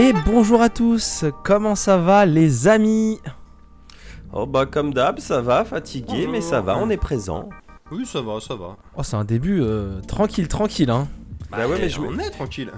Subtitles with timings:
[0.00, 3.20] Et bonjour à tous, comment ça va les amis?
[4.32, 7.50] Oh bah comme d'hab, ça va, fatigué, mais ça va, on est présent.
[7.92, 8.78] Oui, ça va, ça va.
[8.96, 11.06] Oh c'est un début euh, tranquille, tranquille hein.
[11.50, 12.72] Bah ouais, mais je on me, est tranquille.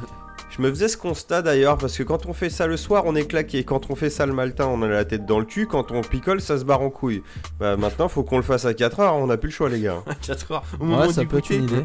[0.51, 3.15] je me faisais ce constat d'ailleurs, parce que quand on fait ça le soir, on
[3.15, 3.63] est claqué.
[3.63, 5.69] Quand on fait ça le matin, on a la tête dans le cul.
[5.69, 7.23] Quand on picole, ça se barre en couille.
[7.61, 9.81] Bah maintenant, faut qu'on le fasse à 4 heures, on n'a plus le choix, les
[9.81, 10.03] gars.
[10.27, 10.65] 4 heures.
[10.81, 11.85] Au moment Ouais, ça peut être une idée.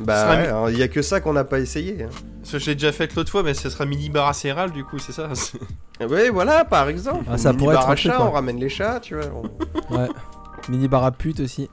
[0.00, 2.04] Bah sera il y a que ça qu'on n'a pas essayé.
[2.04, 2.08] hein.
[2.40, 4.26] Parce que je l'ai déjà fait l'autre fois, mais ce sera mini bar
[4.72, 5.28] du coup, c'est ça
[6.08, 7.24] Ouais, voilà, par exemple.
[7.30, 8.26] Ah, ça Mini pourrait bar être un à chat, ouais.
[8.28, 9.24] on ramène les chats, tu vois.
[9.90, 10.08] on- Ouais.
[10.68, 11.68] Mini bar à pute aussi.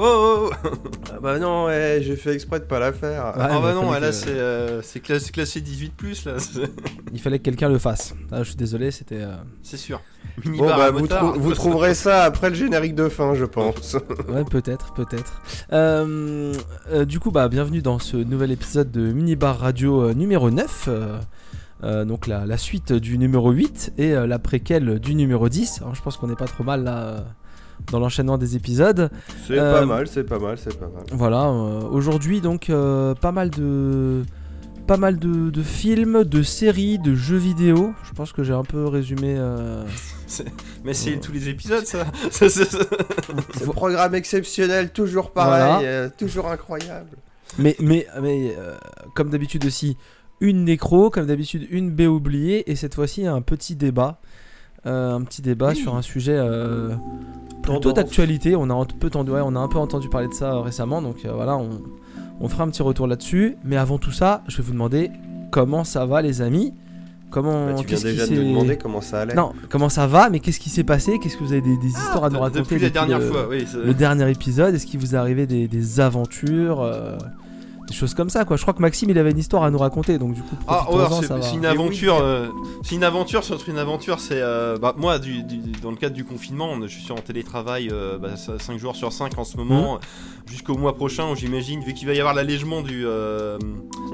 [0.00, 0.68] Oh, oh, oh.
[1.12, 3.24] Ah bah non, ouais, j'ai fait exprès de pas la faire.
[3.24, 6.34] Ouais, Ah bah, bah non, là que- c'est euh, c'est classé, classé 18 là,
[7.12, 8.14] Il fallait que quelqu'un le fasse.
[8.30, 9.22] Ah, je suis désolé, c'était...
[9.22, 10.00] euh, c'est sûr.
[10.44, 11.32] Mini Bon bah vous, motard.
[11.32, 13.96] trou- vous trouverez ça après le générique de fin, je pense.
[14.28, 15.42] Ouais, peut-être, peut-être.
[15.72, 16.52] Euh,
[16.92, 20.84] euh, du coup, bah, bienvenue dans ce nouvel épisode de Minibar Radio euh, numéro 9.
[20.88, 21.18] euh,
[21.84, 25.78] euh, donc la, la suite du numéro 8 et euh, la préquelle du numéro 10.
[25.82, 27.20] Alors, je pense qu'on n'est pas trop mal là euh,
[27.90, 29.10] dans l'enchaînement des épisodes.
[29.46, 31.04] C'est Euh, pas mal, c'est pas mal, c'est pas mal.
[31.12, 34.22] Voilà, euh, aujourd'hui donc euh, pas mal de
[34.86, 37.92] pas mal de, de films, de séries, de jeux vidéo.
[38.04, 39.34] Je pense que j'ai un peu résumé.
[39.36, 39.84] euh,
[40.84, 42.06] Mais c'est tous les épisodes ça.
[42.30, 42.58] C'est
[43.66, 45.80] un programme exceptionnel, toujours pareil, Voilà.
[45.86, 47.10] euh, toujours incroyable.
[47.58, 48.76] Mais mais mais euh,
[49.14, 49.96] comme d'habitude aussi
[50.40, 54.20] une nécro, comme d'habitude une B oubliée et cette fois-ci un petit débat.
[54.86, 56.90] Euh, un petit débat sur un sujet euh,
[57.62, 58.54] plutôt d'actualité.
[58.56, 60.60] On a un peu tendu, ouais, on a un peu entendu parler de ça euh,
[60.60, 61.68] récemment, donc voilà, on,
[62.40, 63.56] on fera un petit retour là-dessus.
[63.64, 65.10] Mais avant tout ça, je vais vous demander
[65.50, 66.72] comment ça va, les amis?
[67.30, 69.34] Comment Bah, tu viens qu'est-ce qui déjà de me s'est- demander comment ça allait.
[69.34, 71.18] Non, comment ça va Mais qu'est-ce qui s'est passé?
[71.22, 73.26] Qu'est-ce que vous avez des, des histoires à nous Ah, raconter Depuis la dernière le,
[73.26, 73.66] fois, oui.
[73.70, 74.74] c'est- le dernier épisode?
[74.74, 76.80] Est-ce qu'il vous est arrivé des, des aventures
[77.88, 79.78] des choses comme ça quoi je crois que Maxime il avait une histoire à nous
[79.78, 81.42] raconter donc du coup Ah, ouais, c'est ça va.
[81.42, 81.66] c'est une oui.
[81.66, 82.18] aventure.
[82.20, 82.48] euh,
[82.82, 84.20] c'est une aventure sur une aventure.
[84.20, 87.16] C'est euh, bah, moi, du, du- dans le cadre du confinement, on- je suis en
[87.16, 87.90] télétravail
[88.58, 90.00] 5 jours sur 5 en ce moment, Mhm.
[90.46, 93.58] jusqu'au mois prochain, où j'imagine, vu qu'il va y avoir l'allègement du, euh,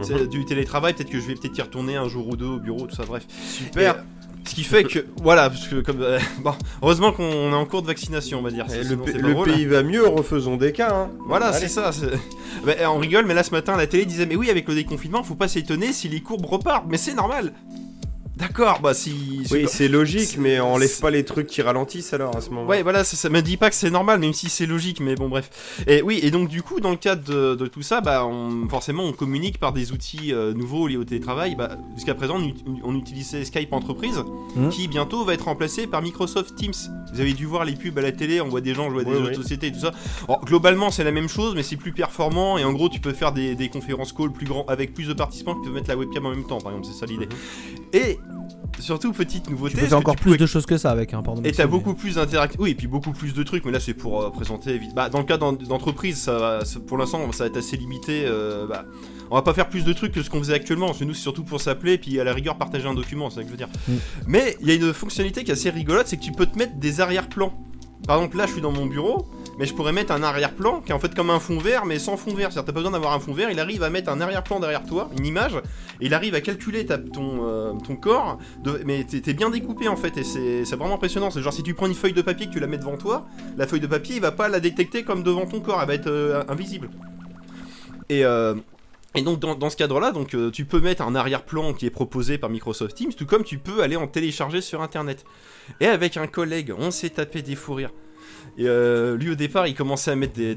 [0.03, 2.59] c'est- du télétravail, peut-être que je vais peut-être y retourner un jour ou deux au
[2.59, 3.25] bureau, tout ça, bref.
[3.49, 3.95] Super.
[3.95, 4.03] Et, euh,
[4.47, 7.82] ce qui fait que, voilà, parce que comme, euh, bon, heureusement qu'on est en cours
[7.82, 8.66] de vaccination, on va dire.
[8.69, 9.50] Le drôle.
[9.50, 10.94] pays va mieux, refaisons des cas.
[10.94, 11.10] Hein.
[11.27, 11.91] Voilà, c'est ça.
[12.65, 15.22] Bah, on rigole, mais là ce matin, la télé disait Mais oui, avec le déconfinement,
[15.22, 16.87] faut pas s'étonner si les courbes repartent.
[16.88, 17.53] Mais c'est normal.
[18.37, 19.47] D'accord, bah si.
[19.53, 22.67] Oui, c'est logique, mais enlève c'est- pas les trucs qui ralentissent alors à ce moment.
[22.67, 25.15] Ouais, voilà, ça, ça me dit pas que c'est normal, même si c'est logique, mais
[25.15, 25.50] bon, bref.
[25.87, 28.69] Et oui, et donc du coup, dans le cadre de, de tout ça, bah, on-
[28.69, 31.55] forcément, on communique par des outils euh, nouveaux liés au télétravail.
[31.55, 34.19] Bah, Jusqu'à présent, on, ut- on utilisait Skype Entreprise,
[34.56, 34.69] Mhm.
[34.71, 36.73] qui bientôt va être remplacé par Microsoft Teams.
[37.12, 39.05] Vous avez dû voir les pubs à la télé, on voit des gens jouer à
[39.05, 39.93] des jeux de société et tout ça.
[40.27, 43.12] Alors, globalement, c'est la même chose, mais c'est plus performant, et en gros, tu peux
[43.12, 45.97] faire des, des conférences call plus grand, avec plus de participants qui peuvent mettre la
[45.97, 47.28] webcam en même temps, par exemple, c'est ça l'idée.
[47.93, 48.19] Et
[48.81, 49.75] surtout, petite nouveauté.
[49.77, 51.71] tu peux faire encore plus de choses que ça avec hein, pardon et t'as mais-
[51.71, 52.61] beaucoup plus d'interactifs.
[52.61, 54.95] Oui, et puis beaucoup plus de trucs, mais là c'est pour euh, présenter vite.
[54.95, 57.77] Bah, dans le cas d'en- d'entreprise, ça, va- ça- pour l'instant, ça va être assez
[57.77, 58.25] limité.
[58.27, 58.85] euh, bah,
[59.31, 60.87] on va pas faire plus de trucs que ce qu'on faisait actuellement.
[60.87, 63.37] Parce que nous, c'est surtout pour s'appeler, puis à la rigueur, partager un document, c'est
[63.37, 63.69] ça que je veux dire.
[63.89, 63.93] Mm.
[64.27, 66.59] Mais il y a une fonctionnalité qui est assez rigolote, c'est que tu peux te
[66.59, 67.53] mettre des arrière-plans.
[68.07, 69.27] Par exemple, là, je suis dans mon bureau,
[69.59, 71.99] mais je pourrais mettre un arrière-plan qui est en fait comme un fond vert, mais
[71.99, 72.53] sans fond vert.
[72.53, 74.85] C'est-à-dire, t'as pas besoin d'avoir un fond vert, il arrive à mettre un arrière-plan derrière
[74.85, 75.55] toi, une image,
[76.01, 78.39] et il arrive à calculer euh, ton corps,
[78.85, 81.31] mais t'es bien découpé en fait, et c'est vraiment impressionnant.
[81.31, 83.27] C'est genre, si tu prends une feuille de papier que tu la mets devant toi,
[83.57, 85.95] la feuille de papier, il va pas la détecter comme devant ton corps, elle va
[85.95, 86.91] être euh, invisible.
[88.11, 88.25] Et.
[88.25, 88.55] euh,
[89.15, 92.37] et donc dans, ce cadre-là, donc euh, tu peux mettre un arrière-plan qui est proposé
[92.37, 95.25] par Microsoft Teams, tout comme tu peux aller en télécharger sur Internet.
[95.81, 97.81] Et avec un collègue, on s'est tapé des fous.
[98.57, 100.56] Et euh, lui au départ, il commençait à mettre des,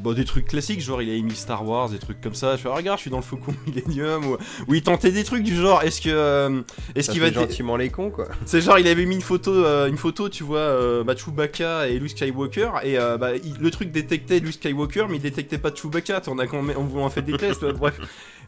[0.00, 2.54] bon, des trucs classiques, genre il a mis Star Wars, des trucs comme ça.
[2.56, 4.36] Je fais ah, regarde, je suis dans le Faucon Millennium, ou,
[4.68, 6.62] ou il tentait des trucs du genre, est-ce que euh,
[6.94, 8.28] est-ce qu'il va être gentiment les cons quoi.
[8.46, 11.88] c'est genre il avait mis une photo, euh, une photo, tu vois, euh, bah, Chewbacca
[11.88, 15.58] et Luke Skywalker, et euh, bah, il- le truc détectait Luke Skywalker, mais il détectait
[15.58, 16.22] pas Chewbacca.
[16.28, 16.44] On a
[16.76, 17.98] on, fait des tests, bref.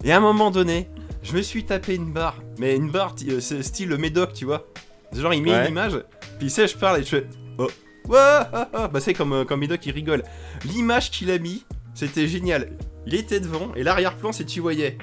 [0.04, 0.88] Et à un moment donné,
[1.24, 4.66] je me suis tapé une barre, mais une barre, c'est style Médoc, tu vois.
[5.12, 5.62] C'est Genre il met Ouais.
[5.64, 5.94] une image,
[6.38, 7.26] puis il sait, je parle et je fais,
[7.58, 7.68] oh.
[8.08, 10.22] Bah c'est comme euh, comme Médoc il rigole.
[10.64, 11.64] L'image qu'il a mis,
[11.94, 12.70] c'était génial.
[13.06, 14.98] Il était devant et l'arrière-plan, c'est tu voyais.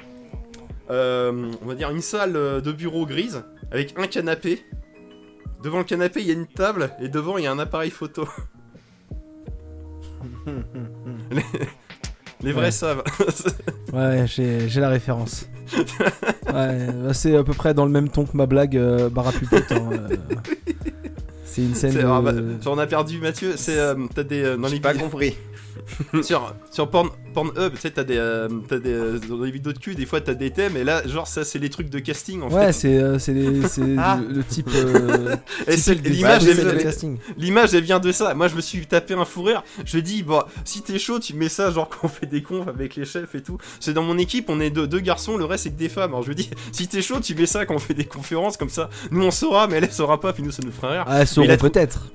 [0.90, 4.66] euh, on va dire une salle euh, de bureau grise avec un canapé.
[5.64, 7.92] Devant le canapé, il y a une table et devant, il y a un appareil
[7.92, 8.28] photo.
[11.32, 11.44] les,
[12.42, 12.72] les vrais Ouais.
[12.72, 13.04] savent.
[13.94, 15.48] Ouais, j'ai la référence.
[15.78, 19.32] ouais, bah, c'est à peu près dans le même ton que ma blague euh, hein,
[19.92, 20.08] euh.
[21.52, 22.08] C'est une scène C'est- de...
[22.08, 22.32] ah bah,
[22.66, 23.54] on a perdu Mathieu.
[23.58, 25.36] C'est euh, t'as des euh, dans J'ai les pas compris.
[26.24, 29.74] sur sur porn Pornhub, tu sais, t'as des, euh, t'as des euh, dans les vidéos
[29.74, 32.00] de cul, des fois t'as des thèmes, et là, genre ça, c'est les trucs de
[32.00, 32.74] casting en Ouais, fait.
[32.74, 34.20] c'est euh, c'est les- c'est Ah.
[34.22, 34.70] le, le type.
[34.76, 35.36] euh,
[35.68, 37.18] Et c'est- typique des l'image, elle- de casting.
[37.38, 38.34] L'image elle vient de ça.
[38.34, 39.64] Moi je me suis tapé un fou rire.
[39.86, 42.26] Je lui ai dit bon si t'es chaud tu mets ça genre quand on fait
[42.26, 43.58] des confs avec les chefs et tout.
[43.80, 46.12] C'est dans mon équipe on est deux, deux garçons le reste c'est que des femmes.
[46.12, 48.58] Alors je lui dis si t'es chaud tu mets ça quand on fait des conférences
[48.58, 48.90] comme ça.
[49.12, 51.04] Nous on saura mais elle elle saura pas puis nous ça nous fera rire.
[51.08, 52.08] Ah, elles sauront il a trou- peut-être.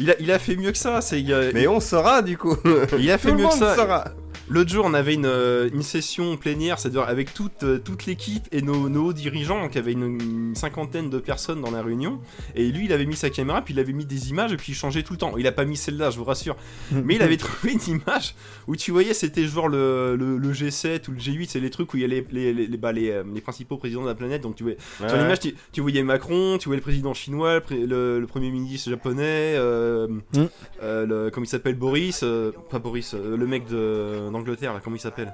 [0.00, 1.00] Il a, il a fait mieux que ça.
[1.00, 2.56] C'est euh, Mais on saura du coup.
[2.98, 3.76] il a fait Tout le mieux que monde ça.
[3.76, 4.04] saura.
[4.48, 8.44] L'autre jour, on avait une, euh, une session plénière, c'est-à-dire avec toute, euh, toute l'équipe
[8.52, 11.70] et nos, nos hauts dirigeants, donc il y avait une, une cinquantaine de personnes dans
[11.70, 12.20] la réunion.
[12.54, 14.72] Et lui, il avait mis sa caméra, puis il avait mis des images, et puis
[14.72, 15.36] il changeait tout le temps.
[15.38, 16.56] Il a pas mis celle-là, je vous rassure.
[16.92, 18.34] Mais il avait trouvé une image
[18.66, 21.92] où tu voyais, c'était genre le, le, le G7 ou le G8, c'est les trucs
[21.94, 24.08] où il y a les, les, les, les- bah, les, euh, les principaux présidents de
[24.08, 24.42] la planète.
[24.42, 27.60] Donc tu voyais, sur l'image, tu, tu voyais Macron, tu voyais le président chinois, le,
[27.60, 30.44] pré- le- le premier ministre japonais, euh, Mm.
[30.82, 34.96] euh, le, comment il s'appelle Boris, euh, pas Boris, le mec de- d'Angleterre, là, comment
[34.96, 35.32] il s'appelle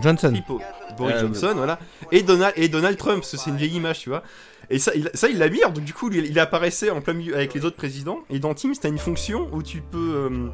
[0.00, 0.30] Johnson.
[0.32, 0.60] Pipo.
[0.96, 1.78] Boris Euh, Johnson, voilà.
[2.12, 4.22] Et Donald, et Donald Trump, parce que c'est une vieille image, tu vois.
[4.70, 7.00] Et ça, il, ça, il l'a mis, alors, donc du coup, lui, il apparaissait en
[7.00, 8.20] plein milieu avec les autres présidents.
[8.30, 10.28] Et dans Teams, t'as une fonction où tu peux.
[10.30, 10.48] euh,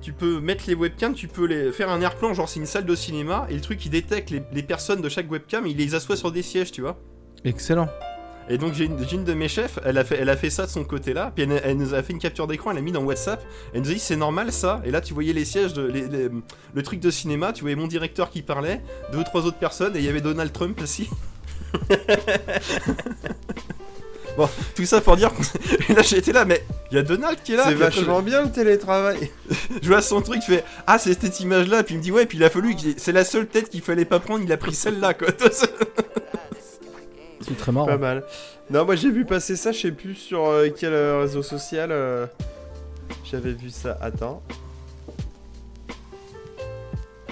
[0.00, 2.84] tu peux mettre les webcams, tu peux les faire un air-plan, genre c'est une salle
[2.84, 5.76] de cinéma, et le truc il détecte les, les personnes de chaque webcam, et il
[5.76, 6.96] les assoit sur des sièges, tu vois.
[7.44, 7.88] Excellent.
[8.50, 10.70] Et donc j'ai une, de mes chefs, elle a, fait, elle a fait ça de
[10.70, 12.92] son côté là, puis elle, elle nous a fait une capture d'écran, elle l'a mis
[12.92, 15.74] dans WhatsApp, elle nous a dit c'est normal ça, et là tu voyais les sièges,
[15.74, 16.28] de, les- les-
[16.74, 18.80] le truc de cinéma, tu voyais mon directeur qui parlait,
[19.12, 21.10] deux ou trois autres personnes, et il y avait Donald Trump aussi.
[24.36, 27.52] bon, tout ça pour dire que là j'étais là, mais il y a Donald qui
[27.52, 29.30] est là, C'est vachement bien le télétravail.
[29.82, 32.12] je vois son truc, je fais ah c'est cette image là, puis il me dit
[32.12, 34.56] ouais, puis il a fallu, c'est la seule tête qu'il fallait pas prendre, il a
[34.56, 35.28] pris celle-là quoi.
[37.48, 37.86] C'est très marrant.
[37.86, 38.22] Pas mal.
[38.70, 41.90] Non, moi j'ai vu passer ça, je sais plus sur euh, quel euh, réseau social.
[41.90, 42.26] euh,
[43.24, 43.96] J'avais vu ça.
[44.00, 44.42] Attends.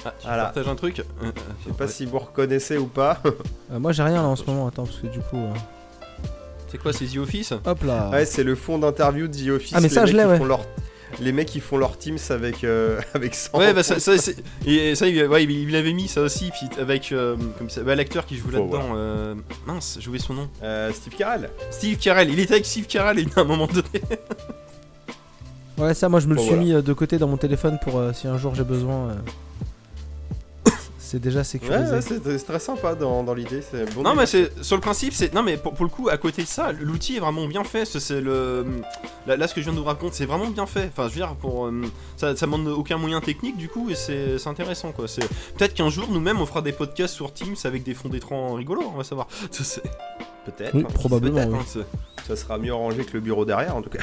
[0.05, 0.45] Ah, tu Voilà.
[0.45, 3.21] partages un truc Je sais pas si vous reconnaissez ou pas.
[3.73, 5.39] Euh, moi j'ai rien là en ce moment, attends, parce que du coup.
[5.39, 5.49] euh,
[6.69, 8.11] C'est quoi, c'est The Office Hop là.
[8.11, 9.73] Ouais, c'est le fond d'interview de The Office.
[9.75, 10.39] Ah, mais les ça, je mecs l'ai, qui ouais.
[10.39, 10.67] font leur-
[11.21, 14.37] Les mecs qui font leur Teams avec, euh, avec 100 Ouais, bah ça, ça, c'est-
[14.67, 17.83] et ça il, ouais, il il avait mis ça aussi, puis avec euh, comme ça,
[17.83, 19.35] bah, l'acteur qui joue là-dedans, euh,
[19.67, 20.49] mince, j'ai oublié son nom.
[20.63, 21.49] Euh, Steve Carell.
[21.71, 24.03] Steve Carell, il était avec Steve Carell à un moment donné.
[25.79, 26.65] Ouais, ça, moi je me le Bon, suis voilà.
[26.65, 29.11] mis euh, de côté dans mon téléphone pour euh, si un jour j'ai besoin.
[29.11, 29.15] euh,
[31.09, 31.79] C'est déjà sécurisé.
[31.95, 33.61] ouais, c'est très sympa dans, dans l'idée.
[33.95, 36.17] bon non mais c'est sur le principe, c'est non mais pour, pour le coup à
[36.17, 37.85] côté de ça, l'outil est vraiment bien fait.
[37.85, 38.67] ce- C'est le
[39.27, 40.91] là, là, ce que je viens de vous raconter, c'est vraiment bien fait.
[40.93, 41.83] Enfin je veux dire pour euh,
[42.17, 45.07] ça, ça demande aucun moyen technique du coup et c'est c'est intéressant quoi.
[45.07, 45.27] C'est
[45.57, 48.91] peut-être qu'un jour nous-mêmes on fera des podcasts sur Teams avec des fonds d'écran rigolos,
[48.93, 49.29] on va savoir.
[50.47, 50.75] Peut-être.
[50.75, 50.93] Oui, hein.
[50.95, 51.45] probablement.
[51.47, 51.59] oui.
[51.79, 51.83] hein,
[52.27, 54.03] Ça sera mieux rangé que le bureau derrière en tout cas.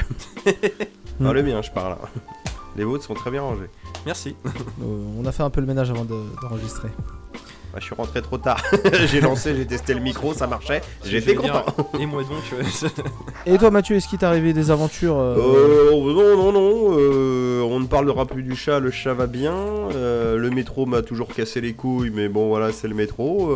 [1.20, 1.96] Enfin, le mien, je parle.
[2.76, 3.68] Les vôtres sont très bien rangés.
[4.06, 4.34] Merci.
[4.82, 6.88] Euh, on a fait un peu le ménage avant de- d'enregistrer.
[7.72, 8.60] Bah, je suis rentré trop tard.
[9.06, 10.82] j'ai lancé, j'ai testé le micro, ça marchait.
[11.04, 11.64] J'étais content.
[11.98, 12.42] Et moi donc.
[12.52, 12.88] euh,
[13.46, 15.90] Et toi Mathieu, est-ce qu'il t'est arrivé des aventures euh, Euh,
[16.36, 16.96] non, non, non.
[16.98, 18.78] euh, on ne parlera plus du chat.
[18.80, 19.54] Le chat va bien.
[19.54, 23.52] euh, le métro m'a toujours cassé les couilles, mais bon, voilà, c'est le métro.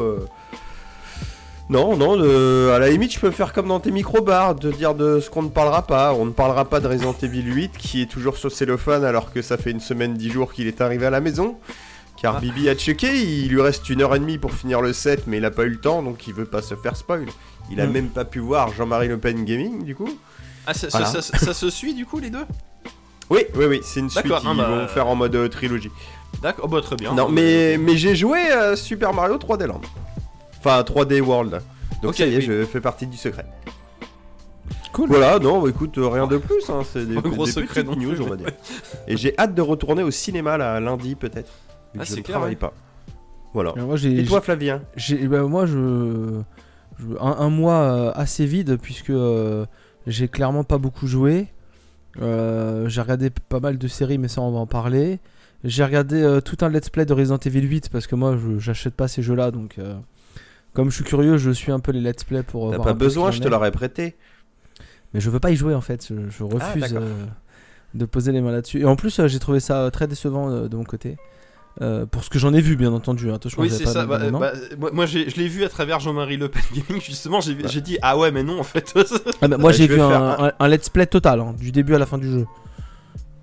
[1.70, 1.72] Euh.
[1.72, 4.94] Non, non, euh, à la limite, je peux faire comme dans tes micro-bars, de dire
[4.94, 6.14] de ce qu'on ne parlera pas.
[6.14, 9.42] On ne parlera pas de Resident Evil 8, qui est toujours sur cellophane alors que
[9.42, 11.56] ça fait une semaine, dix jours qu'il est arrivé à la maison.
[12.20, 12.40] Car Ah.
[12.40, 15.36] Bibi a checké, il lui reste une heure et demie pour finir le set, mais
[15.36, 17.26] il a pas eu le temps, donc il veut pas se faire spoil.
[17.70, 17.92] Il a Mm.
[17.92, 20.08] même pas pu voir Jean-Marie Le Pen Gaming, du coup.
[20.66, 21.22] Ah, ça, ça- Voilà.
[21.22, 22.44] ça- ça se suit du coup les deux?
[23.30, 24.24] Oui, oui, oui, c'est une suite.
[24.24, 25.90] D'accord, Ils ah bah, vont faire en mode euh, trilogie.
[26.42, 27.12] D'accord, oh, bah très bien.
[27.14, 29.80] Non, mais, mais j'ai joué à Super Mario 3D Land.
[30.58, 31.60] Enfin, 3D World.
[32.02, 32.42] Donc ça y est, oui.
[32.42, 33.46] je fais partie du secret.
[34.92, 35.08] Cool.
[35.10, 36.68] Voilà, non, bah, écoute, euh, rien de plus.
[36.70, 38.48] Hein, c'est des, gros des secret petites non news, plus, on va dire.
[39.06, 41.52] Et j'ai hâte de retourner au cinéma là, lundi peut-être.
[41.94, 42.56] vu Ah, que je c'est ne clair, travaille ouais.
[42.56, 42.72] pas.
[43.54, 43.74] Voilà.
[43.76, 44.18] Moi j'ai.
[44.20, 46.40] Et toi, Flavien j'ai- bah, moi je.
[46.98, 49.66] je- un, un mois euh, assez vide puisque euh,
[50.06, 51.48] j'ai clairement pas beaucoup joué.
[52.20, 55.20] Euh, j'ai regardé pas mal de séries, mais ça on va en parler.
[55.64, 58.58] J'ai regardé euh, tout un let's play de Resident Evil 8 parce que moi je
[58.58, 59.76] j'achète pas ces jeux-là donc.
[60.78, 62.68] Comme je suis curieux, je suis un peu les let's play pour.
[62.68, 64.16] euh, T'as pas besoin, je te l'aurais prêté.
[65.12, 67.24] Mais je veux pas y jouer en fait, je, je refuse euh,
[67.94, 68.80] de poser les mains là-dessus.
[68.80, 71.16] Et en plus, euh, j'ai trouvé ça très décevant euh, de mon côté.
[71.80, 73.28] Euh, pour ce que j'en ai vu, bien entendu.
[73.30, 73.34] hein.
[73.34, 74.06] Attention, Oui, j'avais c'est pas ça.
[74.06, 77.40] Bah, bah, moi, moi, j'ai- je l'ai vu à travers Jean-Marie Le Pen Gaming, justement.
[77.40, 78.94] J'ai j'ai dit, ah ouais, mais non, en fait.
[79.42, 81.98] Ah, bah, moi, Bah, j'ai je vu un, let's play total, hein, du début à
[81.98, 82.46] la fin du jeu.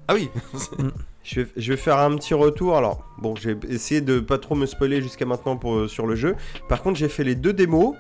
[0.07, 0.29] ah oui.
[1.25, 2.77] Je vais, je vais faire un petit retour.
[2.77, 6.35] Alors, bon, j'ai essayé de pas trop me spoiler jusqu'à maintenant pour, sur le jeu.
[6.69, 7.95] Par contre, j'ai fait les deux démos.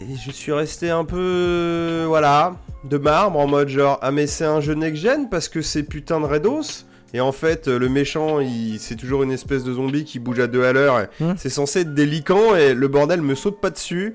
[0.00, 2.04] Et je suis resté un peu.
[2.08, 2.56] Voilà.
[2.84, 3.98] De marbre, en mode genre.
[4.02, 6.84] Ah, mais c'est un jeu next-gen parce que c'est putain de Redos.
[7.14, 8.78] Et en fait, euh, le méchant, il...
[8.78, 11.00] c'est toujours une espèce de zombie qui bouge à deux à l'heure.
[11.00, 11.34] et Hmm.
[11.36, 14.14] C'est censé être déliquant et le bordel me saute pas dessus.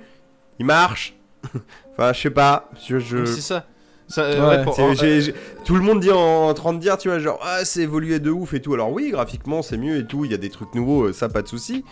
[0.60, 1.16] Il marche.
[1.94, 2.70] enfin, je sais pas.
[2.88, 3.66] Je, C'est ça.
[4.14, 5.32] Ça, euh, Ouais, euh,
[5.66, 6.18] Tout le monde dit en,
[6.50, 8.74] en train de dire, tu vois, genre, ah, c'est évolué de ouf et tout.
[8.74, 10.26] Alors oui, graphiquement, c'est mieux et tout.
[10.26, 11.84] Il y a des trucs nouveaux, euh, ça, pas de souci.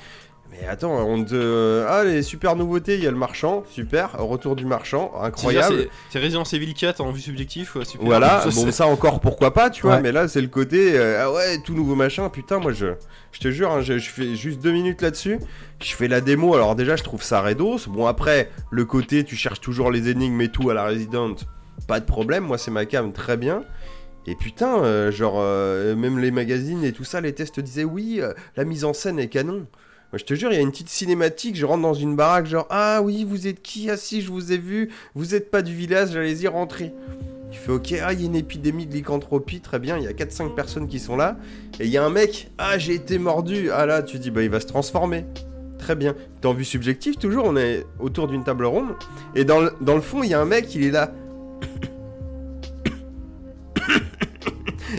[0.52, 1.86] Mais attends, on te.
[1.88, 4.12] Ah, les super nouveautés, il y a le marchand, super.
[4.20, 5.88] Retour du marchand, incroyable.
[6.12, 8.06] c'est- Resident Evil 4 en vue subjective, ouais, super.
[8.06, 10.02] Voilà, Ça, bon c'est- ça encore pourquoi pas, tu vois, Ouais.
[10.02, 12.88] mais là c'est le côté euh, ah ouais tout nouveau machin, putain moi je
[13.32, 15.40] je te jure, hein, je, je fais juste deux minutes là-dessus,
[15.82, 19.38] je fais la démo, alors déjà je trouve ça redos, bon après le côté tu
[19.38, 21.36] cherches toujours les énigmes et tout à la Resident,
[21.88, 23.64] pas de problème, moi c'est ma cam très bien.
[24.28, 28.20] Et putain, euh, genre, euh, même les magazines et tout ça, les tests disaient oui,
[28.22, 29.66] euh, la mise en scène est canon.
[30.12, 32.46] Moi, je te jure, il y a une petite cinématique, je rentre dans une baraque,
[32.46, 33.90] genre, ah oui, vous êtes qui?
[33.90, 36.94] Ah si, je vous ai vu, vous êtes pas du village, allez-y, rentrez.
[37.50, 40.08] Tu fais ok, ah, il y a une épidémie de lycanthropie, très bien, il y
[40.08, 41.38] a 4-5 personnes qui sont là.
[41.80, 43.72] Et il y a un mec, ah, j'ai été mordu.
[43.72, 45.26] Ah là, tu dis, bah, il va se transformer.
[45.80, 46.16] Très bien.
[46.42, 48.90] T'es en vue subjective, toujours, on est autour d'une table ronde.
[49.34, 51.12] Et dans le, dans le fond, il y a un mec, il est là.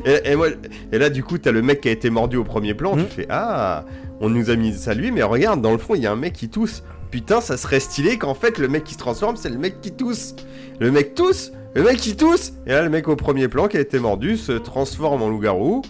[0.04, 0.48] Et, et moi,
[0.92, 2.96] et là, du coup, t'as le mec qui a été mordu au premier plan.
[2.96, 3.04] Mhm.
[3.06, 3.84] Tu fais, ah,
[4.20, 6.16] on nous a mis ça lui, mais regarde, dans le fond, il y a un
[6.16, 6.82] mec qui tousse.
[7.10, 9.92] Putain, ça serait stylé qu'en fait, le mec qui se transforme, c'est le mec qui
[9.92, 10.34] tousse.
[10.80, 12.54] Le mec tousse, le mec qui tousse.
[12.66, 15.82] Et là, le mec au premier plan qui a été mordu se transforme en loup-garou.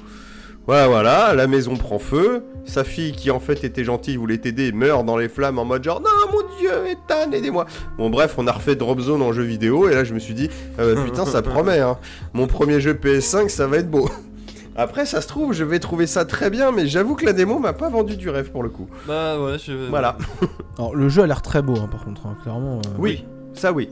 [0.66, 2.45] Voilà, voilà, la maison prend feu.
[2.64, 5.83] Sa fille, qui en fait était gentille, voulait t'aider, meurt dans les flammes en mode
[5.83, 7.66] genre Non, mon dieu, Ethan, aidez-moi.
[7.99, 9.88] Bon, bref, on a refait Drop Zone en jeu vidéo.
[9.88, 11.99] Et là, je me suis dit euh, Putain, ça promet, hein.
[12.33, 14.09] Mon premier jeu PS5, ça va être beau.
[14.76, 17.59] Après, ça se trouve, je vais trouver ça très bien, mais j'avoue que la démo
[17.59, 18.87] m'a pas vendu du rêve pour le coup.
[19.09, 19.73] Bah ouais, je...
[19.90, 20.16] Voilà.
[20.78, 22.76] Alors, le jeu a l'air très beau, hein, par contre, hein, clairement.
[22.78, 23.90] euh, Oui, ça oui.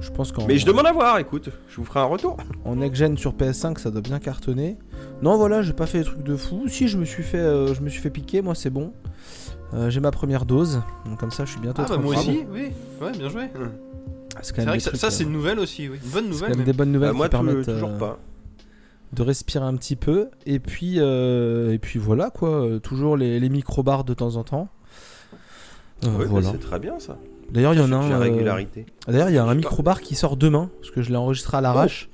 [0.00, 2.36] Je pense qu'en Mais je demande à voir, écoute, je vous ferai un retour.
[2.66, 4.76] en next-gen sur PS5, ça doit bien cartonner.
[5.24, 6.64] Non, voilà, j'ai pas fait des trucs de fou.
[6.68, 8.92] Si, je me suis fait, euh, je me suis fait piquer, moi, c'est bon.
[9.72, 12.44] Euh, j'ai ma première dose, donc comme ça, je suis bientôt Ah bah moi aussi,
[12.52, 12.68] oui.
[13.00, 13.44] Ouais, bien joué.
[14.36, 15.98] Ah, C'est C'est vrai que ça, trucs, ça, euh, c'est une nouvelle aussi, oui.
[16.04, 16.50] Une bonne c'est nouvelle.
[16.50, 18.18] quand même des bonnes nouvelles Bah, moi, qui permettent toujours pas.
[19.14, 20.28] de respirer un petit peu.
[20.46, 24.68] Et puis, euh, et puis voilà quoi, toujours les, les micro-bars de temps en temps.
[26.04, 26.50] Euh, Ouais, bah, voilà.
[26.52, 27.16] c'est très bien ça.
[27.50, 28.20] D'ailleurs, il y en a C'est un.
[28.20, 28.64] euh.
[29.08, 31.60] D'ailleurs, il y a un micro-bar qui sort demain, parce que je l'ai enregistré à
[31.62, 32.08] l'arrache.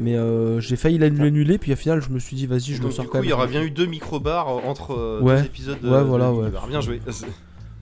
[0.00, 2.92] Mais euh, j'ai failli l'annuler, puis au final, je me suis dit, vas-y, je Donc
[2.92, 3.38] sors du quand coup, il y même.
[3.38, 5.40] aura bien eu deux micro-bars entre euh, Ouais.
[5.40, 6.50] deux épisodes de Ouais, voilà, de ouais.
[6.68, 7.00] Bien joué.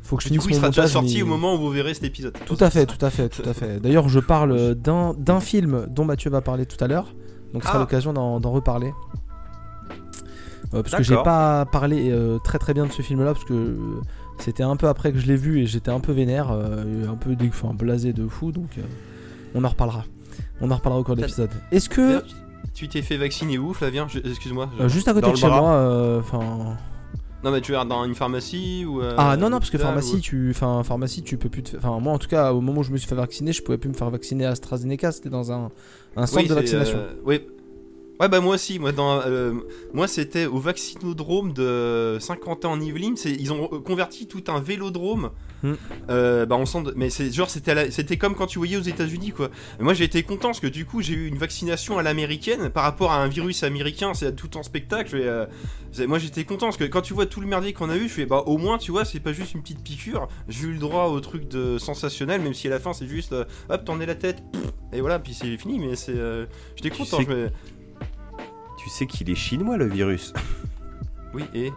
[0.02, 1.68] Faut que je Du finisse coup, il sera déjà sorti mais- au moment où vous
[1.70, 2.34] verrez cet épisode.
[2.46, 3.80] Tout à fait, tout à fait, tout à fait.
[3.80, 4.74] D'ailleurs, je parle
[5.18, 7.14] d'un film dont Mathieu va parler tout à l'heure,
[7.52, 7.80] donc ce sera Ah.
[7.82, 8.92] l'occasion d'en reparler.
[10.74, 13.52] Euh, parce que j'ai pas parlé euh, très très bien de ce film-là, parce que
[13.54, 13.76] euh,
[14.38, 17.14] c'était un peu après que je l'ai vu et j'étais un peu vénère, euh, un
[17.14, 18.82] peu enfin, blasé de fou, donc euh,
[19.54, 20.04] on en reparlera.
[20.60, 21.50] On en reparlera au cours de l'épisode.
[21.70, 22.22] Est-ce que
[22.74, 24.70] tu- t'es fait vacciner où, Flavien Excuse-moi.
[24.78, 25.60] je- euh, juste à côté Dans de chez bras.
[25.60, 26.76] moi, euh, enfin.
[27.44, 29.02] Non, mais tu es dans une pharmacie ou.
[29.02, 31.76] euh, Ah non non parce que pharmacie ou- tu enfin pharmacie tu peux plus te...
[31.76, 33.78] enfin moi en tout cas au moment où je me suis fait vacciner je pouvais
[33.78, 35.70] plus me faire vacciner à AstraZeneca c'était dans un,
[36.16, 36.96] un centre Oui, de vaccination.
[36.98, 37.42] euh, oui.
[38.20, 38.78] Ouais, bah moi aussi.
[38.78, 39.52] Moi, dans, euh,
[39.92, 43.16] moi c'était au vaccinodrome de Saint-Quentin en Yvelines.
[43.16, 45.30] C'est- Ils ont converti tout un vélodrome.
[45.62, 45.72] Hmm.
[46.10, 49.50] Euh, bah, de- Mais c'est genre, c'était comme quand tu voyais aux États-Unis, quoi.
[49.80, 52.68] Et moi, j'ai été content parce que du coup, j'ai eu une vaccination à l'américaine
[52.70, 54.12] par rapport à un virus américain.
[54.14, 55.16] C'est tout en spectacle.
[55.16, 55.46] Et, euh,
[56.06, 58.08] moi, j'étais content parce que quand tu vois tout le merdier qu'on a eu, je
[58.14, 60.28] fais bah au moins, tu vois, c'est pas juste une petite piqûre.
[60.48, 63.34] J'ai eu le droit au truc de sensationnel, même si à la fin, c'est juste
[63.68, 64.42] hop, t'en es la tête.
[64.92, 65.78] Et voilà, puis c'est fini.
[65.78, 66.14] Mais c'est.
[66.76, 67.16] J'étais Tu content.
[67.18, 67.50] sais je me-
[68.86, 70.32] Tu sais qu'il est chinois le virus.
[71.34, 71.72] Oui, et.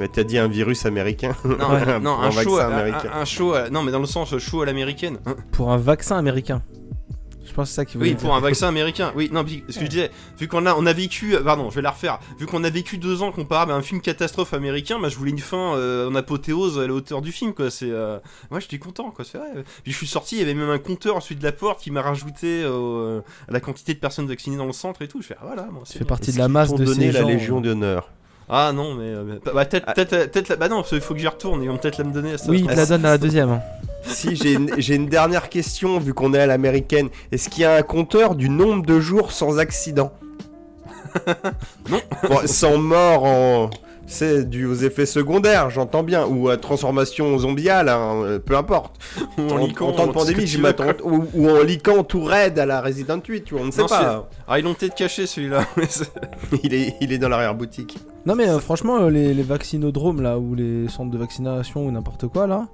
[0.00, 1.36] Mais t'as dit un virus américain.
[1.44, 3.10] Non, Ouais, non un, un show, un, américain.
[3.12, 5.18] un- un show, à- non, mais dans le sens show à l'américaine.
[5.50, 6.62] Pour un vaccin américain.
[7.44, 8.18] Je pense que c'est ça qui Oui, dire.
[8.18, 9.12] pour un vaccin américain.
[9.16, 11.70] Oui, non, puis ce que je disais, vu qu'on a, on a vécu, euh, pardon,
[11.70, 12.18] je vais la refaire.
[12.38, 15.32] Vu qu'on a vécu deux ans comparable à un film catastrophe américain, bah, je voulais
[15.32, 17.70] une fin euh, en apothéose à la hauteur du film, quoi.
[17.70, 18.18] C'est, euh...
[18.50, 19.24] moi, j'étais content, quoi.
[19.24, 19.48] C'est vrai.
[19.82, 21.90] Puis je suis sorti, il y avait même un compteur ensuite de la porte qui
[21.90, 25.20] m'a rajouté euh, à la quantité de personnes vaccinées dans le centre et tout.
[25.20, 27.28] Je fais, ah, voilà, moi, c'est fait partie de la masse de ces la gens,
[27.28, 28.08] Légion euh, d'honneur.
[28.48, 29.92] Ah non, mais euh, bah, bah, peut-être, Ah.
[29.94, 31.62] peut-être, peut-être, la- bah non, il faut que j'y retourne.
[31.62, 32.32] Ils vont peut-être la me donner.
[32.34, 32.50] à ça.
[32.50, 33.60] Oui, il te la donne à la deuxième.
[34.04, 37.08] Si, j'ai une, dernière question, vu qu'on est à l'américaine.
[37.30, 40.12] Est-ce qu'il y a un compteur du nombre de jours sans accident?
[41.90, 42.00] Non.
[42.28, 43.70] Bon, sans mort en.
[44.12, 48.96] C'est dû aux effets secondaires, j'entends bien, ou à transformation zombiale, hein, euh, peu importe.
[49.38, 50.84] Ou En, liquant, en temps de pandémie, je m'attends.
[51.02, 53.80] Ou, ou en liquant tout raide à la Resident 8, tu vois, on ne sait
[53.82, 54.28] Non, pas.
[54.46, 55.64] Ah, ils l'ont peut-être caché celui-là.
[56.62, 57.98] Il est, il est dans l'arrière-boutique.
[58.26, 61.90] Non mais euh, franchement euh, les, les vaccinodromes là ou les centres de vaccination ou
[61.90, 62.68] n'importe quoi là,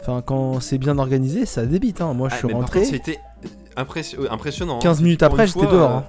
[0.00, 2.12] enfin quand c'est bien organisé ça débite hein.
[2.14, 3.18] Moi je Ah, suis mais par rentré, contre, c'était
[3.76, 4.76] impressi- impressionnant.
[4.76, 4.82] hein.
[4.82, 5.90] 15 minutes Pour après j'étais dehors.
[5.90, 6.04] euh, hein.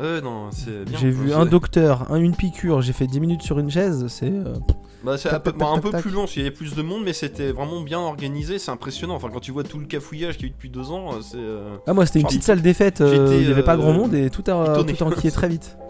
[0.00, 0.98] Euh, non, c'est bien.
[0.98, 4.26] J'ai vu un docteur, un, une piqûre, j'ai fait 10 minutes sur une chaise, c'est.
[4.30, 4.54] euh,
[5.02, 6.02] Bah, c'est un peu, tac, bah, un peu tac.
[6.02, 9.14] plus long, qu'il y avait plus de monde, mais c'était vraiment bien organisé, c'est impressionnant.
[9.14, 11.38] Enfin, quand tu vois tout le cafouillage qu'il y a eu depuis deux ans, c'est.
[11.38, 13.78] euh, Ah, moi c'était une petite salle des fêtes, euh, il y avait pas euh,
[13.78, 15.76] grand monde et tout a, tout a enquillé très vite.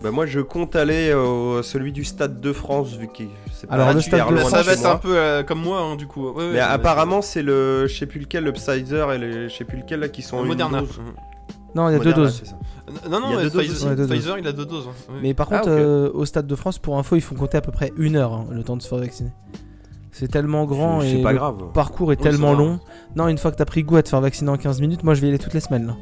[0.00, 3.74] Bah moi je compte aller au celui du Stade de France vu que c'est pas
[3.74, 5.80] Alors, le super Stade de loin France, ça va être un peu euh, comme moi,
[5.80, 6.28] hein, du coup.
[6.28, 9.52] Ouais, ouais, Mais apparemment c'est le je sais plus lequel le Pfizer et le je
[9.56, 10.82] sais plus lequel là qui sont en une Moderna.
[10.82, 11.00] dose.
[11.78, 12.42] Non, il y a Moderna, deux doses.
[12.44, 12.56] c'est ça.
[13.08, 13.84] Non, non, Il y a euh, deux doses Pfizer, aussi.
[13.86, 14.10] Ouais, deux doses.
[14.10, 14.88] Pfizer, il a deux doses.
[14.88, 15.12] hein.
[15.22, 15.78] Mais par Ah, contre, ok.
[15.78, 18.32] euh, au stade de France, pour info, ils font compter à peu près une heure
[18.32, 19.30] hein, le temps de se faire vacciner.
[20.10, 21.56] C'est tellement grand C'est et pas le grave.
[21.74, 22.58] parcours est Oui, tellement ça va.
[22.64, 22.80] long.
[23.14, 25.14] Non, une fois que t'as pris goût à te faire vacciner en 15 minutes, moi
[25.14, 25.86] je vais y aller toutes les semaines.
[25.86, 25.96] Là.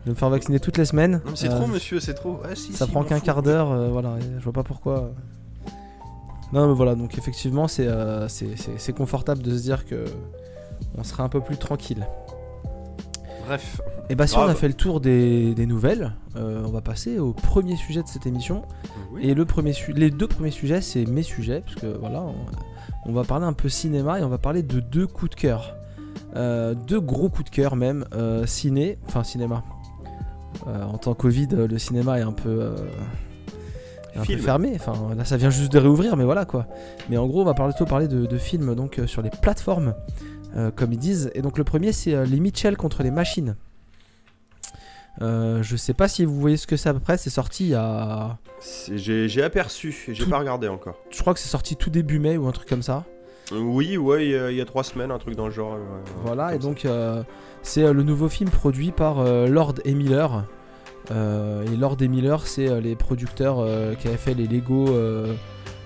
[0.00, 1.12] Je vais me faire vacciner toutes les semaines.
[1.24, 2.40] Non, mais c'est Euh, trop, monsieur, c'est trop.
[2.44, 3.24] Ah, si, Ça si, prend m'en qu'un fous.
[3.24, 5.10] quart d'heure, euh, voilà, et je vois pas pourquoi.
[6.52, 10.04] Non, mais voilà, donc effectivement, c'est euh, c'est- c'est- c'est confortable de se dire que
[10.98, 12.06] on sera un peu plus tranquille.
[13.46, 13.80] Bref.
[14.10, 17.18] Et bah, si on a fait le tour des, des nouvelles, euh, on va passer
[17.18, 18.62] au premier sujet de cette émission.
[19.12, 19.22] Oui.
[19.28, 22.34] Et le premier su- les deux premiers sujets, c'est mes sujets, parce que voilà, on,
[23.06, 25.74] on va parler un peu cinéma et on va parler de deux coups de cœur.
[26.36, 29.62] Euh, deux gros coups de cœur même, euh, ciné, enfin cinéma.
[30.66, 32.70] En temps Covid, le cinéma est un peu,
[34.16, 34.72] un fermé.
[34.76, 36.66] Enfin, là, ça vient juste de réouvrir, mais voilà quoi.
[37.10, 39.30] Mais en gros, on va parler plutôt parler de, de films donc euh, sur les
[39.30, 39.94] plateformes,
[40.56, 41.30] euh, comme ils disent.
[41.34, 43.56] Et donc le premier, c'est euh, les Mitchell contre les machines.
[45.22, 47.16] Euh, je sais pas si vous voyez ce que c'est à peu près.
[47.18, 50.96] C'est sorti il y a C'est- J'ai j'ai aperçu, j'ai Tout- pas regardé encore.
[51.10, 53.04] je crois que c'est sorti tout début mai ou un truc comme ça.
[53.52, 55.72] Oui, ouais, il y, a- il y a trois semaines, un truc dans le genre.
[55.74, 57.22] ouais, ouais, Voilà, et donc euh,
[57.62, 60.44] c'est euh, le nouveau film produit par euh, Lord et Miller.
[61.10, 64.88] Euh, et Lord et Miller, c'est euh, les producteurs euh, qui avaient fait les Lego,
[64.88, 65.34] euh,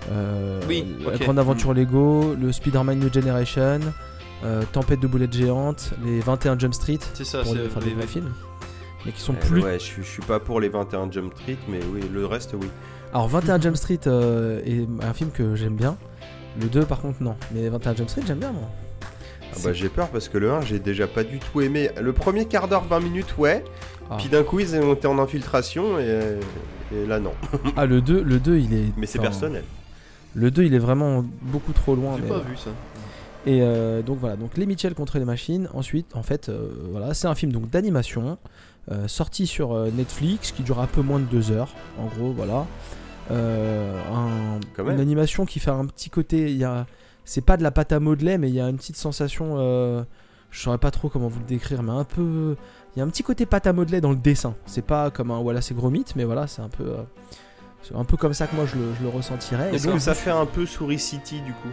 [0.09, 1.17] euh, Oui, la.
[1.17, 3.81] Grande Aventure Lego, le Spider-Man New Generation,
[4.45, 7.59] euh, Tempête de boulettes géantes, les 21 Jump Street, C'est ça, pour c'est.
[7.63, 8.09] les- faire des oui, vrais oui.
[8.09, 8.31] films.
[9.05, 9.61] Mais qui sont Eh, plus.
[9.63, 12.53] Ouais, je, suis- je suis pas pour les 21 Jump Street, mais oui, le reste,
[12.59, 12.67] oui.
[13.13, 15.97] Alors 21 Jump Street euh, est un film que j'aime bien.
[16.59, 17.35] Le 2 par contre non.
[17.53, 18.69] Mais 21 Jump Street j'aime bien moi.
[19.51, 21.89] Ah bah j'ai peur parce que le 1, j'ai déjà pas du tout aimé.
[21.99, 23.63] Le premier quart d'heure, 20 minutes, ouais.
[24.11, 24.17] Ah.
[24.19, 26.37] Puis d'un coup, ils ont été en infiltration et,
[26.93, 27.33] et là, non.
[27.75, 28.83] Ah le 2, le 2 il est.
[28.97, 29.63] Mais c'est enfin, personnel.
[30.35, 32.15] Le 2 il est vraiment beaucoup trop loin.
[32.21, 32.69] J'ai pas vu ça.
[33.47, 35.67] Et euh, donc voilà, donc les Mitchell contre les machines.
[35.73, 38.37] Ensuite, en fait, euh, voilà, c'est un film donc d'animation
[38.91, 41.69] euh, sorti sur euh, Netflix qui dure un peu moins de deux heures.
[41.99, 42.65] En gros, voilà,
[43.31, 44.59] Euh, un-
[44.91, 46.49] une animation qui fait un petit côté.
[46.49, 46.87] Il y a,
[47.25, 49.55] c'est pas de la pâte à modeler, mais il y a une petite sensation.
[49.59, 50.03] euh,
[50.51, 52.55] je saurais pas trop comment vous le décrire, mais un peu.
[52.95, 54.55] Il y a un petit côté pâte à modeler dans le dessin.
[54.65, 56.95] C'est pas comme un voilà, c'est gros mythe, mais voilà, c'est un peu.
[57.83, 59.75] c'est un peu comme ça que moi je le, je le ressentirais.
[59.75, 61.69] Est-ce que ça fait un peu Souris City du coup?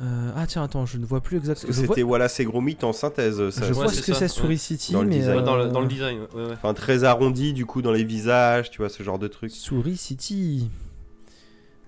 [0.00, 1.72] Euh, ah tiens, attends, je ne vois plus exactement.
[1.72, 3.50] Vois, c'était voilà, c'est gros mythe en synthèse.
[3.50, 4.28] Ça, je vois ce que c'est ouais.
[4.28, 5.38] Souris City, Dans le mais design.
[5.38, 6.52] Ouais, dans, le, euh, dans le design, ouais, ouais.
[6.52, 9.50] Enfin, très arrondi du coup dans les visages, tu vois, ce genre de truc.
[9.50, 10.70] Souris City.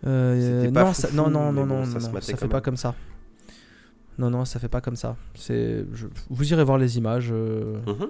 [0.06, 2.76] Euh, pas non, ça, non, non, non, bon, non, ça non, ça fait pas comme
[2.76, 2.94] ça.
[4.18, 5.16] Non, non, ça fait pas comme ça.
[5.34, 7.28] C'est, je- vous irez voir les images.
[7.32, 8.08] euh, Mhm.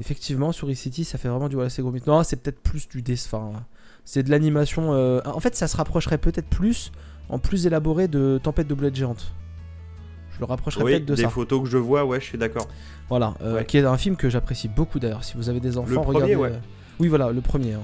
[0.00, 2.06] Effectivement, Souris City, ça fait vraiment du voilà, c'est gros mythe.
[2.06, 3.38] Non, c'est peut-être plus du dessin.
[3.38, 3.64] Enfin,
[4.04, 4.94] c'est de l'animation.
[4.94, 6.92] euh, En fait, ça se rapprocherait peut-être plus,
[7.28, 9.32] en plus élaboré, de Tempête de boulettes géantes.
[10.34, 11.28] Je le rapprocherais Oui, peut-être de des ça.
[11.28, 12.66] photos que je vois, ouais, je suis d'accord.
[13.08, 13.64] Voilà, euh, Ouais.
[13.66, 15.24] qui est un film que j'apprécie beaucoup d'ailleurs.
[15.24, 16.36] Si vous avez des enfants, premier, regardez.
[16.36, 16.48] ouais.
[16.52, 16.58] euh,
[17.00, 17.74] Oui, voilà, le premier.
[17.74, 17.82] hein.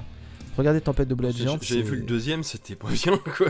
[0.57, 1.63] Regardez Tempête de boulettes J'ai géantes.
[1.63, 3.47] j'ai vu le deuxième, c'était pas bien quoi.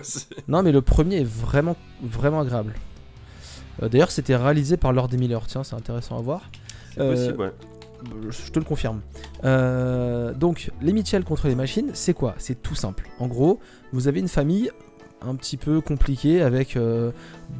[0.47, 2.73] Non, mais le premier est vraiment, vraiment agréable.
[3.82, 5.45] Euh, D'ailleurs, c'était réalisé par Lord Miller.
[5.47, 6.41] Tiens, c'est intéressant à voir.
[6.93, 7.52] C'est Euh, possible, ouais.
[8.30, 9.02] Je te le confirme.
[9.43, 12.36] Euh, donc, les Mitchell contre les machines, c'est quoi?
[12.38, 13.10] C'est tout simple.
[13.19, 13.60] En gros,
[13.91, 14.69] vous avez une famille
[15.21, 17.12] un petit peu compliquée avec euh,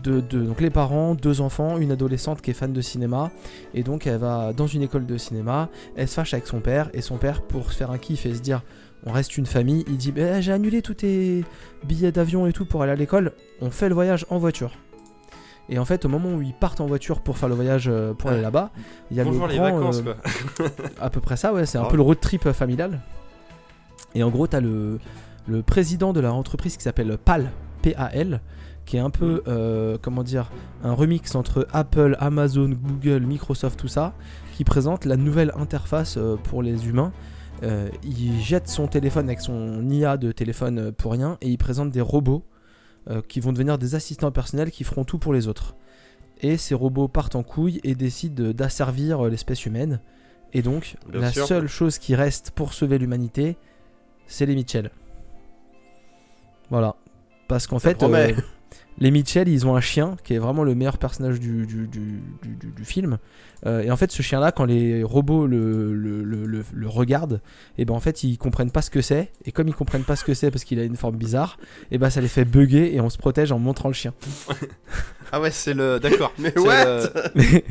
[0.04, 3.32] deux, deux- donc les parents, deux enfants, une adolescente qui est fan de cinéma.
[3.74, 5.70] Et donc, elle va dans une école de cinéma.
[5.96, 6.90] Elle se fâche avec son père.
[6.94, 8.62] Et son père, pour se faire un kiff et se dire
[9.06, 11.44] on reste une famille, il dit Bah, J'ai annulé tous tes
[11.86, 13.32] billets d'avion et tout pour aller à l'école.
[13.62, 14.72] On fait le voyage en voiture.
[15.72, 18.14] Et en fait, au moment où ils partent en voiture pour faire le voyage euh,
[18.14, 18.72] pour aller là-bas,
[19.12, 20.14] il y a Bonjour le les grand, vacances euh,
[20.58, 20.66] quoi.
[21.00, 21.66] à peu près ça, ouais.
[21.66, 23.00] C'est un peu le road trip familial.
[24.16, 24.98] Et en gros, t'as le,
[25.50, 28.42] le président de la entreprise qui s'appelle PAL, P-A-L,
[28.86, 30.52] qui est un peu, euh, comment dire,
[30.84, 34.14] un remix entre Apple, Amazon, Google, Microsoft, tout ça,
[34.56, 37.12] qui présente la nouvelle interface euh, pour les humains.
[37.64, 41.90] Euh, il jette son téléphone avec son IA de téléphone pour rien et il présente
[41.92, 42.44] des robots
[43.28, 45.76] qui vont devenir des assistants personnels qui feront tout pour les autres.
[46.42, 50.00] Et ces robots partent en couille et décident de- d'asservir l'espèce humaine.
[50.54, 51.48] Et donc, Bien la sûr.
[51.48, 53.58] seule chose qui reste pour sauver l'humanité,
[54.28, 54.92] c'est les Mitchell.
[56.70, 56.96] Voilà.
[57.48, 58.32] Parce qu'en fait, euh,
[59.00, 62.22] les Mitchell, ils ont un chien qui est vraiment le meilleur personnage du, du, du-
[62.84, 63.18] film.
[63.66, 67.42] Euh, et en fait, ce chien-là, quand les robots le, le, le- regardent,
[67.78, 69.32] et ben en fait, ils comprennent pas ce que c'est.
[69.46, 71.58] Et comme ils comprennent pas ce que c'est parce qu'il a une forme bizarre,
[71.92, 74.14] et ben ça les fait bugger et on se protège en montrant le chien.
[75.32, 76.00] Ah ouais, c'est le.
[76.00, 76.34] D'accord.
[76.40, 77.02] Mais what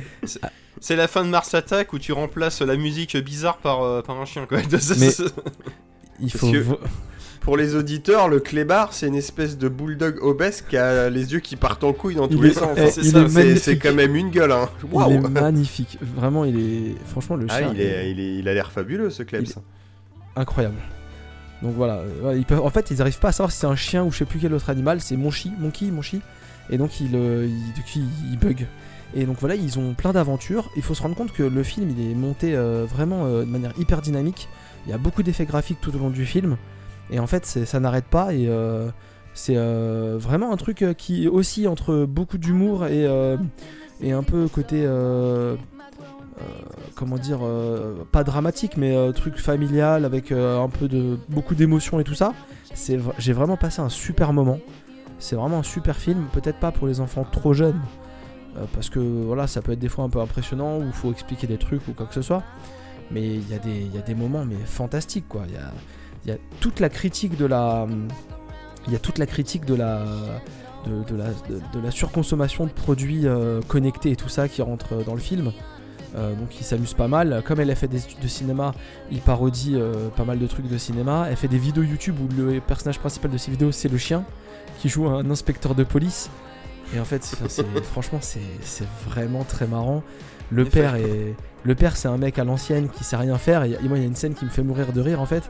[0.80, 4.20] c'est- la fin de Mars Attack où tu remplaces la musique bizarre par, euh, par
[4.20, 4.58] un chien, quoi.
[4.98, 5.08] Mais-
[6.20, 6.52] Il faut.
[6.52, 6.64] que-
[7.48, 11.40] Pour les auditeurs, le clébard, c'est une espèce de bulldog obèse qui a les yeux
[11.40, 12.68] qui partent en couille dans Il tous est- les sens.
[12.76, 13.62] eh, c'est il ça, est C'est- magnifique.
[13.62, 14.68] C'est quand même une gueule, hein.
[14.84, 15.12] Il Waouh.
[15.12, 15.96] est magnifique.
[16.02, 16.94] Vraiment, il est.
[17.06, 17.70] Franchement, le Ah, chien.
[17.72, 19.46] il, est, il, est- il a l'air fabuleux ce Klebs.
[20.36, 20.76] incroyable.
[21.62, 23.76] Donc voilà, euh, ils peuvent, en fait, ils arrivent pas à savoir si c'est un
[23.76, 25.00] chien ou je sais plus quel autre animal.
[25.00, 26.20] C'est Monchi, Monkey, Monchi.
[26.68, 28.66] Et donc il, euh, il, donc, il- il bug.
[29.14, 30.70] Et donc voilà, ils ont plein d'aventures.
[30.76, 33.46] Il faut se rendre compte que le film, il est monté euh, vraiment euh, de
[33.50, 34.50] manière hyper dynamique.
[34.84, 36.58] Il y a beaucoup d'effets graphiques tout au long du film.
[37.10, 38.34] Et en fait, ça n'arrête pas.
[38.34, 38.88] Et euh,
[39.34, 44.86] c'est euh, vraiment un truc euh, qui oscille entre beaucoup d'humour et, un peu côté.
[46.94, 47.40] comment dire,
[48.12, 52.32] pas dramatique, mais truc familial avec un peu de beaucoup d'émotions et tout ça.
[53.18, 54.58] J'ai vraiment passé un super moment.
[55.18, 56.26] C'est vraiment un super film.
[56.32, 57.80] Peut-être pas pour les enfants trop jeunes,
[58.72, 61.58] parce que voilà, ça peut être des fois un peu impressionnant ou faut expliquer des
[61.58, 62.44] trucs ou quoi que ce soit.
[63.10, 65.42] Mais il y, y a des moments mais fantastiques quoi.
[65.48, 65.72] Il y a,
[66.28, 67.86] y a toute la critique de la,
[68.86, 70.04] il y a toute la critique de la,
[70.86, 74.62] de, de la, de, de la surconsommation de produits euh, connectés et tout ça qui
[74.62, 75.52] rentre euh, dans le film.
[76.16, 77.42] Euh, donc il s'amuse pas mal.
[77.44, 78.74] Comme elle a fait des études de cinéma,
[79.10, 81.26] il parodie euh, pas mal de trucs de cinéma.
[81.28, 84.24] Elle fait des vidéos YouTube où le personnage principal de ses vidéos c'est le chien
[84.78, 86.30] qui joue un inspecteur de police.
[86.94, 88.40] Et en fait, c'est- franchement, c'est
[89.06, 90.02] vraiment très marrant.
[90.50, 93.64] Le père est, le père c'est un mec à l'ancienne qui sait rien faire.
[93.64, 95.42] Et moi, il y a une scène qui me fait mourir de rire en fait.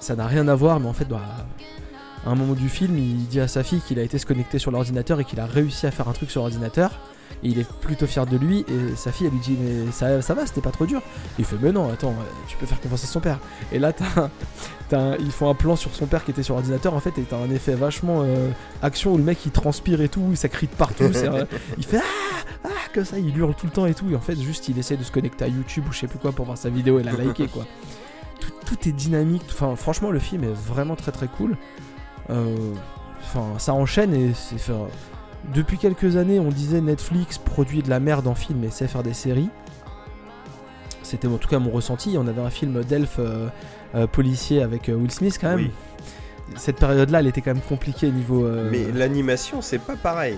[0.00, 1.20] Ça n'a rien à voir, mais en fait, bah,
[2.24, 4.58] à un moment du film, il dit à sa fille qu'il a été se connecter
[4.58, 6.90] sur l'ordinateur et qu'il a réussi à faire un truc sur l'ordinateur.
[7.42, 8.60] Et il est plutôt fier de lui.
[8.68, 11.02] Et sa fille, elle lui dit Mais ça, ça va, c'était pas trop dur.
[11.38, 13.38] Il fait Mais non, attends, euh, tu peux faire confiance à son père.
[13.72, 14.30] Et là, t'as
[14.88, 17.18] t'as un- ils font un plan sur son père qui était sur l'ordinateur en fait.
[17.18, 18.50] Et t'as un effet vachement euh,
[18.82, 20.34] action où le mec il transpire et tout.
[20.34, 21.10] Ça crie de partout.
[21.12, 21.44] c'est, euh,
[21.78, 21.98] il fait
[22.64, 24.08] Ah Ah Comme ça, il hurle tout le temps et tout.
[24.10, 26.18] Et en fait, juste il essaie de se connecter à YouTube ou je sais plus
[26.18, 27.66] quoi pour voir sa vidéo et la liker quoi.
[28.40, 29.44] Tout, tout est dynamique.
[29.50, 31.56] Enfin, franchement, le film est vraiment très très cool.
[32.30, 32.54] Euh,
[33.22, 34.54] Enfin, ça enchaîne et c'est.
[34.54, 34.86] enfin,
[35.52, 39.02] depuis quelques années, on disait Netflix produit de la merde en film et sait faire
[39.02, 39.48] des séries.
[41.02, 42.16] C'était en tout cas mon ressenti.
[42.18, 43.48] On avait un film d'elfe euh,
[43.96, 45.58] euh, policier avec Will Smith quand même.
[45.58, 45.70] Oui.
[46.56, 48.44] Cette période-là, elle était quand même compliquée niveau.
[48.46, 50.36] euh, Mais l'animation, c'est pas pareil.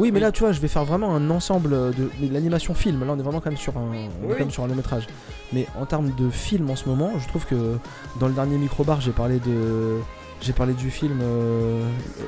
[0.00, 3.04] Oui, mais là, tu vois, je vais faire vraiment un ensemble de, l'animation film.
[3.04, 4.28] Là, on est vraiment quand même sur un, on est Oui.
[4.32, 5.06] quand même sur un long métrage.
[5.52, 7.76] Mais en termes de film en ce moment, je trouve que
[8.18, 9.98] dans le dernier microbar, j'ai parlé de,
[10.40, 11.82] j'ai parlé du film euh,
[12.20, 12.24] euh,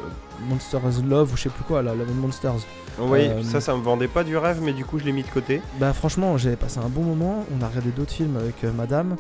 [0.49, 2.67] Monsters Love ou je sais plus quoi, là, Love and Monsters.
[2.99, 5.23] Oui, Euh, ça, ça me vendait pas du rêve, mais du coup, je l'ai mis
[5.23, 5.63] de côté.
[5.81, 7.45] Bah franchement, j'ai passé un bon moment.
[7.59, 9.17] On a regardé d'autres films avec euh, Madame.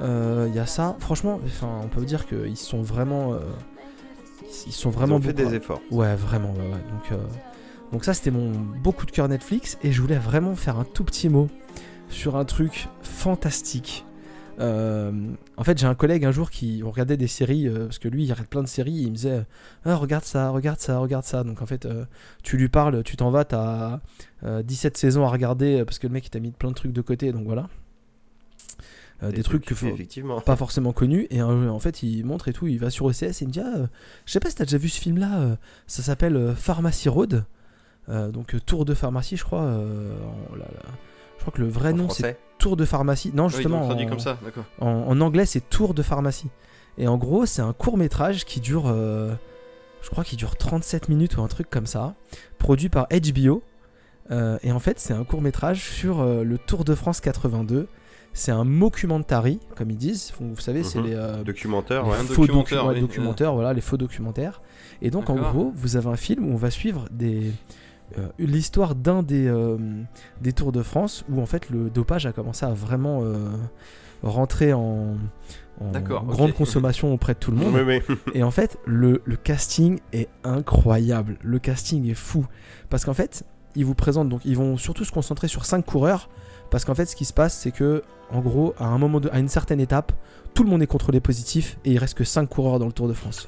[0.00, 0.94] Il y a ça.
[1.00, 3.34] Franchement, enfin, on peut dire qu'ils sont vraiment,
[4.66, 5.80] ils sont Ils vraiment ont fait beaucoup- des efforts.
[5.90, 6.70] Ouais, vraiment, ouais, ouais.
[6.70, 7.16] Donc, euh,
[7.92, 9.78] donc ça, c'était mon beau coup de cœur Netflix.
[9.82, 11.48] Et je voulais vraiment faire un tout petit mot
[12.08, 14.04] sur un truc fantastique.
[14.60, 15.12] Euh,
[15.56, 18.24] en fait, j'ai un collègue un jour qui regardait des séries, euh, parce que lui,
[18.24, 19.44] il regarde plein de séries, et il me disait
[19.84, 21.44] ah, Regarde ça, regarde ça, regarde ça.
[21.44, 22.04] Donc en fait, euh,
[22.42, 24.00] tu lui parles, tu t'en vas, t'as
[24.44, 26.92] euh, 17 saisons à regarder, parce que le mec, il t'a mis plein de trucs
[26.92, 27.68] de côté, donc voilà.
[29.20, 30.40] Des, trucs que effectivement.
[30.40, 33.32] pas forcément connus et en fait il montre et tout il va sur OCS et
[33.40, 33.86] il me dit ah, euh,
[34.26, 37.44] je sais pas si t'as déjà vu ce film là ça s'appelle Pharmacy Road
[38.08, 40.12] donc euh, Tour de pharmacie je crois euh,
[40.52, 40.80] en- là, là.
[41.36, 42.38] je crois que le vrai En nom c'est.
[42.58, 44.36] Tour de pharmacie non justement en, comme ça,
[44.80, 46.48] en- en anglais c'est Tour de pharmacie
[46.96, 49.32] et en gros c'est un court métrage qui dure euh,
[50.02, 52.14] je crois qu'il dure 37 minutes ou un truc comme ça
[52.58, 53.62] produit par HBO
[54.30, 57.88] Euh, et en fait c'est un court métrage sur euh, le Tour de France 82
[58.34, 61.06] c'est un mockumentary comme ils disent vous savez c'est Mhm.
[61.06, 62.16] les euh, Documentaire, les ouais.
[62.18, 63.00] faux documentaire, docu- ouais, oui.
[63.00, 64.60] documentaires, voilà, les faux documentaires.
[65.00, 67.52] Et donc en gros, vous avez un film où on va suivre des
[68.16, 69.76] euh, l'histoire d'un des euh,
[70.40, 73.50] des Tours de France où en fait le dopage a commencé à vraiment euh,
[74.22, 75.16] rentrer en,
[75.80, 77.74] grande consommation auprès de tout le monde.
[77.74, 78.16] Oui, oui.
[78.34, 81.38] Et en fait, le, le casting est incroyable.
[81.42, 82.46] Le casting est fou.
[82.90, 83.44] Parce qu'en fait,
[83.76, 86.28] ils vous présentent, donc ils vont surtout se concentrer sur 5 coureurs.
[86.70, 89.28] Parce qu'en fait, ce qui se passe, c'est que, en gros, à un moment, de,
[89.32, 90.12] à une certaine étape,
[90.54, 93.08] tout le monde est contrôlé positif et il reste que 5 coureurs dans le Tour
[93.08, 93.46] de France.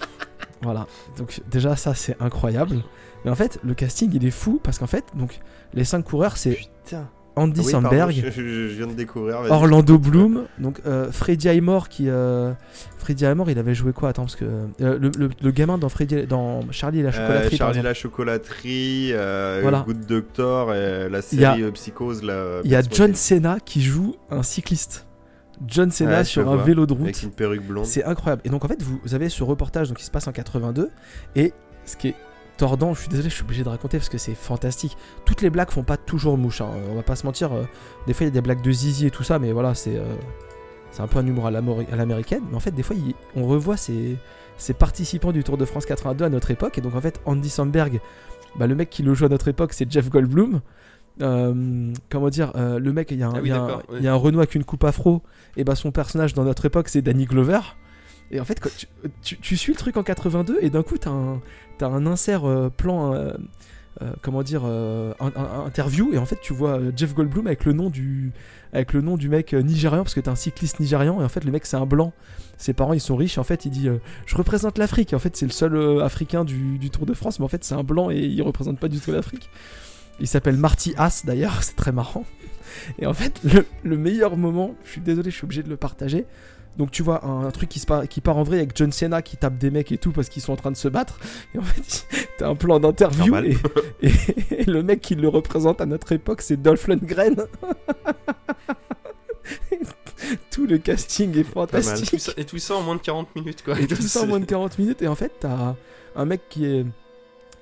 [0.62, 0.86] voilà.
[1.16, 2.82] Donc, déjà, ça, c'est incroyable.
[3.24, 5.40] Mais en fait, le casting, il est fou parce qu'en fait, donc,
[5.74, 7.08] les 5 coureurs, c'est Putain.
[7.36, 9.40] Andy Ah oui, pardon, Samberg, je, je- je viens de découvrir.
[9.42, 9.50] vas-y.
[9.52, 12.08] Orlando Bloom, donc euh, Freddy Highmore qui.
[12.08, 12.52] euh,
[12.98, 14.08] Freddy Highmore, il avait joué quoi?
[14.08, 14.44] Attends, parce que.
[14.44, 17.56] euh, le, le- le gamin dans, Freddy, dans Charlie et la Euh, chocolaterie.
[17.56, 19.84] Charlie la chocolaterie, euh, Voilà.
[19.86, 22.20] Good Doctor, et la a- série euh, Psychose.
[22.64, 25.06] Il y a John Cena qui joue un cycliste.
[25.66, 26.64] John Cena Ouais, sur un vois.
[26.64, 27.02] vélo de route.
[27.02, 27.84] Avec une perruque blonde.
[27.86, 28.42] C'est incroyable.
[28.44, 30.90] Et donc en fait, vous, vous avez ce reportage donc, qui se passe en 82.
[31.36, 31.52] Et
[31.84, 32.14] ce qui est
[32.60, 34.96] tordant, je suis désolé, je suis obligé de raconter parce que c'est fantastique.
[35.24, 36.60] Toutes les blagues font pas toujours mouche.
[36.60, 36.70] hein.
[36.90, 37.52] On va pas se mentir.
[37.52, 37.64] euh,
[38.06, 39.96] des fois, il y a des blagues de zizi et tout ça, mais voilà, c'est
[39.96, 40.04] euh,
[40.92, 42.42] c'est un peu un humour à l'américaine.
[42.50, 44.16] Mais en fait, des fois, il- on revoit ces,
[44.58, 46.78] ces participants du Tour de France 82 à notre époque.
[46.78, 48.00] Et donc en fait, Andy Samberg,
[48.56, 50.60] bah, le mec qui le joue à notre époque, c'est Jeff Goldblum.
[51.22, 53.66] Euh, comment dire, le mec, il y, a un- Ah oui, il y a un-
[53.66, 53.96] d'accord, oui.
[54.00, 55.22] il y a un Renault avec une coupe afro,
[55.56, 57.60] et bah son personnage dans notre époque c'est Danny Glover.
[58.30, 58.86] Et en fait, quand tu,
[59.22, 61.40] tu- tu suis le truc en 82 et d'un coup t'as un,
[61.80, 63.32] t'as un insert euh, plan, euh,
[64.02, 64.64] euh, comment dire,
[65.66, 68.32] interview et en fait tu vois Jeff Goldblum avec le nom du,
[68.74, 71.44] avec le nom du mec nigérian parce que t'es un cycliste nigérian et en fait
[71.44, 72.12] le mec c'est un blanc.
[72.58, 73.88] Ses parents ils sont riches en fait il dit
[74.26, 75.14] je représente l'Afrique.
[75.14, 77.82] En fait c'est le seul Africain du, Tour de France mais en fait c'est un
[77.82, 79.48] blanc et il représente pas du tout l'Afrique.
[80.20, 82.24] Il s'appelle Marty Haas d'ailleurs, c'est très marrant.
[83.00, 83.40] Et en fait,
[83.82, 86.26] le meilleur moment, je suis désolé, je suis obligé de le partager.
[86.76, 88.92] Donc tu vois un, un truc qui, se part, qui part en vrai avec John
[88.92, 91.18] Cena qui tape des mecs et tout parce qu'ils sont en train de se battre.
[91.54, 93.56] Et en fait, t'as un plan d'interview et,
[94.02, 97.36] et- et le mec qui le représente à notre époque, c'est Dolph Lundgren.
[100.50, 102.20] tout le casting est tout, fantastique.
[102.20, 103.78] ça, et tout ça en moins de 40 minutes quoi.
[103.80, 105.02] Et tout ça en moins de 40 minutes.
[105.02, 105.74] Et en fait, t'as
[106.16, 106.84] un mec qui est.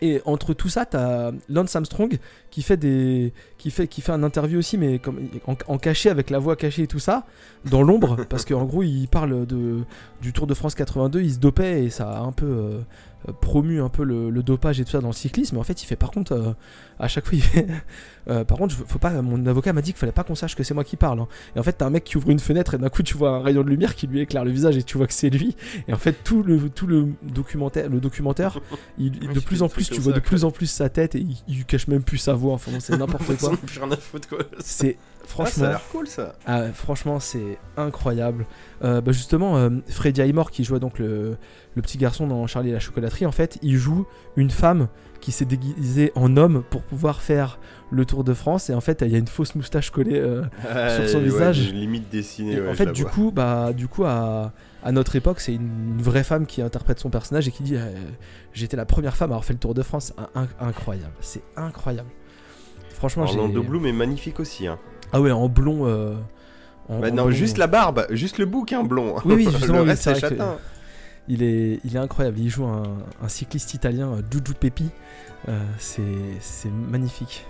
[0.00, 2.18] Et entre tout ça, t'as Lance Armstrong
[2.50, 6.08] qui fait des, qui fait, qui fait un interview aussi, mais comme en, en caché
[6.08, 7.26] avec la voix cachée et tout ça,
[7.64, 9.80] dans l'ombre, parce qu'en gros, il parle de
[10.22, 12.80] du Tour de France 82, il se dopait et ça a un peu euh,
[13.17, 15.56] euh, promu un peu le, le dopage et tout ça dans le cyclisme.
[15.56, 16.52] Mais en fait, il fait par contre, euh,
[16.98, 17.66] à chaque fois, il fait.
[18.30, 19.22] euh, par contre, faut pas.
[19.22, 21.20] Mon avocat m'a dit qu'il fallait pas qu'on sache que c'est moi qui parle.
[21.20, 21.28] hein.
[21.56, 23.30] Et en fait, t'as un mec qui ouvre une fenêtre et d'un coup, tu vois
[23.30, 25.56] un rayon de lumière qui lui éclaire le visage et tu vois que c'est lui.
[25.88, 28.60] Et en fait, tout le, tout le documentaire, le documentaire
[28.98, 31.20] il, de il plus en plus, tu vois de plus en plus sa tête et
[31.20, 32.54] il, il cache même plus sa voix.
[32.54, 33.50] Enfin, c'est n'importe quoi.
[33.86, 33.96] n'a
[35.38, 36.34] Ah, ça franchement, a cool ça.
[36.46, 38.46] ah, franchement, c'est incroyable.
[38.82, 41.36] Euh, bah, justement, euh, Freddie Highmore qui jouait donc le,
[41.74, 44.88] le petit garçon dans Charlie et la chocolaterie, en fait, il joue une femme
[45.20, 47.58] qui s'est déguisée en homme pour pouvoir faire
[47.90, 48.70] le Tour de France.
[48.70, 50.18] Et en fait, il y a une fausse moustache collée.
[50.18, 50.42] euh,
[50.96, 51.72] Sur son Ouais, visage.
[51.72, 52.60] limite dessinée.
[52.60, 53.10] Ouais, en fait, du vois.
[53.10, 54.52] coup, bah, du coup, à,
[54.84, 57.74] à notre époque, c'est une, une vraie femme qui interprète son personnage et qui dit
[57.76, 57.92] euh,
[58.52, 60.12] J'étais la première femme à avoir fait le Tour de France.
[60.18, 62.10] Un- un- incroyable, c'est incroyable.
[62.94, 63.24] Franchement.
[63.24, 64.66] Orlando Bloom est magnifique aussi.
[64.68, 64.78] Hein.
[65.12, 65.86] Ah ouais, en blond.
[65.86, 66.14] euh,
[66.88, 67.30] en- Bah en non, blond.
[67.30, 69.16] juste la barbe, juste le bouquin blond.
[69.24, 70.56] Oui, oui, justement, le reste c'est châtain.
[71.30, 72.38] Il est, il est incroyable.
[72.38, 72.84] Il joue un,
[73.22, 74.88] un cycliste italien, euh, Doudou Pepi.
[75.48, 76.02] Euh, c'est,
[76.40, 77.46] c'est magnifique.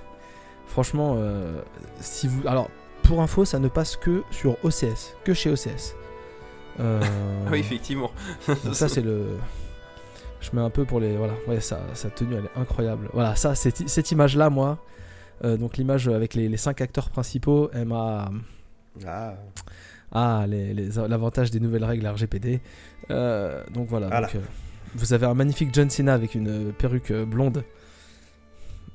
[0.66, 1.60] Franchement, euh,
[2.00, 2.68] si vous, alors
[3.04, 5.94] pour info, ça ne passe que sur OCS, que chez OCS.
[6.80, 7.00] Euh,
[7.46, 8.10] Ah oui, effectivement.
[8.72, 9.24] ça c'est le.
[10.40, 13.08] Je mets un peu pour les, voilà, ouais, sa, sa tenue elle est incroyable.
[13.12, 14.97] Voilà, ça, cette, cette image là, moi, euh,
[15.42, 18.30] donc l'image avec les, les cinq acteurs principaux, elle m'a.
[19.06, 19.34] Ah.
[20.12, 22.60] Ah, l'avantage des nouvelles règles RGPD.
[23.10, 24.06] Euh, donc voilà.
[24.08, 24.26] Voilà.
[24.26, 24.40] donc, euh,
[24.94, 27.62] vous avez un magnifique John Cena avec une euh, perruque euh, blonde.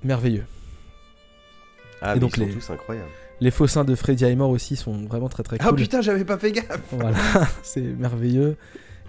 [0.04, 0.46] Merveilleux.
[2.02, 3.08] Ah, Et donc ils sont les- tous incroyables.
[3.40, 5.76] Les faux seins de Freddy Highmore aussi sont vraiment très très Ah cool.
[5.78, 6.80] putain, j'avais pas fait gaffe.
[6.92, 7.18] Voilà,
[7.64, 8.58] c'est merveilleux.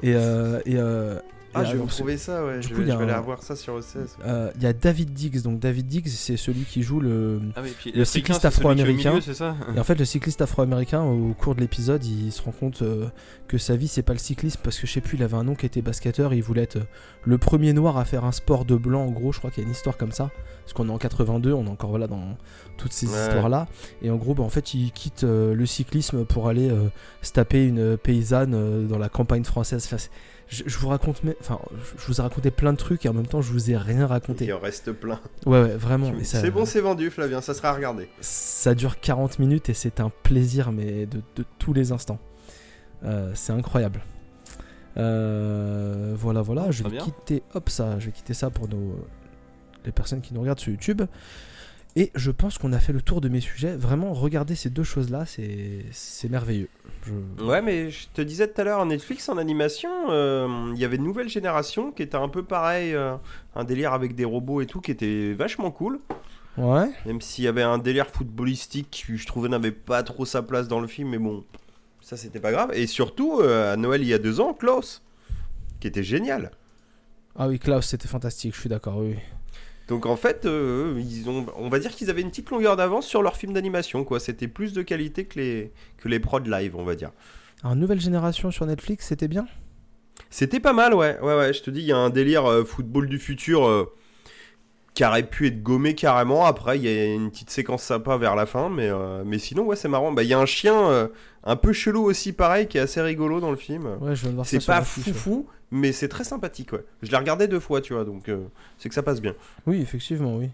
[0.02, 1.18] Et, euh, et, euh,
[1.54, 2.58] Ah, je vais retrouver ça, ouais.
[2.60, 4.16] du Je coup, vais, il y a je vais aller avoir ça sur OCS.
[4.24, 5.42] euh, il y a David Diggs.
[5.42, 7.40] Donc David Diggs, c'est celui qui joue le.
[7.56, 9.18] Ah oui, puis Le cycliste afro-américain.
[9.74, 13.06] Et en fait, le cycliste afro-américain, au cours de l'épisode, il se rend compte euh,
[13.48, 15.44] que sa vie, c'est pas le cyclisme parce que je sais plus, il avait un
[15.44, 16.34] nom qui était basketteur.
[16.34, 16.84] Il voulait être euh,
[17.24, 19.04] le premier noir à faire un sport de blanc.
[19.06, 20.30] En gros, je crois qu'il y a une histoire comme ça.
[20.64, 22.38] Parce qu'on est en 82, on est encore voilà dans
[22.78, 23.12] toutes ces Ouais.
[23.12, 23.66] histoires-là.
[24.02, 26.88] Et en gros, bah, en fait, il quitte euh, le cyclisme pour aller euh,
[27.20, 29.84] se taper une paysanne euh, dans la campagne française.
[29.86, 30.10] Enfin, c'est-
[30.48, 33.08] je, je vous raconte, mais- enfin, je- je vous ai raconté plein de trucs et
[33.08, 34.44] en même temps, je vous ai rien raconté.
[34.44, 35.20] Il en reste plein.
[35.46, 36.12] Ouais, ouais, vraiment.
[36.22, 38.08] C'est bon, c'est vendu, Flavien, ça sera à regarder.
[38.20, 42.18] ça dure 40 minutes et c'est un plaisir, mais de, de tous les instants.
[43.04, 44.00] Euh, c'est incroyable.
[44.96, 47.04] Euh, voilà, voilà, je Très vais bien.
[47.04, 49.04] quitter, hop, ça, je vais quitter ça pour nos,
[49.84, 51.02] les personnes qui nous regardent sur YouTube.
[51.96, 53.76] Et je pense qu'on a fait le tour de mes sujets.
[53.76, 56.68] Vraiment, regardez ces deux choses-là, c'est merveilleux.
[57.06, 60.84] Je- Ouais, mais je te disais tout à l'heure, Netflix en animation, euh, il y
[60.84, 63.14] avait une nouvelle génération qui était un peu pareil, euh,
[63.54, 66.00] un délire avec des robots et tout, qui était vachement cool.
[66.56, 66.90] Ouais.
[67.06, 70.66] Même s'il y avait un délire footballistique qui, je trouvais, n'avait pas trop sa place
[70.66, 71.44] dans le film, mais bon,
[72.00, 72.70] ça c'était pas grave.
[72.74, 75.00] Et surtout, euh, à Noël il y a deux ans, Klaus,
[75.78, 76.50] qui était génial.
[77.36, 79.14] Ah oui, Klaus, c'était fantastique, je suis d'accord, oui.
[79.88, 83.06] Donc en fait, euh, ils ont, on va dire qu'ils avaient une petite longueur d'avance
[83.06, 84.18] sur leur film d'animation, quoi.
[84.18, 87.10] C'était plus de qualité que les, que les prods live, on va dire.
[87.62, 89.46] Alors, nouvelle génération sur Netflix, c'était bien?
[90.30, 91.18] C'était pas mal, ouais.
[91.20, 93.92] Ouais, ouais, je te dis, il y a un délire euh, football du futur euh,
[94.94, 96.46] qui aurait pu être gommé carrément.
[96.46, 98.90] Après, il y a une petite séquence sympa vers la fin, mais,
[99.24, 100.12] mais sinon, ouais, c'est marrant.
[100.12, 101.10] Bah, il y a un chien
[101.44, 103.86] un peu chelou aussi, pareil, qui est assez rigolo dans le film.
[104.00, 106.84] Ouais, je viens de voir ça C'est pas l'affiche, fou mais c'est très sympathique, ouais.
[107.02, 108.44] Je l'ai regardé deux fois, tu vois, donc euh,
[108.78, 109.34] c'est que ça passe bien.
[109.66, 110.50] Oui, effectivement, oui.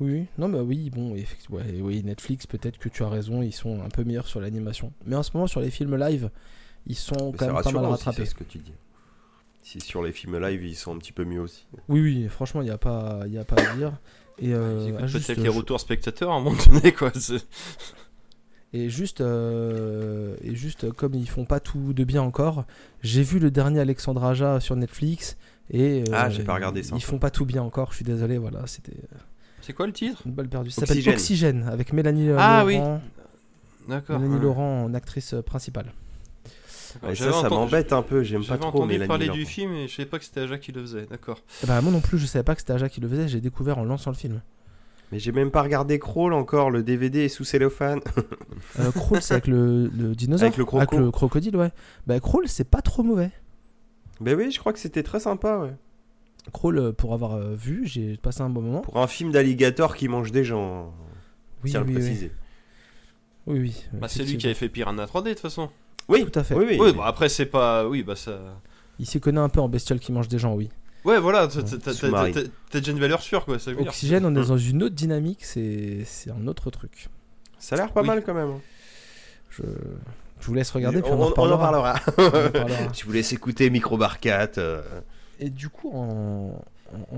[0.00, 0.26] Oui, oui.
[0.38, 3.82] Non, bah oui, bon, effect- ouais, oui, Netflix, peut-être que tu as raison, ils sont
[3.82, 4.92] un peu meilleurs sur l'animation.
[5.06, 6.30] Mais en ce moment, sur les films live,
[6.86, 8.24] ils sont Mais quand même pas mal rattrapés.
[8.24, 8.72] c'est ce que tu dis.
[9.62, 11.66] Si sur les films live, ils sont un petit peu mieux aussi.
[11.88, 13.92] Oui, oui, franchement, il n'y a, pas- il y a pas à dire.
[14.38, 17.12] Et, euh, ah, peut-être les je- retours spectateurs à un moment donné, quoi.
[18.76, 22.64] Et juste, euh, et juste, euh, comme ils font pas tout de bien encore,
[23.02, 25.36] j'ai vu le dernier Alexandre Aja sur Netflix.
[25.70, 26.96] Et, euh, Ah, j'ai pas regardé ça.
[26.96, 28.96] Ils font pas tout bien encore, je suis désolé, voilà, c'était
[29.60, 30.22] C'est quoi le titre?
[30.26, 30.70] une balle perdue.
[30.72, 31.68] Ça s'appelle Oxygène.
[31.70, 32.74] Avec Mélanie euh, Ah, oui.
[32.78, 33.00] Laurent,
[33.88, 34.18] D'accord.
[34.18, 34.40] Mélanie.
[34.40, 35.92] Laurent en actrice euh, principale.
[37.14, 39.38] Ça, ça m'embête un peu, j'aime pas J'avais trop entendu Mélanie parler Laurent.
[39.38, 41.06] du film et je savais pas que c'était Aja qui le faisait.
[41.08, 41.38] D'accord.
[41.66, 43.78] Ben, moi non plus, je savais pas que c'était Aja qui le faisait, j'ai découvert
[43.78, 44.40] en lançant le film.
[45.14, 48.00] Mais j'ai même pas regardé Crawl encore, le DVD est sous cellophane.
[48.80, 50.98] Euh, Crawl, c'est avec le, le dinosaure Avec le croco.
[50.98, 51.70] le crocodile, ouais.
[52.08, 53.30] Bah, Crawl, c'est pas trop mauvais.
[54.20, 55.72] ben oui, je crois que c'était très sympa, ouais.
[56.52, 58.80] Crawl, euh, pour avoir euh, vu, j'ai passé un bon moment.
[58.80, 60.92] Pour un film d'alligator qui mange des gens,
[61.62, 62.02] Oui, tiens à oui, le oui.
[62.04, 62.32] préciser.
[63.46, 63.84] Oui, oui.
[63.92, 65.70] Bah, c'est lui qui avait fait Piranha 3D de toute façon.
[66.08, 66.56] Oui, Tout à fait.
[66.56, 66.76] Oui, oui.
[66.80, 67.86] Oui, bah après c'est pas.
[67.88, 68.60] Oui, bah ça.
[68.98, 70.70] Il s'y connaît un peu en bestiole qui mange des gens, oui.
[71.04, 73.58] Ouais, voilà, t'as- déjà une valeur sûre quoi.
[73.58, 73.86] Ça veut dire.
[73.88, 77.08] Oxygène, on est dans une autre dynamique, c'est un autre truc.
[77.58, 78.06] Ça a l'air pas Oui.
[78.06, 78.52] mal quand même.
[79.50, 79.62] Je,
[80.40, 82.00] je vous laisse regarder, puis on, on, en on- parlera.
[82.18, 82.92] On en parlera.
[82.94, 84.50] Je vous laisse écouter Micro Barcat.
[84.58, 84.82] euh,
[85.40, 86.60] Et du coup, en,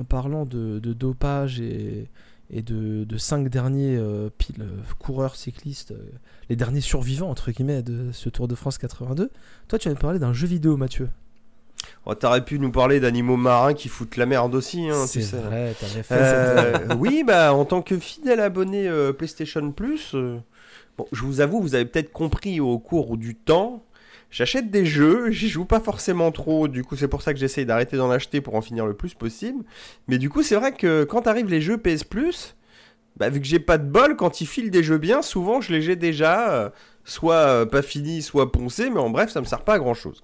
[0.08, 2.08] parlant de, de dopage et,
[2.50, 6.10] et de, de cinq derniers euh, pile, euh, coureurs cyclistes, euh,
[6.48, 9.30] les derniers survivants, entre guillemets, de ce Tour de France 82,
[9.68, 11.08] toi, tu vas me parler d'un jeu vidéo, Mathieu.
[12.08, 15.22] Oh, T'aurais pu nous parler d'animaux marins qui foutent la merde aussi, hein, tu C'est
[15.22, 15.36] sais.
[15.38, 16.04] vrai, fait.
[16.12, 20.38] Euh, oui, bah en tant que fidèle abonné euh, PlayStation Plus, euh,
[20.96, 23.82] bon, je vous avoue, vous avez peut-être compris au cours du temps,
[24.30, 27.66] j'achète des jeux, j'y joue pas forcément trop, du coup c'est pour ça que j'essaye
[27.66, 29.64] d'arrêter d'en acheter pour en finir le plus possible.
[30.06, 32.54] Mais du coup c'est vrai que quand arrivent les jeux PS Plus,
[33.16, 35.72] bah, vu que j'ai pas de bol, quand ils filent des jeux bien, souvent je
[35.72, 36.72] les j'ai déjà,
[37.04, 40.22] soit pas finis, soit poncés, mais en bref ça me sert pas à grand chose.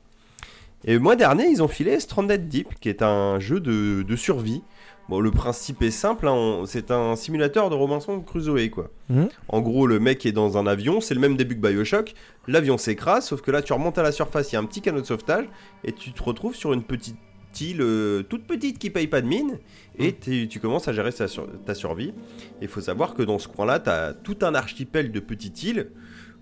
[0.84, 4.16] Et le mois dernier, ils ont filé Stranded Deep, qui est un jeu de, de
[4.16, 4.62] survie.
[5.08, 8.90] Bon, le principe est simple, hein, c'est un simulateur de Robinson Crusoe, quoi.
[9.10, 9.28] Mhm.
[9.48, 12.14] En gros, le mec est dans un avion, c'est le même début que Bioshock.
[12.48, 14.80] L'avion s'écrase, sauf que là, tu remontes à la surface, il y a un petit
[14.80, 15.46] canot de sauvetage,
[15.84, 17.16] et tu te retrouves sur une petite
[17.60, 19.58] île euh, toute petite qui paye pas de mine,
[19.98, 22.14] et tu, tu commences à gérer ta, sur- ta survie.
[22.62, 25.90] Il faut savoir que dans ce coin-là, tu as tout un archipel de petites îles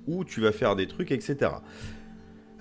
[0.06, 1.50] où tu vas faire des trucs, etc.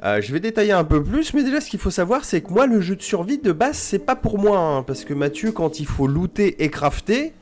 [0.03, 2.51] Euh, je vais détailler un peu plus, mais déjà ce qu'il faut savoir, c'est que
[2.53, 4.57] moi, le jeu de survie de base, c'est pas pour moi.
[4.59, 7.33] hein, parce que Mathieu, quand il faut looter et crafter,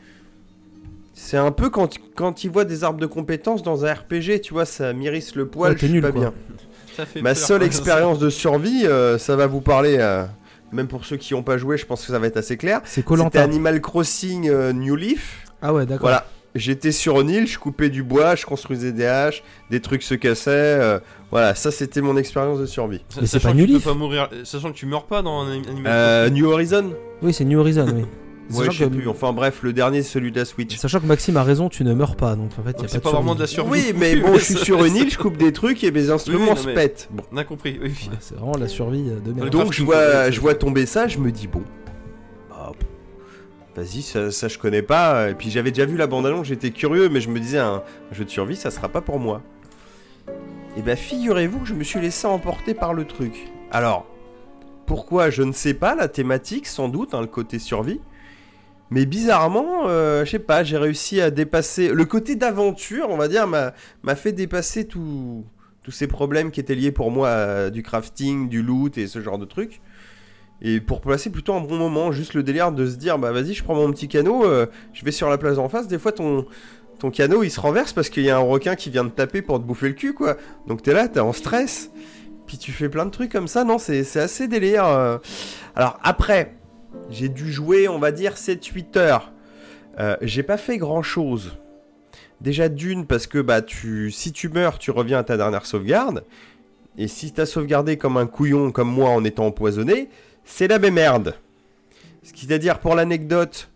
[1.14, 4.54] c'est un peu quand, quand il voit des arbres de compétences dans un RPG, tu
[4.54, 6.22] vois, ça m'irrisse le poil, Ouais, je t'es suis nul, pas quoi.
[6.22, 6.34] bien.
[6.96, 7.44] Ça fait Ma peur.
[7.44, 10.26] seule expérience de survie, euh, ça va vous parler, euh,
[10.72, 12.82] même pour ceux qui n'ont pas joué, je pense que ça va être assez clair.
[12.86, 13.38] C'est C'était.
[13.38, 15.44] Animal Crossing euh, New Leaf.
[15.62, 16.02] Ah ouais, d'accord.
[16.02, 16.26] Voilà,
[16.58, 20.14] j'étais sur une île, je coupais du bois, je construisais des haches, des trucs se
[20.16, 20.50] cassaient.
[20.52, 21.00] euh,
[21.32, 23.02] voilà, ça c'était mon expérience de survie.
[23.16, 23.84] Mais c'est sachant pas que New tu peux Leaf.
[23.86, 25.86] pas mourir, sachant que tu meurs pas dans un animal.
[25.88, 28.04] Euh, New Horizon Oui, c'est New Horizon, oui.
[28.54, 29.10] Ouais, je sais que- plus.
[29.10, 30.78] Enfin bref, le dernier, celui de la Switch.
[30.78, 32.88] Sachant que Maxime a raison, tu ne meurs pas, donc en fait, il y a
[32.88, 33.72] C'est pas, pas de vraiment de la survie.
[33.72, 36.46] Oui, mais bon, je suis sur une île, je coupe des trucs et mes instruments
[36.46, 37.10] non, se pètent.
[37.12, 37.24] Bon.
[37.34, 37.90] On a compris, oui.
[37.90, 39.50] Ouais, c'est vraiment la survie euh, de merde.
[39.50, 41.62] Donc je vois, je vois tomber ça, je me dis bon,
[43.78, 45.30] vas-y, ça, je connais pas.
[45.30, 48.14] Et puis j'avais déjà vu la bande-annonce, j'étais curieux, mais je me disais un, un
[48.16, 49.44] jeu de survie, ça sera pas pour moi.
[50.76, 53.48] Et bah figurez-vous que je me suis laissé emporter par le truc.
[53.72, 54.06] Alors,
[54.86, 58.02] pourquoi je ne sais pas, la thématique sans doute, hein, le côté survie.
[58.90, 61.90] Mais bizarrement, euh, je sais pas, j'ai réussi à dépasser.
[61.90, 65.46] Le côté d'aventure, on va dire, m'a fait dépasser tous
[65.90, 69.38] ces problèmes qui étaient liés pour moi à du crafting, du loot et ce genre
[69.38, 69.82] de trucs.
[70.62, 73.54] Et pour passer plutôt un bon moment, juste le délire de se dire, bah vas-y,
[73.54, 75.88] je prends mon petit canot, euh, je vais sur la place en face.
[75.88, 76.46] Des fois, ton,
[77.00, 79.42] ton canot il se renverse parce qu'il y a un requin qui vient de taper
[79.42, 80.36] pour te bouffer le cul, quoi.
[80.68, 81.92] Donc t'es là, t'es en stress.
[82.48, 84.86] Puis tu fais plein de trucs comme ça, non, c'est c'est assez délire.
[84.86, 85.18] euh.
[85.76, 86.56] Alors après,
[87.10, 89.32] j'ai dû jouer, on va dire, 7-8 heures.
[90.00, 91.58] Euh, j'ai pas fait grand chose.
[92.42, 96.24] Déjà d'une, parce que bah, tu, si tu meurs, tu reviens à ta dernière sauvegarde.
[96.98, 100.10] Et si t'as sauvegardé comme un couillon, comme moi, en étant empoisonné,
[100.48, 101.36] c'est la même merde.
[102.24, 103.70] C'est-à-dire, pour l'anecdote,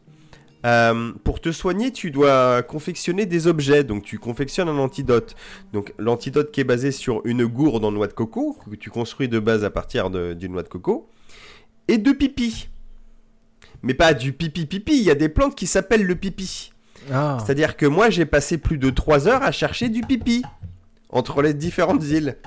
[0.63, 3.83] Euh, pour te soigner, tu dois confectionner des objets.
[3.83, 5.35] Donc, tu confectionnes un antidote.
[5.73, 9.27] Donc, l'antidote qui est basé sur une gourde en noix de coco, que tu construis
[9.27, 11.09] de base à partir d'une noix de coco,
[11.87, 12.69] et de pipi.
[13.81, 16.71] Mais pas du pipi pipi, il y a des plantes qui s'appellent le pipi.
[17.11, 17.39] Ah.
[17.43, 20.43] C'est-à-dire que moi, j'ai passé plus de 3 heures à chercher du pipi
[21.09, 22.37] entre les différentes îles.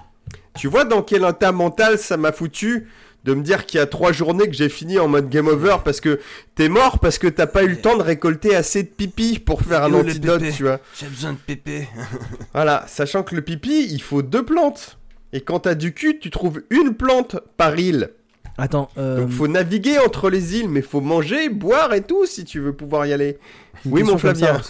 [0.56, 2.86] Tu vois dans quel état mental ça m'a foutu
[3.24, 5.76] de me dire qu'il y a 3 journées que j'ai fini en mode game over
[5.84, 6.20] parce que
[6.54, 9.62] t'es mort parce que t'as pas eu le temps de récolter assez de pipi pour
[9.62, 10.78] faire un antidote, tu vois.
[10.98, 11.88] J'ai besoin de pépé.
[12.52, 14.98] Voilà, sachant que le pipi, il faut deux plantes.
[15.32, 18.10] Et quand t'as du cul, tu trouves une plante par île.
[18.56, 22.44] Attends, euh, Donc faut naviguer entre les îles, mais faut manger, boire et tout si
[22.44, 23.38] tu veux pouvoir y aller.
[23.84, 24.60] une oui, mon ça, Flavien.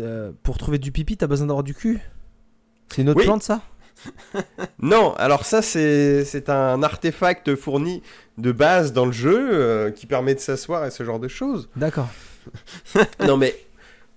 [0.00, 2.00] euh, pour trouver du pipi, t'as besoin d'avoir du cul?
[2.92, 3.24] C'est une autre Oui.
[3.26, 3.62] plante, ça?
[4.80, 8.02] Non, alors ça c'est un artefact fourni
[8.38, 11.68] de base dans le jeu euh, qui permet de s'asseoir et ce genre de choses.
[11.76, 12.08] D'accord.
[13.26, 13.54] non mais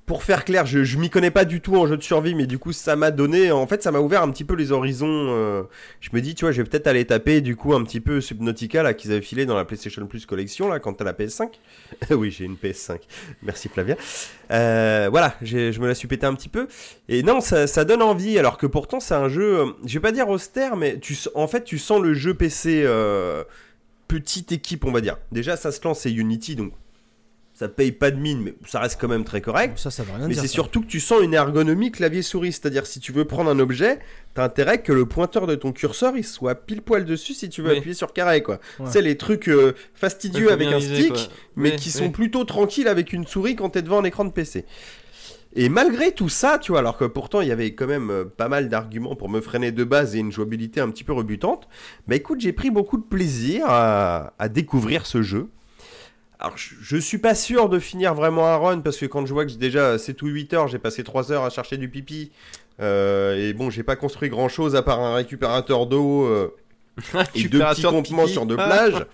[0.08, 2.47] pour faire clair, je, je m'y connais pas du tout en jeu de survie, mais
[2.47, 5.05] du coup ça m'a donné, en fait ça m'a ouvert un petit peu les horizons.
[5.10, 5.64] euh,
[5.99, 8.22] je me dis, tu vois, je vais peut-être aller taper du coup un petit peu
[8.22, 11.49] Subnautica là qu'ils avaient filé dans la PlayStation Plus collection là quand t'as la PS5.
[12.12, 12.99] oui, j'ai une PS5.
[13.43, 13.97] Merci Flavia.
[14.51, 16.70] Euh, voilà, je me la suis pété un petit peu.
[17.10, 20.14] Et non, ça, ça donne envie, alors que pourtant c'est un jeu, je vais pas
[20.14, 23.43] dire austère, mais tu, en fait tu sens le jeu PC euh,
[24.08, 25.18] petite équipe, on va dire.
[25.34, 26.72] Déjà ça se lance, c'est Unity, donc
[27.58, 29.80] ça paye pas de mine, mais ça reste quand même très correct.
[29.80, 32.99] Ça, ça veut rien Mais c'est surtout que tu sens une ergonomie clavier-souris, c'est-à-dire si
[32.99, 33.97] tu veux prendre un objet,
[34.36, 37.64] t'as intérêt que le pointeur de ton curseur il soit pile poil dessus si tu
[37.64, 37.78] veux Oui.
[37.78, 38.60] appuyer sur carré quoi.
[38.80, 38.86] Ouais.
[38.91, 41.22] C'est les trucs euh, fastidieux avec un viser, stick, quoi.
[41.55, 41.95] mais Oui, qui oui.
[41.95, 44.64] sont plutôt tranquilles avec une souris quand t'es devant un écran de PC.
[45.55, 48.26] Et malgré tout ça, tu vois, alors que pourtant il y avait quand même euh,
[48.26, 51.68] pas mal d'arguments pour me freiner de base et une jouabilité un petit peu rebutante,
[52.08, 55.47] bah écoute, j'ai pris beaucoup de plaisir à, à découvrir ce jeu.
[56.39, 59.45] Alors, je, suis pas sûr de finir vraiment un run parce que quand je vois
[59.45, 62.31] que j'ai déjà 7 ou 8 heures, j'ai passé 3 heures à chercher du pipi.
[62.79, 66.55] euh, et bon, j'ai pas construit grand chose à part un récupérateur d'eau euh,
[67.35, 69.05] et deux petits de campements sur deux plages.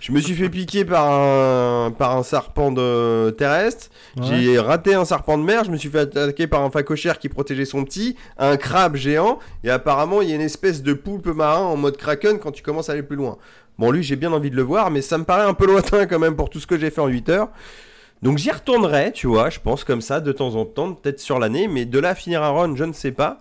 [0.00, 3.88] je me suis fait piquer par un, par un serpent de terrestre.
[4.16, 4.26] Ouais.
[4.26, 5.64] J'ai raté un serpent de mer.
[5.64, 9.38] Je me suis fait attaquer par un facochère qui protégeait son petit, un crabe géant.
[9.64, 12.62] Et apparemment, il y a une espèce de poulpe marin en mode kraken quand tu
[12.62, 13.38] commences à aller plus loin.
[13.78, 16.06] Bon, lui, j'ai bien envie de le voir, mais ça me paraît un peu lointain
[16.06, 17.48] quand même pour tout ce que j'ai fait en 8 heures.
[18.22, 21.38] Donc j'y retournerai, tu vois, je pense comme ça, de temps en temps, peut-être sur
[21.38, 23.38] l'année, mais de là à finir un run, je ne sais pas.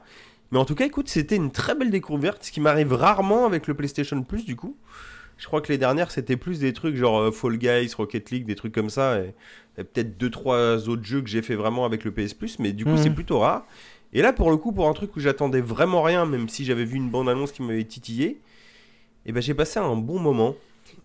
[0.52, 3.66] Mais en tout cas, écoute, c'était une très belle découverte, ce qui m'arrive rarement avec
[3.68, 4.78] le PlayStation Plus, du coup.
[5.40, 8.46] Je crois que les dernières, c'était plus des trucs genre euh, Fall Guys, Rocket League,
[8.46, 9.34] des trucs comme ça, et,
[9.80, 12.72] et peut-être deux trois autres jeux que j'ai fait vraiment avec le PS Plus, mais
[12.72, 12.98] du coup, Mhm.
[12.98, 13.66] c'est plutôt rare.
[14.14, 16.86] Et là, pour le coup, pour un truc où j'attendais vraiment rien, même si j'avais
[16.86, 18.40] vu une bande-annonce qui m'avait titillé,
[19.28, 20.56] et ben j'ai passé un bon moment.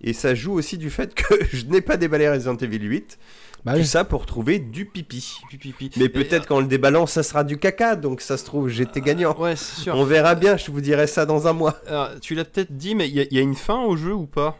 [0.00, 3.18] Et ça joue aussi du fait que je n'ai pas déballé Resident Evil 8.
[3.64, 3.86] Bah Tout oui.
[3.86, 5.38] ça pour trouver du pipi.
[5.48, 6.00] Pipi, pipi.
[6.00, 9.36] Mais peut-être qu'en le déballant, ça sera du caca, donc ça se trouve, j'étais gagnant.
[9.38, 9.94] Ouais, c'est sûr.
[9.94, 11.76] On verra bien, je vous dirai ça dans un mois.
[11.86, 13.96] Alors, tu l'as peut-être dit, mais il y, a- il y a une fin au
[13.96, 14.56] jeu ou pas?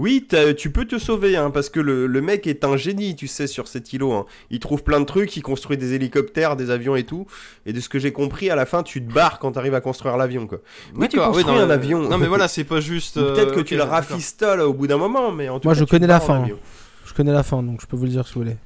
[0.00, 0.26] Oui,
[0.56, 3.46] tu peux te sauver, hein, parce que le, le mec est un génie, tu sais,
[3.46, 4.12] sur cet îlot.
[4.12, 4.24] hein.
[4.50, 7.26] Il trouve plein de trucs, il construit des hélicoptères, des avions et tout.
[7.66, 9.80] Et de ce que j'ai compris, à la fin, tu te barres quand t'arrives à
[9.80, 10.58] construire l'avion, quoi.
[10.96, 12.08] Oui, tu construis non, un avion.
[12.08, 13.16] Non, mais voilà, c'est pas juste.
[13.16, 15.74] Peut-être euh, que ok, tu le rafistoles au bout d'un moment, mais en tout Moi,
[15.74, 16.46] cas, je connais la fin.
[17.04, 18.56] Je connais la fin, donc je peux vous le dire si vous voulez.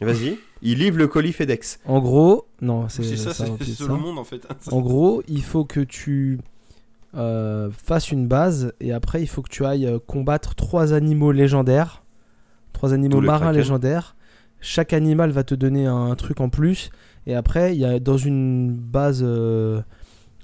[0.00, 0.38] Vas-y.
[0.62, 1.80] Il livre le colis FedEx.
[1.84, 4.46] En gros, non, c'est C'est ça, ça c'est le monde en fait.
[4.70, 6.38] En gros, il faut que tu
[7.16, 11.32] euh, fasses une base et après, il faut que tu ailles euh, combattre trois animaux
[11.32, 12.04] légendaires,
[12.72, 13.56] trois animaux marins kraken.
[13.56, 14.16] légendaires.
[14.60, 16.90] Chaque animal va te donner un, truc en plus.
[17.26, 19.80] Et après, il y a dans une base, euh,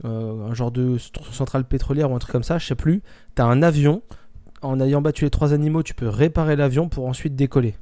[0.04, 0.96] euh, un genre de
[1.32, 3.02] centrale pétrolière ou un truc comme ça, je sais plus.
[3.34, 4.02] T'as un avion.
[4.62, 7.74] En ayant battu les trois animaux, tu peux réparer l'avion pour ensuite décoller.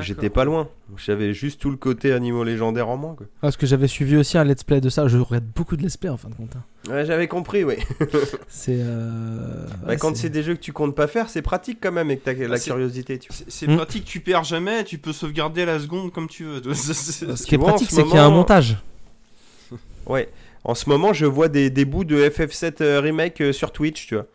[0.00, 0.68] J'étais pas loin.
[0.96, 3.14] J'avais juste tout le côté animaux légendaires en moins.
[3.14, 3.26] Quoi.
[3.36, 5.08] Ah, Parce que j'avais suivi aussi un let's play de ça.
[5.08, 6.54] Je regarde beaucoup de let's play en fin de compte.
[6.56, 6.90] hein.
[6.92, 7.76] Ouais, j'avais compris, oui.
[8.48, 8.76] C'est.
[8.78, 11.92] euh, Bah, ouais, quand c'est des jeux que tu comptes pas faire, c'est pratique quand
[11.92, 13.18] même et que t'as la Ah, c'est- curiosité.
[13.18, 13.44] Tu vois.
[13.48, 13.76] C'est Hmm.
[13.76, 16.62] pratique, tu perds jamais, tu peux sauvegarder à la seconde comme tu veux.
[16.74, 18.76] Ce Tu qui est pratique, ce c'est qu'il y a un montage.
[20.06, 20.28] Ouais.
[20.64, 24.06] En ce moment, je vois des, des bouts de FF7 euh, remake euh, sur Twitch,
[24.06, 24.26] tu vois.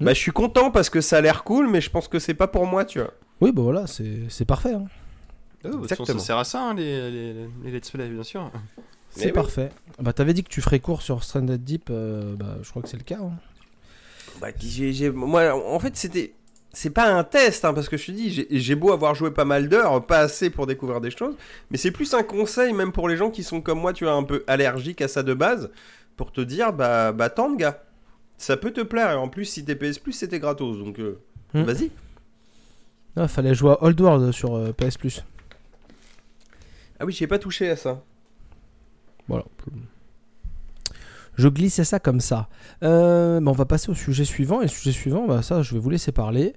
[0.00, 0.04] Hmm.
[0.06, 2.34] Bah, je suis content parce que ça a l'air cool, mais je pense que c'est
[2.34, 3.12] pas pour moi, tu vois.
[3.40, 4.74] Oui, bah voilà, c'est c'est parfait.
[4.74, 4.86] hein.
[5.64, 6.18] Oh, Exactement.
[6.18, 7.34] Ça sert à ça, hein, les, les,
[7.64, 8.50] les let's play, bien sûr.
[9.10, 9.32] C'est oui.
[9.32, 9.70] parfait.
[10.00, 11.88] Bah, t'avais dit que tu ferais court sur Stranded Deep.
[11.90, 13.18] euh, bah, je crois que c'est le cas.
[13.20, 13.32] hein.
[14.40, 16.32] Bah, j'ai- j'ai- moi, en fait, c'était.
[16.72, 19.46] C'est pas un test, hein, parce que je te dis, j'ai- beau avoir joué pas
[19.46, 21.34] mal d'heures, pas assez pour découvrir des choses,
[21.70, 24.12] mais c'est plus un conseil, même pour les gens qui sont comme moi, tu vois,
[24.12, 25.70] un peu allergiques à ça de base,
[26.16, 27.82] pour te dire, bah, bah tente, gars.
[28.36, 31.18] Ça peut te plaire, et en plus, si t'es PS Plus, c'était gratos, donc euh,
[31.54, 31.62] Hmm.
[31.62, 31.90] vas-y.
[33.16, 35.24] Il fallait jouer à Old World sur euh, PS Plus.
[37.00, 38.02] Ah oui, j'ai pas touché à ça.
[39.28, 39.44] Voilà.
[41.36, 42.48] Je glissais ça comme ça.
[42.82, 44.60] Euh, bah, on va passer au sujet suivant.
[44.60, 46.54] Et le sujet suivant, bah, ça, je vais vous laisser parler.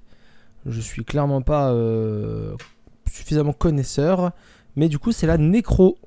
[0.65, 2.55] Je suis clairement pas euh,
[3.09, 4.31] suffisamment connaisseur.
[4.75, 5.97] Mais du coup, c'est la nécro.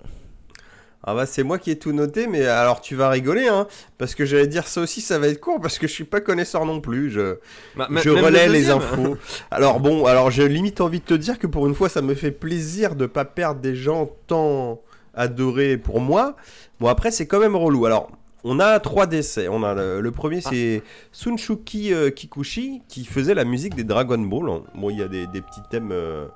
[1.06, 3.66] Ah bah c'est moi qui ai tout noté, mais alors tu vas rigoler, hein,
[3.98, 6.20] parce que j'allais dire ça aussi, ça va être court, parce que je suis pas
[6.22, 7.36] connaisseur non plus, je,
[7.76, 9.16] Bah, je le relais les infos.
[9.50, 12.14] Alors bon, alors j'ai limite envie de te dire que pour une fois, ça me
[12.14, 14.80] fait plaisir de pas perdre des gens tant
[15.14, 16.36] adorés pour moi.
[16.80, 17.84] Bon après, c'est quand même relou.
[17.86, 18.10] Alors,
[18.42, 19.46] on a trois décès.
[19.48, 20.48] On a le, le premier, Ah.
[20.50, 20.82] c'est
[21.12, 24.62] Sunshuki euh, Kikuchi, qui faisait la musique des Dragon Ball.
[24.74, 26.26] Bon, il y a des, des petits thèmes euh,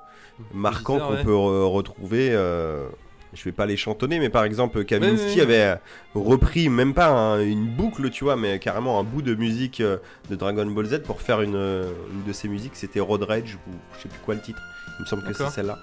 [0.53, 1.23] marquants qu'on ouais.
[1.23, 2.29] peut re- retrouver.
[2.31, 2.87] euh,
[3.33, 5.41] je vais pas les chantonner, mais par exemple, Kavinsky Ouais, ouais, ouais.
[5.41, 5.75] avait euh,
[6.15, 9.97] repris même pas un- une boucle, tu vois, mais carrément un bout de musique euh,
[10.29, 12.75] de Dragon Ball Z pour faire une, euh, une de ses musiques.
[12.75, 14.61] C'était Road Rage ou je sais plus quoi le titre.
[14.99, 15.77] Il me semble que c'est celle-là.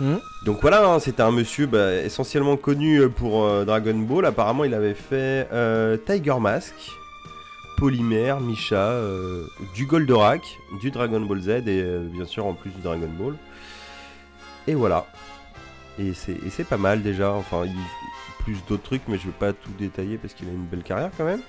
[0.00, 0.18] Mhm.
[0.46, 4.24] Donc voilà, hein, c'était un monsieur bah, essentiellement connu pour euh, Dragon Ball.
[4.26, 6.74] Apparemment, il avait fait euh, Tiger Mask,
[7.78, 9.44] Polymère, Misha, euh,
[9.74, 10.42] du Goldorak,
[10.80, 13.34] du Dragon Ball Z et euh, bien sûr en plus du Dragon Ball.
[14.66, 15.06] Et voilà.
[15.98, 17.32] Et c'est pas mal déjà.
[17.32, 17.74] Enfin, il
[18.40, 21.10] plus d'autres trucs, mais je vais pas tout détailler parce qu'il a une belle carrière
[21.16, 21.42] quand même.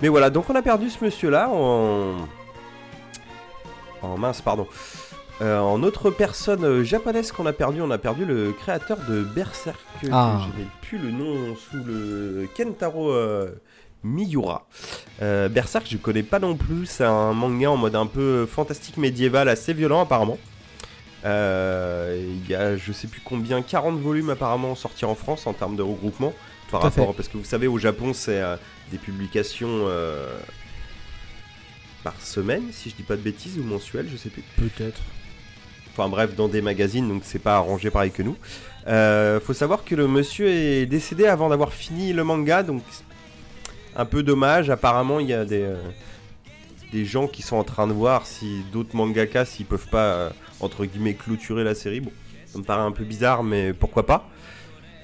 [0.00, 2.16] Mais voilà, donc on a perdu ce monsieur-là en.
[4.02, 4.66] En mince, pardon.
[5.40, 9.22] Euh, en autre personne euh, japonaise qu'on a perdu, on a perdu le créateur de
[9.22, 9.78] Berserk.
[10.10, 10.40] Ah.
[10.40, 13.50] Je n'ai plus le nom sous le Kentaro euh,
[14.04, 14.66] Miura.
[15.20, 16.86] Euh, Berserk, je connais pas non plus.
[16.86, 20.38] C'est un manga en mode un peu fantastique médiéval, assez violent apparemment.
[21.24, 25.52] Euh, Il y a je sais plus combien, 40 volumes apparemment sortis en France en
[25.52, 26.32] termes de regroupement.
[26.70, 28.56] Par Tout rapport, parce que vous savez, au Japon, c'est euh,
[28.90, 30.26] des publications euh,
[32.02, 34.42] par semaine, si je dis pas de bêtises, ou mensuelles, je sais plus.
[34.56, 35.00] Peut-être.
[35.90, 38.36] Enfin bref, dans des magazines, donc c'est pas arrangé pareil que nous.
[38.88, 42.82] Euh, faut savoir que le monsieur est décédé avant d'avoir fini le manga, donc
[43.94, 44.70] un peu dommage.
[44.70, 45.76] Apparemment, il y a des, euh,
[46.92, 50.30] des gens qui sont en train de voir si d'autres mangaka, s'ils peuvent pas, euh,
[50.62, 52.00] entre guillemets, clôturer la série.
[52.00, 52.12] Bon,
[52.46, 54.28] ça me paraît un peu bizarre, mais pourquoi pas.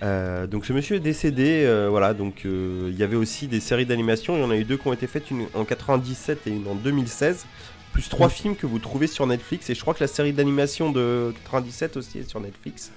[0.03, 3.59] Euh, donc ce monsieur est décédé, euh, voilà, donc euh, il y avait aussi des
[3.59, 6.47] séries d'animation, il y en a eu deux qui ont été faites, une en 97
[6.47, 7.47] et une en 2016,
[7.93, 10.93] plus trois films que vous trouvez sur Netflix, et je crois que la série d'animation
[10.93, 12.93] de 97 aussi est sur Netflix.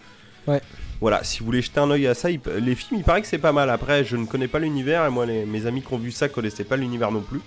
[0.45, 0.61] Ouais.
[0.99, 3.27] Voilà, si vous voulez jeter un oeil à ça, il les films, il paraît que
[3.27, 3.71] c'est pas mal.
[3.71, 6.29] Après, je ne connais pas l'univers, et moi, les- mes amis qui ont vu ça
[6.29, 7.41] connaissaient pas l'univers non plus.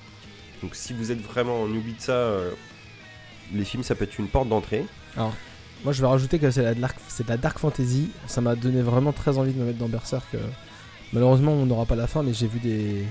[0.62, 2.12] Donc si vous êtes vraiment en oubli de ça,
[3.52, 4.84] les films, ça peut être une porte d'entrée.
[5.16, 8.10] Moi, je vais rajouter que c'est la dark, c'est de la dark fantasy.
[8.26, 10.24] Ça m'a donné vraiment très envie de me mettre dans Berserk.
[10.34, 10.38] euh.
[11.12, 13.04] Malheureusement, on n'aura pas la fin, mais j'ai vu des,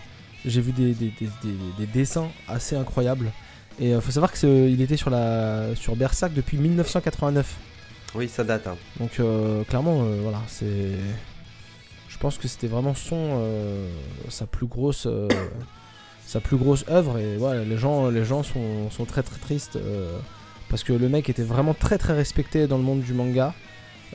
[0.45, 3.31] j'ai vu des, des, des- des- des dessins assez incroyables.
[3.79, 7.55] Et euh, faut savoir que c'est- il était sur la, sur Berserk depuis 1989.
[8.15, 8.67] Oui, ça date.
[8.67, 8.75] hein.
[8.99, 10.91] Donc euh, clairement, voilà, c'est.
[12.09, 13.39] Je pense que c'était vraiment son
[14.29, 15.07] sa plus grosse
[16.34, 19.75] sa plus grosse œuvre et voilà, les gens les gens sont, sont très très tristes
[19.75, 20.17] euh,
[20.69, 23.53] parce que le mec était vraiment très très respecté dans le monde du manga.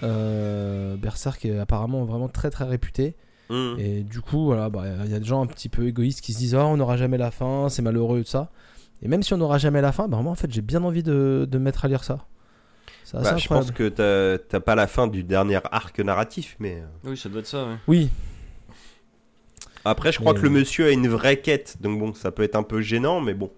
[0.03, 3.15] Euh, Berserk est apparemment vraiment très très réputé
[3.51, 3.77] Mhm.
[3.79, 6.35] et du coup voilà bah, il y a des gens un petit peu égoïstes qui
[6.35, 8.51] se disent oh on n'aura jamais la fin c'est malheureux tout ça
[9.01, 11.03] et même si on n'aura jamais la fin bah moi en fait j'ai bien envie
[11.03, 12.19] de, de me mettre à lire ça.
[13.15, 17.11] Bah, je pense que t'as- t'as pas la fin du dernier arc narratif, mais euh,
[17.11, 17.77] Oui, ça doit être ça, ouais.
[17.87, 18.11] Oui,
[19.85, 22.43] après, je crois Mais- que le monsieur a une vraie quête, donc bon, ça peut
[22.43, 23.51] être un peu gênant, mais bon.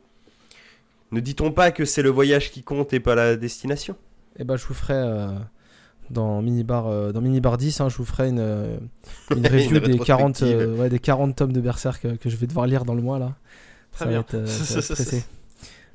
[1.13, 3.97] Ne dit-on pas que c'est le voyage qui compte et pas la destination?
[4.39, 5.29] Et bah je vous ferai euh,
[6.09, 8.77] dans Minibar euh, dans Minibar 10 hein, je vous ferai une, euh,
[9.35, 10.61] une review des 40 rétrospective.
[10.61, 13.19] euh, ouais, des 40 tomes de Berserk que je vais devoir lire dans le mois
[13.19, 13.35] là.
[13.93, 14.19] Très ça bien.
[14.19, 15.25] Va être, euh, ça va être.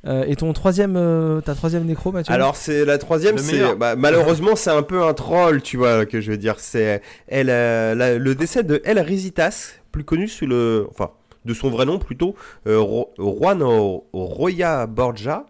[0.05, 2.33] Euh, et ton troisième euh, ta troisième nécro Mathieu?
[2.33, 6.19] Alors c'est la troisième, c'est bah, malheureusement c'est un peu un troll, tu vois que
[6.19, 6.59] je veux dire.
[6.59, 11.11] C'est elle, euh, la- le décès de El Risitas, plus connu sous le, enfin
[11.45, 12.35] de son vrai nom plutôt,
[12.67, 12.83] euh,
[13.17, 13.63] Juan
[14.11, 15.45] Roya Borja.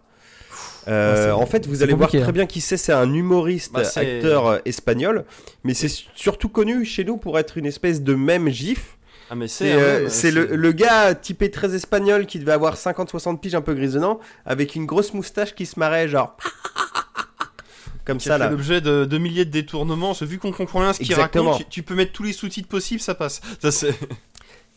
[0.87, 2.31] Euh, Ah, en fait, vous allez voir très hein.
[2.31, 2.77] bien qui c'est.
[2.77, 5.25] C'est un humoriste, Bah, acteur euh, espagnol,
[5.63, 8.97] mais c'est surtout connu chez nous pour être une espèce de même gif.
[9.31, 9.73] Ah, mais C'est c'est.
[9.73, 13.61] euh, hein, c'est le, le gars typé très espagnol qui devait avoir 50-60 piges un
[13.61, 16.37] peu grisonnant, avec une grosse moustache qui se marrait genre.
[18.05, 18.51] Comme qui ça a fait là.
[18.51, 20.13] l'objet de, de milliers de détournements.
[20.21, 23.01] Vu qu'on comprend rien ce qu'il raconte, tu, tu peux mettre tous les sous-titres possibles,
[23.01, 23.41] ça passe.
[23.59, 23.95] Ça, c'est...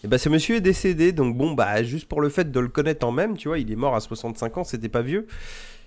[0.05, 2.69] Et bah ce monsieur est décédé, donc bon bah juste pour le fait de le
[2.69, 5.27] connaître en même, tu vois, il est mort à 65 ans, c'était pas vieux.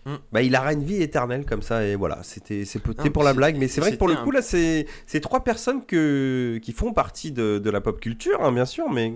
[0.05, 0.15] Mm.
[0.31, 3.29] Bah il aura une vie éternelle comme ça et voilà, c'était c'est Ah, pour la
[3.31, 6.59] c'est- blague, mais c'est vrai que pour le coup là c'est c'est trois personnes que
[6.61, 9.13] qui font partie de, de la pop culture, hein, bien sûr, mais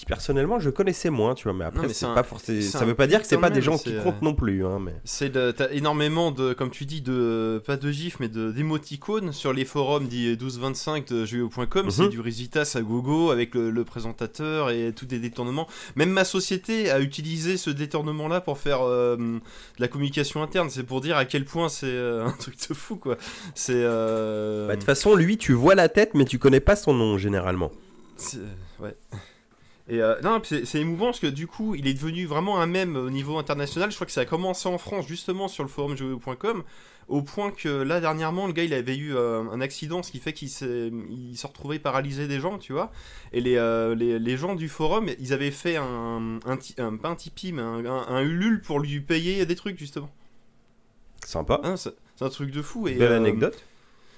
[0.00, 2.62] qui personnellement je connaissais moins, tu vois, mais après mais c'est un- pas forcément.
[2.62, 4.64] Ça veut pas dire que c'est pas de des gens qui comptent euh, non plus,
[4.64, 4.94] hein, mais.
[5.04, 9.32] C'est de- t'as énormément de, comme tu dis, de pas de gifs mais de d'émoticônes
[9.32, 11.84] sur les forums dits 1225 de jeux.com.
[11.84, 11.90] Mhm.
[11.90, 15.68] C'est du Risitas à gogo avec le, le présentateur et tous des détournements.
[15.96, 19.40] Même ma société a utilisé ce détournement-là pour faire euh, de
[19.78, 20.70] la communication interne.
[20.70, 23.16] C'est pour dire à quel point c'est euh, un truc de fou quoi.
[23.54, 26.76] C'est euh, Bah, de toute façon, lui, tu vois la tête, mais tu connais pas
[26.76, 27.70] son nom généralement.
[28.16, 28.38] c'est-
[28.80, 28.94] ouais.
[29.90, 32.94] Et euh, non, c'est émouvant parce que du coup, il est devenu vraiment un mème
[32.94, 33.90] au niveau international.
[33.90, 36.62] Je crois que ça a commencé en France justement sur le forum jeux.com,
[37.08, 40.20] au point que là dernièrement, le gars il avait eu euh, un accident, ce qui
[40.20, 40.92] fait qu'il s'est
[41.42, 42.92] retrouvé paralysé des jambes, tu vois.
[43.32, 47.08] Et les, euh, les, les gens du forum, ils avaient fait un, un, un- pas
[47.08, 50.10] un Tipeee, mais un, Ulule pour lui payer des trucs justement.
[51.26, 51.60] Sympa.
[51.64, 52.86] Hein, c'est un truc de fou.
[52.86, 53.60] Et, Belle anecdote.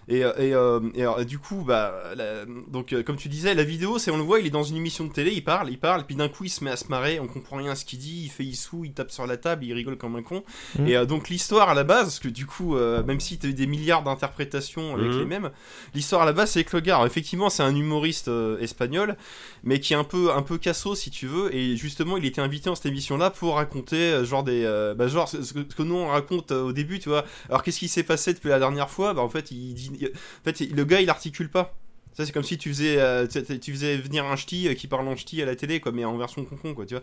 [0.09, 3.55] Et, euh, et, euh, et alors, du coup, bah, la- donc euh, comme tu disais,
[3.55, 5.71] la vidéo, c'est on le voit, il est dans une émission de télé, il parle,
[5.71, 7.75] il parle, puis d'un coup il se met à se marrer, on comprend rien à
[7.75, 10.23] ce qu'il dit, il fait issou, il tape sur la table, il rigole comme un
[10.23, 10.43] con.
[10.79, 10.89] Mhm.
[10.89, 13.55] Et euh, donc l'histoire à la base, parce que du coup, même si t'as eu
[13.55, 15.19] des milliards d'interprétations avec Mhm.
[15.19, 15.51] les mêmes,
[15.95, 18.31] l'histoire à la base c'est que le gars, alors, effectivement, c'est un humoriste
[18.61, 19.17] espagnol,
[19.65, 22.41] mais qui est un peu un peu casso si tu veux, et justement, il était
[22.41, 24.65] invité dans cette émission-là pour raconter genre des,
[24.97, 27.25] bah, genre ce ce que, nous on raconte au début, tu vois.
[27.49, 29.15] Alors qu'est-ce qui s'est passé depuis la dernière fois?
[29.15, 31.75] Bah en fait, il dit en fait, le gars, il articule pas.
[32.15, 35.09] Ça, c'est comme si tu faisais, euh, tu, faisais venir un ch'ti euh, qui parle
[35.09, 37.03] en ch'ti à la télé, quoi, mais en version concon, quoi, tu vois.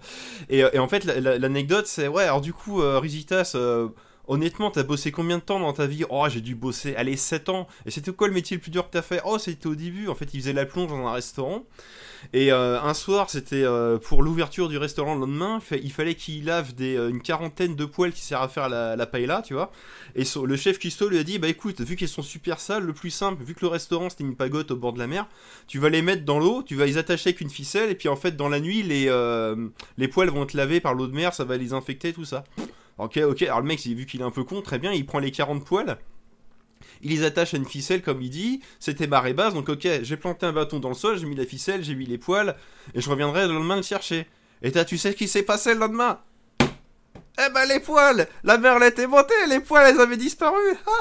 [0.50, 3.56] Et, euh, en fait, la- la- l'anecdote, c'est, ouais, alors du coup, Rizitas,
[4.30, 6.06] honnêtement, t'as bossé combien de temps dans ta vie?
[6.10, 7.68] Oh, j'ai dû bosser, allez, 7 ans.
[7.86, 9.22] Et c'était quoi le métier le plus dur que t'as fait?
[9.26, 10.08] Oh, c'était au début.
[10.08, 11.66] En fait, il faisait la plonge dans un restaurant.
[12.34, 16.46] Et euh, un soir, c'était euh, pour l'ouverture du restaurant le lendemain, il fallait qu'il
[16.46, 19.72] lave euh, une quarantaine de poêles qui servent à faire la, la paella, tu vois.
[20.16, 22.84] Et so- le chef cuistot lui a dit, bah écoute, vu qu'elles sont super sales,
[22.84, 25.28] le plus simple, vu que le restaurant c'était une pagote au bord de la mer,
[25.68, 28.10] tu vas les mettre dans l'eau, tu vas les attacher avec une ficelle, et puis
[28.10, 29.56] en fait, dans la nuit, les, euh,
[29.98, 32.44] les poêles vont être lavées par l'eau de mer, ça va les infecter, tout ça.
[33.00, 35.20] Ok, ok, alors le mec, vu qu'il est un peu con, très bien, il prend
[35.20, 35.98] les 40 poêles,
[37.02, 40.18] il les attache à une ficelle, comme il dit, c'était marée basse, donc ok, j'ai
[40.18, 42.56] planté un bâton dans le sol, j'ai mis la ficelle, j'ai mis les poêles,
[42.94, 44.28] et je reviendrai le lendemain le chercher.
[44.62, 46.20] Et t'as, tu sais ce qui s'est passé le lendemain?
[47.42, 50.58] Eh ben les poils La mer elle était montée, les poils elles avaient disparu.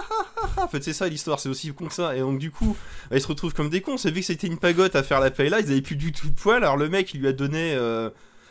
[0.57, 2.15] En fait c'est ça l'histoire, c'est aussi con que ça.
[2.15, 2.77] Et donc du coup,
[3.11, 3.97] bah, ils se retrouvent comme des cons.
[3.97, 6.29] C'est vu que c'était une pagote à faire la paella, ils avaient plus du tout
[6.29, 6.63] de poils.
[6.63, 8.11] Alors le mec il lui a donné euh,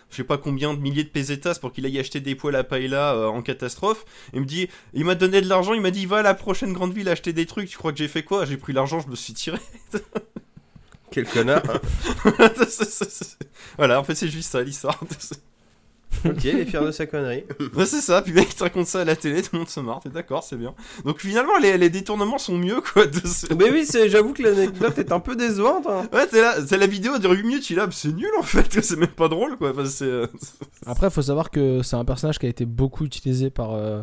[0.10, 2.64] je sais pas combien de milliers de pesetas pour qu'il aille acheter des poils à
[2.64, 4.06] paella euh, en catastrophe.
[4.34, 6.74] Il me dit, il m'a donné de l'argent, il m'a dit va à la prochaine
[6.74, 7.70] grande ville acheter des trucs.
[7.70, 9.60] Tu crois que j'ai fait quoi J'ai pris l'argent, je me suis tiré.
[11.12, 11.64] Quel connard.
[13.78, 15.00] voilà, en fait c'est juste ça l'histoire.
[16.26, 17.44] Ok, il est fier de sa connerie.
[17.76, 19.70] Ouais, c'est ça, puis mec il te raconte ça à la télé, tout le monde
[19.70, 20.74] se marre, t'es d'accord, c'est bien.
[21.06, 23.06] Donc finalement, les, les détournements sont mieux, quoi.
[23.06, 25.86] de ce- Mais oui, j'avoue que l'anecdote est un peu décevante.
[25.88, 26.08] hein.
[26.14, 28.82] Ouais, t'es là, c'est la vidéo dure 8 minutes, tu là, c'est nul en fait,
[28.82, 29.72] c'est même pas drôle, quoi.
[29.72, 30.28] Enfin, c'est, euh,
[30.86, 34.02] Après, il faut savoir que c'est un personnage qui a été beaucoup utilisé par euh,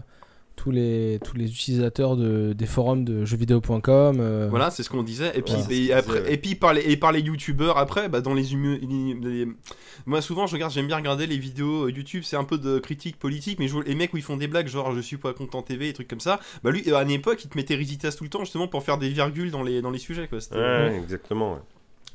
[0.56, 4.16] tous, les, tous les utilisateurs de, des forums de jeuxvideo.com.
[4.20, 5.32] euh, Voilà, c'est ce qu'on disait.
[5.36, 6.34] Et puis, c'est et après, disait, ouais.
[6.34, 9.52] et puis par les, et par les youtubeurs après, bah, dans les, humu- les- les-
[10.06, 12.78] Moi, souvent, je regarde, j'aime bien regarder les vidéos euh, YouTube, c'est un peu de
[12.78, 15.32] critique politique, mais je les mecs où ils font des blagues, genre je suis pas
[15.32, 16.40] content TV, et trucs comme ça.
[16.62, 18.98] Bah, lui, à une époque, il te mettait Rizitas tout le temps, justement, pour faire
[18.98, 20.38] des virgules dans les, dans les sujets, quoi.
[20.52, 21.54] Ouais, exactement.
[21.54, 21.60] ouais.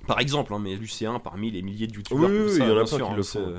[0.08, 2.30] Par exemple, hein, mais Lucien parmi les milliers de youtubeurs.
[2.30, 3.54] Oui, il y en a plein sûr, qui hein, le c'est- font.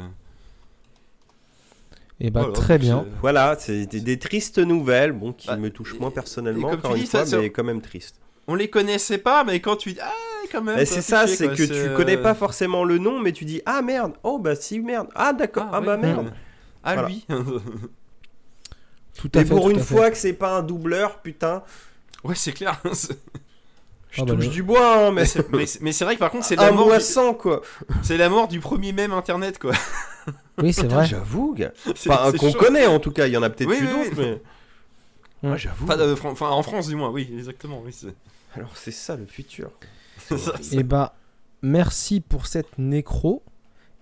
[2.21, 3.07] Et bah, voilà, très bien.
[3.23, 6.79] Voilà, c'est des, des tristes nouvelles, bon, qui Bah, me touchent et- moins personnellement, comme
[6.81, 8.17] encore tu une dis, fois, ça, mais c'est- quand même triste.
[8.47, 10.13] On les connaissait pas, mais quand tu dis ah
[10.53, 10.85] quand même.
[10.85, 13.81] C'est ça, c'est que tu euh, connais pas forcément le nom, mais tu dis ah
[13.81, 16.33] merde, oh bah si merde, ah d'accord, ah, oui, bah merde.
[16.83, 17.09] Ah Voilà.
[17.09, 17.27] lui.
[19.17, 19.51] Tout à Et fait.
[19.55, 19.95] pour tout une à fait.
[19.95, 21.63] fois que c'est pas un doubleur, putain,
[22.25, 22.81] ouais, c'est clair.
[24.11, 26.21] Je Ah bah, touche du bois, hein, mais c'est mais c'est- mais c'est vrai que
[26.21, 26.87] par contre c'est la mort.
[26.87, 27.63] mois du- sans quoi.
[28.03, 29.73] C'est la mort du premier mème internet quoi.
[30.63, 31.07] Oui, c'est vrai.
[31.07, 31.73] J'avoue, gars.
[31.95, 33.93] C'est- Enfin, qu'on connaît en tout cas, il y en a peut-être Oui, plus oui,
[33.93, 34.27] d'autres, oui.
[35.43, 35.49] mais.
[35.49, 35.53] Ouais.
[35.53, 35.85] Ouais, j'avoue.
[35.85, 37.83] Enfin, euh, enfin, en France du moins, oui, exactement.
[38.55, 39.71] Alors c'est ça le futur.
[40.19, 41.15] ça, c'est- Et bah,
[41.63, 43.43] merci pour cette nécro.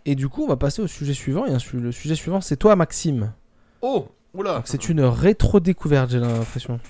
[0.04, 1.44] Et du coup, on va passer au sujet suivant.
[1.44, 3.32] Et le sujet suivant, c'est toi, Maxime.
[3.82, 4.62] Oh, oula.
[4.64, 6.80] C'est une rétro-découverte, j'ai l'impression.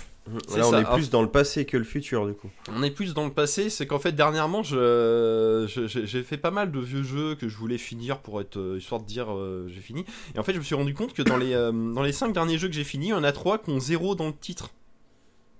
[0.57, 0.81] Là, on ça.
[0.81, 2.51] est plus dans le passé que le futur du coup.
[2.75, 6.71] On est plus dans le passé, c'est qu'en fait dernièrement je, j'ai fait pas mal
[6.71, 9.81] de vieux jeux que je voulais finir pour être euh, histoire de dire euh, j'ai
[9.81, 10.05] fini.
[10.35, 12.33] Et en fait je me suis rendu compte que dans les euh, dans les cinq
[12.33, 14.37] derniers jeux que j'ai finis, il y en a trois qui ont zéro dans le
[14.39, 14.71] titre.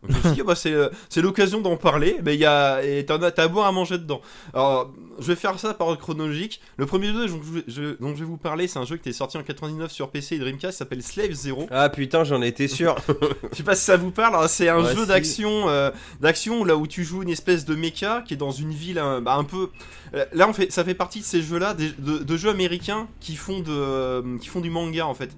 [0.09, 2.45] Je me suis dit, ah bah, c'est euh, c'est l'occasion d'en parler, mais il y
[2.45, 4.21] a, t'as à boire à manger dedans.
[4.55, 6.61] Alors, je vais faire ça par ordre chronologique.
[6.77, 9.09] Le premier jeu dont je, je- dont je vais vous parler, c'est un jeu qui
[9.09, 11.67] était sorti en 99 sur PC et Dreamcast, il s'appelle Slave Zero.
[11.73, 12.95] Ah putain, j'en étais sûr.
[13.53, 15.09] Je sais pas si ça vous parle, alors, c'est un Ouais, jeu si.
[15.09, 15.91] d'action, euh,
[16.21, 19.21] d'action là où tu joues une espèce de mecha qui est dans une ville un,
[19.21, 19.71] bah, un peu.
[20.15, 23.35] euh, Là, on fait, ça fait partie de ces jeux-là, de, de jeux américains qui
[23.35, 25.31] font de, euh, qui font du manga en fait.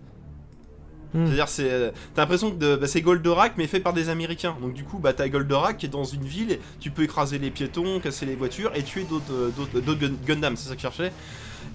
[1.13, 1.27] Hmm.
[1.27, 4.57] C'est-à-dire, c'est, euh, t'as l'impression que bah, c'est Goldorak mais fait par des Américains.
[4.61, 7.51] Donc du coup, bah t'as Goldorak qui est dans une ville, tu peux écraser les
[7.51, 10.79] piétons, casser les voitures et tuer d'autres, euh, d'autres, d'autres Gun- Gundam, c'est ça que
[10.79, 11.13] je cherchais.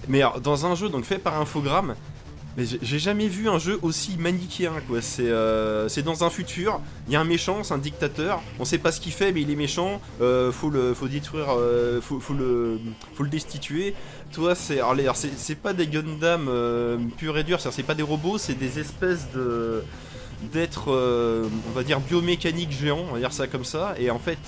[0.08, 1.94] Mais alors, dans un jeu donc fait par Infogrames,
[2.56, 5.02] mais j'ai- jamais vu un jeu aussi manichéen quoi.
[5.02, 8.40] C'est euh, c'est dans un futur, il y a un méchant, c'est un dictateur.
[8.58, 10.00] On sait pas ce qu'il fait, mais il est méchant.
[10.22, 12.78] euh, faut le, faut détruire, euh, faut le,
[13.14, 13.94] faut le destituer.
[14.32, 14.80] Toi, c'est
[15.36, 18.78] c'est pas des Gundam euh, purs et durs, c'est-à-dire, c'est pas des robots, c'est des
[18.78, 19.82] espèces de
[20.52, 23.94] d'êtres, euh, on va dire biomécaniques géants, on va dire ça comme ça.
[23.98, 24.38] Et en fait,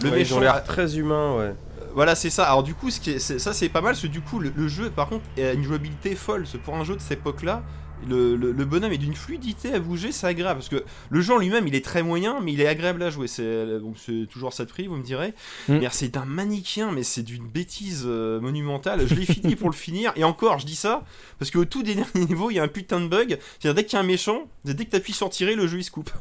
[0.00, 1.54] le Ouais, ils méchant ont l'air très humains, ouais.
[1.94, 2.44] voilà, c'est ça.
[2.44, 4.38] Alors du coup, ce qui est, c'est- ça c'est pas mal, parce que du coup,
[4.40, 6.42] le, le jeu, par contre, a une jouabilité folle.
[6.42, 7.62] Parce que pour un jeu de cette époque-là,
[8.08, 10.60] le, le- le bonhomme est d'une fluidité à bouger, c'est agréable.
[10.60, 13.10] Parce que le jeu en lui-même, il est très moyen, mais il est agréable à
[13.10, 13.26] jouer.
[13.28, 15.34] C'est donc c'est toujours ça de prix, vous me direz.
[15.68, 15.78] Mm.
[15.78, 19.06] Mais c'est d'un manichéen, mais c'est d'une bêtise euh, monumentale.
[19.06, 21.04] Je l'ai fini pour le finir, et encore, je dis ça
[21.38, 23.38] parce qu'au tout dernier niveau, il y a un putain de bug.
[23.60, 25.84] C'est-à-dire dès qu'il y a un méchant, dès que t'appuies sur tirer, le jeu il
[25.84, 26.10] se coupe.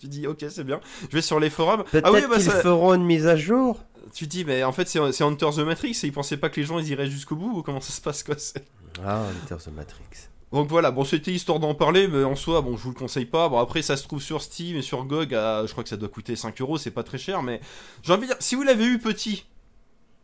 [0.00, 0.80] Tu dis ok c'est bien
[1.10, 3.78] je vais sur les forums ah oui bah qu'ils ça, feront une mise à jour.
[4.14, 6.58] tu te dis, mais en fait, c'est Hunter the Matrix et ils pensaient pas que
[6.58, 8.36] les gens ils iraient jusqu'au bout ou comment ça se passe quoi
[9.04, 10.04] Ah, Enter the Matrix.
[10.52, 13.24] Donc voilà, bon, c'était histoire d'en parler, mais en soi, bon, je vous le conseille
[13.26, 13.48] pas.
[13.48, 15.96] Bon, après, ça se trouve sur Steam et sur GOG, à- je crois que ça
[15.96, 17.60] doit coûter 5 euros, c'est pas très cher, mais
[18.02, 19.44] j'ai envie de dire, si vous l'avez eu petit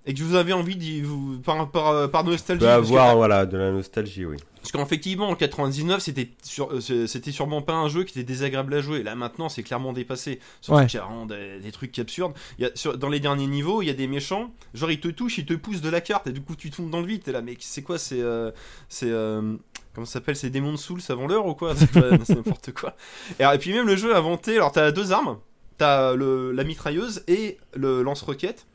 [0.07, 3.57] et que vous avez envie d'y vous par, par, par nostalgie, que- avoir, voilà, de
[3.57, 4.37] la nostalgie, oui.
[4.57, 8.75] parce qu'effectivement, en 99, c'était sur, euh, c'était sûrement pas un jeu qui était désagréable
[8.75, 9.03] à jouer.
[9.05, 10.39] Là, maintenant, c'est clairement dépassé.
[10.61, 10.87] Surtout Ouais.
[10.87, 12.33] qu'il y a vraiment des, des trucs absurdes.
[12.59, 14.53] Il y a, sur- dans les derniers niveaux, il y a des méchants.
[14.75, 16.91] Genre, ils te touchent, ils te poussent de la carte, et du coup, tu tombes
[16.91, 17.23] dans le vide.
[17.25, 18.21] T'es là, mais c'est quoi C'est.
[18.21, 18.51] euh,
[18.89, 19.55] c'est euh,
[19.95, 22.97] comment ça s'appelle C'est Demon Souls avant l'heure ou quoi C'est n'importe quoi.
[23.39, 24.57] Et, puis, même le jeu a inventé.
[24.57, 25.39] Alors, t'as deux armes.
[25.79, 28.67] T'as la mitrailleuse et le lance-roquette.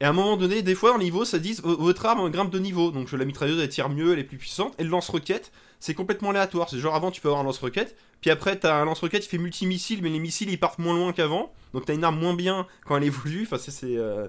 [0.00, 2.58] Et à un moment donné, des fois le niveau, ça dit votre arme grimpe de
[2.58, 2.90] niveau.
[2.90, 4.74] Donc la mitrailleuse elle tire mieux, elle est plus puissante.
[4.78, 6.70] Et le lance-roquette, c'est complètement aléatoire.
[6.70, 9.38] C'est genre avant tu peux avoir un lance-roquette, puis après t'as un lance-roquette qui fait
[9.38, 11.52] multi-missile, mais les missiles ils partent moins loin qu'avant.
[11.72, 13.42] Donc t'as une arme moins bien quand elle évolue.
[13.46, 14.26] Enfin c'est c'est euh,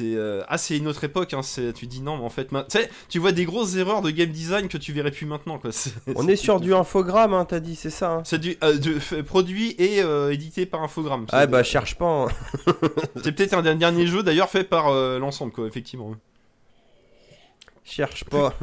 [0.00, 1.32] euh, ah c'est une autre époque.
[1.32, 1.40] Hein.
[1.74, 2.66] Tu dis non mais en fait, ma-
[3.08, 5.70] tu vois des grosses erreurs de game design que tu verrais plus maintenant quoi.
[6.14, 8.10] On est sur du infogramme, hein, t'as dit, c'est ça.
[8.12, 10.00] hein c'est du euh, de- fait- produit et
[10.30, 11.24] édité par Infogrames.
[11.32, 12.26] Ah bah cherche pas.
[12.26, 12.28] hein.
[13.24, 16.14] C'est peut-être un des derniers jeux d'ailleurs fait par l'ensemble quoi effectivement.
[17.84, 18.54] Cherche pas.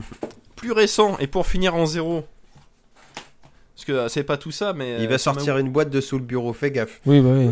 [0.55, 2.23] plus récent et pour finir en zéro
[3.79, 5.89] parce que euh, c'est pas tout ça mais Il euh, va m'a- sortir une boîte
[5.89, 6.99] de sous le bureau, fais gaffe.
[7.05, 7.49] Oui, bah oui.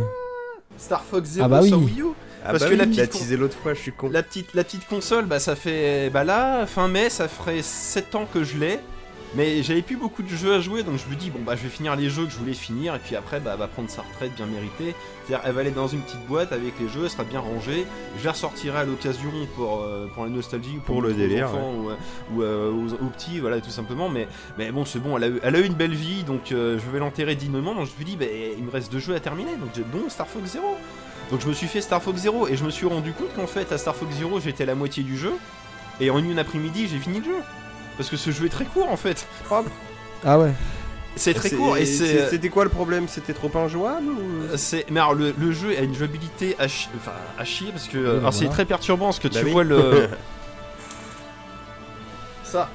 [0.78, 1.70] Star Fox Zero Ah bah oui.
[1.70, 2.06] sur Wii U
[2.44, 4.10] Ah Parce bah que la oui, petite t'as con- teasé l'autre fois, je suis con.
[4.12, 8.16] la petite la petite console bah ça fait bah là fin mai ça ferait 7
[8.16, 8.80] ans que je l'ai
[9.36, 11.64] mais j'avais plus beaucoup de jeux à jouer donc je me dis bon bah je
[11.64, 13.90] vais finir les jeux que je voulais finir et puis après bah elle va prendre
[13.90, 14.96] sa retraite bien méritée.
[15.26, 17.86] C'est-à-dire elle va aller dans une petite boîte avec les jeux elle sera bien rangée.
[18.20, 21.74] Je la ressortirai à l'occasion pour euh, pour la nostalgie ou Pour le délire, enfants
[21.74, 21.96] ou, euh,
[22.34, 24.08] ou, euh, aux, aux petits voilà tout simplement.
[24.10, 26.52] Mais mais bon c'est bon elle a, eu- elle a eu une belle vie donc
[26.52, 27.76] euh, je vais l'enterrer dignement.
[27.76, 28.26] Donc je me dis bah,
[28.58, 30.78] il me reste deux jeux à terminer donc j'ai bon Star Fox Zero.
[31.32, 33.48] Donc je me suis fait Star Fox Zero et je me suis rendu compte qu'en
[33.48, 35.34] fait à Star Fox Zero j'étais à la moitié du jeu.
[36.00, 37.38] Et en une après-midi j'ai fini le jeu
[37.98, 39.26] parce que ce jeu est très court en fait
[40.26, 40.52] Ah ouais.
[41.16, 43.08] c'est très court et c'est C'était quoi le problème?
[43.08, 44.58] C'était trop injouable ou...
[44.58, 47.88] c'est mais alors le, le jeu a une jouabilité à, chi- enfin, à chier parce
[47.88, 48.32] que Oui, alors voilà.
[48.32, 49.52] c'est très perturbant parce que Bah tu oui.
[49.52, 50.08] vois le
[52.44, 52.70] ça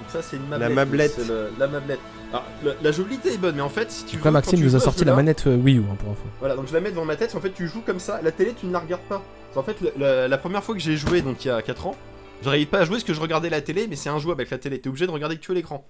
[0.00, 1.12] donc ça c'est une mablette mablette.
[1.16, 2.00] c'est le- la mablette
[2.30, 2.44] alors,
[2.82, 4.80] la jouabilité est bonne mais en fait si tu Après, veux, Maxime tu nous a
[4.80, 6.20] sorti la manette euh, Wii U, hein, pour info.
[6.40, 7.34] Voilà, donc je la mets devant ma tête.
[7.34, 8.20] En fait, tu joues comme ça.
[8.22, 9.22] La télé, tu ne la regardes pas.
[9.56, 11.86] En fait, la, la- la première fois que j'ai joué, donc il y a 4
[11.86, 11.96] ans,
[12.42, 14.58] j'arrivais pas à jouer parce que je regardais la télé, mais c'est injouable avec la
[14.58, 14.80] télé.
[14.80, 15.86] T'es obligé de regarder que l'écran.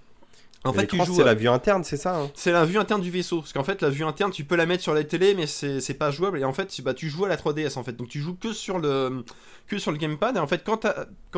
[0.65, 1.15] En fait, tu L'écran, joues.
[1.15, 3.39] c'est la vue interne, c'est ça hein C'est la vue interne du vaisseau.
[3.39, 5.93] Parce qu'en fait, la vue interne, tu peux la mettre sur la télé, mais c'est
[5.93, 6.37] pas jouable.
[6.39, 7.93] Et en fait, tu- bah, tu joues à la 3DS en fait.
[7.93, 9.23] Donc tu joues que sur le
[9.67, 10.35] que sur le gamepad.
[10.35, 10.77] Et en fait, quand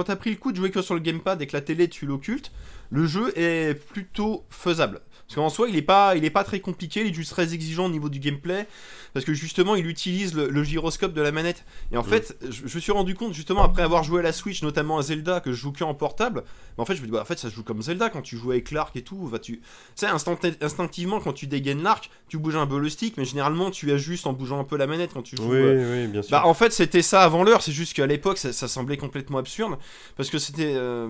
[0.04, 2.08] t'as pris le coup de jouer que sur le gamepad et que la télé tu
[2.08, 2.52] l'occultes,
[2.90, 5.02] le jeu est plutôt faisable.
[5.32, 7.02] Parce qu'en soi, il est pas il est pas très compliqué.
[7.02, 8.68] Il est juste très exigeant au niveau du gameplay.
[9.14, 11.66] Parce que justement, il utilise le, le gyroscope de la manette.
[11.92, 12.06] Et en Mm.
[12.06, 14.98] fait, je, je me suis rendu compte justement après avoir joué à la Switch, notamment
[14.98, 16.44] à Zelda, que je joue que en portable.
[16.78, 18.22] Mais en fait, je me dis, bah, en fait, ça se joue comme Zelda quand
[18.22, 19.28] tu joues avec l'arc et tout.
[19.32, 19.62] Bah, tu,
[19.96, 23.70] sais, instant- instinctivement, quand tu dégaines l'arc, tu bouges un peu le stick, mais généralement,
[23.72, 25.44] tu ajustes en bougeant un peu la manette quand tu joues.
[25.52, 26.32] Oui, euh, oui, bien sûr.
[26.32, 29.38] Bah, en fait, c'était ça avant l'heure, c'est juste qu'à l'époque, ça, ça semblait complètement
[29.40, 29.78] absurde.
[30.16, 30.72] Parce que c'était.
[30.76, 31.10] euh,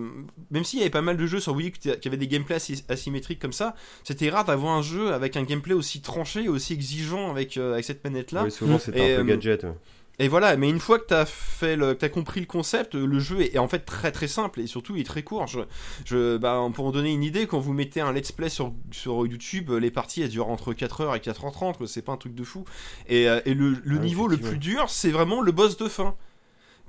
[0.50, 2.58] même s'il y avait pas mal de jeux sur Wii U y avait des gameplays
[2.58, 3.76] asy- asymétriques comme ça,
[4.12, 7.86] c'était rare d'avoir un jeu avec un gameplay aussi tranché, aussi exigeant avec, euh, avec
[7.86, 8.44] cette manette-là.
[8.46, 9.64] Oui, souvent c'était Et, un peu euh, gadget.
[9.64, 9.74] ouais.
[10.20, 13.20] Et voilà, mais une fois que t'as fait le, que t'as compris le concept, le
[13.20, 15.48] jeu est, est en fait très très simple et surtout il est très court.
[15.48, 15.62] Je,
[16.06, 19.26] je, bah, pour en donner une idée, quand vous mettez un let's play sur, sur
[19.26, 22.44] YouTube, les parties elles durent entre 4h et 4h30, quoi, c'est pas un truc de
[22.44, 22.66] fou.
[23.08, 25.88] Et, euh, et le, le Ah, niveau le plus dur, c'est vraiment le boss de
[25.88, 26.14] fin.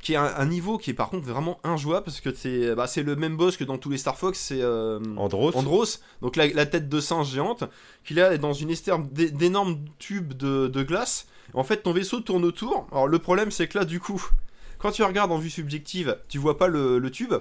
[0.03, 2.89] Qui est un, un niveau qui est par contre vraiment injouable parce que c'est bah,
[2.89, 5.55] c'est le même boss que dans tous les Star Fox, c'est euh, Andros.
[5.55, 7.63] Andros, donc la, la tête de singe géante,
[8.05, 11.27] qui là est dans une estherbe d'é- d'énormes tubes de, de glace.
[11.55, 12.89] En fait, ton vaisseau tourne autour.
[12.91, 14.21] Alors le problème, c'est que là, du coup,
[14.79, 17.35] quand tu regardes en vue subjective, tu vois pas le, le tube.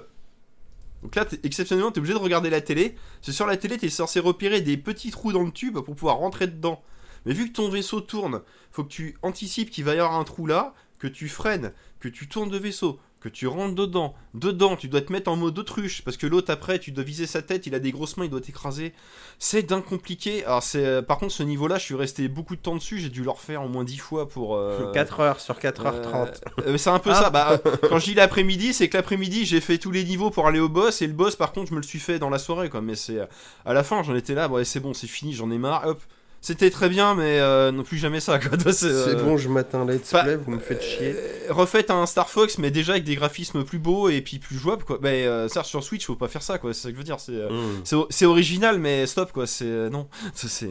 [1.02, 2.94] Donc là, exceptionnellement, tu es obligé de regarder la télé.
[3.22, 5.96] C'est sur la télé, tu es censé repérer des petits trous dans le tube pour
[5.96, 6.80] pouvoir rentrer dedans.
[7.26, 8.40] Mais vu que ton vaisseau tourne,
[8.70, 12.08] faut que tu anticipes qu'il va y avoir un trou là, que tu freines, que
[12.08, 14.14] tu tournes de vaisseau, que tu rentres dedans.
[14.34, 17.26] Dedans, tu dois te mettre en mode autruche, parce que l'autre après, tu dois viser
[17.26, 18.92] sa tête, il a des grosses mains, il doit t'écraser.
[19.40, 20.44] C'est d'un compliqué.
[20.44, 23.08] Alors c'est, euh, par contre, ce niveau-là, je suis resté beaucoup de temps dessus, j'ai
[23.08, 24.54] dû le refaire au moins 10 fois pour.
[24.56, 26.40] euh, 4 heures sur 4h30.
[26.66, 27.30] euh, c'est un peu ça.
[27.30, 30.46] Bah, euh, quand je dis l'après-midi, c'est que l'après-midi, j'ai fait tous les niveaux pour
[30.46, 31.02] aller au boss.
[31.02, 32.70] Et le boss, par contre, je me le suis fait dans la soirée.
[32.70, 32.80] Quoi.
[32.80, 33.26] Mais c'est euh,
[33.64, 34.46] à la fin, j'en étais là.
[34.46, 35.82] Bon, c'est bon, c'est fini, j'en ai marre.
[35.86, 36.00] Hop.
[36.44, 38.38] C'était très bien, mais euh, non plus jamais ça.
[38.40, 38.58] Quoi.
[38.72, 41.14] C'est, euh, bon, je m'atteins let's bah, play, vous me faites chier.
[41.16, 44.56] euh, refaites un Star Fox, mais déjà avec des graphismes plus beaux et puis plus
[44.58, 44.82] jouables.
[44.84, 44.98] Quoi.
[45.02, 46.58] Mais ça, sur Switch, faut pas faire ça.
[46.58, 46.74] Quoi.
[46.74, 47.20] C'est ça que je veux dire.
[47.20, 47.32] C'est.
[47.32, 48.06] euh, Mm.
[48.10, 49.46] c'est original, mais stop quoi.
[49.46, 50.70] C'est non, c'est.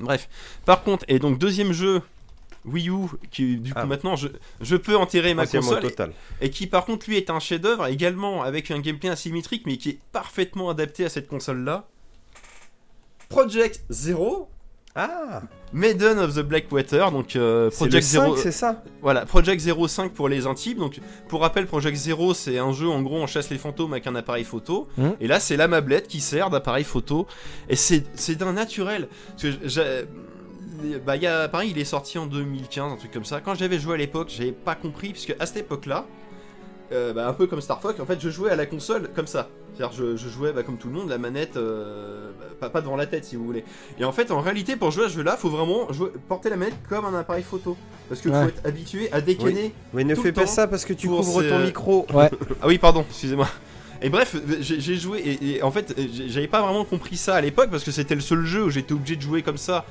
[0.00, 0.28] Bref.
[0.64, 2.00] Par contre, et donc deuxième jeu
[2.64, 2.94] Wii U
[3.30, 3.84] qui du coup Ah.
[3.86, 4.28] maintenant je,
[4.62, 6.12] je peux enterrer ma console total.
[6.40, 9.90] et qui par contre lui est un chef-d'œuvre également avec un gameplay asymétrique mais qui
[9.90, 11.86] est parfaitement adapté à cette console là.
[13.28, 14.48] Project Zero,
[14.96, 15.42] Ah
[15.72, 18.36] Maiden of the Blackwater, donc euh, Project 5, Zero.
[18.36, 20.78] c'est ça Voilà, Project 05 pour les intimes.
[20.78, 24.06] Donc, pour rappel, Project Zero, c'est un jeu en gros on chasse les fantômes avec
[24.06, 24.86] un appareil photo.
[24.96, 25.16] Mhm.
[25.20, 27.26] Et là, c'est la mablette qui sert d'appareil photo.
[27.68, 29.08] Et c'est c'est d'un naturel.
[29.30, 30.04] Parce que j'ai-
[31.04, 33.40] bah, il y a, pareil, il est sorti en 2015, un truc comme ça.
[33.40, 36.04] Quand j'avais joué à l'époque, j'avais pas compris, puisque à cette époque-là,
[36.92, 39.26] euh, bah, un peu comme Star Fox, en fait, je jouais à la console comme
[39.26, 39.48] ça.
[39.76, 42.80] C'est-à-dire, je, je jouais bah, comme tout le monde, la manette, euh, bah, pas, pas
[42.80, 43.64] devant la tête si vous voulez.
[43.98, 46.56] Et en fait, en réalité, pour jouer à ce jeu-là, faut vraiment jouer- porter la
[46.56, 47.76] manette comme un appareil photo.
[48.08, 48.42] Parce qu'il Ouais.
[48.42, 49.72] faut être habitué à décaner.
[49.94, 52.06] Mais ne Tout fais le pas temps ça parce que tu couvres ton micro.
[52.14, 52.30] Ouais.
[52.62, 53.48] Ah oui, pardon, excusez-moi.
[54.02, 57.40] Et bref, j'ai joué et, et en fait, j'ai- j'avais pas vraiment compris ça à
[57.40, 59.86] l'époque parce que c'était le seul jeu où j'étais obligé de jouer comme ça.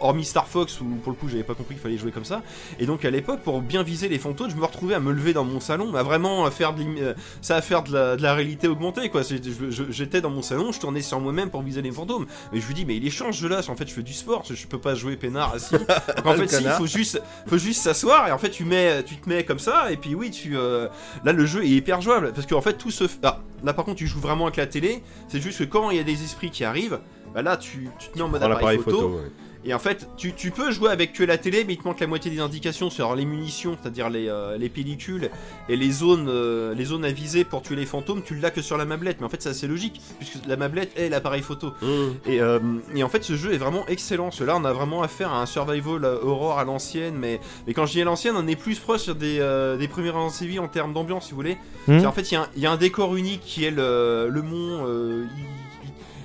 [0.00, 2.42] Hormis Star Fox où pour le coup j'avais pas compris qu'il fallait jouer comme ça.
[2.78, 5.32] Et donc à l'époque pour bien viser les fantômes, je me retrouvais à me lever
[5.32, 8.34] dans mon salon, à vraiment faire de euh, ça à faire de la, de la
[8.34, 9.22] réalité augmentée quoi.
[9.90, 12.26] J'étais dans mon salon, je tournais sur moi-même pour viser les fantômes.
[12.52, 14.02] Mais je lui dis mais il est change ce jeu là, en fait je fais
[14.02, 15.74] du sport, je, peux pas jouer peinard assis.
[16.16, 19.02] Donc en fait si, il faut juste faut juste s'asseoir et en fait tu mets
[19.02, 20.88] tu te mets comme ça et puis oui tu euh,
[21.24, 23.98] là le jeu est hyper jouable parce qu'en fait tout se ah, là par contre
[23.98, 26.50] tu joues vraiment avec la télé c'est juste que quand il y a des esprits
[26.50, 27.00] qui arrivent
[27.34, 29.16] bah là tu, tu te mets en mode appareil photo, photo.
[29.16, 29.30] ouais.
[29.66, 32.00] Et en fait tu, tu peux jouer avec que la télé mais il te manque
[32.00, 35.30] la moitié des indications sur les munitions c'est à dire les, euh, les pellicules
[35.68, 38.62] et les zones euh, les zones à viser pour tuer les fantômes tu l'as que
[38.62, 41.72] sur la mablette mais en fait c'est assez logique puisque la mablette est l'appareil photo
[41.82, 41.86] Mm.
[42.26, 42.58] et, euh,
[42.94, 44.30] et en fait, ce jeu est vraiment excellent.
[44.30, 47.92] Celui-là, on a vraiment affaire à un survival horror à l'ancienne, mais, mais quand je
[47.92, 49.38] dis à l'ancienne, on est plus proche des,
[49.78, 51.56] des premiers Resident Evil en termes d'ambiance, si vous voulez.
[51.86, 53.70] C'est- En fait, il y a un- il y, a un décor unique qui est
[53.70, 54.84] le, le mont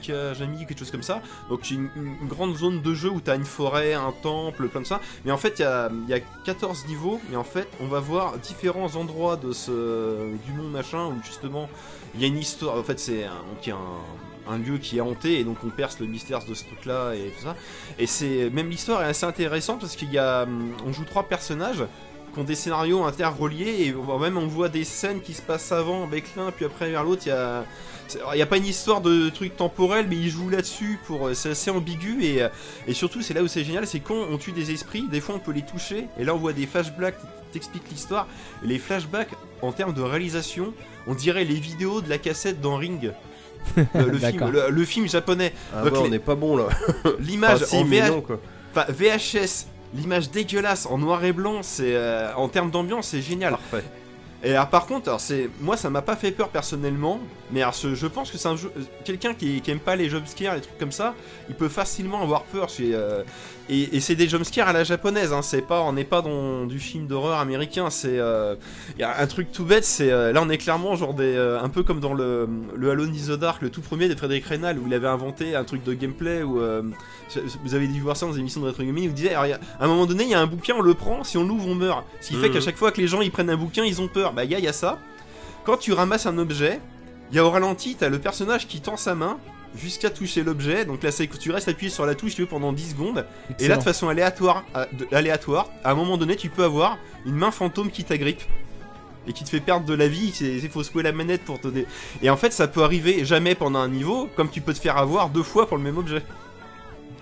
[0.07, 1.21] I- Ikajami, quelque chose comme ça.
[1.49, 4.81] Donc, une, une- grande zone de jeu où tu as une forêt, un temple, plein
[4.81, 4.99] de ça.
[5.25, 7.87] Mais en fait, il y a, il y a 14 niveaux, et en fait, on
[7.87, 11.69] va voir différents endroits de ce, du monde machin où justement
[12.15, 12.77] il y a une histoire.
[12.77, 16.07] En fait, c'est un, un, un lieu qui est hanté et donc on perce le
[16.07, 17.55] mystère de ce truc là et tout ça.
[17.99, 21.23] Et c'est même l'histoire est assez intéressante parce qu'il y a hum, on joue trois
[21.23, 21.83] personnages
[22.33, 25.41] qui ont des scénarios interreliés et on voit même on voit des scènes qui se
[25.41, 27.65] passent avant avec l'un puis après vers l'autre il y a
[28.33, 31.33] il n'y a pas une histoire de truc temporel mais ils jouent là-dessus pour euh,
[31.33, 32.49] c'est assez ambigu et, euh,
[32.85, 35.35] et surtout c'est là où c'est génial c'est quand on tue des esprits des fois
[35.35, 38.27] on peut les toucher et là on voit des flashbacks qui t'expliquent l'histoire
[38.63, 39.29] et les flashbacks
[39.61, 40.73] en termes de réalisation
[41.07, 43.11] on dirait les vidéos de la cassette dans Ring
[43.77, 44.49] le, le film, D'accord.
[44.51, 46.67] le, le film japonais Ah Donc ouais, les- on n'est pas bon là.
[47.19, 48.39] l'image Ah, si, en mais VH non, quoi.
[48.75, 53.51] enfin, VHS l'image dégueulasse en noir et blanc c'est euh, en termes d'ambiance c'est génial
[53.51, 53.83] Parfait.
[54.43, 57.19] et alors, par contre, alors c'est moi ça m'a pas fait peur personnellement,
[57.51, 58.71] mais alors, ce- je pense que c'est un jeu.
[58.77, 61.13] euh, Quelqu'un qui, qui aime pas les jumpscares, les trucs comme ça,
[61.49, 62.69] il peut facilement avoir peur.
[62.69, 63.23] c'est, euh,
[63.73, 66.65] et et c'est des jumpscares à la japonaise, hein, c'est pas, on n'est pas dans
[66.65, 67.89] du film d'horreur américain.
[67.89, 68.55] C'est euh,
[68.97, 71.35] il y a un truc tout bête, c'est euh, là on est clairement genre des,
[71.35, 74.15] euh, un peu comme dans le le Alone in the Dark, le tout premier de
[74.15, 76.81] Frédéric Reynal où il avait inventé un truc de gameplay où euh,
[77.63, 79.45] vous avez dû voir ça dans des émissions de Retro Gaming où il disait alors,
[79.45, 81.23] il y a- à un moment donné il y a un bouquin on le prend
[81.23, 82.53] si on l'ouvre on meurt ce qui fait Mhm.
[82.55, 84.51] qu'à chaque fois que les gens ils prennent un bouquin ils ont peur bah il
[84.51, 84.99] y y a ça
[85.63, 86.79] quand tu ramasses un objet
[87.31, 89.37] Il y a au ralenti, t'as le personnage qui tend sa main
[89.77, 90.85] jusqu'à toucher l'objet.
[90.85, 93.25] Donc là, c'est que tu restes appuyé sur la touche tu veux, pendant 10 secondes.
[93.59, 96.97] Et là, de façon aléatoire, à, de- aléatoire, à un moment donné, tu peux avoir
[97.25, 98.41] une main fantôme qui t'agrippe.
[99.27, 101.67] Et qui te fait perdre de la vie, il faut secouer la manette pour te
[101.67, 101.85] dé...
[102.23, 104.97] Et en fait, ça peut arriver jamais pendant un niveau, comme tu peux te faire
[104.97, 106.23] avoir deux fois pour le même objet.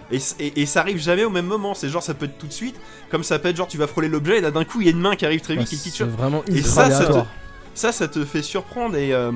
[0.10, 2.38] Et, c- et- et ça arrive jamais au même moment, c'est genre ça peut être
[2.38, 2.76] tout de suite,
[3.12, 4.88] comme ça peut être genre tu vas frôler l'objet et là d'un coup il y
[4.88, 7.06] a une main qui arrive très vite et qui te c'est vraiment Et ça, ça
[7.22, 7.28] te-
[7.76, 9.32] ça, ça te fait surprendre et, euh,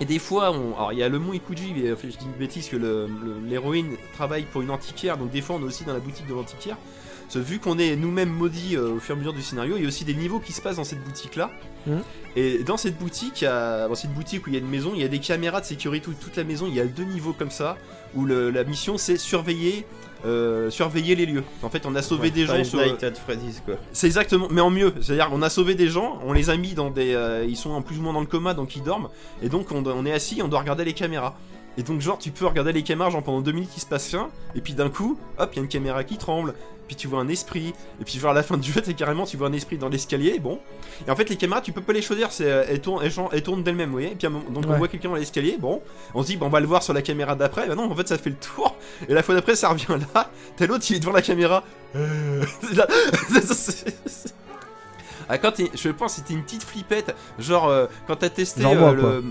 [0.00, 0.74] et des fois, on...
[0.76, 2.76] alors il y a le mont Ikuji, mais euh, je dis une bêtise que
[3.46, 6.34] l'héroïne travaille pour une antiquaire, donc des fois on est aussi dans la boutique de
[6.34, 6.76] l'antiquaire.
[7.34, 9.84] Vu qu'on est nous-mêmes maudits euh, au fur et à mesure du scénario, il y
[9.84, 11.50] a aussi des niveaux qui se passent dans cette boutique-là.
[11.86, 12.00] Mhm.
[12.36, 13.86] Et dans cette boutique, a...
[13.86, 15.66] dans cette boutique où il y a une maison, il y a des caméras de
[15.66, 16.66] sécurité toute- toute la maison.
[16.68, 17.76] Il y a deux niveaux comme ça
[18.14, 19.84] où le- la mission c'est surveiller,
[20.24, 21.44] euh, surveiller les lieux.
[21.62, 23.76] En fait, on a sauvé Ouais, des gens sur, Nights at Freddy's, quoi.
[23.92, 24.92] c'est exactement, mais en mieux.
[25.00, 27.70] C'est-à-dire, on a sauvé des gens, on les a mis dans des, euh, ils sont
[27.70, 29.08] en plus ou moins dans le coma, donc ils dorment,
[29.42, 31.36] et donc on est assis, on doit regarder les caméras.
[31.76, 34.10] Et donc genre, tu peux regarder les caméras genre pendant deux minutes, il se passe
[34.10, 36.54] rien, et puis d'un coup, hop, il y a une caméra qui tremble,
[36.88, 39.36] puis tu vois un esprit, et puis vers la fin du jeu, t'es carrément, tu
[39.36, 40.58] vois un esprit dans l'escalier, bon.
[41.06, 43.12] Et en fait, les caméras, tu peux pas les choisir, c'est, euh, elles tournent, elles,
[43.12, 44.12] chan- elles tournent d'elles-mêmes, vous voyez.
[44.12, 44.78] Et puis donc on Ouais.
[44.78, 45.80] voit quelqu'un dans l'escalier, bon,
[46.14, 47.94] on se dit, bon, on va le voir sur la caméra d'après, bah non, en
[47.94, 48.74] fait, ça fait le tour,
[49.08, 51.62] et la fois d'après, ça revient là, t'as l'autre, il est devant la caméra.
[51.94, 52.42] Euh,
[55.28, 58.72] ah, quand je pense que c'était une petite flippette, genre euh, quand t'as testé Genre
[58.72, 59.24] euh, moi, le.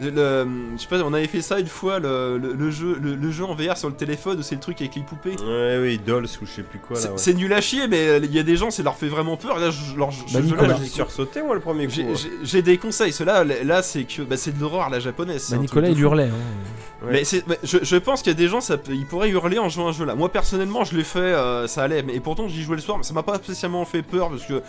[0.00, 0.46] Le-
[0.76, 3.30] je sais pas, on avait fait ça une fois le, le- le jeu, le, le
[3.30, 5.36] jeu en VR sur le téléphone où c'est le truc avec les poupées.
[5.42, 7.34] Ouais, oui, Dolls ou je sais plus quoi, C'est- là, ouais.
[7.34, 9.58] Nul à chier, mais il y a des gens, ça leur fait vraiment peur.
[9.58, 11.92] Là, je, leur- je- Bah, là, j'ai- sursauté, moi, le premier coup.
[11.92, 12.62] j'ai- ouais.
[12.62, 13.12] des conseils.
[13.12, 15.48] Cela, là, c'est que bah, c'est de l'horreur à la japonaise.
[15.50, 16.24] Bah, Nicolas, il hurlait.
[16.24, 17.06] hein.
[17.06, 17.22] Ouais.
[17.46, 19.86] Mais, je, je pense qu'il y a des gens, ça ils pourraient hurler en jouant
[19.86, 20.14] à un jeu là.
[20.14, 22.02] Moi personnellement, je l'ai fait, euh, ça allait.
[22.02, 24.44] Mais et pourtant, j'y jouais le soir, mais ça m'a pas spécialement fait peur parce
[24.44, 24.60] que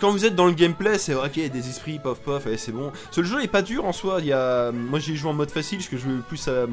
[0.00, 2.46] quand vous êtes dans le gameplay, c'est ok, il y a des esprits, pof pof,
[2.46, 2.92] et c'est bon.
[3.10, 4.18] Ce jeu est pas dur en soi.
[4.20, 6.66] Il y a, moi j'ai joué en mode facile parce que je veux plus euh,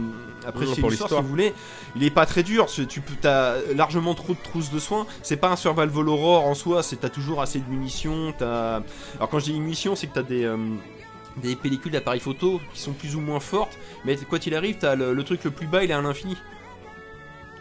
[0.45, 1.53] apprécier l'histoire si vous voulez.
[1.95, 2.67] Il est pas très dur.
[2.67, 5.05] Tu t'as largement trop de trousses de soins.
[5.21, 6.83] C'est pas un survival horror en soi.
[6.83, 8.33] C'est t'as toujours assez de munitions.
[8.39, 10.57] Alors quand je dis munitions, c'est que t'as des euh,
[11.37, 14.95] des pellicules d'appareils photo qui sont plus ou moins fortes, mais quoi qu'il arrive, t'as
[14.95, 16.37] le, le truc le plus bas, il est à l'infini.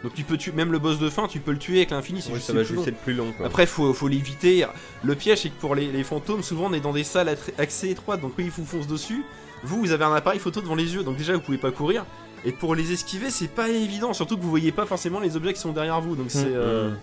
[0.03, 2.21] Donc tu peux tuer, même le boss de fin, tu peux le tuer avec l'infini,
[2.21, 2.87] c'est juste ça va plus juste long.
[2.87, 3.45] être plus long, quoi.
[3.45, 4.65] Après, faut, faut l'éviter.
[5.03, 7.89] Le piège, c'est que pour les, les fantômes, souvent on est dans des salles assez
[7.89, 9.23] étroites, donc quand ils vous foncent dessus,
[9.63, 12.05] vous, vous avez un appareil photo devant les yeux, donc déjà vous pouvez pas courir.
[12.45, 15.53] Et pour les esquiver, c'est pas évident, surtout que vous voyez pas forcément les objets
[15.53, 16.47] qui sont derrière vous, donc c'est.
[16.47, 16.97] euh, Mm.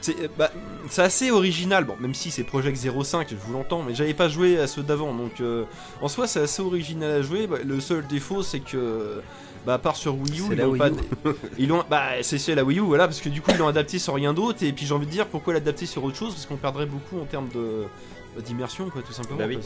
[0.00, 0.50] c'est euh, bah,
[0.88, 4.28] c'est assez original, bon, même si c'est Project 05, je vous l'entends, mais j'avais pas
[4.28, 5.62] joué à ceux d'avant, donc euh,
[6.00, 7.46] en soi c'est assez original à jouer.
[7.46, 9.22] Bah, le seul défaut c'est que,
[9.66, 10.88] bah, à part sur Wii U, ils la l'ont Wii pas.
[10.90, 11.32] U.
[11.58, 13.98] Ils l'ont, bah c'est la Wii U, voilà, parce que du coup ils l'ont adapté
[13.98, 16.46] sur rien d'autre, et puis j'ai envie de dire pourquoi l'adapter sur autre chose, parce
[16.46, 17.84] qu'on perdrait beaucoup en termes de
[18.36, 19.38] bah, d'immersion, quoi, tout simplement.
[19.38, 19.56] Bah oui.
[19.56, 19.64] quoi,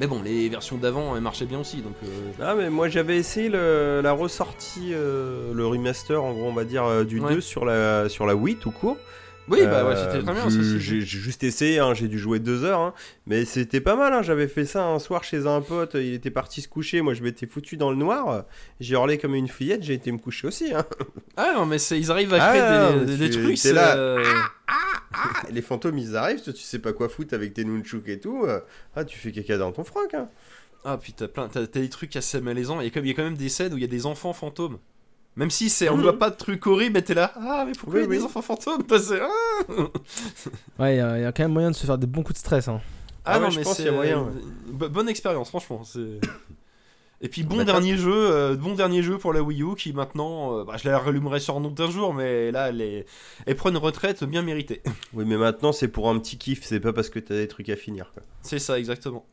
[0.00, 1.92] mais bon, les versions d'avant elles marchaient bien aussi, donc.
[2.02, 6.52] euh, Ah mais moi j'avais essayé le- la ressortie, euh, le remaster en gros on
[6.54, 7.34] va dire euh, du Ouais.
[7.34, 8.96] 2 sur la, sur la Wii tout court.
[9.48, 12.62] Oui, bah ouais, Euh, c'était très bien j'ai- juste essayé, hein, j'ai dû jouer deux
[12.64, 12.94] heures, hein,
[13.26, 14.12] mais c'était pas mal.
[14.12, 17.12] hein, J'avais fait ça un soir chez un pote, il était parti se coucher, moi
[17.14, 18.44] je m'étais foutu dans le noir,
[18.78, 20.72] j'ai hurlé comme une fillette, j'ai été me coucher aussi.
[21.36, 23.96] Ah non, mais ils arrivent à Ah, créer des, trucs, t'es c'est là.
[23.96, 24.22] euh,
[24.68, 28.20] Ah, les fantômes ils arrivent, toi, tu sais pas quoi foutre avec tes nunchuk et
[28.20, 28.60] tout, euh,
[28.94, 30.14] ah tu fais caca dans ton froc.
[30.14, 30.28] Hein.
[30.84, 32.80] Ah plein, t'as t'as des trucs assez malaisants.
[32.80, 34.32] Et comme il y a quand même des scènes où il y a des enfants
[34.32, 34.78] fantômes.
[35.36, 36.02] Même si c'est, on Mhm.
[36.02, 37.32] voit pas de trucs horribles, mais t'es là.
[37.36, 38.82] Ah, mais pourquoi Oui, il y a des enfants fantômes?
[38.98, 39.28] C'est- ah,
[40.78, 42.22] Ouais, il y, a il y a quand même moyen de se faire des bons
[42.22, 42.68] coups de stress.
[42.68, 42.80] Hein.
[43.24, 44.88] Ah ouais, non, mais pense c'est qu'il y a moyen, ouais.
[44.88, 45.84] bonne expérience, franchement.
[45.84, 46.20] c'est-
[47.24, 50.58] Et puis bon dernier jeu, euh, bon dernier jeu pour la Wii U qui maintenant,
[50.58, 53.06] euh, bah, je la rallumerai sur un autre un jour, mais là elle, est...
[53.46, 54.82] elle prend une retraite bien méritée.
[55.14, 57.68] Oui mais maintenant c'est pour un petit kiff, c'est pas parce que t'as des trucs
[57.68, 58.10] à finir.
[58.12, 58.24] Quoi.
[58.42, 59.24] c'est ça exactement.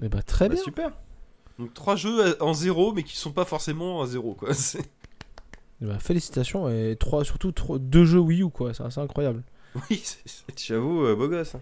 [0.00, 0.62] Et bah, très Bah, bien.
[0.62, 0.92] super.
[1.58, 4.52] Donc trois jeux en zéro, mais qui sont pas forcément à zéro quoi.
[4.54, 4.80] C'est-
[5.82, 6.68] Et bah, félicitations.
[6.68, 8.72] Et trois, surtout trois- deux jeux Wii U, quoi.
[8.74, 9.42] C'est assez incroyable.
[9.74, 11.54] Oui, c'est- c'est- J'avoue, euh, beau gosse.
[11.54, 11.60] hein.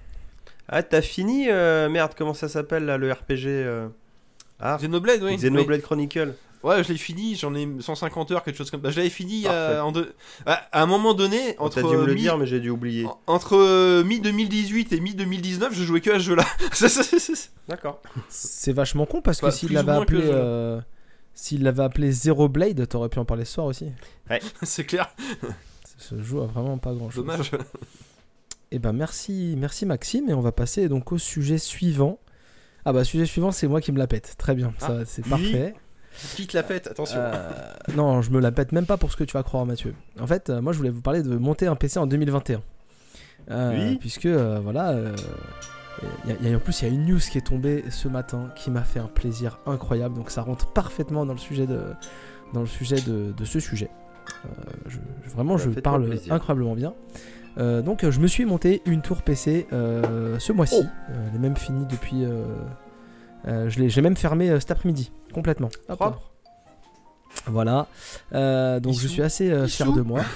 [0.68, 3.88] Ah, t'as fini euh, Merde, comment ça s'appelle là, le RPG euh...
[4.61, 5.30] Ah, Xenoblade, oui.
[5.32, 5.36] oui.
[5.36, 6.34] Xenoblade Chronicle.
[6.64, 8.84] Ouais, je l'ai fini, j'en ai 150 heures, quelque chose comme ça.
[8.84, 10.14] Bah, je l'avais fini euh, en deux...
[10.46, 12.58] à, à un moment donné, On entre, t'a dû me le mi- dire, mais j'ai
[12.58, 13.04] dû oublier.
[13.04, 16.44] en- entre euh, mi-2018 et mi-2019, je jouais que à ce jeu-là.
[17.68, 18.00] D'accord.
[18.28, 20.22] C'est vachement con parce que Bah, s'il l'avait appelé.
[20.24, 20.80] euh,
[21.34, 23.90] S'il l'avait appelé Zero Blade, t'aurais pu en parler ce soir aussi.
[24.62, 25.14] C'est clair,
[25.98, 27.24] Ce jeu a vraiment pas grand chose.
[27.26, 27.50] dommage.
[28.70, 30.28] Et ben merci, merci Maxime.
[30.30, 32.18] Et on va passer donc au sujet suivant.
[32.86, 34.34] Ah bah sujet suivant, c'est moi qui me la pète.
[34.38, 35.04] Très bien, ça Ah.
[35.06, 35.30] c'est Oui.
[35.30, 35.74] parfait.
[36.36, 37.18] Quitte la pète, attention.
[37.20, 37.50] Euh,
[37.96, 39.94] non, je me la pète même pas pour ce que tu vas croire, Mathieu.
[40.20, 42.62] En fait, euh, moi, je voulais vous parler de monter un PC en 2021.
[43.50, 43.96] Euh, Oui.
[43.98, 44.94] Puisque, voilà,
[46.24, 47.46] Il y a- il y a- en plus, il y a une news qui est
[47.46, 50.16] tombée ce matin qui m'a fait un plaisir incroyable.
[50.16, 51.80] Donc ça rentre parfaitement dans le sujet de,
[52.52, 53.90] dans le sujet de, de ce sujet.
[54.44, 54.48] Euh,
[54.88, 56.94] je- je- vraiment, je parle incroyablement bien.
[57.58, 60.80] Euh, donc je me suis monté une tour PC euh, ce mois-ci.
[60.80, 60.84] Oh.
[61.30, 62.24] Elle est même finie depuis...
[63.47, 65.68] euh, je l'ai j'ai même fermé euh, cet après-midi, complètement.
[65.88, 66.30] Propre.
[67.47, 67.86] Voilà.
[68.32, 70.20] Euh, donc je suis assez euh, fier de moi.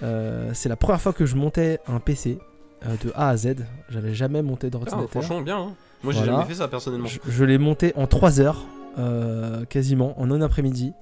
[0.00, 2.38] Euh, c'est la première fois que je montais un PC
[2.86, 3.56] euh, de A à Z.
[3.88, 5.10] J'avais jamais monté Ah, d'ordinateur.
[5.10, 5.58] franchement, bien.
[5.58, 5.74] hein.
[6.04, 6.34] Moi, j'ai Voilà.
[6.34, 7.08] jamais fait ça personnellement.
[7.08, 8.64] je je l'ai monté en 3 heures,
[8.96, 10.92] euh, quasiment, en un après-midi.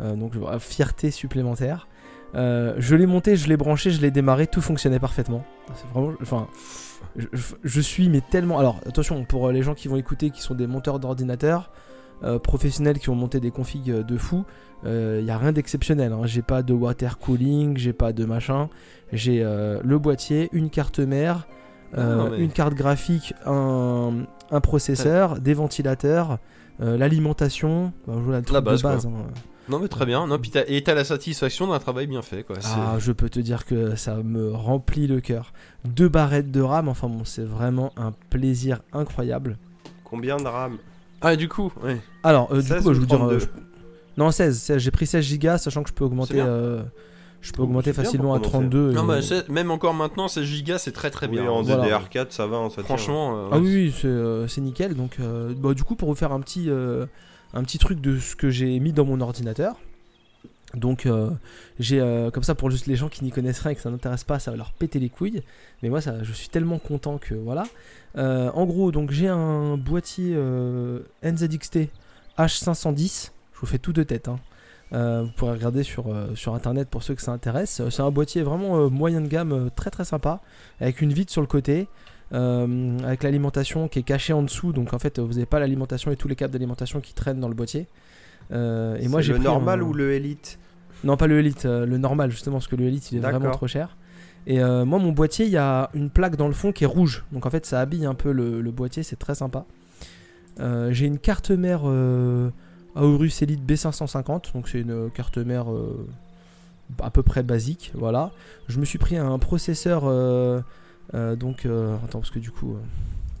[0.00, 1.86] Euh, donc voilà, fierté supplémentaire.
[2.34, 5.44] Euh, je l'ai monté, je l'ai branché, je l'ai démarré, tout fonctionnait parfaitement.
[5.76, 6.48] C'est vraiment, enfin,
[7.16, 8.58] je, suis mais tellement.
[8.58, 11.70] Alors attention pour euh, les gens qui vont écouter, qui sont des monteurs d'ordinateurs
[12.24, 14.44] euh, professionnels qui ont monté des configs euh, de fou,
[14.84, 16.12] il y a rien d'exceptionnel.
[16.12, 16.22] hein.
[16.24, 18.68] J'ai pas de water cooling, j'ai pas de machin.
[19.12, 21.46] J'ai euh, le boîtier, une carte mère,
[21.96, 26.38] Non, mais- une carte graphique, un, un processeur, des ventilateurs,
[26.80, 29.06] l'alimentation, bah, truc La base, de base.
[29.06, 29.10] hein.
[29.68, 30.26] Non, mais très bien.
[30.26, 32.56] Non, puis et t'as la satisfaction d'un travail bien fait, quoi.
[32.64, 35.52] Ah, je peux te dire que ça me remplit le cœur.
[35.84, 39.56] Deux barrettes de RAM, enfin bon, c'est vraiment un plaisir incroyable.
[40.04, 40.78] Combien de RAM
[41.20, 42.00] Ah, du coup, ouais.
[42.24, 43.18] Alors, euh, du 16 coup, bah, ou je vous dire.
[43.18, 43.34] 32?
[43.36, 43.46] euh, je-
[44.18, 46.40] Non, 16, 16, j'ai pris 16 Go, sachant que je peux augmenter.
[46.40, 46.82] euh,
[47.40, 48.68] Je peux augmenter facilement à pour commencer.
[48.70, 48.92] 32.
[48.92, 51.50] Non, bah, c'est- même encore maintenant, 16 gigas, c'est très très Oui, bien.
[51.50, 51.84] en Voilà.
[51.84, 52.84] DDR4, ça va, ça tient.
[52.84, 54.94] Franchement, euh, Ah oui, oui, c'est euh, c'est nickel.
[54.94, 57.06] Donc, euh, bah, du coup, pour vous faire un petit, euh,
[57.54, 59.76] un petit truc de ce que j'ai mis dans mon ordinateur.
[60.74, 61.30] Donc, euh,
[61.78, 63.90] j'ai euh, comme ça pour juste les gens qui n'y connaissent rien et que ça
[63.90, 65.42] n'intéresse pas, ça va leur péter les couilles.
[65.82, 67.64] Mais moi, ça, je suis tellement content que voilà.
[68.16, 70.34] Euh, en gros, donc j'ai un boîtier
[71.22, 71.88] NZXT
[72.38, 73.30] H510.
[73.54, 74.28] Je vous fais tout de tête.
[74.28, 74.38] hein.
[74.92, 77.82] Vous pourrez regarder sur, sur internet pour ceux que ça intéresse.
[77.88, 80.40] C'est un boîtier vraiment moyen de gamme, très très sympa,
[80.80, 81.88] avec une vitre sur le côté,
[82.32, 84.72] euh, avec l'alimentation qui est cachée en dessous.
[84.72, 87.48] Donc en fait, vous n'avez pas l'alimentation et tous les câbles d'alimentation qui traînent dans
[87.48, 87.86] le boîtier.
[88.52, 90.58] Euh, et moi j'ai le normal un- ou le Elite?
[91.04, 93.50] Non, pas le Elite, euh, le normal justement, parce que le Elite il est vraiment
[93.52, 93.96] trop cher.
[94.46, 96.86] Et euh, moi, mon boîtier, il y a une plaque dans le fond qui est
[96.88, 97.24] rouge.
[97.32, 99.64] Donc en fait, ça habille un peu le, le boîtier, c'est très sympa.
[100.90, 101.82] J'ai une carte mère
[102.94, 105.66] Aorus Elite B550, donc c'est une carte mère
[107.00, 107.92] à peu près basique.
[107.94, 108.32] Voilà.
[108.68, 110.02] Je me suis pris un processeur.
[111.14, 112.74] Euh, donc, euh, attends, parce que du coup,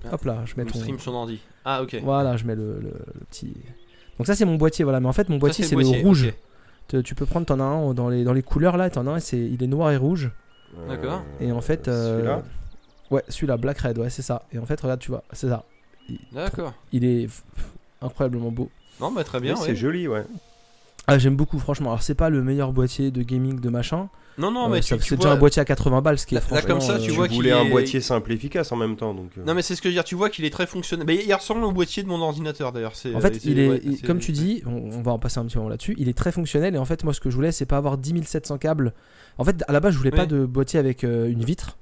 [0.04, 1.40] euh, hop là, je mets Le ton- stream son ordi.
[1.64, 1.96] Ah, ok.
[2.02, 3.54] Voilà, je mets le, le- le petit.
[4.18, 5.00] Donc ça c'est mon boîtier, voilà.
[5.00, 6.32] Mais en fait mon boîtier c'est le, boîtier, rouge.
[6.88, 9.10] Tu, tu peux prendre, t'en as un dans les, dans les couleurs là, t'en as
[9.12, 10.30] un, c'est, il est noir et rouge.
[10.88, 11.22] D'accord.
[11.40, 12.42] Et en fait, euh, Celui-là
[13.10, 14.42] ouais, celui-là, Black Red, ouais, c'est ça.
[14.52, 15.64] Et en fait, regarde, tu vois, c'est ça.
[16.32, 16.74] D'accord.
[16.92, 17.28] Il est
[18.00, 18.70] incroyablement beau.
[19.00, 19.54] Non, bah très bien.
[19.54, 19.66] Oui, ouais.
[19.66, 20.24] C'est joli, ouais.
[21.06, 21.90] Ah, j'aime beaucoup, franchement.
[21.90, 24.08] Alors, c'est pas le meilleur boîtier de gaming de machin.
[24.38, 26.38] Non, non, Euh, mais c'est déjà vois- un boîtier à 80 balles, ce qui est
[26.38, 26.68] Là- là, franchement.
[26.68, 28.96] comme ça, tu euh, vois qu'il voulais un est- boîtier simple et efficace en même
[28.96, 29.30] temps, donc.
[29.36, 30.04] euh, Non, mais c'est ce que je veux dire.
[30.04, 31.06] Tu vois qu'il est très fonctionnel.
[31.06, 32.96] Mais il ressemble au boîtier de mon ordinateur d'ailleurs.
[32.96, 35.12] c'est- En fait, c'est- il est, ouais, il- c'est- comme tu dis, on, on va
[35.12, 35.94] en passer un petit moment là-dessus.
[35.98, 37.98] Il est très fonctionnel et en fait, moi, ce que je voulais, c'est pas avoir
[37.98, 38.94] 10 700 câbles.
[39.38, 41.76] En fait, à la base, je voulais pas de boîtier avec euh, une vitre.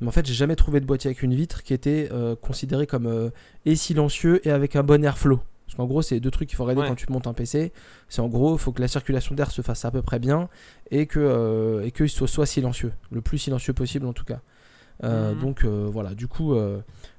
[0.00, 2.86] Mais en fait, j'ai jamais trouvé de boîtier avec une vitre qui était euh, considéré
[2.86, 3.30] comme euh,
[3.66, 5.40] et silencieux et avec un bon airflow.
[5.68, 6.88] Parce qu'en gros, c'est deux trucs qu'il faut regarder Ouais.
[6.88, 7.72] quand tu montes un PC.
[8.08, 10.48] C'est en gros, il faut que la circulation d'air se fasse à peu près bien
[10.90, 14.40] et que euh, et qu'il soit, soit silencieux, le plus silencieux possible en tout cas.
[15.04, 15.40] Euh, Mhm.
[15.40, 16.56] Donc euh, voilà, du coup,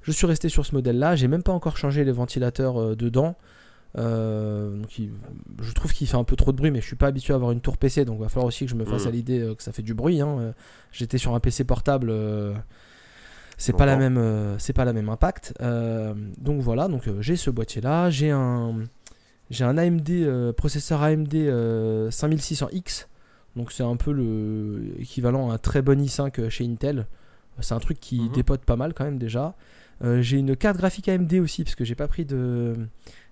[0.02, 1.16] je suis resté sur ce modèle-là.
[1.16, 3.36] J'ai même pas encore changé les ventilateurs dedans.
[3.96, 5.12] Donc il-
[5.62, 7.36] je trouve qu'il fait un peu trop de bruit, mais je suis pas habitué à
[7.36, 9.08] avoir une tour PC, donc il va falloir aussi que je me fasse Mhm.
[9.08, 10.22] à l'idée que ça fait du bruit.
[10.22, 10.54] hein.
[10.92, 12.12] J'étais sur un PC portable,
[13.60, 15.54] c'est pas la même, euh, c'est pas la même impact.
[15.62, 18.76] Euh, donc voilà, donc euh, j'ai ce boîtier-là, j'ai un,
[19.52, 23.06] j'ai un AMD processeur AMD euh, 5600X,
[23.56, 27.06] donc c'est un peu le équivalent à un très bon i5 chez Intel.
[27.62, 28.32] C'est un truc qui Mhm.
[28.32, 29.54] dépote pas mal quand même déjà.
[30.22, 32.74] J'ai une carte graphique AMD aussi parce que j'ai pas pris de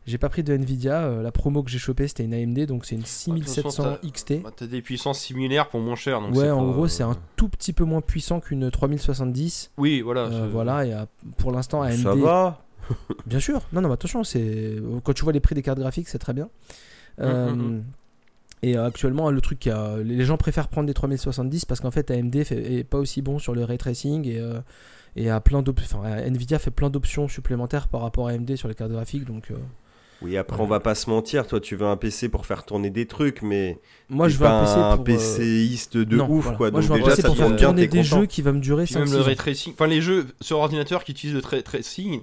[0.07, 1.03] j'ai pas pris de Nvidia.
[1.03, 3.97] Euh, la promo que j'ai chopée c'était une AMD donc c'est une toute façon, 6700
[4.11, 4.41] XT.
[4.43, 6.19] Bah, T'as des puissances similaires pour moins cher.
[6.21, 9.71] Donc Ouais, en pas- gros c'est un tout petit peu moins puissant qu'une 3070.
[9.77, 10.21] Oui, voilà.
[10.21, 10.93] Euh, voilà et
[11.37, 11.97] pour l'instant AMD.
[12.03, 12.63] Ça va
[13.25, 13.61] Bien sûr.
[13.73, 16.33] Non non mais attention c'est quand tu vois les prix des cartes graphiques c'est très
[16.33, 16.49] bien.
[17.19, 17.83] Euh, Mhm, mhm.
[18.63, 21.91] Et euh, actuellement, le truc, qui a- les gens préfèrent prendre des 3070 parce qu'en
[21.91, 24.59] fait, AMD fait, est pas aussi bon sur le ray tracing et, euh,
[25.15, 25.61] et a plein
[26.25, 29.25] Nvidia fait plein d'options supplémentaires par rapport à AMD sur les cartes graphiques.
[29.25, 29.57] Donc, euh,
[30.21, 31.45] Oui, après, on va pas se mentir.
[31.45, 33.77] Toi, tu veux un PC pour faire tourner des trucs, mais
[34.09, 35.01] Moi, je veux un pas PC un pour.
[35.01, 36.57] euh, PCiste de non, ouf, voilà.
[36.57, 36.71] quoi.
[36.71, 38.19] Moi, je Donc veux un déjà, PC ça pour faire bien, tourner des content.
[38.21, 40.57] jeux qui va me durer Puis 5 même le ray tracing, enfin les jeux sur
[40.59, 42.21] ordinateur qui utilisent le tra- tracing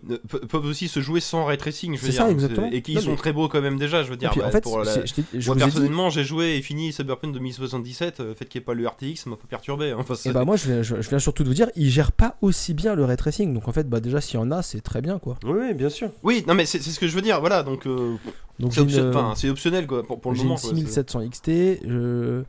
[0.50, 2.68] peuvent aussi se jouer sans ray tracing, je veux C'est dire, ça, exactement.
[2.72, 4.30] et qui Non, sont mais- très beaux quand même déjà, je veux dire.
[4.32, 6.10] puis, bah, en fait, pour la- c'est- je t'ai- je Moi vous ai dit- personnellement,
[6.10, 9.16] j'ai joué et fini Cyberpunk 2077, euh, le fait qu'il n'y ait pas le RTX
[9.22, 9.90] ça m'a pas perturbé.
[9.92, 9.96] hein.
[10.00, 11.90] Enfin, Et c'est- bah moi je viens, je, je viens surtout de vous dire, il
[11.90, 13.54] gère pas aussi bien le ray tracing.
[13.54, 15.36] Donc en fait, bah déjà s'il y en a, c'est très bien quoi.
[15.44, 16.08] Oui, bien sûr.
[16.24, 17.83] Oui, non mais c'est c'est ce que je veux dire, voilà, donc euh,
[18.58, 20.56] Donc c'est j'ai option- une, enfin, c'est optionnel quoi, pour, pour le j'ai moment.
[20.56, 21.48] une quoi, 6700 XT,
[21.86, 22.42] je-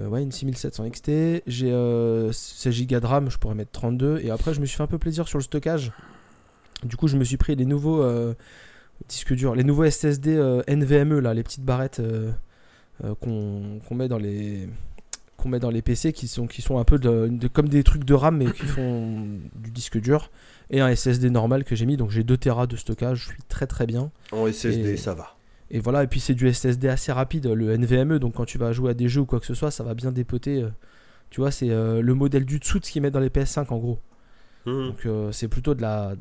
[0.00, 4.18] euh, ouais une 6700 XT, j'ai euh, 16 Go de RAM, je pourrais mettre 32
[4.22, 5.92] et après je me suis fait un peu plaisir sur le stockage.
[6.84, 8.34] Du coup, je me suis pris les nouveaux euh,
[9.08, 12.32] disques durs, les nouveaux SSD euh, NVMe là, les petites barrettes euh,
[13.04, 14.68] euh, qu'on qu'on met dans les
[15.46, 17.84] qu'on met dans les PC qui sont qui sont un peu de- de- comme des
[17.84, 20.30] trucs de RAM mais qui font du disque dur
[20.70, 23.42] et un SSD normal que j'ai mis donc j'ai 2 Tera de stockage, je suis
[23.48, 24.10] très très bien.
[24.32, 25.36] En SSD, Et- ça va.
[25.70, 28.72] Et voilà, et puis c'est du SSD assez rapide, le NVMe, donc quand tu vas
[28.72, 30.62] jouer à des jeux ou quoi que ce soit, ça va bien dépoter.
[30.62, 30.68] euh,
[31.30, 33.72] Tu vois, c'est euh, le modèle du dessous de ce qu'ils mettent dans les PS5
[33.72, 33.98] en gros.
[34.64, 34.86] Mhm.
[34.88, 36.14] Donc euh, c'est plutôt de la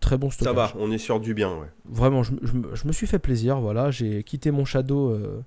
[0.00, 0.54] très bon Ça stockage.
[0.56, 1.68] va, on est sur du bien, ouais.
[1.84, 5.10] Vraiment, je, me- je me- je me suis fait plaisir, voilà, j'ai quitté mon Shadow
[5.10, 5.40] euh,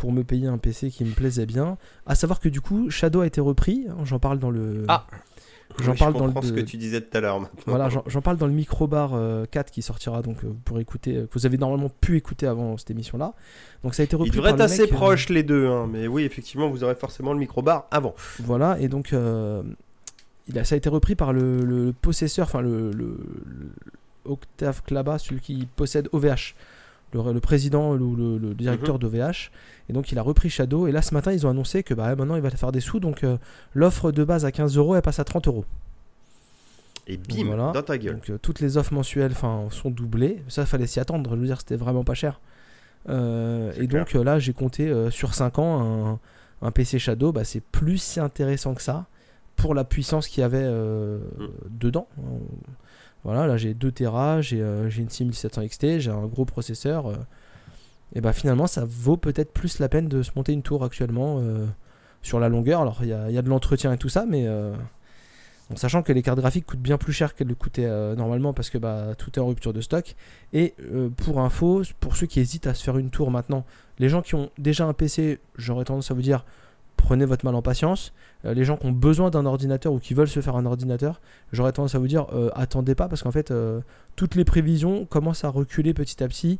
[0.00, 1.76] pour me payer un PC qui me plaisait bien.
[2.06, 4.84] À savoir que du coup, Shadow a été repris, hein, j'en parle dans le...
[4.88, 5.06] Ah.
[5.78, 6.46] J'en Oui, parle je dans le...
[6.48, 7.38] ce que tu disais tout à l'heure.
[7.38, 7.62] maintenant.
[7.66, 11.16] Voilà, j'en j'en parle dans le microbar euh, 4 qui sortira donc euh, pour écouter,
[11.16, 13.34] euh, que vous avez normalement pu écouter avant cette émission-là.
[13.84, 15.86] Donc ça a été repris Ils devraient être assez mec, euh, proches les deux, hein,
[15.92, 18.14] mais oui, effectivement, vous aurez forcément le microbar avant.
[18.40, 19.62] Voilà, et donc euh,
[20.48, 23.70] il a, ça a été repris par le, le possesseur, enfin le, le- le
[24.24, 26.54] Octave Klaba, celui qui possède OVH,
[27.12, 29.50] le, le président ou le, le directeur d'OVH.
[29.88, 32.14] Et donc il a repris Shadow, et là ce matin ils ont annoncé que bah,
[32.14, 33.36] maintenant il va faire des sous, donc euh,
[33.74, 35.64] l'offre de base à 15 euros elle passe à 30 euros.
[37.06, 37.72] Et bim, Voilà.
[37.72, 38.14] dans ta gueule.
[38.14, 40.42] Donc euh, toutes les offres mensuelles sont doublées.
[40.48, 41.30] Ça, fallait s'y attendre.
[41.34, 42.40] Je veux dire, c'était vraiment pas cher.
[43.08, 45.80] Euh, et donc là, j'ai compté sur 5 ans
[46.62, 47.32] un, un PC Shadow.
[47.32, 49.06] Bah, c'est plus si intéressant que ça
[49.56, 51.20] pour la puissance qu'il y avait Mm.
[51.70, 52.06] dedans.
[53.24, 57.08] Voilà, là j'ai 2 Tera, j'ai euh, une 6700 XT, j'ai un gros processeur.
[57.08, 57.16] euh,
[58.14, 61.38] et bah finalement, ça vaut peut-être plus la peine de se monter une tour actuellement
[61.40, 61.66] euh,
[62.22, 62.80] sur la longueur.
[62.80, 66.40] Alors il y a, de l'entretien et tout ça, mais en sachant que les cartes
[66.40, 69.46] graphiques coûtent bien plus cher qu'elles le coûtaient normalement parce que bah, tout est en
[69.46, 70.16] rupture de stock.
[70.52, 70.74] Et
[71.18, 73.64] pour info, pour ceux qui hésitent à se faire une tour maintenant,
[74.00, 76.44] les gens qui ont déjà un PC, j'aurais tendance à vous dire
[76.96, 78.12] prenez votre mal en patience.
[78.44, 81.20] Euh, les gens qui ont besoin d'un ordinateur ou qui veulent se faire un ordinateur,
[81.52, 83.80] j'aurais tendance à vous dire euh, attendez pas parce qu'en fait euh,
[84.16, 86.58] toutes les prévisions commencent à reculer petit à petit.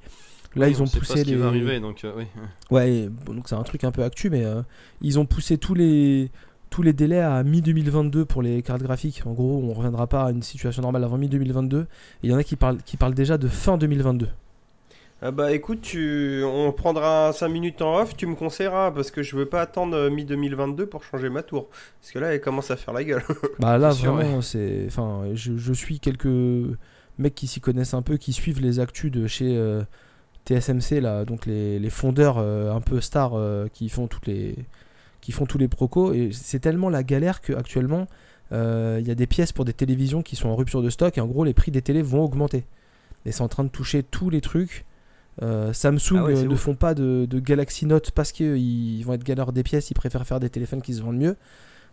[0.56, 1.36] Là, Oui, ils on ont sait pas poussé ce qui les.
[1.36, 2.24] va arriver, donc euh, oui.
[2.70, 4.62] Ouais, bon, donc c'est un truc un peu actu, mais euh,
[5.00, 6.30] ils ont poussé tous les,
[6.70, 9.22] tous les délais à mi-2022 pour les cartes graphiques.
[9.26, 11.82] En gros, on reviendra pas à une situation normale avant mi-2022.
[11.82, 11.86] Et
[12.24, 14.28] il y en a qui parlent, qui parlent déjà de fin 2022.
[15.22, 16.42] Ah bah écoute, tu...
[16.44, 19.94] on prendra 5 minutes en off, tu me conseilleras, parce que je veux pas attendre
[19.94, 21.68] euh, mi-2022 pour changer ma tour.
[22.00, 23.22] Parce que là, elle commence à faire la gueule.
[23.58, 24.84] Bah là, vraiment, c'est.
[24.86, 26.26] Enfin, je, je suis quelques
[27.20, 29.82] mecs qui s'y connaissent un peu, qui suivent les actus de chez euh,
[30.46, 34.56] TSMC, là, donc les, les fondeurs euh, un peu stars euh, qui font toutes les
[35.20, 36.14] qui font tous les procos.
[36.14, 38.06] Et c'est tellement la galère qu'actuellement,
[38.52, 41.20] il y a des pièces pour des télévisions qui sont en rupture de stock, et
[41.20, 42.64] en gros, les prix des télés vont augmenter.
[43.26, 44.86] Et c'est en train de toucher tous les trucs.
[45.42, 46.60] Euh, Samsung Ah ouais, euh, ne ouf.
[46.60, 50.26] font pas de, de Galaxy Note parce qu'ils vont être galères des pièces, ils préfèrent
[50.26, 51.36] faire des téléphones qui se vendent mieux.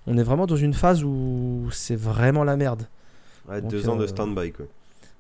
[0.06, 2.84] On est vraiment dans une phase où c'est vraiment la merde.
[3.48, 4.66] Ouais, Donc, deux ans de euh, stand-by, quoi.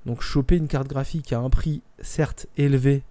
[0.06, 3.04] Donc choper une carte graphique à un prix certes élevé,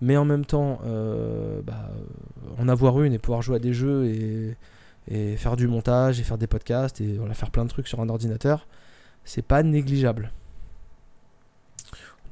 [0.00, 3.72] mais en même temps euh, bah, euh, en avoir une et pouvoir jouer à des
[3.72, 4.56] jeux et,
[5.08, 8.00] et faire du montage et faire des podcasts et voilà, faire plein de trucs sur
[8.00, 8.68] un ordinateur,
[9.24, 10.30] c'est pas négligeable.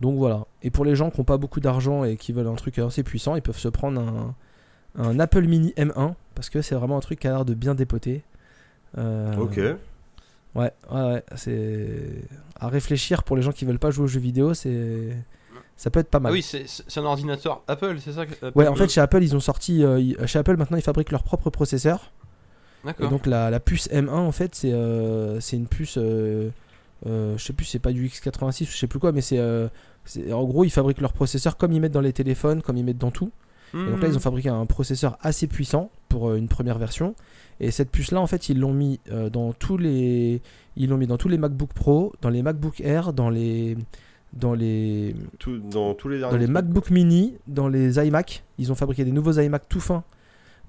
[0.00, 0.44] Donc voilà.
[0.62, 3.02] Et pour les gens qui n'ont pas beaucoup d'argent et qui veulent un truc assez
[3.02, 4.34] puissant, ils peuvent se prendre un,
[4.96, 7.74] un Apple Mini M1 parce que c'est vraiment un truc qui a l'air de bien
[7.74, 8.22] dépoter.
[8.98, 9.56] Euh, Ok.
[9.56, 11.98] Ouais, ouais, ouais, c'est
[12.60, 15.16] à réfléchir pour les gens qui veulent pas jouer aux jeux vidéo, c'est
[15.76, 16.32] ça peut être pas Ah mal.
[16.32, 19.34] oui, c'est un ordinateur Apple, c'est ça que- Apple ouais, en fait chez Apple ils
[19.34, 22.12] ont sorti, euh, ils- chez Apple maintenant ils fabriquent leur propre processeur.
[22.84, 23.10] Et D'accord.
[23.10, 26.50] donc la, la puce M1 en fait c'est euh, c'est une puce, euh,
[27.05, 29.68] je sais plus c'est pas du X86 je sais plus quoi, mais c'est euh,
[30.32, 32.98] en gros ils fabriquent leur processeur comme ils mettent dans les téléphones, comme ils mettent
[32.98, 33.31] dans tout.
[33.74, 37.16] Et donc là, ils ont fabriqué un processeur assez puissant pour euh, une première version.
[37.59, 40.43] Et cette puce-là, en fait, ils l'ont mis euh, dans tous les,
[40.76, 43.76] ils l'ont mis dans tous les MacBook Pro, dans les MacBook Air, dans les,
[44.32, 46.47] dans les, Tout, dans tous les dans les.
[46.47, 48.44] MacBook Mini, dans les iMac.
[48.59, 50.05] Ils ont fabriqué des nouveaux iMac tout fins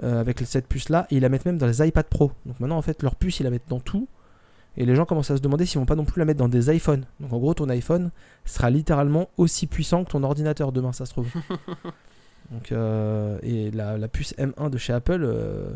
[0.04, 2.32] euh, avec cette puce-là, et ils la mettent même dans les iPad Pro.
[2.46, 4.08] Donc maintenant, en fait, leur puce, ils la mettent dans tout.
[4.78, 6.50] Et les gens commencent à se demander s'ils vont pas non plus la mettre dans
[6.50, 7.06] des iPhones.
[7.20, 8.12] Donc en gros, ton iPhone
[8.46, 11.28] sera littéralement aussi puissant que ton ordinateur demain, ça se trouve.
[12.52, 15.70] Donc, euh, et la, la puce M1 de chez Apple, euh,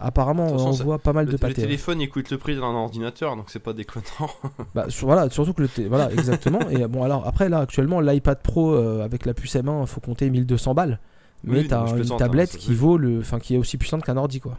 [0.00, 1.54] apparemment, façon, on ça- voit pas mal Le, de le pâté.
[1.62, 4.30] téléphone il coûte le prix d'un ordinateur, donc c'est pas déconnant.
[4.74, 6.60] Bah, sur- voilà, surtout que le voilà, exactement.
[6.70, 10.30] et bon, alors après, là, actuellement, l'iPad Pro euh, avec la puce M1, faut compter
[10.30, 10.98] 1200 balles.
[11.44, 14.16] Mais Oui, t'as une hein, tablette qui vaut le, enfin, qui est aussi puissante qu'un
[14.16, 14.58] ordi, quoi.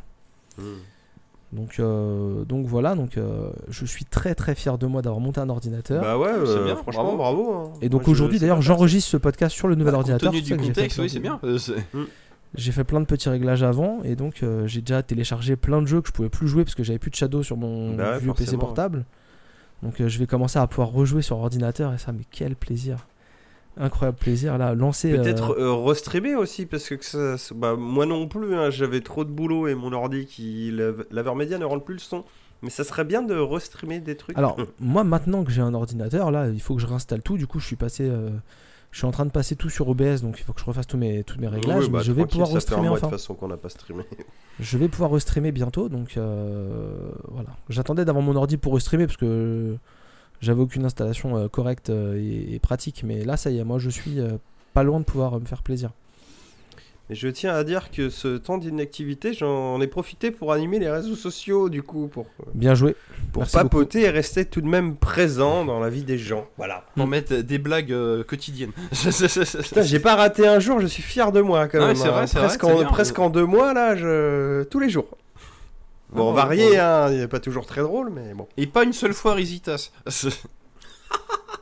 [0.57, 0.63] Hmm.
[1.53, 5.41] Donc, euh, donc voilà, donc euh, je suis très très fier de moi d'avoir monté
[5.41, 6.01] un ordinateur.
[6.01, 7.43] Bah ouais, C'est euh, bien, franchement, bravo.
[7.43, 7.53] bravo.
[7.53, 7.71] hein.
[7.81, 10.31] et donc aujourd'hui, d'ailleurs, j'enregistre ce podcast sur le nouvel Compte ordinateur.
[10.31, 11.39] tenu c'est du contexte, plein oui, de- c'est bien.
[11.57, 11.75] C'est-
[12.55, 15.87] J'ai fait plein de petits réglages avant et donc euh, j'ai déjà téléchargé plein de
[15.87, 18.11] jeux que je pouvais plus jouer parce que j'avais plus de Shadow sur mon Bah
[18.11, 19.05] ouais, vieux PC portable.
[19.83, 23.07] Donc euh, je vais commencer à pouvoir rejouer sur ordinateur et ça, mais quel plaisir!
[23.77, 25.13] Incroyable plaisir là, lancer.
[25.13, 29.23] euh, Peut-être euh, restreamer aussi, parce que ça- bah, moi non plus, hein, j'avais trop
[29.23, 30.71] de boulot et mon ordi qui.
[31.11, 32.23] Laveur média ne rend plus le son.
[32.63, 34.37] Mais ça serait bien de restreamer des trucs.
[34.37, 37.37] Alors, moi, maintenant que j'ai un ordinateur, là, il faut que je réinstalle tout.
[37.37, 38.07] Du coup, je suis passé.
[38.07, 38.29] euh,
[38.91, 40.85] je suis en train de passer tout sur OBS, donc il faut que je refasse
[40.85, 41.85] tous mes, tous mes réglages.
[41.85, 43.07] Oui, bah, mais je vais pouvoir restreamer enfin.
[43.07, 44.03] de façon qu'on n'a pas streamé.
[44.59, 46.17] Je vais pouvoir restreamer bientôt, donc
[47.29, 47.49] voilà.
[47.69, 49.77] J'attendais d'avoir mon ordi pour restreamer parce que
[50.41, 53.03] j'avais aucune installation euh, correcte euh, et, et pratique.
[53.05, 54.31] Mais là, ça y est, moi, je suis euh,
[54.73, 55.91] pas loin de pouvoir euh, me faire plaisir.
[57.09, 60.89] Et je tiens à dire que ce temps d'inactivité, j'en ai profité pour animer les
[60.89, 62.95] réseaux sociaux, du coup, pour, Bien joué.
[63.33, 66.47] pour Merci papoter et rester tout de même présent dans la vie des gens.
[66.55, 66.85] Voilà.
[66.95, 67.09] Pour Mm.
[67.09, 68.71] mettre des blagues euh, quotidiennes.
[68.91, 71.95] Putain, j'ai pas raté un jour, je suis fier de moi quand Ah ouais, même.
[71.97, 72.11] c'est hein.
[72.11, 74.63] vrai, c'est vrai, presque, c'est en, presque en deux mois, là, je...
[74.63, 75.09] tous les jours.
[76.11, 76.79] Bon, Ah, varié, bon.
[76.81, 78.47] hein, il n'est pas toujours très drôle, mais bon.
[78.57, 79.91] Et pas une seule fois Risitas.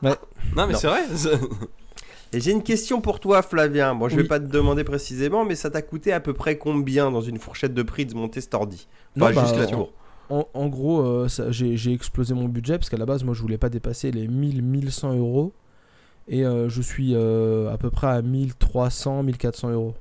[0.02, 0.16] Ouais.
[0.56, 1.02] Non mais c'est vrai.
[2.32, 3.96] Et j'ai une question pour toi, Flavien.
[3.96, 4.28] Bon, je vais Oui.
[4.28, 7.74] pas te demander précisément, mais ça t'a coûté à peu près combien dans une fourchette
[7.74, 8.88] de prix de monter cet ordi?
[9.16, 9.94] Non, Pas bah, juste la en- tour.
[10.30, 13.58] En, en gros, euh, j'ai explosé mon budget parce qu'à la base, moi, je voulais
[13.58, 15.54] pas dépasser les 1000-1100 euros.
[16.28, 19.96] Et euh, je suis euh, à peu près à 1300-1400 euros.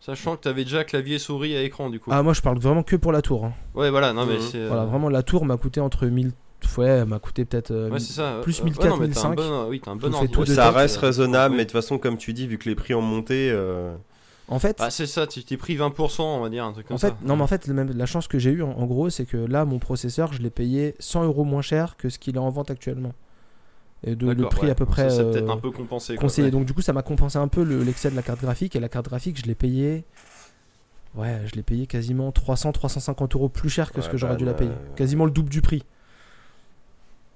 [0.00, 2.10] Sachant que t'avais déjà clavier souris à écran du coup.
[2.12, 3.44] Ah, moi, je parle vraiment que pour la tour.
[3.44, 3.52] hein.
[3.74, 4.40] Ouais voilà non mais Mhm.
[4.40, 4.58] c'est.
[4.58, 6.32] euh, Voilà, vraiment, la tour m'a coûté entre 1000.
[6.76, 7.70] Ouais, m'a coûté peut-être.
[7.70, 8.40] euh, Ouais c'est ça.
[8.42, 9.36] plus euh, 1004, ouais, non, mais t'as un 1005.
[9.36, 11.58] bon, oui t'as un bon tout de ça tête, reste euh, raisonnable, ouais.
[11.58, 13.50] mais de toute façon, comme tu dis, vu que les prix ont monté.
[13.50, 13.94] euh,
[14.48, 16.94] En fait, Ah c'est ça, tu t'es pris 20% on va dire un truc comme
[16.94, 17.16] en fait, ça.
[17.22, 19.26] non, mais en fait, le même- la chance que j'ai eue, en, en gros, c'est
[19.26, 22.40] que là, mon processeur, je l'ai payé 100 euros moins cher que ce qu'il est
[22.40, 23.12] en vente actuellement.
[24.04, 26.14] Et de, le prix ouais, à peu donc près ça, euh, peut-être un peu compensé.
[26.14, 26.46] conseillé.
[26.46, 26.50] ouais.
[26.52, 28.76] Donc, du coup, ça m'a compensé un peu le- l'excès de la carte graphique.
[28.76, 30.04] Et la carte graphique, je l'ai payé.
[31.14, 34.44] Ouais, je l'ai payé quasiment 300-350 euros plus cher que ce que j'aurais bah, dû
[34.44, 34.70] la bah, payer.
[34.94, 35.82] Quasiment le double du prix.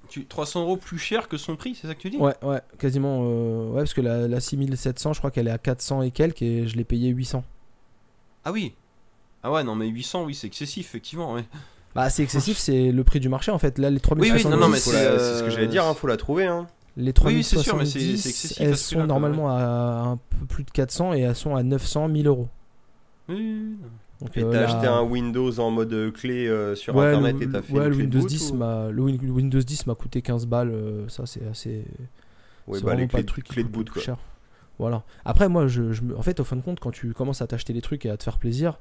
[0.09, 2.19] Tu- 300 euros plus cher que son prix, c'est ça que tu dis?
[2.19, 3.23] Ouais, ouais, quasiment.
[3.25, 6.43] euh, ouais, parce que la, la 6700, je crois qu'elle est à 400 et quelques
[6.43, 7.43] et je l'ai payé 800.
[8.45, 8.75] Ah oui.
[9.43, 11.45] Ah ouais non mais 800 oui c'est excessif effectivement ouais.
[11.95, 13.79] Bah, c'est excessif, c'est le prix du marché en fait.
[13.79, 15.67] Là, les oui, 3670, non, non, mais faut c'est, la- euh, c'est ce que j'allais
[15.69, 16.47] dire, hein, faut la trouver.
[16.47, 16.67] Hein.
[16.97, 20.03] les Oui, oui, c'est sûr, mais c'est- 3070, c'est excessif à elles sont normalement à
[20.13, 22.49] un peu plus de 400 et elles sont à 900, 1000 euros.
[23.29, 23.89] Oui, oui, oui.
[24.21, 27.37] Donc, Et euh, t'as acheté un Windows en mode euh, clé euh, sur ouais, internet
[27.41, 29.19] le, et t'as fait ouais, une le clé Windows boot 10 ou- m'a le Win-
[29.21, 31.85] le Windows 10 m'a coûté 15 balles, euh, ça c'est assez
[32.69, 34.01] Ouais, c'est bah, les clés, truc clés de boot quoi.
[34.01, 34.17] cher.
[34.79, 35.03] Voilà.
[35.25, 37.49] Après moi je, je me- en fait au fin de compte quand tu commences à
[37.49, 38.79] t'acheter des trucs et à te faire plaisir,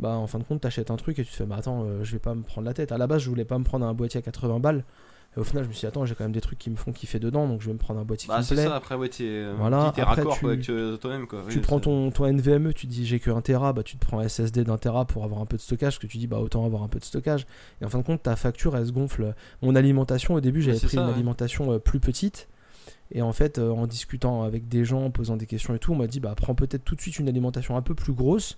[0.00, 2.02] bah en fin de compte t'achètes un truc et tu te fais bah attends, euh,
[2.04, 2.92] je vais pas me prendre la tête.
[2.92, 4.84] À la base, je voulais pas me prendre un boîtier à 80 balles.
[5.36, 6.76] Et au final, je me suis dit attends, j'ai quand même des trucs qui me
[6.76, 8.64] font kiffer dedans, donc je vais me prendre un boîtier Bah qui me c'est plaît.
[8.66, 11.42] ça après ouais t'es Voilà, t'es après, raccord tu- avec euh, toi-même quoi.
[11.48, 14.04] Tu Oui, prends ton, ton NVMe, tu dis j'ai que 1 Tera, bah tu te
[14.06, 16.28] prends un SSD d'un Tera pour avoir un peu de stockage, parce que tu dis
[16.28, 17.46] bah autant avoir un peu de stockage.
[17.80, 19.34] Et en fin de compte, ta facture elle se gonfle.
[19.62, 21.14] Mon alimentation, au début, j'avais pris ça, une ouais.
[21.14, 22.48] alimentation euh, plus petite.
[23.10, 25.92] Et en fait, euh, en discutant avec des gens, en posant des questions et tout,
[25.92, 28.56] on m'a dit bah prends peut-être tout de suite une alimentation un peu plus grosse.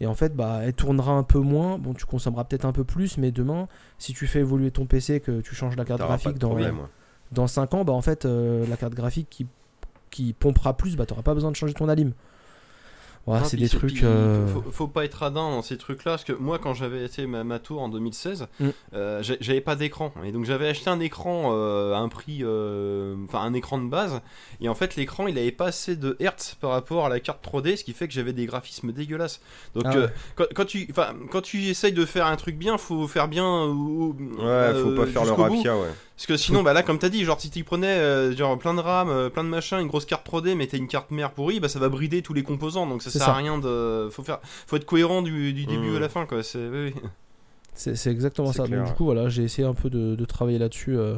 [0.00, 1.78] Et en fait, bah elle tournera un peu moins.
[1.78, 3.68] Bon, tu consommeras peut-être un peu plus, mais demain,
[3.98, 6.86] si tu fais évoluer ton PC, que tu changes la carte graphique dans, problème, ouais.
[7.32, 9.46] dans 5 ans, bah en fait, euh, la carte graphique qui,
[10.10, 12.12] qui pompera plus, bah t'auras pas besoin de changer ton alim.
[13.26, 13.94] Non, c'est des trucs.
[13.94, 17.04] puis, euh, Faut, faut pas être radin dans ces trucs-là, parce que moi, quand j'avais
[17.04, 18.68] été ma, ma tour en 2016, Mm.
[18.94, 23.14] euh, j'avais pas d'écran, et donc j'avais acheté un écran euh, à un prix, euh,
[23.26, 24.20] enfin un écran de base,
[24.60, 27.42] et en fait l'écran il avait pas assez de hertz par rapport à la carte
[27.44, 29.40] 3D, ce qui fait que j'avais des graphismes dégueulasses.
[29.74, 30.12] Donc Ah euh, ouais.
[30.36, 33.64] quand, quand tu, enfin quand tu essayes de faire un truc bien, faut faire bien.
[33.66, 35.88] ou- Ouais, faut pas faire le rapia, ouais.
[36.16, 38.72] Parce que sinon, bah là, comme t'as dit, genre si tu prenais euh, genre plein
[38.74, 41.32] de RAM, euh, plein de machins, une grosse carte 3D, mais t'as une carte mère
[41.32, 42.86] pourrie, bah ça va brider tous les composants.
[42.86, 43.32] Donc ça sert ça.
[43.32, 44.08] à rien de.
[44.12, 45.96] Faut faire, faut être cohérent du, du début Mmh.
[45.96, 46.42] à la fin, quoi.
[46.44, 46.68] C'est.
[46.68, 47.02] Oui, oui.
[48.06, 48.64] Exactement ça.
[48.64, 50.96] clair, Donc, du coup, voilà, j'ai essayé un peu de, de travailler là-dessus.
[50.96, 51.16] euh.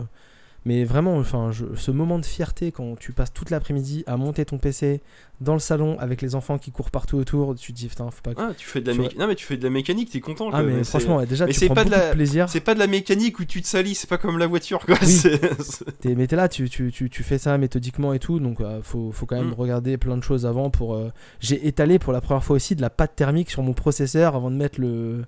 [0.69, 4.45] Mais vraiment, enfin, je- ce moment de fierté quand tu passes toute l'après-midi à monter
[4.45, 5.01] ton PC
[5.41, 8.21] dans le salon avec les enfants qui courent partout autour, tu te dis putain, faut
[8.21, 8.35] pas.
[8.35, 9.19] que- Ah, tu fais de la Tu mécanique.
[9.21, 10.49] Non, mais tu fais de la mécanique, t'es content.
[10.49, 12.49] Ah quoi, mais franchement, ouais, déjà mais tu prends pas de la- de plaisir.
[12.49, 14.97] C'est pas de la mécanique où tu te salis, c'est pas comme la voiture, quoi.
[15.01, 15.23] Oui.
[16.17, 19.13] mais t'es là, tu, tu, tu, tu fais ça méthodiquement et tout, donc euh, faut,
[19.13, 19.55] faut quand même Mm.
[19.55, 20.71] regarder plein de choses avant.
[20.71, 23.73] Pour, euh, J'ai étalé pour la première fois aussi de la pâte thermique sur mon
[23.73, 25.25] processeur avant de mettre le,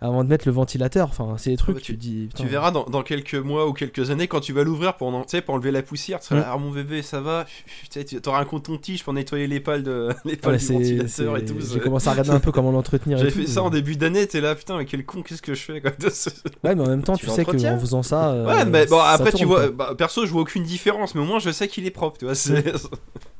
[0.00, 1.08] avant de mettre le ventilateur.
[1.08, 2.28] Enfin, c'est des trucs, bah, tu, dis.
[2.36, 5.24] Tu verras dans, dans quelques mois ou quelques années quand tu vas l'ouvrir pour, en-
[5.48, 6.20] enlever la poussière.
[6.20, 6.42] Tu seras Mm.
[6.42, 7.46] là, ah mon bébé, ça va.
[7.90, 10.66] Tu sais, tu auras un coton-tige pour nettoyer les pales, de, les pales Ouais, du
[10.72, 11.54] ventilateur et tout.
[11.72, 13.18] J'ai commencé à regarder un peu comment l'entretenir.
[13.18, 15.54] tout, fait ça mais- en début d'année, t'es là, putain, mais quel con, qu'est-ce que
[15.54, 15.90] je fais quoi.
[16.64, 18.30] Ouais, mais en même temps, Tu tu, sais qu'en faisant ça.
[18.30, 21.24] euh, Ouais, mais bon, après, tu vois, bah, perso, je vois aucune différence, mais au
[21.24, 22.34] moins, je sais qu'il est propre, tu vois.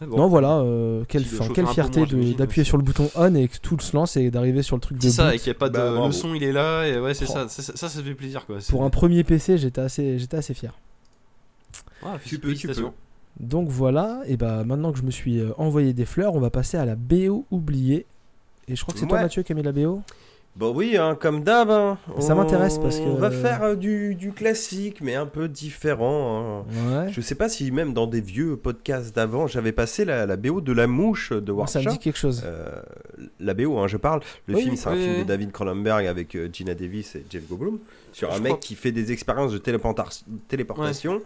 [0.00, 0.18] Bon.
[0.18, 2.04] Non, voilà, euh, quelle, fierté
[2.36, 4.98] d'appuyer sur le bouton on et que tout se lance et d'arriver sur le truc
[4.98, 5.34] de C'est ça, boot.
[5.34, 5.74] et qu'il n'y a pas de.
[5.74, 7.32] Bah, le son, il est là, et ouais, c'est Oh.
[7.32, 8.58] ça, ça, ça, ça fait plaisir, quoi.
[8.68, 10.74] Pour un premier PC, j'étais assez, j'étais assez fier.
[12.02, 12.92] Ouais, Tu peux, tu félicitations.
[13.40, 16.50] Donc voilà, et bah maintenant que je me suis euh, envoyé des fleurs, on va
[16.50, 18.06] passer à la BO oubliée.
[18.68, 19.20] Et je crois que c'est toi.
[19.20, 20.02] Mathieu qui a mis la BO.
[20.56, 21.68] Bon oui, hein, comme d'hab.
[21.70, 25.48] hein, Ça m'intéresse parce que- On va faire euh, du, du classique, mais un peu
[25.48, 26.64] différent.
[26.68, 27.04] hein.
[27.06, 27.12] Ouais.
[27.12, 30.60] Je sais pas si même dans des vieux podcasts d'avant, j'avais passé la, la BO
[30.60, 32.42] de La Mouche de Bon, ça me dit quelque chose.
[32.46, 32.68] Euh,
[33.40, 34.20] la BO, hein, je parle.
[34.46, 37.16] Le Oui, film, oui, c'est un oui, film de David Cronenberg avec euh, Gina Davis
[37.16, 37.78] et Jeff Goldblum
[38.12, 41.20] sur un mec crois- qui fait des expériences de téléporta- téléportation.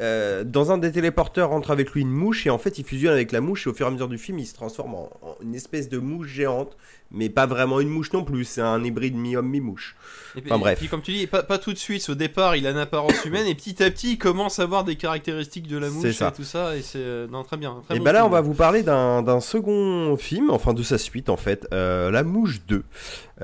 [0.00, 3.12] Euh, dans un des téléporteurs rentre avec lui une mouche et en fait il fusionne
[3.12, 5.10] avec la mouche et au fur et à mesure du film il se transforme en,
[5.20, 6.78] en une espèce de mouche géante
[7.12, 9.96] mais pas vraiment une mouche non plus c'est un hybride mi-homme mi-mouche
[10.36, 10.72] Et puis, Enfin, bref.
[10.72, 12.08] et puis, comme tu dis, pas, pas tout de suite.
[12.08, 14.82] Au départ, il a une apparence humaine et petit à petit, il commence à avoir
[14.84, 16.28] des caractéristiques de la mouche ça.
[16.28, 16.74] et tout ça.
[16.76, 17.76] Et c'est euh, non très bien.
[17.84, 18.28] très et bon ben là film.
[18.28, 22.22] on va vous parler d'un second film enfin de sa suite en fait euh, La
[22.22, 22.82] Mouche 2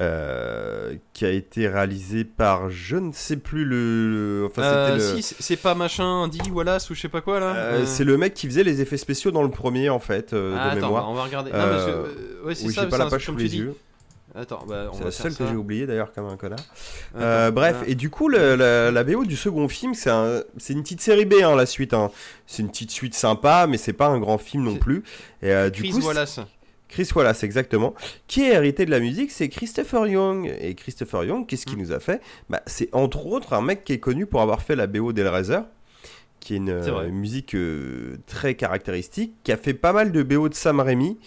[0.00, 5.22] euh, qui a été réalisé par je ne sais plus le, enfin Euh, le si,
[5.22, 7.84] c'est- pas machin, Andy Wallace ou je sais pas quoi là.
[7.84, 10.70] C'est le mec qui faisait les effets spéciaux dans le premier en fait euh, ah,
[10.70, 11.50] de attends, mémoire on va regarder.
[11.50, 11.58] Non,
[12.44, 12.86] ouais, c'est oui ça.
[12.86, 13.57] pas la page comme tu dis.
[13.58, 13.76] Yeux
[14.34, 16.58] Attends, bah, c'est la seule que j'ai oubliée d'ailleurs comme un connard
[17.16, 20.82] Euh, bref, et du coup, le- la, la BO du second film, c'est un- une
[20.82, 21.94] petite série B, hein, la suite.
[21.94, 22.10] hein.
[22.46, 25.02] C'est une petite suite sympa, mais c'est pas un grand film non plus.
[25.42, 26.40] Et euh, du Chris coup, Wallace.
[26.88, 27.94] Chris Wallace, exactement.
[28.28, 30.54] Qui est hérité de la musique, c'est Christopher Young.
[30.60, 31.82] Et Christopher Young, qu'est-ce qu'il Mm.
[31.82, 32.20] nous a fait?
[32.50, 35.60] Bah, C'est entre autres un mec qui est connu pour avoir fait la BO d'Hellraiser,
[36.40, 40.48] qui est une euh, musique euh, très caractéristique, qui a fait pas mal de BO
[40.48, 41.18] de Sam Raimi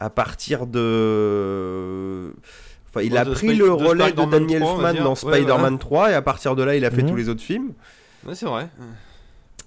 [0.00, 2.32] à partir de.
[2.90, 5.04] Enfin, il a de pris le de relais de Spider-Man Danny 3, on va Elfman
[5.04, 5.78] dans Ouais, Spider-Man voilà.
[5.78, 7.10] 3 et à partir de là, il a fait Mhm.
[7.10, 7.72] tous les autres films.
[8.26, 8.68] Ouais, c'est vrai.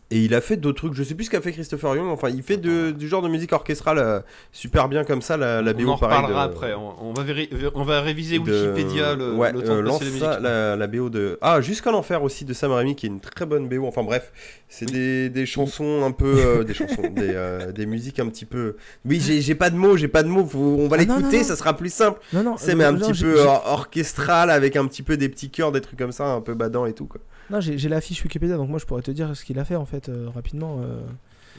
[0.09, 2.29] Et il a fait d'autres trucs, je sais plus ce qu'a fait Christopher Young, enfin
[2.29, 4.21] il fait de- du genre de musique orchestrale euh,
[4.53, 6.17] super bien comme ça, la, la on BO en pareil.
[6.19, 6.73] reparlera de- après.
[6.75, 9.81] On, on va véri- on va réviser de- Wikipédia le, ouais, le temps euh, de
[9.81, 10.43] lance passer les ça, musiques.
[10.43, 11.37] la, la BO de...
[11.41, 14.31] Ah, Jusqu'en Enfer aussi de Sam Raimi qui est une très bonne BO, enfin bref,
[14.69, 16.35] c'est des, des chansons un peu...
[16.37, 18.77] euh, des chansons, des, euh, des musiques un petit peu...
[19.03, 21.17] Oui, j'ai j'ai pas de mots, j'ai pas de mots, faut- on va Ah, non,
[21.17, 21.47] l'écouter, non, non.
[21.49, 22.21] ça sera plus simple.
[22.31, 24.87] Non, non, C'est euh, mais un non, petit j'ai- peu j'ai- or- orchestral avec un
[24.87, 27.19] petit peu des petits chœurs, des trucs comme ça, un peu badant et tout quoi.
[27.49, 29.75] Non, j'ai la fiche Wikipédia, donc moi je pourrais te dire ce qu'il a fait
[29.77, 30.79] en fait euh, rapidement.
[30.81, 30.99] euh.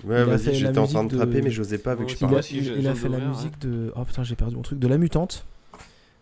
[0.05, 2.21] Ouais, Il vas-y, j'étais en train de taper mais j'osais pas vu que je il
[2.21, 3.93] Par a, là, si, il- je- il a fait la musique de.
[3.97, 4.79] Oh putain, j'ai perdu mon truc.
[4.79, 5.45] De la mutante.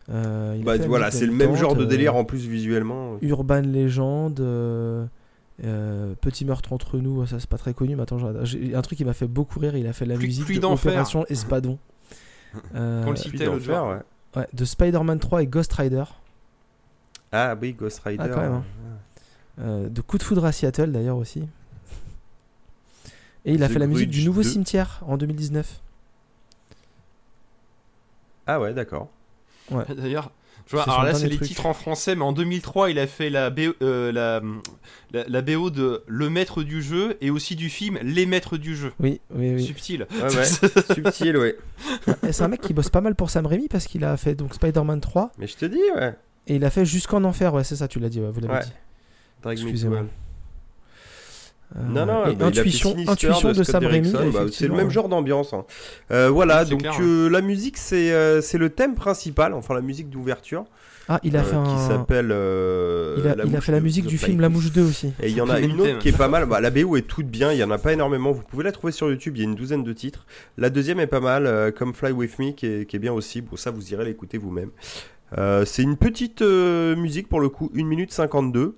[0.08, 3.18] Euh, il Bah voilà, c'est le même genre de délire euh, en plus visuellement.
[3.22, 4.38] Urban Legend.
[4.40, 5.04] euh,
[5.64, 8.98] euh, Petit meurtre entre nous, ça c'est pas très connu, mais attends, j'ai- un truc
[8.98, 10.92] qui m'a fait beaucoup rire, il a fait la Pluie- musique de d'enfer.
[10.92, 11.78] Opération Espadon.
[12.76, 13.74] Euh, Qu'on le citait l'autre jour.
[13.88, 14.40] ouais.
[14.40, 16.04] ouais, de Spider-Man 3 et Ghost Rider.
[17.32, 18.22] Ah oui, Ghost Rider.
[18.22, 18.64] Ah, quand même, hein.
[19.60, 21.42] Euh, de Coup de foudre à Seattle d'ailleurs aussi.
[23.44, 24.48] Et il a The fait la musique Grudge du nouveau 2.
[24.48, 25.80] cimetière en 2019.
[28.46, 29.08] Ah ouais, d'accord.
[29.96, 30.30] D'ailleurs,
[30.66, 33.06] je vois, C'est alors là c'est les titres en français, mais en 2003 il a
[33.08, 34.40] fait la BO, euh, la,
[35.12, 38.76] la, la BO de Le Maître du jeu et aussi du film Les Maîtres du
[38.76, 38.92] jeu.
[39.00, 39.64] Oui, oui, oui.
[39.64, 40.06] Subtil.
[40.22, 40.44] Ouais, ouais.
[40.94, 41.56] Subtil, ouais.
[42.30, 44.54] C'est un mec qui bosse pas mal pour Sam Raimi parce qu'il a fait donc
[44.54, 46.14] Spider-Man 3 Mais je te dis, ouais.
[46.46, 47.52] et il a fait Jusqu'en Enfer.
[47.54, 48.60] Ouais, c'est ça, tu l'as dit, ouais, vous l'avez Ouais.
[48.64, 48.72] dit.
[49.46, 49.98] Drag Me to Excusez-moi.
[50.00, 50.06] Hell.
[51.76, 53.82] Euh, Non, non, bah, il a fait Intuition, de, Scott Sam
[54.32, 55.52] bah, c'est le même genre d'ambiance.
[55.52, 55.64] hein.
[56.12, 59.80] Euh, voilà, donc clair, euh, la musique, c'est euh, c'est le thème principal, enfin la
[59.80, 60.64] musique d'ouverture,
[61.08, 61.88] Ah, il a euh, fait qui un.
[61.88, 62.28] s'appelle.
[62.30, 64.48] euh, Il a, La il a fait la de- musique de du film La.
[64.48, 65.12] Mouche 2 aussi.
[65.20, 66.46] Et il y en a une autre qui est pas mal.
[66.46, 67.52] Bah, la BO est toute bien.
[67.52, 68.30] Il y en a pas énormément.
[68.30, 69.36] Vous pouvez la trouver sur YouTube.
[69.36, 70.24] Il y a une douzaine de titres.
[70.58, 73.12] La deuxième est pas mal, euh, comme Fly With Me, qui est, qui est bien
[73.12, 73.40] aussi.
[73.40, 74.70] Bon, ça, vous irez l'écouter vous-même.
[75.36, 78.76] Euh, c'est une petite euh, musique pour le coup, 1 minute 52.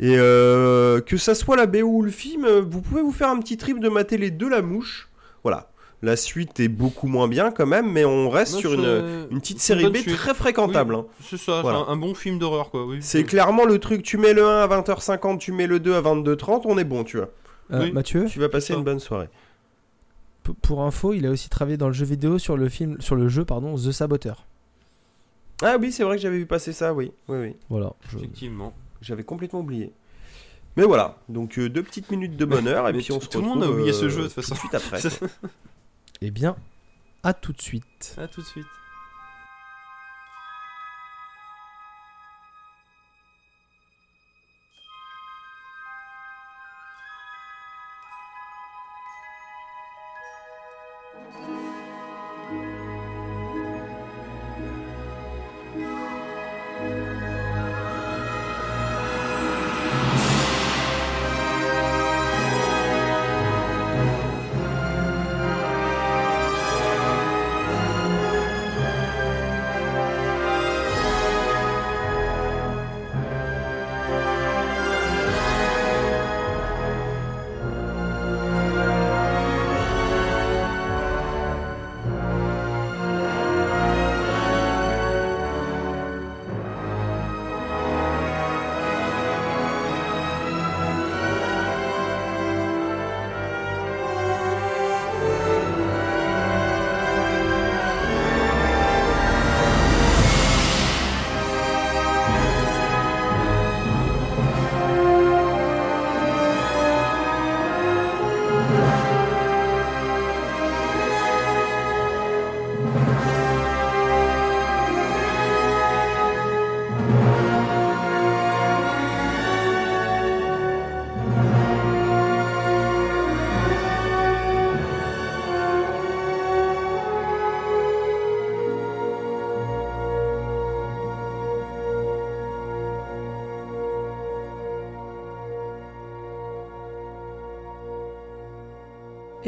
[0.00, 3.38] Et euh, que ça soit la BO ou le film, vous pouvez vous faire un
[3.40, 5.08] petit trip de mater les deux La Mouche.
[5.42, 5.70] Voilà.
[6.00, 9.58] La suite est beaucoup moins bien quand même, mais on reste sur une, une petite
[9.58, 10.14] série B suite.
[10.16, 10.94] très fréquentable.
[10.94, 11.06] Oui, hein.
[11.24, 11.78] C'est ça, Voilà.
[11.84, 12.86] c'est un, un bon film d'horreur quoi.
[12.86, 12.98] Oui.
[13.00, 16.00] C'est clairement le truc, tu mets le 1 à 20h50, tu mets le 2 à
[16.02, 17.30] 22h30, on est bon, tu vois.
[17.72, 17.90] Euh, Oui.
[17.92, 19.28] Mathieu, Tu vas passer une bonne soirée.
[20.44, 23.16] p- pour info, il a aussi travaillé dans le jeu vidéo sur le film, sur
[23.16, 24.46] le jeu pardon, The Saboteur.
[25.62, 27.10] Ah oui, c'est vrai que j'avais vu passer ça, oui.
[27.26, 27.56] Oui, oui.
[27.68, 27.92] Voilà.
[28.12, 28.72] je- Effectivement.
[29.00, 29.92] J'avais complètement oublié.
[30.76, 33.30] Mais voilà, donc euh, deux petites minutes de bonheur et Mais puis on tout- se
[33.30, 34.54] tout le retrouve monde a oublié ce euh, jeu, de toute tout façon.
[34.54, 35.00] suite après.
[36.20, 36.56] Eh bien,
[37.22, 38.14] à tout de suite.
[38.18, 38.66] À tout de suite.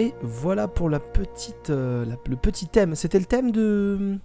[0.01, 2.95] Et voilà pour la petite, euh, la- le petit thème.
[2.95, 4.17] C'était le thème de.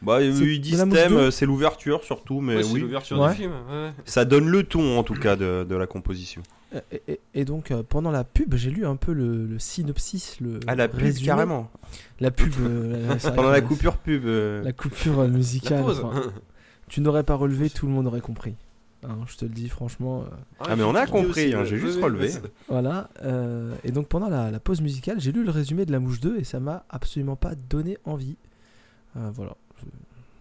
[0.00, 2.80] Bah, C'est ils disent thème, c'est l'ouverture surtout, mais Ouais, c'est oui.
[2.80, 3.30] l'ouverture Ouais.
[3.30, 3.52] du film.
[3.70, 3.92] ouais.
[4.04, 6.42] Ça donne le ton en tout cas de, de la composition.
[6.74, 9.58] Euh, Et, et- et donc euh, pendant la pub, j'ai lu un peu le, le
[9.60, 11.26] synopsis, le Ah, la pub résumé.
[11.26, 11.70] carrément.
[12.18, 12.52] La pub.
[12.60, 14.24] euh, Pendant la coupure pub.
[14.26, 15.78] euh, La coupure musicale.
[15.78, 16.00] La pause.
[16.02, 16.20] enfin,
[16.88, 18.54] tu n'aurais pas relevé, tout le monde aurait compris.
[19.04, 20.20] Hein, je te le dis franchement.
[20.22, 20.34] euh,
[20.68, 22.30] Ah, mais on a compris, hein, j'ai juste relevé.
[22.68, 23.08] Voilà.
[23.24, 26.20] euh, et donc pendant la, la pause musicale, j'ai lu le résumé de La Mouche
[26.20, 28.36] 2 et ça m'a absolument pas donné envie.
[29.16, 29.56] Euh, voilà.
[29.78, 29.86] Je-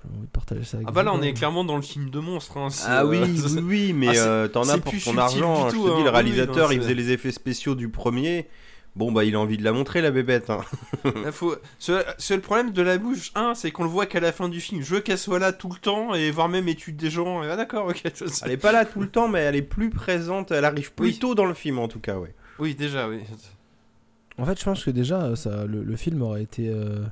[0.04, 1.82] J'ai envie de partager ça avec Ah bah là vous, on est clairement dans le
[1.82, 2.58] film de monstre.
[2.58, 5.66] Hein, c'est, Ah oui, oui, oui, mais Ah, euh, t'en as pour ton argent.
[5.66, 6.04] du Je tout, te dis, hein.
[6.04, 8.48] le réalisateur, oui, il non, faisait c'est- les effets spéciaux du premier.
[8.98, 10.50] Bon, bah, il a envie de la montrer, la bébête.
[10.50, 10.60] hein.
[11.32, 11.56] Faut...
[11.88, 14.82] Le problème de la bouche, un, c'est qu'on le voit qu'à la fin du film.
[14.82, 17.42] Je veux qu'elle soit là tout le temps et voir même étude des gens.
[17.44, 18.04] Et, ah d'accord, ok.
[18.44, 20.52] Elle est pas là tout le temps, mais elle est plus présente.
[20.52, 21.20] Elle arrive plus Oui.
[21.20, 22.34] tôt dans le film, en tout cas, ouais.
[22.60, 23.22] Oui, déjà, oui.
[24.38, 26.68] En fait, je pense que déjà, euh, ça, le, le film aurait été.
[26.68, 27.04] euh,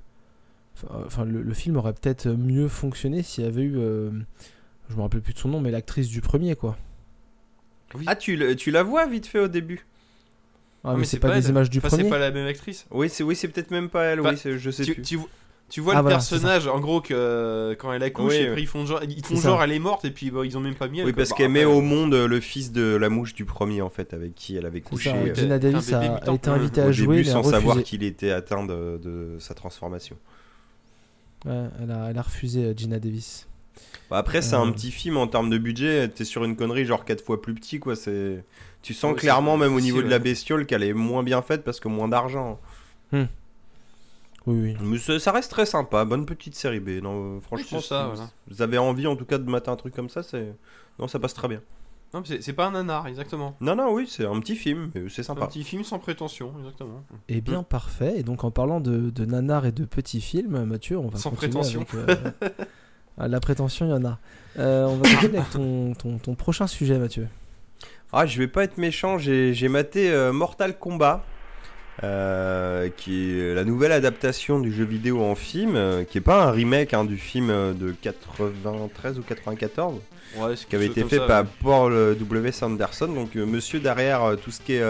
[0.76, 3.78] Enfin, enfin, le, le film aurait peut-être mieux fonctionné s'il y avait eu.
[3.78, 4.12] euh,
[4.90, 6.78] Je me rappelle plus de son nom, mais l'actrice du premier, quoi.
[8.06, 9.86] Ah, tu, le- tu la vois vite fait au début?
[10.84, 11.52] Ah, Ah, mais, mais c'est pas, pas des elle.
[11.52, 12.04] images du Enfin, premier.
[12.04, 12.86] c'est pas la même actrice.
[12.92, 15.02] Oui, c'est oui, c'est peut-être même pas elle, Bah, oui, c'est- je sais Tu, plus.
[15.04, 15.30] tu, vo-
[15.70, 18.42] tu vois Ah, le voilà, personnage, en gros, que euh, quand elle accouche, Oui, et
[18.44, 18.48] oui.
[18.48, 20.62] après ils font genre, ils font genre elle est morte, et puis bah, ils ont
[20.62, 21.06] même pas mis elle.
[21.06, 21.18] Oui, quoi.
[21.18, 23.90] parce Bah, qu'elle met au monde euh, le fils de la mouche du premier, en
[23.90, 26.92] fait, avec qui elle avait couché ça, euh, Gina Davis a, été invitée au à
[26.94, 27.84] jouer, début sans savoir refusé.
[27.84, 30.16] qu'il était atteint de, de sa transformation.
[31.46, 33.48] Ouais, elle, a, elle a refusé Gina Davis.
[34.10, 36.08] Bah, après, c'est un petit film en termes de budget.
[36.10, 37.96] T'es sur une connerie genre 4 fois plus petit, quoi.
[37.96, 38.44] C'est...
[38.82, 41.80] Tu sens clairement, même au niveau de la bestiole, qu'elle est moins bien faite parce
[41.80, 42.60] que moins d'argent.
[43.12, 43.26] Oui,
[44.48, 44.78] oui.
[44.82, 46.06] Mais ça ça reste très sympa.
[46.06, 47.02] Bonne petite série B.
[47.04, 48.30] Non, euh, franchement, ça, si voilà.
[48.48, 50.54] vous avez envie en tout cas de mater un truc comme ça, c'est.
[50.98, 51.62] Non, ça passe très bien.
[52.14, 53.56] Non, mais c'est- pas un nanar, exactement.
[53.62, 55.46] Non, non, oui, c'est un petit film, mais c'est Un sympa.
[55.46, 57.04] petit film sans prétention, exactement.
[57.28, 58.16] Eh bien, parfait.
[58.18, 61.30] Et donc, en parlant de, de nanar et de petits films, Mathieu, on va Sans
[61.30, 61.86] continuer prétention.
[62.08, 62.32] avec, euh,
[63.20, 64.18] ah, la prétention, il y en a.
[64.58, 67.28] Euh, on va continuer avec ton, ton, ton prochain sujet, Mathieu.
[68.12, 71.24] Ah, je vais pas être méchant, j'ai maté euh, Mortal Kombat,
[72.04, 76.46] euh, qui est la nouvelle adaptation du jeu vidéo en film, euh, qui est pas
[76.46, 80.00] un remake hein, du film de 93 ou 94,
[80.38, 82.52] Ouais, qui avait été fait ça, par Paul W.
[82.52, 84.84] Sanderson, donc monsieur derrière tout ce qui est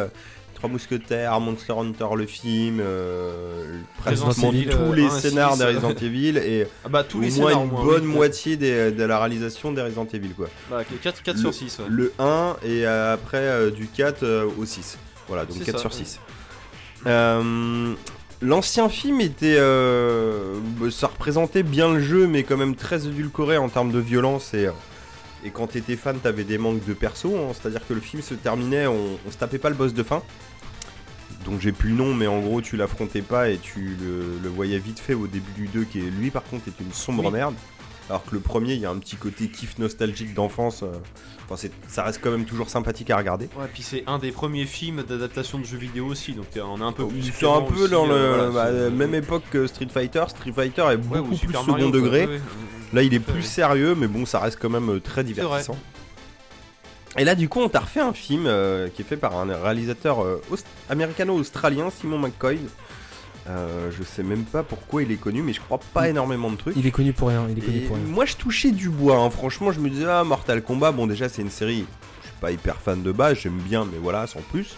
[0.60, 5.54] Trois Mousquetaires, Monster Hunter le film, euh, pratiquement Evil, tous euh, les 1 à scénars
[5.54, 5.68] 6, des euh.
[5.68, 8.14] Resident Evil et Ah bah tous au les moins scénars, une moins, bonne oui.
[8.14, 10.48] moitié des- de la réalisation des Resident Evil quoi.
[10.70, 11.80] Bah, 4, 4 sur 6.
[11.80, 11.86] Ouais.
[11.90, 14.98] Le 1 et après euh, du 4 euh, au 6.
[15.30, 16.06] Voilà, donc C'est 4 ça, sur ouais.
[16.06, 16.20] 6.
[17.08, 17.94] Euh,
[18.42, 19.58] L'ancien film était.
[19.58, 20.56] euh,
[20.92, 24.54] ça représentait bien le jeu, mais quand même très édulcoré en termes de violence.
[24.54, 24.70] Et,
[25.44, 27.36] et quand t'étais fan, t'avais des manques de perso.
[27.36, 27.52] hein.
[27.54, 30.22] C'est-à-dire que le film se terminait, on, on se tapait pas le boss de fin.
[31.46, 34.50] Donc j'ai plus le nom, mais en gros, tu l'affrontais pas et tu le, le
[34.50, 37.26] voyais vite fait au début du 2, qui est, lui par contre est une sombre
[37.26, 37.32] Oui.
[37.32, 37.56] merde.
[38.10, 40.82] Alors que le premier, il y a un petit côté kiff nostalgique d'enfance.
[40.84, 40.88] euh,
[41.46, 43.46] Enfin, c'est- ça reste quand même toujours sympathique à regarder.
[43.58, 46.78] Ouais, puis c'est un des premiers films d'adaptation de jeux vidéo aussi, donc t'es- on
[46.78, 47.24] est un peu plus.
[47.24, 50.24] C'est un peu aussi, dans le euh, voilà, bah, c'est- même époque que Street Fighter.
[50.28, 52.26] Street Fighter est beaucoup ou plus Super second Mario, degré.
[52.28, 52.42] ouais, ouais.
[52.94, 55.78] Là, il est plus sérieux, mais bon, ça reste quand même euh, très divertissant.
[57.18, 59.46] Et là, du coup, on t'a refait un film euh, qui est fait par un
[59.54, 62.60] réalisateur euh, aust- américano-australien, Simon McCoy.
[63.50, 66.52] Euh, je sais même pas pourquoi il est connu, mais je crois pas Il- énormément
[66.52, 66.76] de trucs.
[66.78, 68.06] Il est connu pour rien, il est connu pour rien.
[68.06, 69.18] moi, je touchais du bois.
[69.18, 69.30] hein.
[69.32, 71.86] Franchement, je me disais, ah, Mortal Kombat, bon, déjà, c'est une série.
[72.22, 74.76] Je suis pas hyper fan de base, j'aime bien, mais voilà, sans plus.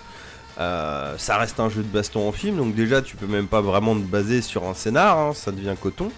[0.57, 3.95] Ça reste un jeu de baston en film, donc déjà, tu peux même pas vraiment
[3.95, 6.11] te baser sur un scénar, hein, ça devient coton.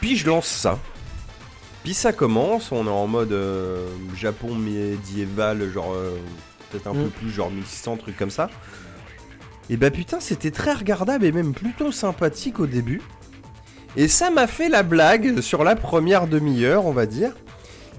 [0.00, 0.78] Puis je lance ça.
[1.84, 3.86] Puis ça commence, on est en mode euh,
[4.16, 6.16] Japon médiéval, genre euh,
[6.70, 7.02] peut-être un Mm.
[7.04, 8.48] peu plus, genre 1600, truc comme ça.
[9.70, 13.00] Et bah putain, c'était très regardable et même plutôt sympathique au début.
[13.96, 17.32] Et ça m'a fait la blague sur la première demi-heure, on va dire.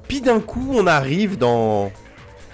[0.08, 1.92] Puis d'un coup, on arrive dans.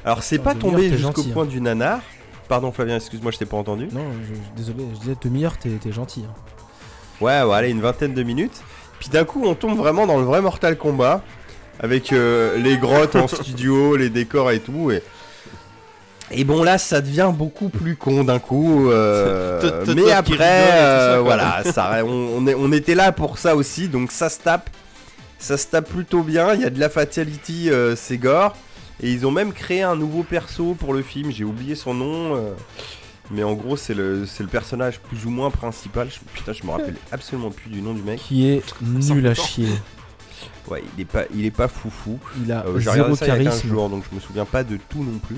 [0.05, 1.33] Alors, c'est pas tombé jusqu'au gentil, hein.
[1.33, 2.01] point du nanar.
[2.47, 3.87] Pardon, Flavien, excuse-moi, je t'ai pas entendu.
[3.91, 6.23] Non, je, je- désolé, je disais demi-heure, t'es gentil.
[6.29, 6.33] hein.
[7.21, 8.61] Ouais, ouais, allez, une vingtaine de minutes.
[9.01, 11.21] Puis d'un coup, on tombe vraiment dans le vrai Mortal Kombat.
[11.79, 14.91] Avec euh, les grottes en studio, les décors et tout.
[14.91, 15.01] Et...
[16.29, 18.91] et bon, là, ça devient beaucoup plus con d'un coup.
[18.91, 23.55] euh, mais après, ça, euh, voilà, ça, on, on est- on était là pour ça
[23.55, 23.87] aussi.
[23.87, 24.69] Donc ça se tape.
[25.39, 26.53] Ça se tape plutôt bien.
[26.53, 28.55] Il y a de la fatality, c'est gore.
[29.01, 31.31] Et ils ont même créé un nouveau perso pour le film.
[31.31, 32.53] J'ai oublié son nom.
[33.31, 36.09] Mais en gros, c'est le, c'est le personnage plus ou moins principal.
[36.09, 38.19] Je- putain, je me rappelle absolument plus du nom du mec.
[38.19, 39.69] Qui est nul à chier.
[40.67, 42.19] Ouais, il est pas, il est pas foufou.
[42.43, 43.67] Il a Euh, J'ai zéro regardé ça il y a 15 charisme.
[43.69, 45.35] jours, donc je me souviens pas de tout non plus.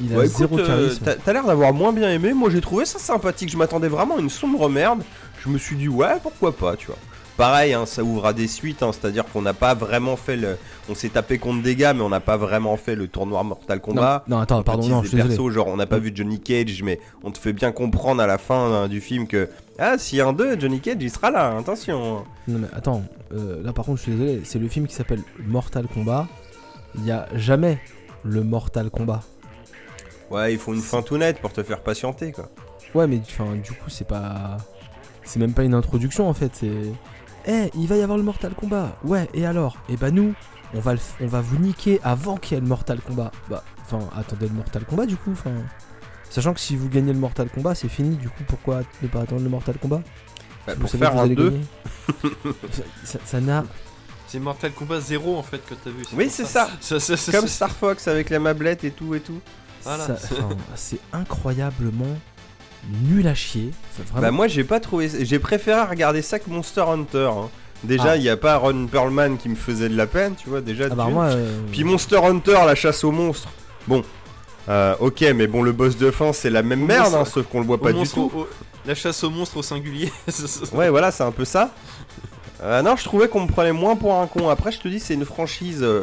[0.00, 1.02] Il a Ouais, écoute, zéro euh, charisme.
[1.04, 2.32] t'as t'as l'air d'avoir moins bien aimé.
[2.34, 3.48] Moi, j'ai trouvé ça sympathique.
[3.50, 5.02] Je m'attendais vraiment à une sombre merde.
[5.42, 6.98] Je me suis dit, ouais, pourquoi pas, tu vois.
[7.36, 10.56] Pareil, hein, ça ouvre à des suites, hein, c'est-à-dire qu'on n'a pas vraiment fait le.
[10.88, 13.80] On s'est tapé contre des gars, mais on n'a pas vraiment fait le tournoi Mortal
[13.80, 14.24] Kombat.
[14.26, 15.36] non, attends, On pardon, non, je suis désolé.
[15.36, 18.26] persos, genre on n'a pas vu Johnny Cage, mais on te fait bien comprendre à
[18.26, 21.10] la fin hein, du film que ah s'il y a un 2, Johnny Cage il
[21.10, 22.24] sera là, attention.
[22.48, 23.02] Non mais attends,
[23.34, 26.26] euh, là par contre je suis désolé, c'est le film qui s'appelle Mortal Kombat.
[26.94, 27.78] Il n'y a jamais
[28.24, 29.20] le Mortal Kombat.
[30.30, 32.48] Ouais, il faut une fin tout nette pour te faire patienter quoi.
[32.94, 34.56] Ouais mais du coup c'est pas...
[35.24, 36.70] C'est même pas une introduction en fait, c'est...
[37.46, 38.96] Eh, il va y avoir le Mortal Kombat.
[39.04, 39.76] Ouais, et alors?
[39.88, 40.34] Eh bah nous,
[40.74, 43.30] on va, le f- on va vous niquer avant qu'il y ait le Mortal Kombat.
[43.48, 45.52] Bah, enfin, attendez le Mortal Kombat du coup, enfin...
[46.28, 49.20] Sachant que si vous gagnez le Mortal Kombat, c'est fini, du coup pourquoi ne pas
[49.20, 50.02] attendre le Mortal Kombat?
[50.66, 51.64] Bah, Si pour vous faire un allez 2, gagner.
[53.04, 53.64] ça- n'a
[54.26, 56.02] C'est Mortal Kombat 0 en fait que t'as vu.
[56.14, 56.68] Oui, c'est ça.
[56.80, 59.40] Ça, ça, ça, comme Star Fox avec la mablette et tout et tout.
[59.84, 60.04] Voilà.
[60.04, 62.18] Ça- enfin, c'est incroyablement
[63.04, 63.70] nul à chier.
[64.20, 67.30] Bah moi j'ai pas trouvé, j'ai préféré regarder ça que Monster Hunter.
[67.32, 67.48] hein.
[67.84, 68.16] Déjà Ah.
[68.16, 70.86] il y a pas Ron Perlman qui me faisait de la peine, tu vois déjà.
[70.90, 73.48] Ah bah moi, euh, Puis Monster Hunter, la chasse aux monstres.
[73.86, 74.02] Bon,
[74.68, 77.46] euh, ok, mais bon, le boss de fin, c'est la même Au merde, hein, sauf
[77.46, 78.30] qu'on le voit Au pas du monstre- tout.
[78.34, 78.48] au-
[78.86, 80.10] La chasse aux monstres au singulier.
[80.72, 81.70] Ouais, voilà, c'est un peu ça.
[82.62, 84.48] Euh, non, je trouvais qu'on me prenait moins pour un con.
[84.48, 86.02] Après, je te dis, c'est une franchise euh,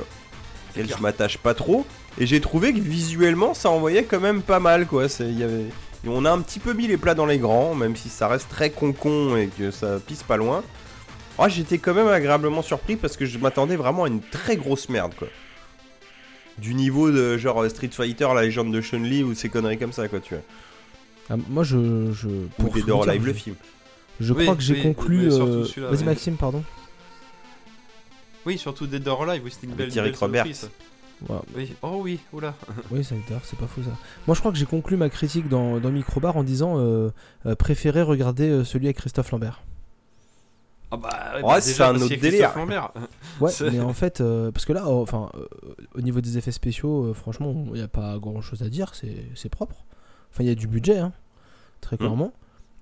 [0.71, 0.97] auquel clair.
[0.97, 1.85] je m'attache pas trop.
[2.19, 5.09] Et j'ai trouvé que visuellement, ça envoyait quand même pas mal, quoi.
[5.09, 5.65] C'est- il Y avait...
[6.05, 8.27] et on a un petit peu mis les plats dans les grands, même si ça
[8.27, 10.63] reste très con-con et que ça pisse pas loin.
[11.39, 14.89] Ah, j'étais quand même agréablement surpris parce que je m'attendais vraiment à une très grosse
[14.89, 15.27] merde, quoi.
[16.59, 20.07] Du niveau de genre Street Fighter, la légende de Chun-Li ou ces conneries comme ça,
[20.07, 20.43] quoi, tu vois.
[21.31, 22.11] ah, moi je.
[22.13, 23.55] je Ou pour Dead or Alive, le film.
[24.19, 25.31] Je Oui, crois que j'ai oui, conclu.
[25.31, 26.03] euh, Vas-y ouais.
[26.03, 26.63] Maxime, pardon.
[28.45, 30.45] oui, surtout Dead or Alive, oui, c'était une belle, Eric belle Roberts.
[30.45, 30.69] surprise.
[31.29, 31.35] Ouais.
[31.55, 31.73] Oui.
[31.81, 32.53] Oh oui, oula.
[32.91, 33.91] Oui, ça d'ailleurs, c'est pas faux ça.
[34.27, 37.09] Moi je crois que j'ai conclu ma critique dans, dans Microbar en disant euh,
[37.45, 39.61] euh, préférer regarder euh, celui avec Christophe Lambert.
[40.91, 41.09] Ah bah,
[41.43, 42.53] Ouais, c'est un autre délire.
[43.39, 45.47] Ouais, mais en fait, euh, parce que là, euh, enfin, euh,
[45.95, 48.93] au niveau des effets spéciaux, euh, franchement, il n'y a pas grand chose à dire,
[48.93, 49.83] c'est c'est propre.
[50.31, 51.11] Enfin, il y a du budget, hein,
[51.81, 52.33] très clairement.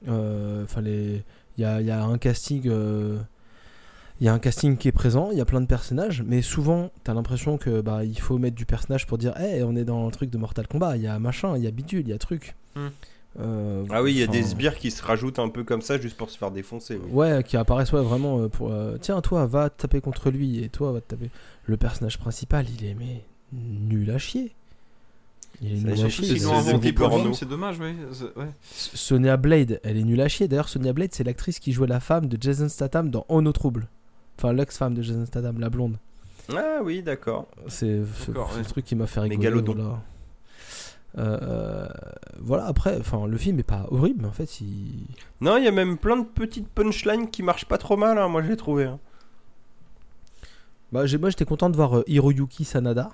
[0.08, 1.24] Euh, Enfin, les,
[1.58, 3.18] il y a, il y a un casting, euh,
[4.22, 6.44] il y a un casting qui est présent, il y a plein de personnages, mais
[6.44, 9.84] souvent, t'as l'impression que bah il faut mettre du personnage pour dire, hey, on est
[9.84, 12.10] dans le truc de Mortal Kombat, il y a machin, il y a bidule, il
[12.10, 12.56] y a truc.
[12.76, 12.88] Hmm.
[13.40, 16.00] Euh, Ah oui, il y a des sbires qui se rajoutent un peu comme ça
[16.00, 17.00] juste pour se faire défoncer.
[17.04, 17.10] oui.
[17.12, 18.72] Ouais, qui apparaissent ouais, vraiment euh, pour.
[18.72, 21.30] euh, Tiens, toi, va te taper contre lui et toi, va te taper.
[21.66, 23.24] Le personnage principal, il est mais
[23.54, 24.52] nul à chier.
[25.62, 26.38] Il est nul à chier.
[27.34, 27.96] c'est dommage, ouais.
[28.36, 28.50] ouais.
[28.72, 30.48] Sonia Blade, elle est nulle à chier.
[30.48, 33.52] D'ailleurs, Sonia Blade, c'est l'actrice qui jouait la femme de Jason Statham dans On au
[33.52, 33.88] trouble.
[34.44, 35.98] Enfin, l'ex-femme de Jason Statham, la blonde.
[36.52, 37.48] Ah oui, d'accord.
[37.68, 38.04] C'est ouais.
[38.58, 39.38] le truc qui m'a fait rigoler.
[39.38, 39.74] Mégalodon.
[39.74, 40.00] Voilà.
[41.20, 41.88] Euh,
[42.40, 45.06] voilà, après, enfin, le film est pas horrible, mais en fait, il.
[45.42, 48.28] Non, il y a même plein de petites punchlines qui marchent pas trop mal, hein,
[48.30, 48.86] moi j'ai trouvé.
[48.86, 48.98] hein.
[50.92, 53.12] Bah, j'ai- moi, j'étais content de voir euh, Hiroyuki Sanada,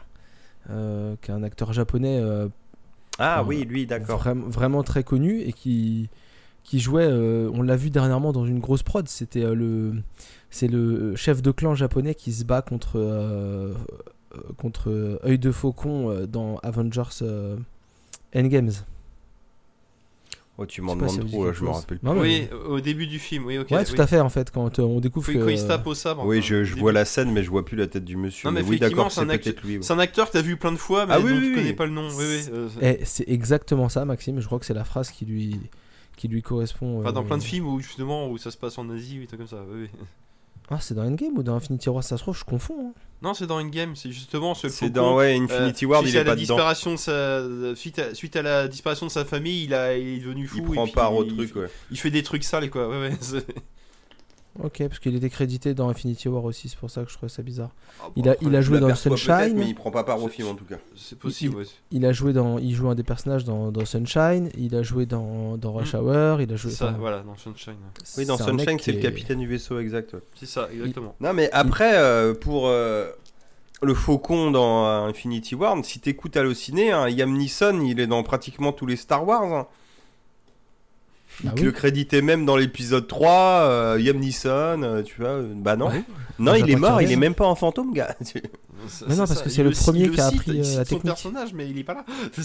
[0.69, 2.47] euh, qui est un acteur japonais euh,
[3.19, 4.19] Ah oui, lui, d'accord.
[4.23, 6.09] Vraim- vraiment très connu et qui
[6.67, 9.93] qui jouait euh, on l'a vu dernièrement dans une grosse prod c'était euh, le
[10.51, 13.73] c'est le chef de clan japonais qui se bat contre euh,
[14.35, 17.55] euh, contre œil de faucon euh, dans Avengers euh,
[18.35, 18.71] Endgames
[20.59, 23.19] Oh, tu m'en demandes trop, là, je me rappelle Non, mais- Oui, au début du
[23.19, 23.69] film, oui, ok.
[23.69, 23.85] ouais oui.
[23.85, 25.85] tout à fait en fait quand euh, on découvre Oui, que quand il se tape
[25.85, 26.25] au sabre.
[26.25, 28.47] Oui, enfin, je, vois la scène, mais je vois plus la tête du monsieur.
[28.49, 29.77] Non, mais mais oui, effectivement, d'accord, c'est un acte- peut-être lui.
[29.77, 29.83] oui.
[29.83, 31.49] C'est un acteur que t'as vu plein de fois, mais Ah oui, dont oui, tu
[31.49, 31.55] oui.
[31.57, 32.07] connais pas le nom.
[32.09, 32.49] Oui, oui.
[32.51, 35.59] euh, Eh, c'est exactement ça Maxime je crois que c'est la phrase qui lui
[36.17, 38.77] qui lui correspond Enfin, dans euh, plein de films où justement où ça se passe
[38.77, 39.63] en Asie, trucs comme ça.
[39.71, 39.99] Oui, oui.
[40.69, 42.93] ah c'est dans Endgame ou dans Infinity War ça se trouve je confonds hein.
[43.21, 46.17] Non, c'est dans Endgame, c'est justement ce C'est dans ouais, euh, Infinity Ward, suite il
[46.17, 46.55] à est la pas dedans.
[46.55, 47.75] disparition de sa...
[47.75, 48.13] suite, à...
[48.13, 49.97] suite à la disparition de sa famille, il, a...
[49.97, 50.57] il est devenu fou.
[50.59, 51.67] Il et prend puis part au il- truc, ouais.
[51.89, 52.87] Il fait des trucs sales, quoi.
[52.87, 53.11] Ouais, ouais.
[54.63, 57.29] ok parce qu'il était crédité dans Infinity War aussi c'est pour ça que je trouvais
[57.29, 57.69] ça bizarre
[58.01, 59.53] Ah, bon, Il a- après, il a joué dans Sunshine.
[59.55, 60.77] mais il prend pas part au film en tout cas.
[60.95, 61.65] C'est possible, ouais.
[61.91, 64.49] Il a joué dans, il joue un des personnages dans, dans Sunshine.
[64.57, 65.97] Il a joué dans, dans Rush Mm.
[65.97, 66.41] Hour.
[66.41, 66.71] Il a joué.
[66.71, 67.75] Ça, enfin, voilà, dans Sunshine.
[68.17, 70.13] Oui, dans Sunshine, c'est le capitaine du vaisseau, exact.
[70.13, 70.19] ouais.
[70.35, 71.15] C'est ça, exactement.
[71.19, 73.09] Non, mais après, euh, pour euh,
[73.83, 78.23] le faucon dans euh, Infinity War, si t'écoutes Allociné, hein, Liam Neeson, il est dans
[78.23, 79.43] pratiquement tous les Star Wars.
[79.53, 79.67] hein.
[81.45, 85.29] Ah Il oui le créditait même dans l'épisode 3, euh, Liam Neeson, euh, tu vois.
[85.29, 85.87] euh, Bah non.
[85.89, 86.03] Ouais.
[86.39, 88.15] Non, Ah, il est mort, il est même pas un fantôme, gars.
[89.07, 90.83] Mais non, parce ça, que c'est le premier qui a appris, il euh, la son
[90.83, 91.03] technique.
[91.03, 92.05] personnage, mais il est pas là.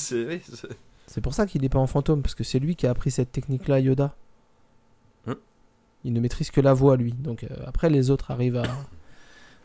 [1.07, 3.11] C'est pour ça qu'il n'est pas en fantôme parce que c'est lui qui a appris
[3.11, 4.15] cette technique-là, Yoda.
[5.27, 5.35] Hein
[6.05, 7.13] il ne maîtrise que la voix, lui.
[7.13, 8.63] Donc euh, après, les autres arrivent à,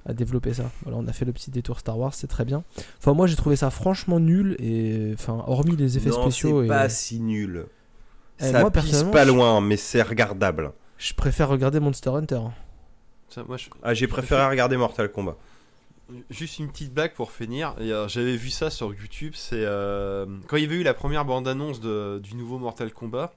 [0.06, 0.70] à développer ça.
[0.84, 2.64] Voilà, on a fait le petit détour Star Wars, c'est très bien.
[3.00, 6.60] Enfin, moi, j'ai trouvé ça franchement nul et enfin, hormis les effets non, spéciaux.
[6.62, 6.70] c'est Et...
[6.70, 7.66] pas si nul.
[8.40, 10.72] Eh, Ça moi, pisse pas loin, mais c'est regardable.
[10.98, 12.42] Je préfère regarder Monster Hunter.
[13.30, 15.36] ça, moi, je- Ah, j'ai préféré regarder Mortal Kombat.
[16.30, 17.76] Juste une petite blague pour finir.
[17.80, 19.34] Et, euh, J'avais vu ça sur YouTube.
[19.36, 23.34] C'est euh, quand il y avait eu la première bande-annonce de- du nouveau Mortal Kombat.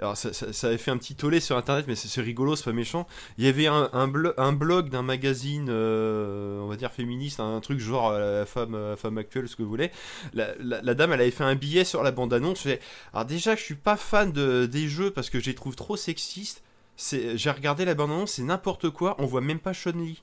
[0.00, 0.28] Alors ça,
[0.68, 3.06] avait fait un petit tollé sur internet, mais c'est rigolo, c'est pas méchant.
[3.36, 7.40] Il y avait un, un, blo- un blog d'un magazine, euh, on va dire féministe,
[7.40, 9.90] un truc genre euh, la femme, femme actuelle, ce que vous voulez.
[10.34, 10.54] La,
[10.94, 12.58] dame, elle avait fait un billet sur la bande-annonce.
[12.58, 12.80] Je fais,
[13.12, 15.96] Alors déjà, je suis pas fan de, des jeux parce que je les trouve trop
[15.96, 16.62] sexistes.
[16.96, 19.16] J'ai regardé la bande-annonce, c'est n'importe quoi.
[19.18, 20.22] On voit même pas Chun-Li.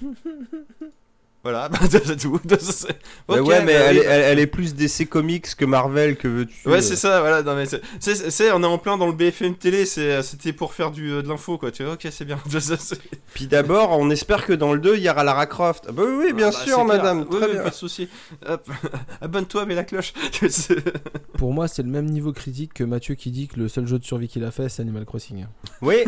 [1.46, 2.40] Voilà, bah, c'est tout.
[2.58, 2.88] C'est-
[3.28, 5.64] Bah Ok, ouais, mais bah elle, oui, est, elle, elle est plus DC Comics que
[5.64, 6.80] Marvel, que veux-tu Ouais, euh.
[6.80, 7.42] c'est ça, voilà.
[7.44, 7.66] Non, mais
[8.52, 11.28] on est en plein dans le BFM télé, c'est, c'était pour faire du, euh, de
[11.28, 11.70] l'info, quoi.
[11.70, 12.36] Tu vois, ok, c'est bien.
[13.34, 15.84] Puis d'abord, on espère que dans le 2, il y aura Lara Croft.
[15.88, 17.26] Ah bah oui, bien Ah, bah, sûr, madame.
[17.28, 17.38] clair.
[17.40, 17.62] Très Oui, bien.
[17.62, 18.08] Pas de souci.
[19.20, 20.12] Abonne-toi, mets la cloche.
[21.38, 23.98] Pour moi, c'est le même niveau critique que Mathieu qui dit que le seul jeu
[24.00, 25.46] de survie qu'il a fait, c'est Animal Crossing.
[25.80, 25.98] Oui,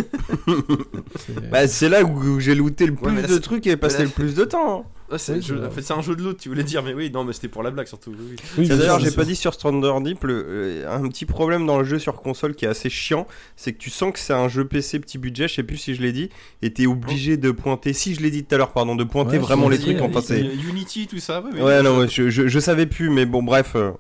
[1.17, 4.05] C'est- bah, c'est là où j'ai looté le plus là, de trucs et passé là-
[4.05, 4.85] le plus de temps.
[5.11, 6.83] Ah, c'est, Oui, je- c'est- en fait, c'est un jeu de l'autre, tu voulais dire,
[6.83, 8.11] mais oui, non, mais c'était pour la blague surtout.
[8.19, 8.69] oui, oui.
[8.69, 11.99] D'ailleurs, j'ai pas dit sur Strander Deep, le- euh, un petit problème dans le jeu
[11.99, 13.27] sur console qui est assez chiant,
[13.57, 15.95] c'est que tu sens que c'est un jeu PC petit budget, je sais plus si
[15.95, 16.29] je l'ai dit,
[16.61, 19.33] et t'es obligé de pointer, si je l'ai dit tout à l'heure, pardon, de pointer
[19.33, 20.41] Ouais, vraiment les trucs, enfin oui, c'est...
[20.43, 21.41] Unity, tout ça.
[21.41, 23.77] Ouais, mais- Ouais, non, ouais, je, je, je savais plus, mais bon, bref.
[23.77, 23.93] euh,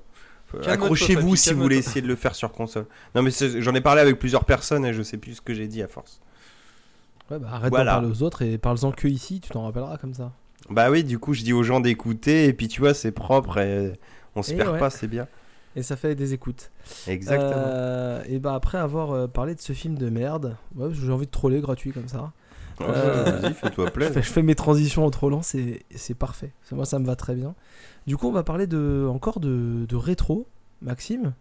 [0.66, 2.86] Accrochez-vous si vous voulez essayer de le faire sur console.
[3.14, 3.30] Non, mais
[3.60, 5.88] j'en ai parlé avec plusieurs personnes et je sais plus ce que j'ai dit à
[5.88, 6.20] force.
[7.30, 7.92] Ouais, bah, arrête Voilà.
[7.92, 10.32] d'en parler aux autres et parle-en que ici, tu t'en rappelleras comme ça.
[10.70, 13.58] Bah oui, du coup, je dis aux gens d'écouter et puis tu vois, c'est propre
[13.58, 13.92] et
[14.36, 14.78] on se Et perd ouais.
[14.78, 15.26] pas, c'est bien.
[15.76, 16.70] Et ça fait des écoutes.
[17.06, 17.52] Exactement.
[17.54, 21.26] Euh, et bah après avoir euh, parlé de ce film de merde, ouais, j'ai envie
[21.26, 22.32] de troller gratuit comme ça.
[22.80, 24.22] euh, Vas-y, fais-toi plaisir.
[24.22, 26.52] je fais mes transitions en trollant, c'est c'est parfait.
[26.72, 27.54] Moi ça me va très bien.
[28.06, 30.48] Du coup on va parler de encore de, de rétro,
[30.82, 31.32] Maxime.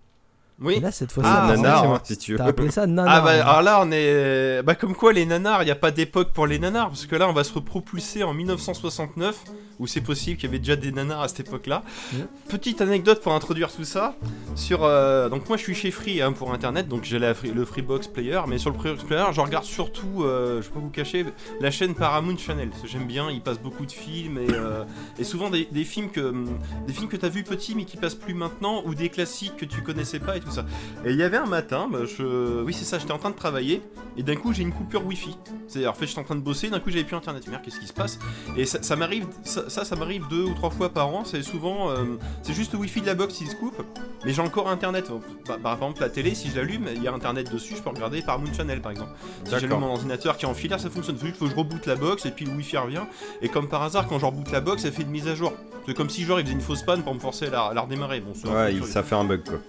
[0.60, 0.76] Oui.
[0.76, 2.38] Et là cette fois-ci, Ah, nanar, hein, si tu veux.
[2.40, 3.24] t'as appelé ça Ah nanar.
[3.24, 3.42] bah hein.
[3.42, 6.48] alors là on est bah comme quoi les nanars il n'y a pas d'époque pour
[6.48, 9.44] les nanars parce que là on va se repropulser en 1969
[9.80, 12.26] où c'est possible qu'il y avait déjà des nanars à cette époque là Mhm.
[12.50, 14.16] petite anecdote pour introduire tout ça
[14.56, 17.64] sur euh, donc moi je suis chez Free hein, pour internet donc j'ai Free- le
[17.64, 20.90] Freebox Player mais sur le Freebox Player je regarde surtout euh, je vais pas vous
[20.90, 21.26] cacher
[21.62, 24.84] la chaîne Paramount Channel j'aime bien il passe beaucoup de films et, euh,
[25.20, 26.34] et souvent des, des films que
[26.88, 29.66] des films que t'as vu petit mais qui passent plus maintenant ou des classiques que
[29.66, 30.66] tu connaissais pas et tout ça.
[31.06, 32.64] Et il y avait un matin, bah, je...
[32.64, 33.82] oui c'est ça, j'étais en train de travailler,
[34.18, 35.38] et d'un coup j'ai une coupure Wi-Fi.
[35.68, 37.46] C'est-à-dire, en fait, j'étais en train de bosser, d'un coup j'avais plus internet.
[37.48, 38.20] Merde, qu'est-ce qui se passe?
[38.56, 41.24] Et ça, ça m'arrive, ça, ça, ça m'arrive deux ou trois fois par an.
[41.26, 42.04] C'est souvent, euh,
[42.42, 43.82] c'est juste le Wi-Fi de la box qui se coupe,
[44.26, 45.12] mais j'ai encore internet.
[45.48, 47.90] Bah, par exemple, la télé, si je l'allume, il y a internet dessus, je peux
[47.90, 49.12] regarder Paramount Channel par exemple.
[49.44, 51.18] Si j'allume mon ordinateur qui est en filaire, ça fonctionne.
[51.18, 53.04] Faut juste que je reboot la box et puis le Wi-Fi revient.
[53.42, 55.52] Et comme par hasard, quand je reboot la box, ça fait une mise à jour.
[55.86, 57.74] C'est comme si genre il faisait une fausse panne pour me forcer à la, à
[57.74, 58.22] la redémarrer.
[58.22, 59.60] Bon, Ouais, il- ça fait un bug quoi.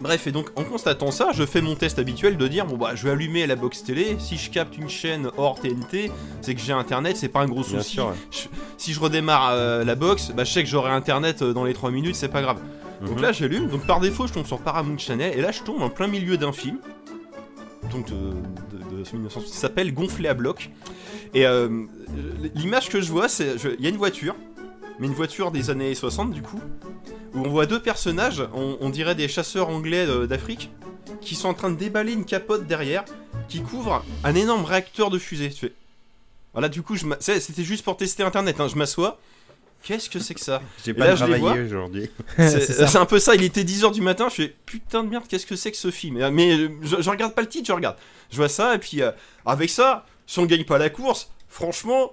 [0.00, 2.92] Bref, et donc en constatant ça, je fais mon test habituel de dire bon bah
[2.94, 4.16] je vais allumer la box télé.
[4.20, 6.10] Si je capte une chaîne hors TNT,
[6.40, 7.90] c'est que j'ai internet, c'est pas un gros Bien souci.
[7.94, 8.06] sûr.
[8.08, 8.14] ouais.
[8.30, 8.46] Je-
[8.76, 11.74] si je redémarre euh, la box, bah je sais que j'aurai internet euh, dans les
[11.74, 12.58] 3 minutes, c'est pas grave.
[13.04, 13.22] Donc Mhm.
[13.22, 15.90] là j'allume, donc par défaut je tombe sur Paramount Channel et là je tombe en
[15.90, 16.78] plein milieu d'un film.
[17.92, 20.70] Donc de, de, de 1960, qui s'appelle Gonflé à bloc.
[21.34, 21.68] Et euh,
[22.54, 23.56] l'image que je vois, c'est.
[23.78, 24.34] Il y a une voiture,
[24.98, 26.60] mais une voiture des années 60 du coup,
[27.34, 30.70] où on voit deux personnages, on, on dirait des chasseurs anglais euh, d'Afrique,
[31.20, 33.04] qui sont en train de déballer une capote derrière,
[33.48, 35.50] qui couvre un énorme réacteur de fusée.
[35.50, 35.72] Tu fais.
[36.52, 39.18] Voilà, du coup, je c'était juste pour tester internet, hein, je m'assois.
[39.84, 40.60] Qu'est-ce que c'est que ça?
[40.84, 42.10] J'ai pas là, travaillé aujourd'hui.
[42.36, 45.46] c'est un peu ça, il était 10h du matin, je fais putain de merde, qu'est-ce
[45.46, 46.28] que c'est que ce film?
[46.30, 47.96] Mais euh, je, je regarde pas le titre, je regarde.
[48.30, 49.12] Je vois ça, et puis euh,
[49.46, 52.12] avec ça, si on gagne pas la course, franchement,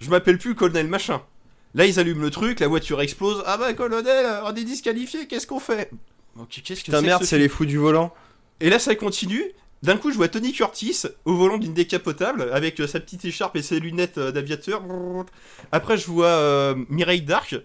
[0.00, 1.20] je m'appelle plus colonel machin.
[1.74, 3.42] Là, ils allument le truc, la voiture explose.
[3.46, 5.90] Ah bah, colonel, on est disqualifié, qu'est-ce qu'on fait
[6.38, 8.12] Ok, qu'est-ce que c'est merde, ce c'est les fous du volant.
[8.60, 9.44] et là, ça continue.
[9.82, 13.56] D'un coup, je vois Tony Curtis au volant d'une décapotable avec euh, sa petite écharpe
[13.56, 14.80] et ses lunettes euh, d'aviateur.
[15.72, 17.56] Après, je vois euh, Mireille Dark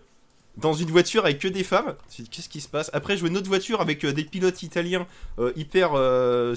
[0.55, 1.93] dans une voiture avec que des femmes.
[2.31, 2.89] Qu'est-ce qui se passe?
[2.93, 5.05] Après, je vois une autre voiture avec euh, des pilotes italiens
[5.37, 5.91] euh, hyper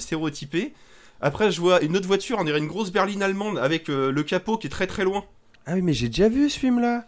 [0.01, 0.73] stéréotypés.
[1.21, 4.57] Après, je vois une autre voiture, on dirait une grosse berline allemande avec le capot
[4.57, 5.23] qui est très très loin.
[5.67, 7.05] Ah oui, mais j'ai déjà vu ce film là.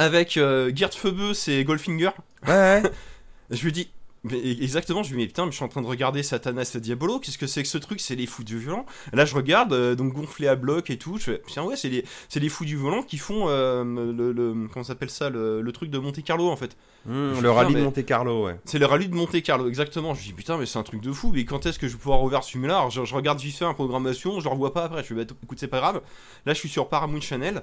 [0.00, 2.10] Avec euh, Gerd Feubeux et Goldfinger.
[2.48, 2.82] Ouais.
[3.50, 3.90] Je lui dis,
[4.22, 6.72] mais exactement, je lui dis, mais putain, mais je suis en train de regarder Satanas
[6.76, 8.00] et Diabolo, qu'est-ce que c'est que ce truc?
[8.00, 8.86] C'est les fous du volant.
[9.12, 11.88] Là, je regarde, euh, donc gonflé à bloc et tout, je fais, putain, ouais, c'est
[11.88, 15.60] les, c'est les fous du volant qui font euh, le, le- comment s'appelle ça, le,
[15.62, 16.76] le truc de Monte Carlo en fait.
[17.08, 18.56] Je le rallye de mais- Monte Carlo, ouais.
[18.66, 20.14] C'est le rallye de Monte Carlo, exactement.
[20.14, 21.98] Je dis, putain, mais c'est un truc de fou, mais quand est-ce que je vais
[21.98, 22.76] pouvoir revoir ce film-là?
[22.76, 25.14] Alors, je, je regarde vite fait en programmation, je le revois pas après, je fais,
[25.14, 26.00] bah, écoute, c'est pas grave.
[26.46, 27.62] Là, je suis sur Paramount Channel.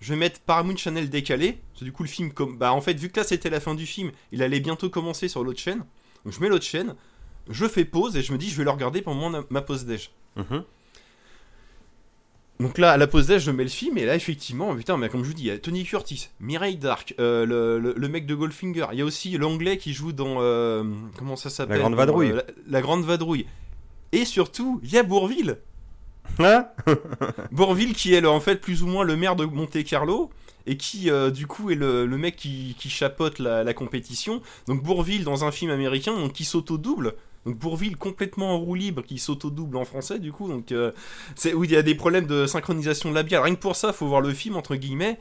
[0.00, 1.60] Je vais mettre Paramount Channel décalé.
[1.72, 2.58] Parce que du coup, le film, comme.
[2.58, 5.28] Bah, en fait, vu que là, c'était la fin du film, il allait bientôt commencer
[5.28, 5.84] sur l'autre chaîne.
[6.24, 6.94] Donc, je mets l'autre chaîne,
[7.50, 9.84] je fais pause et je me dis, je vais le regarder pendant ma, ma pause
[9.86, 10.10] déj.
[10.36, 10.64] Mhm.
[12.60, 15.08] Donc là, à la pause déj, je mets le film, et là, effectivement, putain, mais
[15.08, 18.08] comme je vous dis, il y a Tony Curtis, Mireille Dark, euh, le, le- le
[18.08, 20.36] mec de Goldfinger, il y a aussi l'anglais qui joue dans.
[20.40, 20.84] euh,
[21.18, 21.76] comment ça s'appelle?
[21.76, 22.30] La Grande Vadrouille.
[22.30, 23.46] euh, la, la Grande Vadrouille.
[24.12, 25.58] Et surtout, il y a Bourville.
[26.38, 26.66] Hein
[27.52, 30.30] Bourville qui est le- en fait plus ou moins le maire de Monte Carlo.
[30.66, 34.40] Et qui, euh, du coup, est le, le mec qui, qui chapeaute la, la compétition.
[34.66, 37.12] Donc, Bourville dans un film américain, donc qui s'auto-double.
[37.44, 40.48] Donc, Bourville complètement en roue libre, qui s'auto-double en français, du coup.
[40.48, 40.90] Donc, euh,
[41.36, 43.42] c'est où il y a des problèmes de synchronisation labiale.
[43.42, 45.18] Rien que pour ça, faut voir le film, entre guillemets.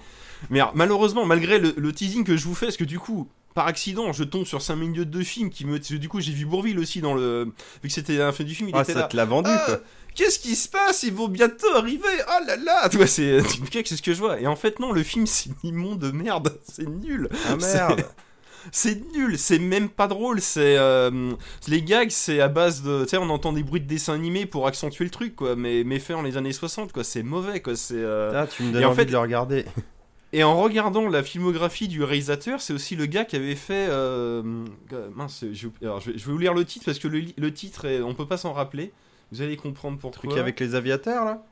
[0.50, 3.28] Mais alors, malheureusement, malgré le, le teasing que je vous fais, parce que du coup,
[3.54, 5.78] par accident, je tombe sur 5 minutes de film qui me.
[5.78, 7.52] Du coup, j'ai vu Bourville aussi dans le.
[7.84, 9.06] Vu que c'était un fin du film, il Ah, était ça là.
[9.08, 9.80] te l'a vendu Ah, quoi.
[10.16, 11.04] Qu'est-ce qui se passe?
[11.04, 14.40] Ils vont bientôt arriver Oh là là Tu vois, c'est c'est ce que je vois.
[14.40, 16.58] Et en fait, non, le film, c'est immonde de merde.
[16.72, 17.30] C'est nul.
[17.48, 18.06] Ah merde.
[18.72, 19.38] C'est nul.
[19.38, 20.40] C'est même pas drôle.
[20.40, 20.78] C'est.
[20.78, 21.34] euh,
[21.68, 23.04] les gags, c'est à base de.
[23.04, 25.56] Tu sais, on entend des bruits de dessins animés pour accentuer le truc, quoi.
[25.58, 27.04] Mais, mais fait en les années 60, quoi.
[27.04, 27.76] C'est mauvais, quoi.
[27.76, 27.96] C'est.
[27.98, 29.66] euh, Ah, tu me Et donnes en envie fait- de le regarder.
[30.32, 33.88] Et en regardant la filmographie du réalisateur, c'est aussi le gars qui avait fait.
[33.90, 34.42] euh,
[34.94, 37.54] euh, mince, j'ai- alors, je, vais, je vous lire le titre parce que le, le
[37.54, 38.94] titre, est- on peut pas s'en rappeler.
[39.34, 40.30] Vous allez comprendre pourquoi.
[40.30, 41.44] Truc avec les aviateurs là?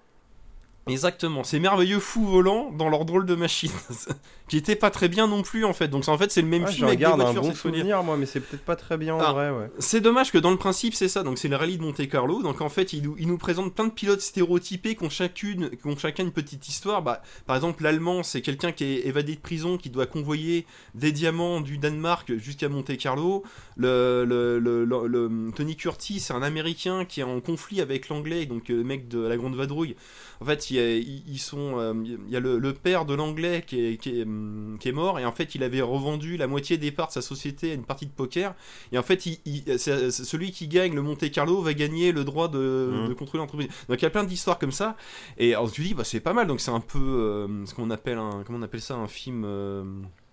[0.87, 3.71] Exactement, ces merveilleux fous volants dans leur drôle de machine,
[4.47, 5.87] qui était pas très bien non plus en fait.
[5.87, 8.17] Donc en fait c'est le même Je film avec des regarde un bon souvenir moi,
[8.17, 9.31] mais c'est peut-être pas très bien en Ah.
[9.31, 9.69] vrai, ouais.
[9.77, 12.41] C'est dommage que dans le principe c'est ça, donc c'est le rallye de Monte Carlo.
[12.41, 15.69] Donc en fait il nous, il nous présente plein de pilotes stéréotypés qui ont chacune,
[15.69, 17.03] qui ont chacun une petite histoire.
[17.03, 21.11] Bah, par exemple l'allemand c'est quelqu'un qui est évadé de prison, qui doit convoyer des
[21.11, 23.43] diamants du Danemark jusqu'à Monte Carlo.
[23.77, 28.09] Le, le, le- le- le- Tony Curtis c'est un américain qui est en conflit avec
[28.09, 29.95] l'anglais, donc euh, le mec de la grande vadrouille.
[30.41, 33.05] En fait, il y a, ils ils sont, euh, il y a le, le père
[33.05, 35.81] de l'anglais qui est, qui, est, hum, qui est mort et en fait, il avait
[35.81, 38.55] revendu la moitié des parts de sa société à une partie de poker.
[38.91, 42.47] Et en fait, il, il- celui qui gagne le Monte Carlo va gagner le droit
[42.47, 43.09] de, Mhm.
[43.09, 43.69] de contrôler l'entreprise.
[43.87, 44.97] Donc il y a plein d'histoires comme ça.
[45.37, 46.47] Et alors tu dis, bah, c'est pas mal.
[46.47, 49.43] Donc c'est un peu euh, ce qu'on appelle un, comment on appelle ça, un film.
[49.45, 49.83] euh,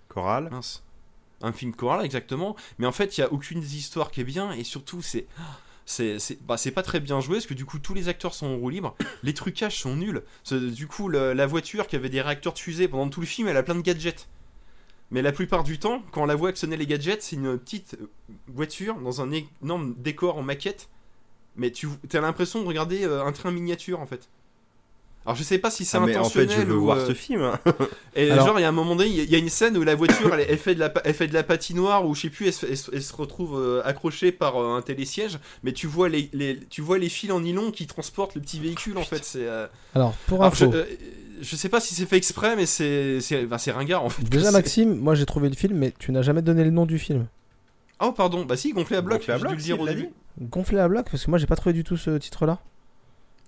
[0.08, 0.48] Choral.
[0.50, 0.82] mince.
[1.42, 2.56] Un film choral, exactement.
[2.78, 4.52] Mais en fait, il y a aucune des histoires qui est bien.
[4.52, 5.26] Et surtout, c'est.
[6.42, 8.56] Bah, c'est pas très bien joué parce que du coup tous les acteurs sont en
[8.56, 10.22] roue libre, les trucages sont nuls.
[10.50, 13.56] Du coup la voiture qui avait des réacteurs de fusée pendant tout le film elle
[13.56, 14.28] a plein de gadgets.
[15.10, 17.96] Mais la plupart du temps, quand on la voit actionner les gadgets, c'est une petite
[18.00, 18.10] euh,
[18.48, 20.90] voiture dans un énorme décor en maquette.
[21.56, 24.28] Mais tu as l'impression de regarder euh, un train miniature en fait.
[25.28, 26.96] Alors je sais pas si c'est Ah, mais en intentionnel fait, je veux ou, voir
[26.96, 27.42] euh, ce film.
[27.42, 27.60] hein.
[28.16, 29.38] Et Alors- genre, il y a un moment donné, il y a- il y a
[29.38, 32.06] une scène où la voiture, elle, elle fait, de la, elle fait de la patinoire,
[32.06, 34.76] ou je sais plus, elle se, elle se- elle se retrouve euh, accrochée par euh,
[34.78, 38.34] un télésiège, mais tu vois les, les- tu vois les fils en nylon qui transportent
[38.36, 39.22] le petit véhicule, en fait.
[39.22, 40.84] C'est, euh, Alors, pour alors, je, info, euh,
[41.42, 44.22] je sais pas si c'est fait exprès, mais c'est, c'est, bah, c'est ringard, en fait.
[44.24, 46.98] déjà Maxime, moi j'ai trouvé le film, mais tu n'as jamais donné le nom du
[46.98, 47.26] film.
[48.00, 49.86] Oh, pardon, bah si, gonflé à bloc, Gonflé à j'ai dû bloc, le dire au
[49.86, 50.08] début.
[50.40, 52.60] Gonflé à bloc, parce que moi j'ai pas trouvé du tout ce titre-là.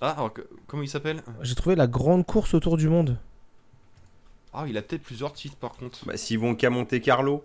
[0.00, 0.32] Ah, alors,
[0.66, 1.22] comment il s'appelle?
[1.42, 3.18] J'ai trouvé la grande course autour du monde.
[4.52, 6.04] Ah, il a peut-être plusieurs titres, par contre.
[6.06, 7.44] Bah, s'ils vont qu'à Monte Carlo.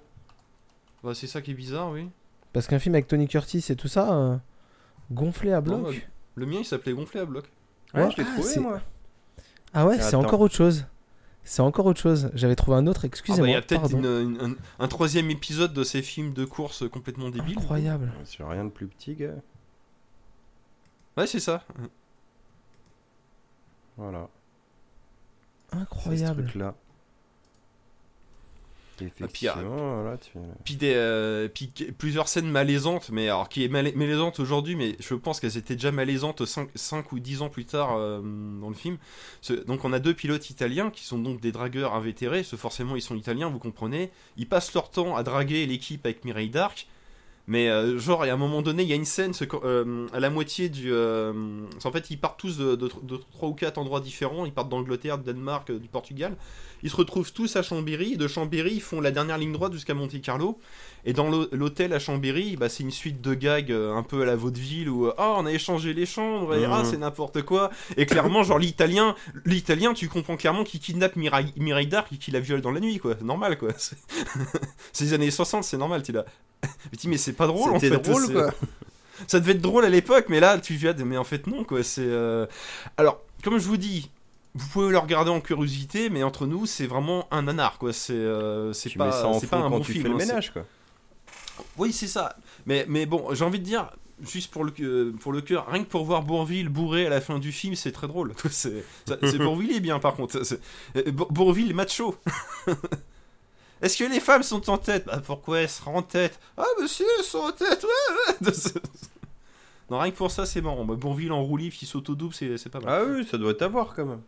[1.03, 2.09] Bah, c'est ça qui est bizarre, oui.
[2.53, 4.37] Parce qu'un film avec Tony Curtis et tout ça, euh,
[5.11, 5.77] gonflé à bloc.
[5.81, 5.97] Non, bah,
[6.35, 7.45] Le mien, il s'appelait gonflé à bloc.
[7.93, 8.81] Ouais, Ouais, je l'ai ah, trouvé, c'est- moi.
[9.73, 10.85] Ah ouais, c'est encore autre chose.
[11.43, 12.31] C'est encore autre chose.
[12.33, 13.47] J'avais trouvé un autre, Ah, bah, excusez-moi.
[13.49, 17.59] il y a peut-être un troisième épisode de ces films de course complètement débiles.
[17.59, 18.11] Incroyable.
[18.23, 19.35] C'est rien de plus petit, gars.
[21.17, 21.63] Ouais, c'est ça.
[23.97, 24.29] Voilà.
[25.69, 26.43] C'est ce Incroyable.
[26.43, 26.75] truc-là.
[28.97, 30.31] puis, Effectivement, voilà, tu...
[30.63, 31.67] Puis, des, euh, puis
[31.97, 35.75] plusieurs scènes malaisantes, mais alors qui est mal- malaisante aujourd'hui, mais je pense qu'elles étaient
[35.75, 38.97] déjà malaisantes 5, ou 10 ans plus tard euh, dans le film.
[39.41, 42.95] Ce- donc on a deux pilotes italiens qui sont donc des dragueurs invétérés, ce forcément
[42.95, 44.11] ils sont italiens, vous comprenez.
[44.37, 46.87] Ils passent leur temps à draguer l'équipe avec Mireille Dark.
[47.47, 49.31] Mais euh, genre, il y un moment donné, il y a une scène
[49.63, 50.91] euh, à la moitié du.
[50.91, 51.31] euh,
[51.83, 52.75] en fait, ils partent tous de,
[53.31, 54.45] trois ou quatre endroits différents.
[54.45, 56.35] Ils partent d'Angleterre, du Danemark, du Portugal.
[56.85, 58.13] Ils se retrouvent tous à Chambéry.
[58.13, 60.57] Et de Chambéry, ils font la dernière ligne droite jusqu'à Monte Carlo.
[61.03, 64.21] Et dans l'hô- l'hôtel à Chambéry, bah, c'est une suite de gags euh, un peu
[64.21, 67.41] à la vaudeville où euh, ah on a échangé les chambres et ah c'est n'importe
[67.41, 67.71] quoi.
[67.97, 72.33] Et clairement, genre l'italien, l'italien, tu comprends clairement qu'il kidnappe Mireille, Mireille Dark et qu'il
[72.35, 73.15] la viole dans la nuit quoi.
[73.21, 73.69] Normal quoi.
[74.93, 76.03] C'est les années 60, c'est normal.
[76.03, 76.25] Tu l'as.
[76.63, 77.89] Mais dis, mais c'est pas drôle en fait.
[77.89, 78.51] drôle, quoi.
[79.27, 81.03] ça devait être drôle à l'époque, mais là, tu viens de...
[81.03, 81.83] Mais en fait, non, quoi.
[81.83, 82.01] C'est.
[82.05, 82.45] euh,
[82.97, 84.09] Alors, comme je vous dis,
[84.55, 87.93] vous pouvez le regarder en curiosité, mais entre nous, c'est vraiment un nanar, quoi.
[87.93, 90.03] C'est euh, c'est pas, mets ça en c'est pas un quand bon tu film.
[90.03, 90.65] fais le hein, ménage, quoi.
[91.77, 92.35] Oui, c'est ça.
[92.65, 93.89] Mais, mais bon, j'ai envie de dire,
[94.21, 97.21] juste pour le, euh, pour le cœur, rien que pour voir Bourville bourré à la
[97.21, 98.33] fin du film, c'est très drôle.
[98.49, 98.83] C'est
[99.37, 100.43] Bourville est bien, par contre.
[100.43, 100.59] C'est-
[100.97, 102.15] euh, Bour- Bourville macho.
[103.81, 105.05] Est-ce que les femmes sont en tête?
[105.05, 106.39] Bah pourquoi elles seraient en tête?
[106.57, 108.51] Ah monsieur, elles sont en tête, ouais, ouais.
[109.89, 110.85] Non, rien que pour ça, c'est marrant.
[110.85, 112.89] Bah, Bourville en roue libre qui s'auto-double, c'est c'est pas mal.
[112.89, 114.21] Ah oui, ça doit t'avoir, quand même.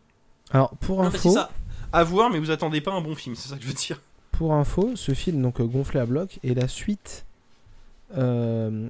[0.51, 1.49] Alors, pour Non, info, ça.
[1.93, 4.01] À voir, mais vous attendez pas un bon film, c'est ça que je veux dire.
[4.31, 7.25] pour info, ce film, donc euh, gonflé à bloc, est la suite,
[8.17, 8.87] euh,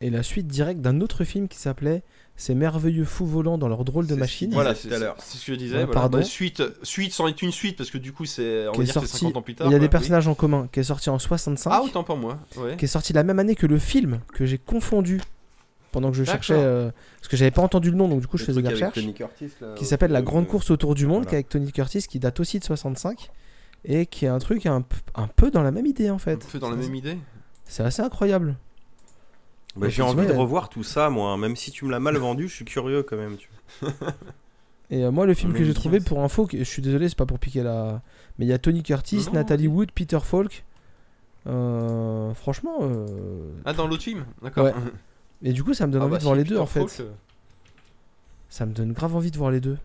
[0.00, 2.02] est la suite directe d'un autre film qui s'appelait
[2.36, 4.52] Ces merveilleux fous volants dans leur drôle de machine.
[4.52, 5.16] Voilà, c'est tout à l'heure.
[5.18, 5.76] c'est ce que je disais.
[5.76, 6.00] Ouais, voilà.
[6.00, 6.18] pardon.
[6.18, 8.82] Bah, suite, suite sans être une suite, parce que du coup, c'est on qui va
[8.84, 9.24] est dire que c'est sorti.
[9.26, 9.66] 50 ans plus tard.
[9.68, 9.84] Il y a des.
[9.86, 9.90] Oui.
[9.90, 12.38] personnages en commun, qui est sorti en 65, Ah, autant pour moi.
[12.56, 12.76] Ouais.
[12.76, 15.20] qui est sorti la même année que le film que j'ai confondu
[15.92, 18.36] pendant que je cherchais, euh, parce que j'avais pas entendu le nom, donc du coup
[18.38, 18.94] je faisais des recherches.
[18.94, 21.28] Tony Curtis, là, qui s'appelle La Grande Course autour du monde, voilà.
[21.28, 23.30] qui est avec Tony Curtis, qui date aussi de 65,
[23.84, 24.84] et qui est un truc un,
[25.14, 26.46] un peu dans la même idée en Un fait.
[26.50, 27.16] peu dans la même idée.
[27.64, 28.56] C'est assez incroyable.
[29.76, 31.36] Bah, j'ai envie de revoir tout ça, moi.
[31.36, 33.36] Même si tu me l'as mal vendu, je suis curieux quand même.
[33.36, 33.48] Tu...
[34.90, 37.18] Et euh, moi, le film que j'ai trouvé pour info, que- je suis désolé, c'est
[37.18, 38.00] pas pour piquer la.
[38.38, 39.68] Mais il y a Tony Curtis, Non, Nathalie.
[39.68, 40.64] Wood, Peter Falk.
[41.46, 42.78] Euh, franchement.
[42.82, 43.06] euh,
[43.64, 44.64] Ah, dans l'autre film D'accord.
[44.64, 44.72] Ouais.
[45.42, 47.00] Et du coup, ça me donne Ah envie bah de voir les deux en fait.
[47.00, 47.10] Euh,
[48.48, 49.78] Ça me donne grave envie de voir les deux.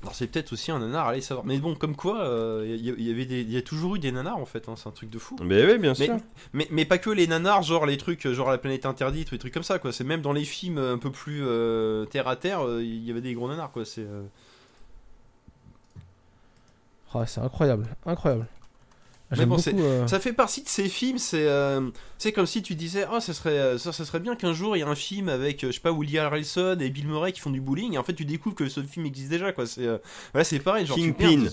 [0.00, 1.44] Alors c'est peut-être aussi un nanar, allez savoir.
[1.44, 3.98] Mais bon, comme quoi, euh, il y, y avait des, il y a toujours eu
[3.98, 4.68] des nanars en fait.
[4.68, 5.34] hein, c'est un truc de fou.
[5.42, 6.16] Mais oui, bien sûr.
[6.52, 9.34] mais, mais pas que les nanars, genre les trucs, euh, genre la planète interdite ou
[9.34, 9.92] des trucs comme ça quoi.
[9.92, 13.10] C'est même dans les films un peu plus euh, terre à terre, euh, il y
[13.10, 13.84] avait des gros nanars quoi.
[13.84, 14.02] C'est.
[14.02, 14.22] euh,
[17.12, 18.46] Ah, c'est incroyable, incroyable.
[19.30, 19.82] Mais J'aime bon, beaucoup.
[19.82, 23.20] euh, Ça fait partie de ces films, c'est euh, c'est comme si tu disais oh
[23.20, 25.62] ça serait euh, ça, ça serait bien qu'un jour il y ait un film avec
[25.64, 28.04] euh, je sais pas Woody Harrelson et Bill Murray qui font du bowling et en
[28.04, 29.98] fait tu découvres que ce film existe déjà quoi, c'est euh,
[30.32, 31.44] voilà, c'est pareil genre tu- Kingpin.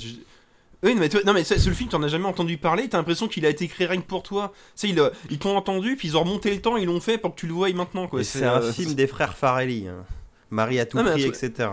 [0.84, 2.88] Oui, mais toi- non mais c'est c'est le film, tu en as jamais entendu parler,
[2.88, 4.54] t'as l'impression qu'il a été créé rien que pour toi.
[4.78, 7.18] Tu sais, ils, ils t'ont entendu, puis ils ont remonté le temps, ils l'ont fait
[7.18, 8.24] pour que tu le voies maintenant quoi.
[8.24, 9.88] C'est un euh, film des frères Farelli.
[9.88, 10.06] hein.
[10.52, 11.70] Marie à tout Non, prix, etc.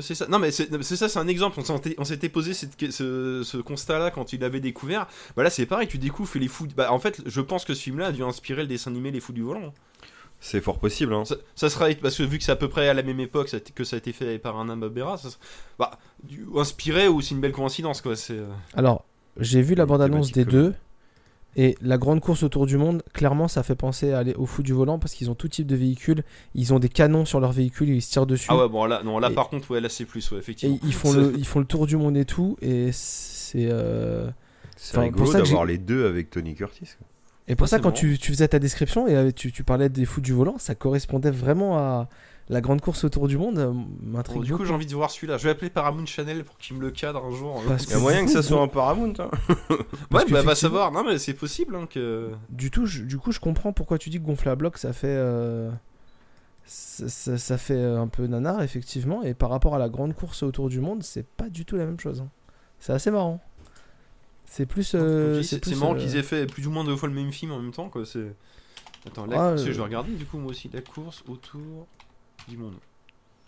[0.00, 0.26] C'est ça.
[0.26, 1.60] Non mais c'est c'est ça, c'est un exemple.
[1.98, 5.06] On s'était- posé cette- ce, ce constat-là quand il l'avait découvert.
[5.36, 6.66] Bah là c'est pareil, tu découvres que les fous.
[6.74, 9.20] Bah en fait, je pense que ce film-là a dû inspirer le dessin animé Les
[9.20, 9.74] Fous du volant.
[10.40, 11.12] C'est fort possible.
[11.14, 11.24] Hein.
[11.24, 13.48] Ça, ça sera parce que vu que c'est à peu près à la même époque
[13.48, 15.40] ça a été- que ça a été fait par un Barbera, ça sera-
[15.78, 15.90] bah
[16.24, 18.16] du- inspiré ou c'est une belle coïncidence quoi.
[18.16, 19.04] C'est euh, Alors,
[19.36, 20.74] j'ai vu la bande-annonce des deux.
[21.56, 24.62] Et la grande course autour du monde, clairement, ça fait penser à aller au fou
[24.62, 26.24] du volant parce qu'ils ont tout type de véhicules.
[26.54, 28.46] Ils ont des canons sur leurs véhicules et ils se tirent dessus.
[28.50, 30.40] ah ouais bon là non là Et- par contre ouais là c'est plus ouais et
[30.40, 30.78] effectivement.
[30.82, 32.56] ils font, le, ils font le tour du monde et tout.
[32.62, 33.66] Et c'est.
[33.70, 34.30] euh,
[34.76, 36.88] C'est Enfin, rigolo d'avoir les deux avec Tony Curtis.
[36.98, 37.06] quoi.
[37.48, 39.88] Et pour Ouais, ça, quand tu, tu faisais ta description et euh, tu, tu parlais
[39.88, 42.08] des fous du volant, ça correspondait vraiment à
[42.52, 43.58] la grande course autour du monde.
[43.58, 45.38] euh, Bon, M'intrigue du coup, j'ai envie de voir celui-là.
[45.38, 47.62] Je vais appeler Paramount Channel pour qu'il me le cadre un jour.
[47.66, 49.14] Parce Il y a moyen que ça soit un Paramount.
[49.18, 49.30] Hein.
[50.10, 50.92] Ouais, bah va savoir.
[50.92, 52.30] Non, mais c'est possible hein, que.
[52.50, 54.92] Du, tout, je, du coup, je comprends pourquoi tu dis que gonfler à bloc, ça
[54.92, 55.06] fait.
[55.08, 55.70] euh,
[56.64, 59.22] ça, ça- ça fait euh, un peu nanar, effectivement.
[59.22, 61.86] Et par rapport à la grande course autour du monde, c'est pas du tout la
[61.86, 62.20] même chose.
[62.20, 62.28] hein.
[62.78, 63.40] C'est assez marrant.
[64.44, 64.92] C'est plus.
[64.94, 67.52] euh, c'est marrant euh, qu'ils aient fait plus ou moins deux fois le même film
[67.52, 68.02] en même temps, quoi.
[69.06, 70.70] Attends, la Ah, course, euh, je vais regarder du coup moi aussi.
[70.72, 71.86] La course autour
[72.48, 72.74] du monde.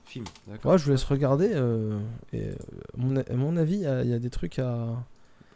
[0.06, 0.72] Film, d'accord.
[0.72, 1.50] Ouais, je vous laisse regarder.
[1.54, 1.98] euh,
[2.32, 2.52] et, euh,
[2.96, 4.88] mon, à mon avis, il y, a- il y a des trucs à.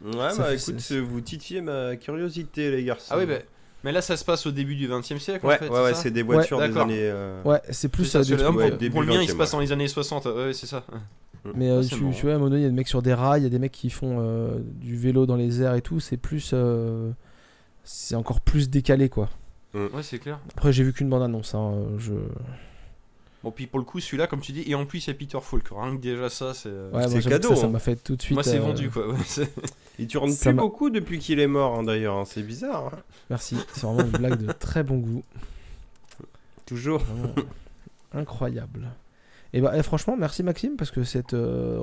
[0.03, 3.13] Ouais, Ça bah fait- écoute, c'est- vous titillez ma curiosité, les garçons.
[3.15, 3.35] Ah oui, bah.
[3.83, 5.45] Mais là, ça se passe au début du 20 e siècle.
[5.45, 6.83] Ouais, en fait, ouais, ouais, ça c'est des voitures des d'accord.
[6.83, 6.97] années.
[6.99, 8.91] euh, Ouais, c'est plus C'est ça, euh, parce que des là, trucs, ouais, pour, début
[8.91, 9.55] pour le mien, il se 20e, passe ouais.
[9.57, 10.25] dans les années 60.
[10.25, 10.83] Ouais, c'est ça.
[11.55, 12.13] Mais euh, Ouais, c'est tu, marrant.
[12.13, 13.43] tu vois, à un moment donné, il y a des mecs sur des rails, il
[13.43, 15.99] y a des mecs qui font euh, du vélo dans les airs et tout.
[16.01, 16.51] C'est plus.
[16.53, 17.11] euh,
[17.85, 19.29] c'est encore plus décalé, quoi.
[19.73, 20.39] Ouais, c'est clair.
[20.57, 21.55] Après, j'ai vu qu'une bande-annonce.
[21.55, 22.13] Hein, euh, je...
[23.43, 25.13] Bon, puis pour le coup, celui-là, comme tu dis, et en plus, il y a
[25.13, 25.67] Peter Falk.
[25.71, 26.69] Rien que déjà ça, c'est.
[26.69, 27.69] Ouais, que cadeau, Ça ça hein.
[27.69, 28.33] m'a fait tout de suite.
[28.35, 29.07] Moi, c'est euh, vendu, quoi.
[29.07, 29.49] Ouais, c'est-
[29.97, 32.17] Il tourne Ça plus beaucoup depuis qu'il est mort, hein, d'ailleurs.
[32.17, 32.91] hein, C'est bizarre.
[32.93, 32.99] hein.
[33.29, 33.57] Merci.
[33.73, 35.23] C'est vraiment une blague de très bon goût.
[36.65, 36.99] Toujours.
[36.99, 37.33] Vraiment
[38.13, 38.89] incroyable.
[39.53, 41.79] Et bah, eh, franchement, merci Maxime parce que cette euh,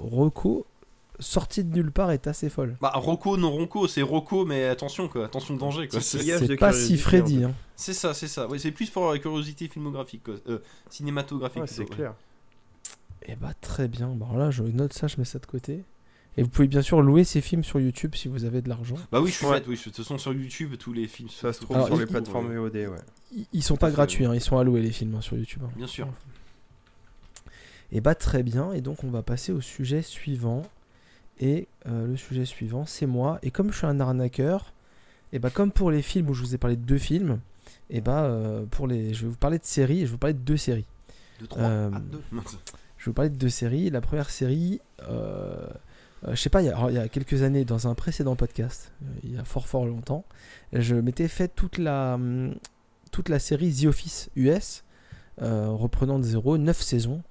[0.00, 0.66] reco
[1.20, 2.76] sortie de nulle part est assez folle.
[2.80, 5.24] Bah, Rocco, non Ronco, c'est Rocco, mais attention, quoi.
[5.26, 6.00] Attention de danger, quoi.
[6.00, 7.44] C'est- pas si Freddy.
[7.44, 7.54] Hein.
[7.76, 8.46] c'est ça, c'est ça.
[8.48, 10.34] Ouais, c'est plus pour la curiosité filmographique, quoi.
[10.48, 10.58] Euh,
[10.90, 11.62] cinématographique.
[11.62, 12.14] Ouais, c'est clair.
[13.26, 14.08] Et bah, très bien.
[14.08, 15.84] Bon, alors là, je note ça, je mets ça de côté.
[16.36, 18.94] Et vous pouvez bien sûr louer ces films sur YouTube si vous avez de l'argent.
[19.12, 19.54] Bah oui, je suis Ouais.
[19.58, 19.76] bête, oui.
[19.76, 21.28] De toute façon, sur YouTube, tous les films.
[21.28, 22.86] Ça se trouve Alors, sur les plateformes VOD, ouais.
[23.36, 25.36] Ils- Ils sont pas fait, gratuits, hein, ils sont à louer les films hein, sur
[25.36, 25.62] YouTube.
[25.66, 25.70] hein.
[25.76, 26.08] Bien sûr.
[27.92, 30.62] Et bah très bien, et donc on va passer au sujet suivant.
[31.40, 33.38] Et euh, le sujet suivant, c'est moi.
[33.42, 34.72] Et comme je suis un arnaqueur,
[35.32, 37.40] et bah comme pour les films où je vous ai parlé de deux films,
[37.88, 40.18] et bah euh, pour les, je vais vous parler de séries, et je vais vous
[40.18, 40.84] parler de deux séries.
[41.40, 42.20] 2, 3, Euh, ah, 2.
[42.32, 42.42] Je vais
[43.06, 43.88] vous parler de deux séries.
[43.90, 47.64] La première série, je sais pas, il y, a, alors, il y a quelques années,
[47.64, 48.92] dans un précédent podcast,
[49.24, 50.24] il y a fort fort longtemps,
[50.74, 52.54] je m'étais fait toute la, hum,
[53.10, 54.84] toute la série The Office US,
[55.38, 57.22] reprenant de zéro, 9 saisons,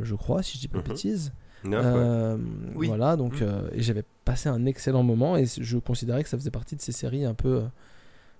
[0.00, 0.88] je crois, si je dis pas de Mhm.
[0.88, 1.32] bêtises.
[1.64, 2.36] Euh,
[2.74, 2.86] Oui.
[2.88, 3.46] Voilà, donc Mhm.
[3.48, 6.80] euh, et j'avais passé un excellent moment et je considérais que ça faisait partie de
[6.80, 7.62] ces séries un peu, euh,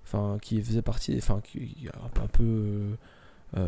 [0.05, 3.61] enfin qui faisait partie, enfin qui un peu, un peu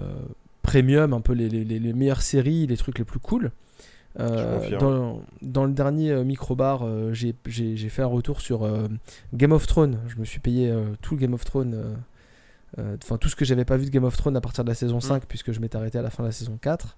[0.62, 3.50] premium, un peu les, les- les- meilleures séries, les trucs les plus cool.
[4.20, 7.34] Euh, dans, dans le dernier euh, microbar, euh, j'ai
[7.88, 8.86] fait un retour sur euh,
[9.34, 9.98] Game of Thrones.
[10.06, 11.94] Je me suis payé euh, tout le Game of Thrones, euh,
[12.78, 14.68] euh, enfin tout ce que j'avais pas vu de Game of Thrones à partir de
[14.68, 16.96] la saison 5, puisque je m'étais arrêté à la fin de la saison 4.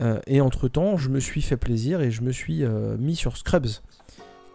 [0.00, 3.14] Euh, et entre temps, je me suis fait plaisir et je me suis euh, mis
[3.14, 3.66] sur Scrubs,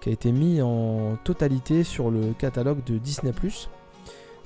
[0.02, 3.32] qui a été mis en totalité sur le catalogue de Disney.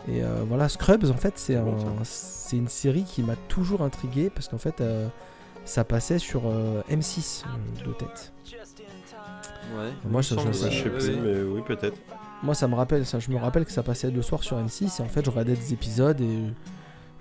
[0.07, 3.82] Et euh, voilà, Scrubs, en fait, c'est bon, un- c'est une série qui m'a toujours
[3.82, 5.07] intrigué parce qu'en fait, euh,
[5.65, 8.34] ça passait sur euh, M6 euh, de tête.
[9.76, 9.90] Ouais.
[10.10, 11.20] Moi, ça- me je sais Je sais ouais, plus, ouais.
[11.24, 11.98] mais oui, peut-être.
[12.44, 14.99] Moi, ça me rappelle, ça, je me rappelle que ça passait le soir sur M6
[14.99, 16.40] et en fait, je regardais des épisodes et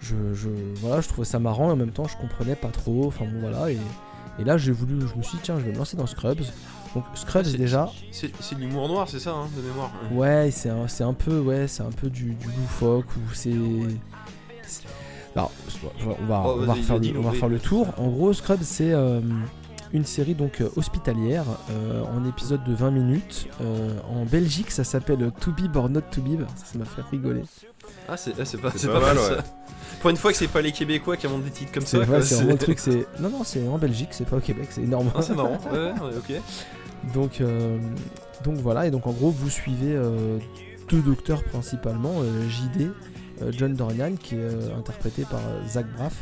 [0.02, 0.48] je, je,
[0.80, 3.06] voilà, je trouvais ça marrant et en même temps, je comprenais pas trop.
[3.06, 3.70] Enfin bon, voilà.
[3.70, 3.78] Et,
[4.38, 6.42] et là, j'ai voulu, je me suis dit, tiens, je vais me lancer dans Scrubs.
[6.94, 9.90] Donc, Scrubs, déjà, C'est c'est de l'humour noir, c'est ça, hein, de mémoire.
[10.12, 13.54] ouais, c'est un, c'est un peu, ouais, c'est un peu du, du loufoque ou c'est.
[15.34, 15.50] Alors,
[16.20, 17.86] on va, Oh, on va vas-y, refaire, le, dis-nous, on va refaire le tour.
[17.96, 19.20] En gros, Scrubs, c'est euh,
[19.92, 23.48] une série donc euh, hospitalière euh, en épisode de 20 minutes.
[23.60, 26.40] Euh, en Belgique, ça s'appelle To Be or Not To Be.
[26.56, 27.42] Ça, ça m'a fait rigoler.
[28.08, 29.32] Ah, c'est ah, c'est pas, mal, mal, ça.
[29.36, 29.42] ouais.
[30.00, 31.98] Pour une fois que c'est pas les Québécois qui inventent des titres comme ça.
[31.98, 32.78] vrai, quoi, c'est vraiment le truc.
[32.78, 35.10] C'est non, non, c'est en Belgique, c'est pas au Québec, c'est énorme.
[35.14, 35.58] Ah, c'est marrant.
[35.72, 36.40] Ouais, ok.
[37.14, 37.78] Donc, euh,
[38.44, 40.38] donc voilà, et donc en gros, vous suivez euh,
[40.88, 42.90] deux docteurs principalement, euh, JD,
[43.42, 46.14] euh, John Dorian, qui est euh, interprété par euh, Zach Braff,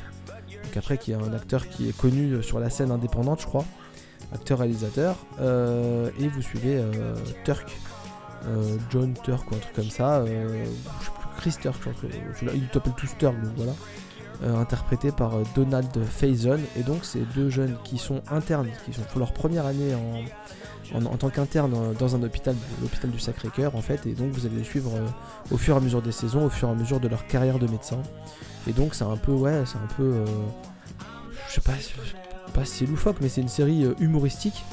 [0.71, 3.47] donc après qui est un acteur qui est connu euh, sur la scène indépendante, je
[3.47, 3.65] crois,
[4.33, 7.15] acteur-réalisateur, euh, et vous suivez euh,
[7.45, 7.77] Turk,
[8.89, 11.83] John Turk ou un truc comme ça, je sais plus, Chris Turk,
[12.55, 14.59] ils t'appellent tous Turk, donc voilà.
[14.59, 16.59] interprété par Donald Faison.
[16.79, 21.05] Et donc c'est deux jeunes qui sont internes qui sont pour leur première année en,
[21.05, 24.57] en, tant qu'interne dans un hôpital, l'hôpital du Sacré-Cœur en fait, et donc vous allez
[24.57, 24.93] les suivre
[25.51, 27.59] au fur et à mesure des saisons, au fur et à mesure de leur carrière
[27.59, 28.01] de médecin.
[28.67, 30.27] Et donc c'est un peu, ouais, c'est un peu, euh,
[31.49, 31.75] je sais pas,
[32.65, 34.65] si c'est loufoque, mais c'est une série euh, humoristique.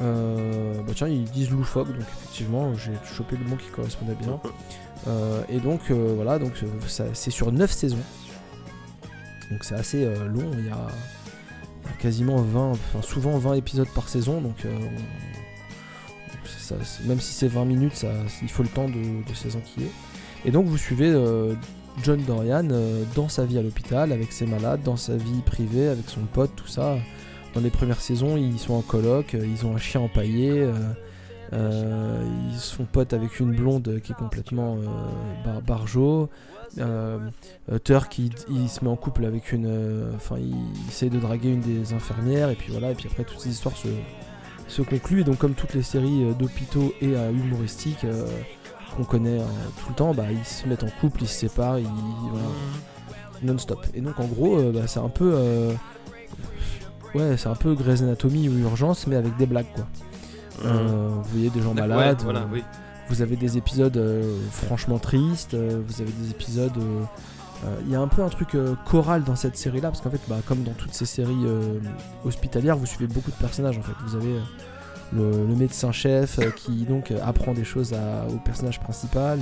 [0.00, 4.40] Euh, bah tiens, ils disent loufoque, donc effectivement, j'ai chopé le mot qui correspondait bien.
[5.48, 6.52] Et donc voilà, donc
[6.88, 7.96] c'est sur 9 saisons.
[9.50, 10.86] Donc c'est assez long, il y, a,
[12.00, 14.78] quasiment 20, enfin souvent 20 épisodes par saison, donc euh,
[16.46, 18.08] ça, même si c'est 20 minutes, ça,
[18.42, 19.90] il faut le temps de, de ses enquiller.
[20.44, 21.54] Et donc vous suivez euh,
[22.02, 25.88] John Dorian euh, dans sa vie à l'hôpital, avec ses malades, dans sa vie privée,
[25.88, 26.96] avec son pote, tout ça.
[27.54, 30.72] Dans les premières saisons, ils sont en coloc, euh, ils ont un chien empaillé, euh,
[31.52, 34.84] euh, ils sont potes avec une blonde qui est complètement euh,
[35.44, 36.28] bar- barjo.
[36.78, 37.18] Euh,
[37.82, 41.60] Turk il, se met en couple avec une enfin il, il essaie de draguer une
[41.60, 43.88] des infirmières et puis voilà et puis après toutes ces histoires se,
[44.68, 48.06] se concluent et donc comme toutes les séries d'hôpitaux et humoristiques
[48.96, 49.44] qu'on connaît euh,
[49.78, 51.84] tout le temps bah ils se mettent en couple ils se séparent ils,
[52.30, 52.46] voilà,
[53.42, 55.72] non-stop et donc en gros euh, bah, c'est un peu euh,
[57.14, 59.86] ouais c'est un peu Grey's Anatomy ou Urgence mais avec des blagues quoi
[60.64, 62.62] Euh, vous voyez des gens malades ouais, voilà, oui.
[63.08, 63.98] vous avez des épisodes
[64.50, 66.76] franchement tristes, vous avez des épisodes.
[66.76, 70.02] euh, Il y a un peu un truc euh, choral dans cette série là, parce
[70.02, 71.78] qu'en fait, bah, comme dans toutes ces séries euh,
[72.26, 73.92] hospitalières, vous suivez beaucoup de personnages en fait.
[74.06, 74.34] Vous avez
[75.12, 79.38] le, le médecin-chef euh, qui donc euh, apprend des choses à- au personnage principal,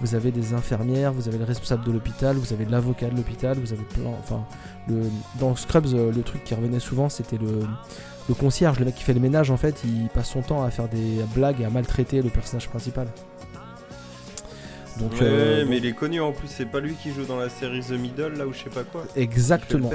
[0.00, 3.58] vous avez des infirmières, vous avez le responsable de l'hôpital, vous avez l'avocat de l'hôpital,
[3.58, 4.10] vous avez plein.
[4.20, 4.44] Enfin,
[4.88, 5.02] le,
[5.40, 7.60] dans Scrubs, euh, le truc qui revenait souvent c'était le.
[8.28, 10.70] Le concierge, le mec qui fait le ménage, en fait, il passe son temps à
[10.72, 13.06] faire des blagues et à maltraiter le personnage principal.
[14.98, 17.36] Donc, Ouais, euh, mais il est connu en plus, c'est pas lui qui joue dans
[17.36, 19.04] la série The Middle là ou je sais pas quoi.
[19.14, 19.90] Exactement.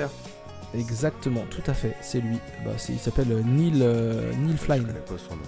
[0.74, 2.38] Exactement, tout à fait, c'est lui.
[2.66, 4.86] Bah, c'est- il s'appelle euh, Neil, euh, Neil Je Flynn.
[4.86, 5.42] connais pas son nom.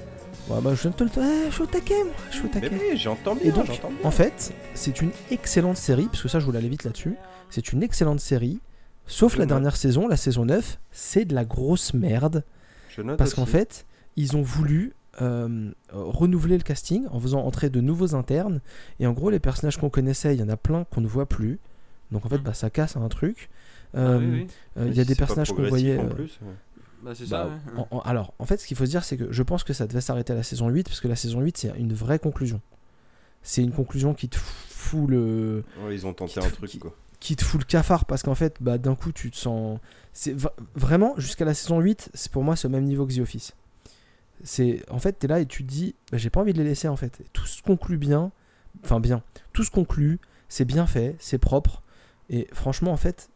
[0.56, 2.45] Ouais, bah, je viens de te le eh, je suis au taquet, moi, je suis
[2.45, 2.76] au Mais taquet.
[2.91, 3.98] oui, j'entends bien, Et donc, j'entends bien.
[4.04, 7.16] en fait, c'est une excellente série, parce que ça, je voulais aller vite là-dessus.
[7.50, 8.60] C'est une excellente série,
[9.08, 12.44] sauf la dernière saison, la saison 9, c'est de la grosse merde.
[12.90, 13.86] Je note Parce qu'en fait,
[14.18, 18.62] ils ont voulu euh, renouveler le casting en faisant entrer de nouveaux internes.
[19.00, 21.28] Et en gros, les personnages qu'on connaissait, il y en a plein qu'on ne voit
[21.28, 21.60] plus.
[22.12, 22.44] Donc en fait, Mhm.
[22.44, 23.50] bah, ça casse un truc.
[23.94, 24.48] Ah Euh, oui, oui.
[24.78, 25.98] euh, Il y a des personnages qu'on voyait.
[25.98, 26.53] en euh, plus, ouais.
[27.03, 27.72] Bah, c'est bah, ça.
[27.74, 27.80] ouais.
[27.91, 29.74] en- en- alors, en fait, ce qu'il faut se dire, c'est que je pense que
[29.74, 32.20] ça devait s'arrêter à la saison 8, parce que la saison 8, c'est une vraie
[32.20, 32.61] conclusion.
[33.41, 36.70] C'est une conclusion qui te fout le, Ouais, ils ont tenté qui un te- truc
[36.70, 36.95] qui- quoi.
[37.20, 39.80] qui te fout le cafard, parce qu'en fait, bah, d'un coup, tu te sens.
[40.14, 40.36] C'est
[40.76, 43.53] vraiment, jusqu'à la saison 8, c'est pour moi, au même niveau que The Office.
[44.45, 46.64] C'est en fait, t'es là et tu te dis, bah, j'ai pas envie de les
[46.68, 47.22] laisser en fait.
[47.34, 48.32] Tout se conclut bien,
[48.84, 51.82] enfin bien, tout se conclut, c'est bien fait, c'est propre.
[52.30, 53.30] Et franchement, en fait,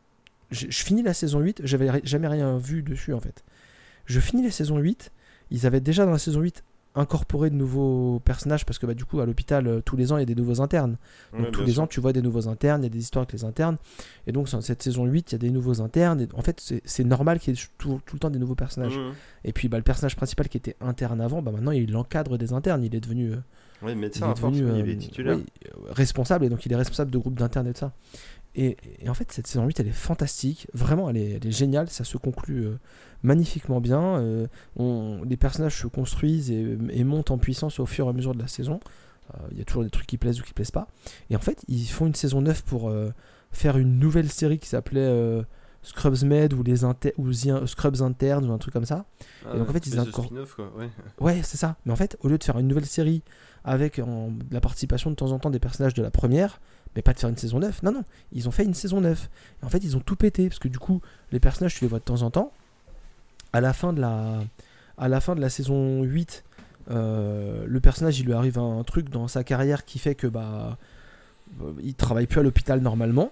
[0.52, 3.44] je, je finis la saison 8, j'avais jamais rien vu dessus en fait.
[4.06, 5.12] Je finis la saison 8,
[5.52, 6.64] ils avaient déjà dans la saison 8
[6.96, 10.18] incorporé de nouveaux personnages parce que bah, du coup à l'hôpital euh, tous les ans
[10.18, 10.98] il y a des nouveaux internes.
[11.32, 11.84] Donc Ouais, tous les sûr.
[11.84, 13.78] ans tu vois des nouveaux internes, il y a des histoires avec les internes.
[14.26, 16.22] Et donc dans cette saison 8 il y a des nouveaux internes.
[16.22, 18.98] Et en fait c'est- normal qu'il y ait tout, tout le temps des nouveaux personnages.
[19.44, 22.52] Et puis bah, le personnage principal qui était interne avant, bah, maintenant il encadre des
[22.52, 23.36] internes, il est devenu, euh,
[23.84, 25.38] Ouais, il médecin est à force, devenu il est titulaire.
[25.38, 25.46] oui,
[25.92, 27.94] responsable et donc il est responsable de groupes d'internes et tout ça.
[28.60, 31.52] Et, et en fait cette saison 8 elle est fantastique, vraiment elle est, elle est
[31.52, 32.80] géniale, ça se conclut euh,
[33.24, 34.02] magnifiquement bien.
[34.20, 34.48] euh,
[34.78, 38.34] on- les personnages se construisent et, et montent en puissance au fur et à mesure
[38.34, 38.80] de la saison.
[39.36, 40.88] Euh, Il y a toujours des trucs qui plaisent ou qui plaisent pas.
[41.30, 43.12] Et en fait ils font une saison 9 pour euh,
[43.52, 45.44] faire une nouvelle série qui s'appelait
[45.84, 49.06] Scrubs Med ou, les inter- ou The- Scrubs Internes ou un truc comme ça.
[49.46, 50.90] Ah et donc, en ouais, fait, ils spin-off, quoi, ouais.
[51.22, 51.78] Ouais, c'est ça.
[51.86, 53.24] Mais en fait, au lieu de faire une nouvelle série
[53.64, 56.60] avec en- la participation de temps en temps des personnages de la première,
[56.96, 59.30] mais pas de faire une saison 9, non, non, ils ont fait une saison 9.
[59.62, 61.02] Et en fait, ils ont tout pété, parce que du coup,
[61.32, 62.52] les personnages, tu les vois de temps en temps.
[63.54, 64.40] À la fin de la,
[64.98, 66.44] à la, fin de la saison 8,
[66.90, 70.78] euh, le personnage, il lui arrive un, truc dans sa carrière qui fait que bah,
[71.62, 73.32] euh, il travaille plus à l'hôpital normalement.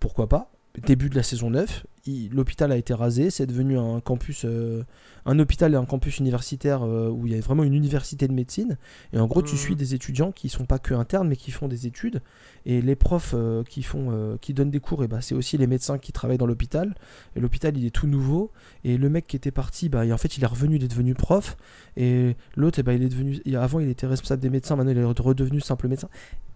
[0.00, 0.50] Pourquoi pas
[0.86, 1.97] Début de la saison 9, il-
[2.32, 4.82] l'hôpital a été rasé, c'est devenu un campus, euh,
[5.26, 8.32] un hôpital et un campus universitaire euh, où il y a vraiment une université de
[8.32, 8.78] médecine.
[9.12, 9.58] Et en gros, tu Mhm.
[9.58, 12.22] suis des étudiants qui sont pas que internes, mais qui font des études.
[12.66, 15.66] Et les profs euh, qui font, qui donnent des cours, et bah, c'est aussi les
[15.66, 16.94] médecins qui travaillent dans l'hôpital.
[17.36, 18.50] Et l'hôpital, il est tout nouveau.
[18.84, 20.88] Et le mec qui était parti, bah, et en fait, il est revenu, il est
[20.88, 21.56] devenu prof.
[21.96, 25.04] Et l'autre, ben, il est devenu, avant, il était responsable des médecins, maintenant, il est
[25.04, 26.08] redevenu simple médecin.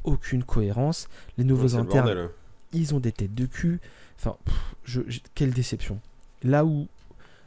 [0.05, 1.09] Aucune cohérence.
[1.39, 2.29] Les nouveaux Ouais, internes, bordel.
[2.73, 3.81] ils ont des têtes de cul.
[4.19, 6.01] Enfin, pff, je, je- quelle déception.
[6.43, 6.89] Là où,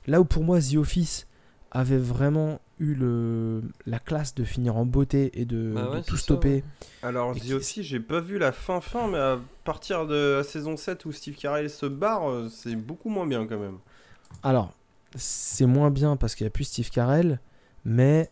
[0.07, 1.27] là où pour moi The Office
[1.71, 6.15] avait vraiment eu le, la classe de finir en beauté et de, Bah de tout
[6.17, 6.63] ça, stopper.
[7.03, 10.43] Alors, Et The Office, j'ai pas vu la fin fin, mais à partir de la
[10.43, 13.77] saison 7 où Steve Carell se barre, euh, c'est beaucoup moins bien quand même.
[14.43, 14.73] Alors,
[15.15, 17.39] c'est moins bien parce qu'il n'y a plus Steve Carell,
[17.85, 18.29] mais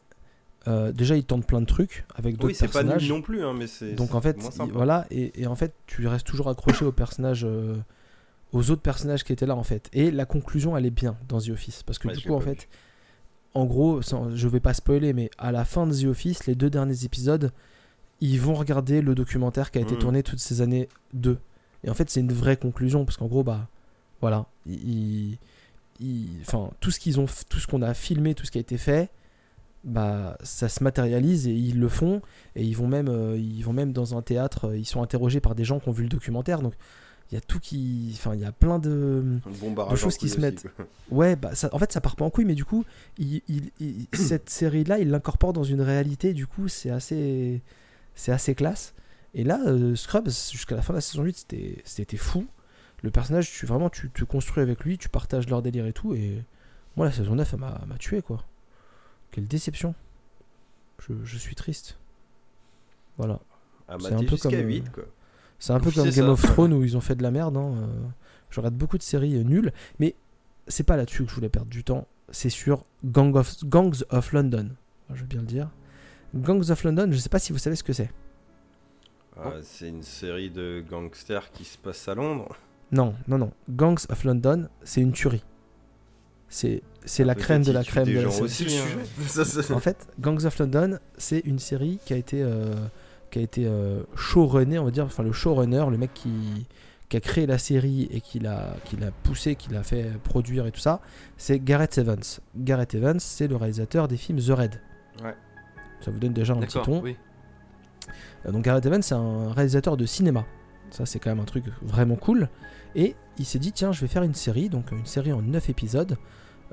[0.68, 3.44] euh, déjà il tente plein de trucs avec d'autres Oui, c'est pas nul non plus,
[3.44, 3.94] hein, mais c'est.
[3.94, 7.46] Donc en fait, il- voilà, et, et en fait, tu restes toujours accroché aux personnages,
[7.46, 7.76] euh,
[8.54, 9.90] aux autres personnages qui étaient là en fait.
[9.92, 12.40] Et la conclusion, elle est bien dans The Office, parce que Ouais, du coup, en
[12.40, 12.70] fait,
[13.56, 16.56] en gros, sans- je vais pas spoiler, mais à la fin de The Office, les
[16.56, 17.52] deux derniers épisodes,
[18.22, 21.38] ils vont regarder le documentaire qui a été tourné toutes ces années 2.
[21.84, 23.68] Et en fait, c'est une vraie conclusion, parce qu'en gros, bah,
[24.22, 25.38] voilà, ils,
[26.00, 28.62] ils- enfin, tout ce qu'ils ont, tout ce qu'on a filmé, tout ce qui a
[28.62, 29.10] été fait,
[29.84, 32.22] bah ça se matérialise et ils le font.
[32.56, 35.42] Et ils vont même euh, ils vont même dans un théâtre euh, ils sont interrogés
[35.42, 36.62] par des gens qui ont vu le documentaire.
[36.62, 36.74] Donc
[37.32, 39.40] il y a tout qui enfin il y a plein de
[39.96, 40.66] choses qui se mettent.
[40.66, 42.86] aussi, ouais bah ça, en fait ça part pas en couille mais du coup
[43.18, 47.62] il, il- il- cette série là il l'incorpore dans une réalité du coup c'est assez
[48.16, 48.94] c'est assez classe.
[49.34, 52.46] Et là euh, Scrubs jusqu'à la fin de la saison 8 c'était c'était fou.
[53.02, 56.14] Le personnage tu vraiment tu te construis avec lui tu partages leur délire et tout
[56.14, 56.44] et
[56.96, 58.44] moi la saison 9 elle m'a m'a tué quoi.
[59.32, 59.96] Quelle déception.
[61.00, 61.98] Je, je suis triste.
[63.18, 63.40] Voilà.
[63.88, 65.04] À C'est mater un peu comme, euh, 8, quoi.
[65.64, 66.30] C'est un peu comme Game ça.
[66.30, 67.56] of Thrones où ils ont fait de la merde.
[67.56, 67.88] Hein.
[68.50, 70.14] Je regarde beaucoup de séries euh, nulles, mais
[70.68, 72.06] c'est pas là-dessus que je voulais perdre du temps.
[72.32, 74.72] C'est sur Gang of, Gangs of London.
[75.14, 75.70] Je veux bien le dire.
[76.36, 78.12] Gangs of London, je sais pas si vous savez ce que c'est.
[79.38, 82.58] Ah, c'est une série de gangsters qui se passe à Londres.
[82.92, 83.52] Non, non, non.
[83.70, 85.46] Gangs of London, c'est une tuerie.
[86.50, 88.44] C'est c'est la crème de la crème des de la gens série.
[88.44, 88.66] aussi.
[89.28, 89.76] C'est le hein.
[89.76, 92.74] En fait, Gangs of London, c'est une série qui a été, euh,
[93.34, 96.68] qui a été euh, showrunné, on va dire, enfin le showrunner, le mec qui,
[97.10, 100.68] qui a créé la série et qui l'a, qui l'a poussé, qui l'a fait produire
[100.68, 101.02] et tout ça,
[101.36, 102.22] c'est Gareth Evans.
[102.56, 104.50] Gareth Evans, c'est le réalisateur des films The.
[105.24, 105.36] Ouais.
[106.02, 107.02] Ça vous donne déjà un petit ton.
[107.02, 107.18] oui.
[108.46, 110.46] Euh, Donc Gareth Evans, c'est un réalisateur de cinéma.
[110.92, 112.50] Ça, c'est quand même un truc vraiment cool.
[112.94, 115.70] Et il s'est dit, tiens, je vais faire une série, donc une série en 9
[115.72, 116.18] épisodes.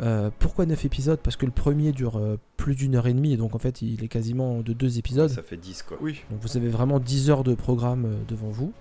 [0.01, 1.21] Euh, pourquoi 9 épisodes?
[1.23, 3.83] Parce que le premier dure euh, plus d'une heure et demie, et donc en fait,
[3.83, 5.31] il est quasiment de deux épisodes.
[5.31, 5.99] Ça fait 10, quoi.
[6.01, 6.23] Oui.
[6.31, 8.73] Donc vous avez vraiment 10 heures de programme euh, devant vous.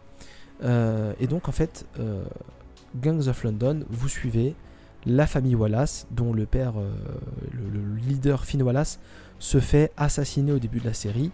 [0.64, 2.24] Euh, et donc en fait, euh,
[3.02, 4.56] Gangs of London, vous suivez
[5.06, 6.92] la famille Wallace, dont le père, euh,
[7.52, 9.00] le, le leader Finn Wallace,
[9.40, 11.32] se fait assassiner au début de la série.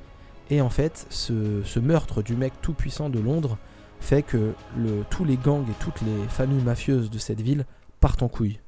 [0.51, 3.57] Et en fait, ce, ce meurtre du mec tout puissant de Londres
[3.99, 7.65] fait que le, tous les gangs et toutes les familles mafieuses de cette ville
[7.99, 8.59] partent en couille.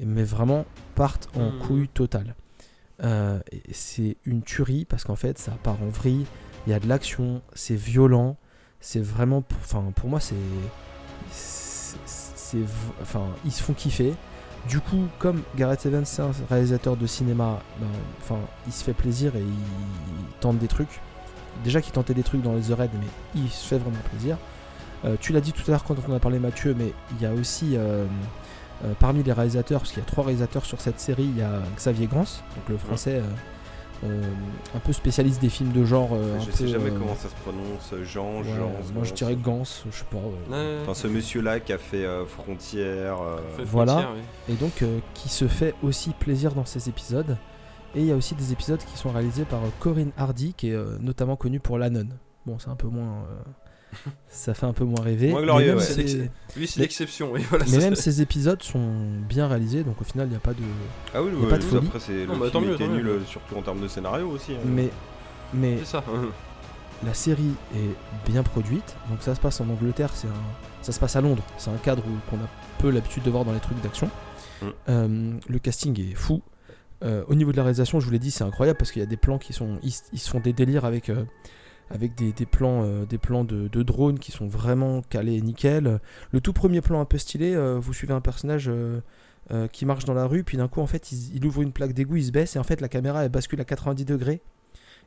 [0.00, 0.64] Mais vraiment
[0.94, 1.58] partent en Mhm.
[1.58, 2.34] couille totale.
[3.02, 3.38] Euh,
[3.72, 6.26] c'est une tuerie parce qu'en fait ça part en vrille,
[6.66, 8.36] il y a de l'action, c'est violent,
[8.80, 10.34] c'est vraiment, pour- enfin pour moi c'est,
[11.30, 12.58] c'est,
[13.02, 14.14] enfin ils se font kiffer.
[14.68, 19.34] Du coup, comme Gareth Evans c'est un réalisateur de cinéma, ben, il se fait plaisir
[19.36, 21.00] et il, il tente des trucs.
[21.64, 23.06] Déjà qu'il tentait des trucs dans les The Raid, mais
[23.42, 24.36] il se fait vraiment plaisir.
[25.04, 27.26] Euh, tu l'as dit tout à l'heure quand on a parlé Mathieu, mais il y
[27.26, 28.04] a aussi euh,
[28.84, 31.42] euh, parmi les réalisateurs, parce qu'il y a trois réalisateurs sur cette série, il y
[31.42, 33.22] a Xavier Grans, donc le français euh,
[34.04, 34.22] euh,
[34.76, 36.10] un peu spécialiste des films de genre.
[36.12, 37.92] euh, un je peu, sais jamais euh, comment ça se prononce.
[38.06, 38.70] Jean, ouais, Jean.
[38.94, 40.18] moi je dirais Gans, je sais pas.
[40.18, 43.20] euh, Ouais, Enfin, ce monsieur-là qui a fait euh, Frontière.
[43.20, 43.92] euh, fait Voilà.
[43.92, 44.12] frontière,
[44.48, 44.54] oui.
[44.54, 47.36] Et donc euh, qui se fait aussi plaisir dans ces épisodes.
[47.96, 50.68] Et il y a aussi des épisodes qui sont réalisés par euh, Corinne Hardy, qui
[50.70, 52.16] est euh, notamment connue pour La Nonne.
[52.46, 53.24] Bon, c'est un peu moins.
[54.28, 55.28] ça fait un peu moins rêver.
[55.30, 55.94] Moins mais glorieux, même ouais.
[55.96, 56.30] l'excès.
[56.56, 57.30] Lui, c'est l'exception.
[57.32, 58.92] oui, voilà, mais ça, même ces épisodes sont
[59.28, 60.62] bien réalisés, donc au final, il n'y a pas de.
[61.14, 61.86] Ah oui, ouais, pas de oui, folie.
[61.86, 63.20] après c'est le bah, film mieux, était nul, mieux.
[63.26, 64.52] surtout en termes de scénario aussi.
[64.52, 64.58] hein.
[64.66, 64.90] Mais,
[65.54, 66.04] mais C'est ça.
[67.06, 68.96] la série est bien produite.
[69.10, 71.42] Donc ça se passe en Angleterre, c'est un, ça se passe à Londres.
[71.56, 72.48] C'est un cadre où- qu'on a
[72.78, 74.10] peu l'habitude de voir dans les trucs d'action.
[74.62, 74.66] Mm.
[74.88, 76.42] Euh, le casting est fou.
[77.04, 79.04] Euh, au niveau de la réalisation, je vous l'ai dit, c'est incroyable parce qu'il y
[79.04, 81.22] a des plans qui sont, ils, ils se font des délires avec, euh,
[81.90, 86.00] avec des, des plans, euh, des plans de, de drones qui sont vraiment calés nickel.
[86.32, 88.68] Le tout premier plan un peu stylé, euh, vous suivez un personnage.
[88.68, 89.00] euh,
[89.50, 91.72] euh, qui marche dans la rue, puis d'un coup en fait il, il ouvre une
[91.72, 94.42] plaque d'égout, il se baisse et en fait la caméra elle bascule à 90 degrés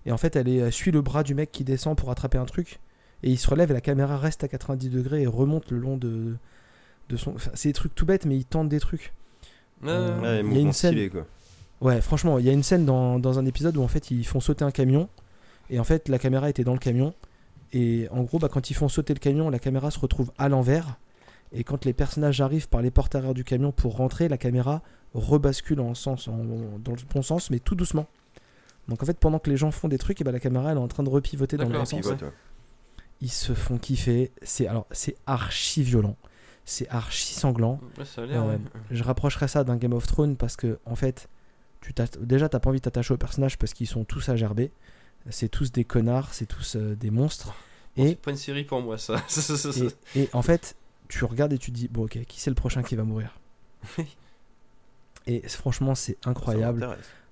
[0.08, 2.40] et en fait elle, est, elle suit le bras du mec qui descend pour attraper
[2.40, 2.80] un truc
[3.22, 5.96] et il se relève et la caméra reste à 90 degrés et remonte le long
[5.96, 6.38] de,
[7.10, 7.36] de son...
[7.36, 9.14] Enfin, c'est des trucs tout bêtes mais il tente des trucs.
[9.84, 11.28] Ouais, Euh, il y a une scène- stylé, quoi.
[11.80, 14.26] Ouais franchement il y a une scène dans, dans un épisode où en fait ils
[14.26, 15.08] font sauter un camion
[15.70, 17.14] et en fait la caméra était dans le camion
[17.74, 20.50] et en gros bah, quand ils font sauter le camion la caméra se retrouve à
[20.50, 20.98] l'envers
[21.54, 24.82] et quand les personnages arrivent par les portes arrière du camion pour rentrer la caméra
[25.14, 26.38] rebascule en sens en-
[26.84, 28.08] dans le bon sens mais tout doucement.
[28.88, 30.78] Donc en fait pendant que les gens font des trucs et bah, la caméra elle
[30.78, 32.02] est en train de repivoter dans le bon sens.
[32.02, 32.32] Pivote, ouais.
[33.22, 36.16] Ils se font kiffer, c'est alors c'est archi violent,
[36.66, 37.80] c'est archi sanglant.
[38.04, 38.26] Ça a.
[38.26, 38.60] Euh, ouais.
[38.90, 41.28] je rapprocherais ça d'un Game of Thrones parce que en fait,
[41.82, 44.72] tu déjà t'as pas envie de t'attacher aux personnages parce qu'ils sont tous à gerber.
[45.30, 47.54] C'est tous des connards, c'est tous euh, des monstres.
[47.96, 49.16] Bon, Et, C'est pas une série pour moi, ça.
[50.16, 50.76] Et, et en fait,
[51.10, 53.38] tu regardes et tu te dis bon ok, qui c'est le prochain qui va mourir
[55.28, 56.88] Et franchement, c'est incroyable.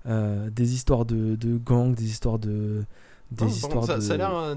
[0.06, 2.84] Euh, des histoires de, de gangs, des histoires de,
[3.32, 4.00] des Non, histoires ça, de.
[4.00, 4.34] ça a l'air.
[4.34, 4.54] euh,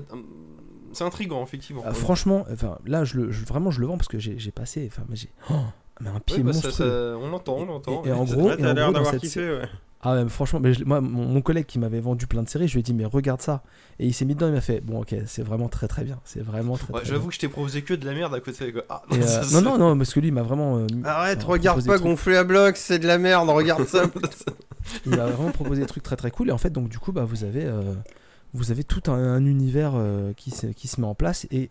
[0.94, 1.82] C'est intriguant, effectivement.
[1.86, 4.88] Ah, franchement, enfin là, je le, je- vraiment, je le vends parce que j'ai passé,
[4.92, 5.56] enfin, mais j'ai, oh,
[6.00, 6.72] mais un pied bah, monstrueux.
[6.72, 8.04] ça- on l'entend, on l'entend.
[8.06, 8.36] Et- et en ouais.
[8.36, 9.70] gros- et t'as en l'air d'avoir kiffé, ouais.
[10.06, 12.68] Ah ouais, franchement, mais je- moi, mon, mon collègue qui m'avait vendu plein de séries,
[12.68, 13.64] je lui ai dit mais regarde ça.
[14.00, 16.20] Et il s'est mis dedans, il m'a fait bon ok, c'est vraiment très très bien,
[16.26, 16.94] c'est vraiment très.
[16.94, 18.74] Ouais, très J'avoue que je t'ai proposé que de la merde à côté.
[18.74, 18.84] quoi.
[18.90, 20.78] Ah, euh, non non non, parce que lui il m'a vraiment.
[20.80, 24.04] euh, Arrête, alors, regarde pas gonfler à bloc, c'est de la merde, regarde ça.
[25.06, 26.50] il m'a vraiment proposé des trucs très très cool.
[26.50, 27.82] Et en fait donc du coup bah vous avez euh,
[28.54, 31.70] vous avez tout un, un univers euh, qui se, qui se met en place et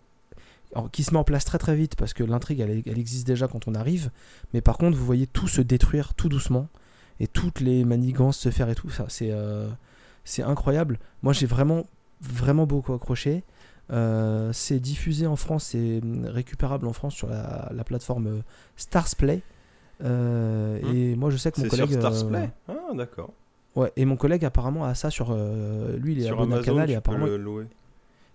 [0.74, 3.26] alors, qui se met en place très très vite parce que l'intrigue elle, elle existe
[3.26, 4.10] déjà quand on arrive.
[4.54, 6.68] Mais par contre vous voyez tout se détruire tout doucement
[7.22, 9.68] et toutes les manigances se faire et tout ça c'est euh,
[10.24, 10.98] c'est incroyable.
[11.22, 11.84] Moi j'ai vraiment
[12.20, 13.42] vraiment beaucoup accroché.
[13.90, 18.40] Euh, c'est diffusé en France, c'est récupérable en France sur la, la plateforme euh,
[18.76, 19.40] Stars Play.
[20.04, 20.96] Euh, Hmm.
[20.96, 21.98] Et moi je sais que mon C'est sur collègue.
[22.00, 23.32] Stars Play Ah, d'accord.
[23.76, 25.34] Ouais, et mon collègue apparemment a ça sur.
[25.34, 27.66] lui, il est Sur abonné Amazon, à Canal et apparemment louer.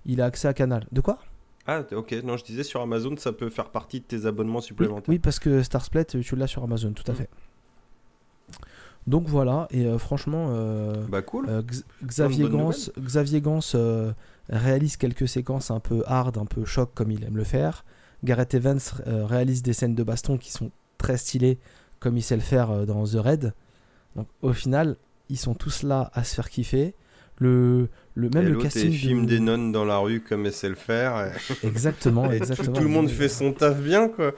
[0.06, 0.86] il a accès à Canal.
[0.92, 1.20] De quoi?
[1.68, 4.66] Ah, ok, non, je disais sur Amazon, ça peut faire partie de tes abonnements oui,
[4.66, 5.10] supplémentaires.
[5.10, 7.18] oui, parce que Starsplat, tu l'as sur Amazon, tout à Mm.
[7.18, 7.30] fait.
[9.08, 11.48] Donc voilà, et euh, franchement, euh, Bah, cool.
[11.50, 11.62] euh,
[12.06, 13.60] Xavier Gans, Xavier Gans
[14.50, 17.86] réalise quelques séquences un peu hard, un peu choc comme il aime le faire.
[18.24, 21.58] Gareth Evans réalise des scènes de baston qui sont très stylées
[22.00, 23.54] comme il sait le faire dans The Raid.
[24.16, 24.96] Donc au final,
[25.30, 26.94] ils sont tous là à se faire kiffer.
[27.40, 30.48] Le, le même et le casting il filme de- des nonnes dans la rue comme
[30.48, 31.32] elle sait le faire.
[31.64, 32.74] Exactement, tout- exactement.
[32.74, 34.32] Tout, le monde fait son taf bien, quoi.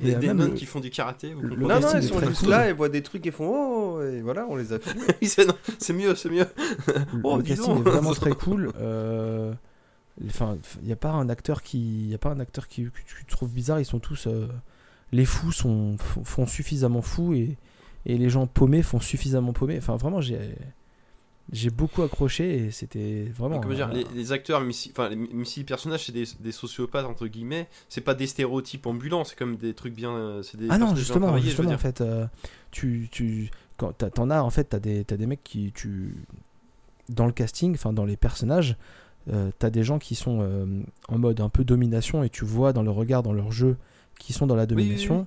[0.00, 1.34] Et, Des, des nonnes le- qui font du karaté.
[1.34, 2.48] vous le- Non, non, est sont juste cool.
[2.50, 3.48] là et voient des trucs et font
[3.96, 4.78] oh, et voilà, on les a.
[5.22, 6.46] Oui, c'est mieux, c'est mieux.
[6.88, 7.86] Le, Oh, le casting donc.
[7.86, 8.72] est vraiment très cool.
[8.80, 9.52] euh,
[10.26, 12.90] Enfin, il n'y a pas un acteur qui, y a pas un acteur qui, que
[13.06, 13.80] tu trouves bizarre.
[13.80, 14.46] Ils sont tous, euh,
[15.10, 17.56] les fous sont font, font suffisamment fous et,
[18.04, 19.78] et les gens paumés font suffisamment paumés.
[19.78, 20.38] Enfin, vraiment, j'ai,
[21.52, 23.60] j'ai beaucoup accroché et c'était vraiment.
[23.60, 26.12] Comment dire, un- les, les acteurs, même si, enfin, les- même si les personnages c'est
[26.12, 30.12] des, des sociopathes entre guillemets, c'est pas des stéréotypes ambulants, c'est comme des trucs bien,
[30.12, 32.26] euh, des Ah non, justement, justement, en fait, euh,
[32.70, 36.14] tu, tu, quand t'en as, en fait, t'as des, t'as des mecs qui, tu,
[37.08, 38.76] dans le casting, enfin, dans les personnages,
[39.32, 40.64] euh, t'as des gens qui sont euh,
[41.08, 43.76] en mode un peu domination et tu vois dans le regard, dans leur jeu,
[44.18, 44.74] qui sont dans la oui, oui.
[44.84, 45.26] domination,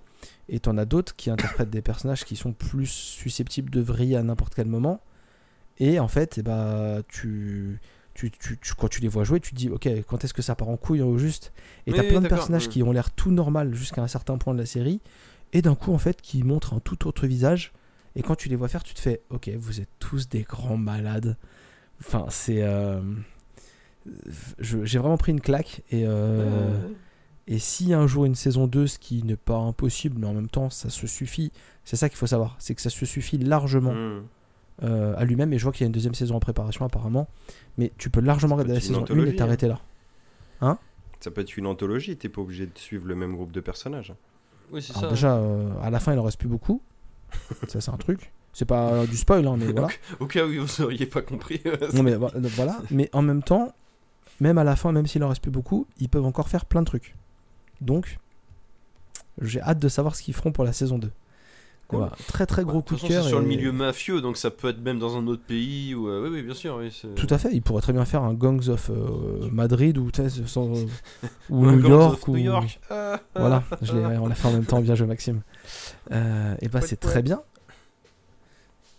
[0.49, 4.23] et t'en as d'autres qui interprètent des personnages qui sont plus susceptibles de vriller à
[4.23, 5.01] n'importe quel moment,
[5.79, 7.79] et en fait, eh bah, tu,
[8.13, 10.41] tu, tu, tu- quand tu les vois jouer, tu te dis, ok, quand est-ce que
[10.41, 11.51] ça part en couille au juste?
[11.87, 14.59] Et t'as plein de personnages qui ont l'air tout normal jusqu'à un certain point de
[14.59, 15.01] la série,
[15.53, 17.71] et d'un coup, en fait, qui montrent un tout autre visage.
[18.15, 20.77] Et quand tu les vois faire, tu te fais, ok, vous êtes tous des grands
[20.77, 21.35] malades.
[21.99, 22.61] Enfin, c'est.
[22.63, 23.01] euh,
[24.59, 25.81] J'ai vraiment pris une claque.
[25.91, 26.79] Et, euh,
[27.47, 30.49] et si un jour une saison 2, ce qui n'est pas impossible, mais en même
[30.49, 31.51] temps, ça se suffit.
[31.83, 32.55] C'est ça qu'il faut savoir.
[32.59, 34.23] C'est que ça se suffit largement Hmm.
[34.83, 35.53] Euh, à lui-même.
[35.53, 37.27] Et je vois qu'il y a une deuxième saison en préparation, apparemment.
[37.77, 39.79] Mais tu peux largement regarder la saison 1 anthologie, et t'arrêter là.
[41.21, 44.13] Ça peut être une anthologie, t'es pas obligé de suivre le même groupe de personnages.
[44.71, 45.07] Oui, c'est ça.
[45.09, 46.81] déjà, euh, à la fin, il en reste plus beaucoup.
[47.67, 48.31] ça, c'est un truc.
[48.53, 49.87] C'est pas euh, du spoil, hein, mais voilà.
[50.19, 51.61] Au cas où vous auriez pas compris.
[51.93, 52.77] Non, mais vo- voilà.
[52.91, 53.73] Mais en même temps,
[54.39, 56.81] même à la fin, même s'il en reste plus beaucoup, ils peuvent encore faire plein
[56.81, 57.15] de trucs.
[57.81, 58.17] Donc,
[59.41, 61.11] j'ai hâte de savoir ce qu'ils feront pour la saison 2.
[61.87, 61.99] Cool.
[61.99, 62.13] Voilà.
[62.27, 63.23] Très très gros coup de cœur.
[63.23, 65.93] c'est sur le et- milieu mafieux, donc ça peut être même dans un autre pays.
[65.93, 66.77] Ou, euh, oui, oui, bien sûr.
[66.79, 70.09] Oui, Tout à fait, ils pourraient très bien faire un Gangs of euh, Madrid ou,
[70.47, 70.67] sans-
[71.51, 72.13] New Gangs York.
[72.23, 72.31] of Ou...
[72.33, 72.79] New York.
[73.35, 75.41] Voilà, je on l'a fait en même temps, bien joué Maxime.
[76.11, 77.41] Euh, et bah c'est très bien.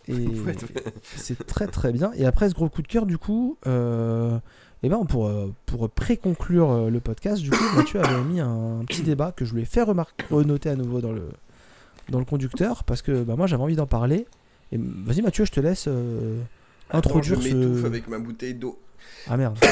[0.09, 0.29] Et
[1.17, 2.13] c'est très très bien.
[2.15, 4.39] Et après ce gros coup de cœur, du coup, euh,
[4.85, 5.29] eh ben pour,
[5.67, 9.63] pour pré-conclure le podcast, du coup, Mathieu avait mis un petit débat que je lui
[9.63, 11.29] ai fait remarquer, renoter à nouveau dans le,
[12.09, 14.27] dans le conducteur, parce que bah, moi j'avais envie d'en parler.
[14.73, 16.41] Et vas-y Mathieu, je te laisse euh,
[16.91, 17.87] introduire Attends, je ce...
[17.87, 18.79] avec ma bouteille d'eau.
[19.29, 19.59] Ah merde.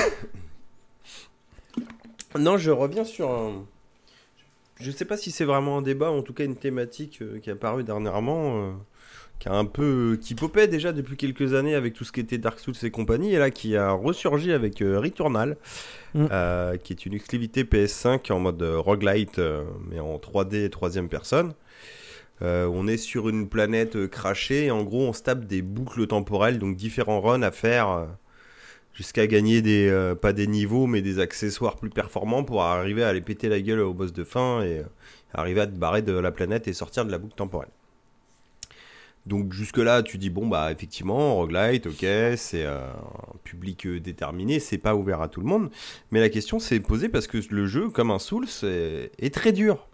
[2.38, 3.64] Non, je reviens sur un.
[4.80, 7.48] Je sais pas si c'est vraiment un débat, en tout cas une thématique euh, qui
[7.48, 8.72] est apparue dernièrement, euh,
[9.38, 10.18] qui a un peu.
[10.20, 13.34] qui popait déjà depuis quelques années avec tout ce qui était Dark Souls et compagnie,
[13.34, 15.56] et là qui a ressurgi avec euh, Returnal,
[16.14, 16.28] Mm.
[16.30, 20.70] euh, qui est une exclusivité PS5 en mode euh, roguelite, euh, mais en 3D et
[20.70, 21.54] troisième personne.
[22.42, 25.62] Euh, on est sur une planète euh, crachée et en gros on se tape des
[25.62, 28.06] boucles temporelles, donc différents runs à faire euh,
[28.92, 33.20] jusqu'à gagner des pas des niveaux mais des accessoires plus performants pour arriver à aller
[33.20, 34.82] péter la gueule au boss de fin et
[35.32, 37.70] arriver à te barrer de la planète et sortir de la boucle temporelle.
[39.26, 42.04] Donc jusque là tu dis bon bah effectivement roguelite ok
[42.36, 42.92] c'est un
[43.42, 45.70] public déterminé c'est pas ouvert à tout le monde
[46.10, 49.88] mais la question s'est posée parce que le jeu comme un Souls est très dur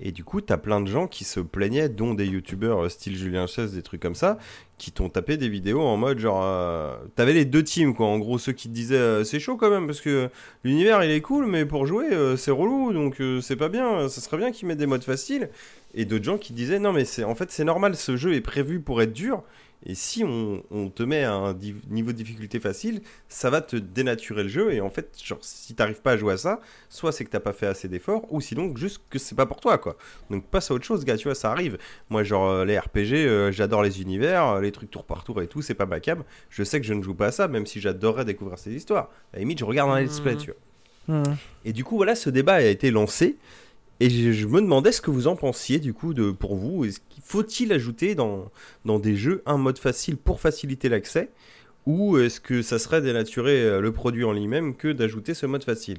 [0.00, 3.16] et du coup, t'as plein de gens qui se plaignaient, dont des youtubeurs euh, style
[3.16, 4.38] Julien Chaise, des trucs comme ça,
[4.78, 6.40] qui t'ont tapé des vidéos en mode genre.
[6.42, 8.06] euh, T'avais les deux teams, quoi.
[8.06, 10.28] En gros, ceux qui te disaient euh, c'est chaud quand même, parce que
[10.64, 12.06] l'univers il est cool, mais pour jouer,
[12.36, 15.50] c'est relou, donc c'est pas bien, ça serait bien qu'ils mettent des modes faciles.
[15.94, 18.40] Et d'autres gens qui disaient non, mais c'est en fait, c'est normal, ce jeu est
[18.40, 19.42] prévu pour être dur.
[19.86, 21.54] Et si on, on te met à un
[21.88, 24.72] niveau de difficulté facile, ça va te dénaturer le jeu.
[24.74, 27.40] Et en fait, genre, si t'arrives pas à jouer à ça, soit c'est que t'as
[27.40, 29.96] pas fait assez d'efforts, ou sinon juste que c'est pas pour toi, quoi.
[30.28, 31.78] Donc passe à autre chose, gars, tu vois, ça arrive.
[32.10, 35.40] Moi, genre, euh, les RPG, euh, j'adore les univers, euh, les trucs tour par tour
[35.40, 36.24] et tout, c'est pas ma cam.
[36.50, 39.04] Je sais que je ne joue pas à ça, même si j'adorerais découvrir ces histoires.
[39.32, 40.38] À la limite, je regarde un let's play, Mhm.
[40.40, 41.22] tu vois.
[41.64, 43.36] Et du coup, voilà, ce débat a été lancé.
[44.00, 46.84] Et je, je me demandais ce que vous en pensiez, du coup, de, pour vous.
[46.84, 48.50] Est-ce qu'il faut-il ajouter dans,
[48.84, 51.30] dans des jeux un mode facile pour faciliter l'accès?
[51.86, 55.64] Ou est-ce que ça serait dénaturer euh, le produit en lui-même que d'ajouter ce mode
[55.64, 55.98] facile?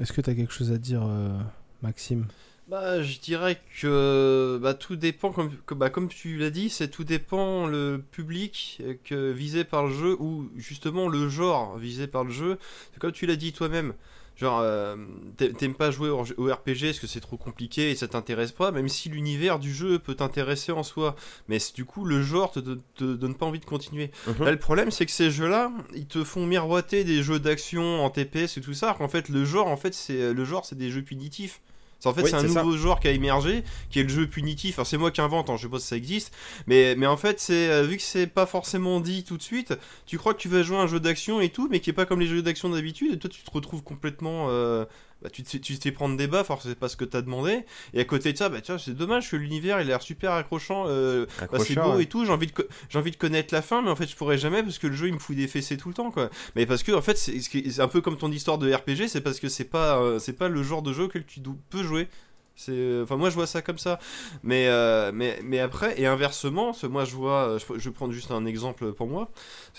[0.00, 1.38] Est-ce que tu as quelque chose à dire, euh,
[1.82, 2.26] Maxime?
[2.68, 6.88] Bah, je dirais que bah, tout dépend, comme, que- bah, comme tu l'as dit, c'est
[6.88, 12.06] tout dépend le public euh, que, visé par le jeu ou justement le genre visé
[12.06, 12.58] par le jeu.
[12.92, 13.94] C'est comme tu l'as dit toi-même.
[14.38, 14.94] Genre, euh,
[15.36, 18.70] t'a- t'aimes pas jouer au RPG parce que c'est trop compliqué et ça t'intéresse pas,
[18.70, 21.16] même si l'univers du jeu peut t'intéresser en soi.
[21.48, 24.12] Mais du coup, le genre te, te- te donne pas envie de continuer.
[24.44, 28.10] Là, le problème, c'est que ces jeux-là, ils te font miroiter des jeux d'action en
[28.10, 28.86] TPS et tout ça.
[28.86, 31.60] alors qu'en fait, le genre, en fait, c'est le genre, c'est des jeux punitifs.
[32.00, 32.62] C'est en fait, Oui, c'est un c'est ça.
[32.62, 34.78] nouveau genre qui a émergé, qui est le jeu punitif.
[34.78, 36.32] Alors c'est moi qui invente, hein, je sais pas si ça existe,
[36.68, 39.74] mais mais en fait, c'est euh, vu que c'est pas forcément dit tout de suite,
[40.06, 41.94] tu crois que tu vas jouer à un jeu d'action et tout, mais qui est
[41.94, 43.14] pas comme les jeux d'action d'habitude.
[43.14, 44.84] Et toi, tu te retrouves complètement euh,
[45.22, 45.48] bah, tu te
[45.82, 47.64] fais- prendre des baffes, alors c'est pas ce que t'as demandé.
[47.94, 50.32] Et à côté de ça, bah tiens, c'est dommage que l'univers il a l'air super
[50.32, 50.84] accrochant.
[50.88, 52.02] euh, bah, c'est beau ouais.
[52.04, 52.52] et tout, j'ai envie, de
[52.88, 54.94] j'ai envie de connaître la fin, mais en fait je pourrais jamais parce que le
[54.94, 56.30] jeu il me fout des fessées tout le temps quoi.
[56.56, 59.40] Mais parce que en fait c'est un peu comme ton histoire de RPG, c'est parce
[59.40, 61.40] que c'est pas, euh, c'est pas le genre de jeu auquel tu
[61.70, 62.08] peux jouer.
[62.54, 64.00] C'est, euh, enfin moi je vois ça comme ça.
[64.42, 68.12] Mais, euh, mais, mais après, et inversement, ce- moi je vois, je, je vais prendre
[68.12, 69.30] juste un exemple pour moi.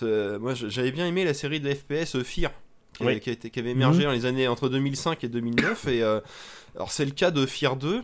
[0.02, 2.52] Moi j'avais bien aimé la série de FPS Fear.
[2.94, 3.20] Qui, Oui.
[3.20, 6.20] qui a été- qui avait émergé dans les années entre 2005 et 2009 et euh,
[6.76, 8.02] alors c'est le cas de Fear 2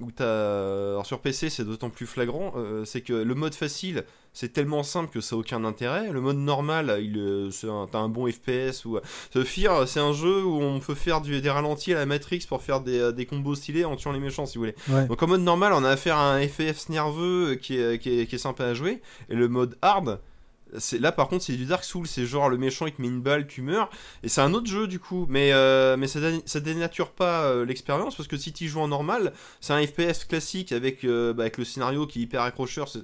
[0.00, 4.04] où t'as alors sur PC c'est d'autant plus flagrant euh, c'est que le mode facile
[4.32, 7.50] c'est tellement simple que ça n'a aucun intérêt le mode normal il euh,
[7.90, 8.98] t'as un bon FPS ou
[9.34, 12.44] ce Fear c'est un jeu où on peut faire du- des ralentis à la Matrix
[12.48, 15.06] pour faire des, des combos stylés en tuant les méchants si vous voulez Ouais.
[15.08, 18.26] donc en mode normal, on a affaire à un FF nerveux qui est, qui, est,
[18.26, 19.02] qui est sympa à jouer.
[19.28, 20.20] Et le mode hard,
[21.00, 23.20] là par contre c'est du Dark Souls, c'est genre le méchant il te met une
[23.20, 23.90] balle, tu meurs.
[24.22, 27.42] Et c'est un autre jeu du coup, mais, euh, mais ça, dé- ça dénature pas
[27.44, 31.32] euh, l'expérience parce que si tu joues en normal, c'est un FPS classique avec, euh,
[31.32, 32.88] bah, avec le scénario qui est hyper accrocheur.
[32.88, 33.02] C'est,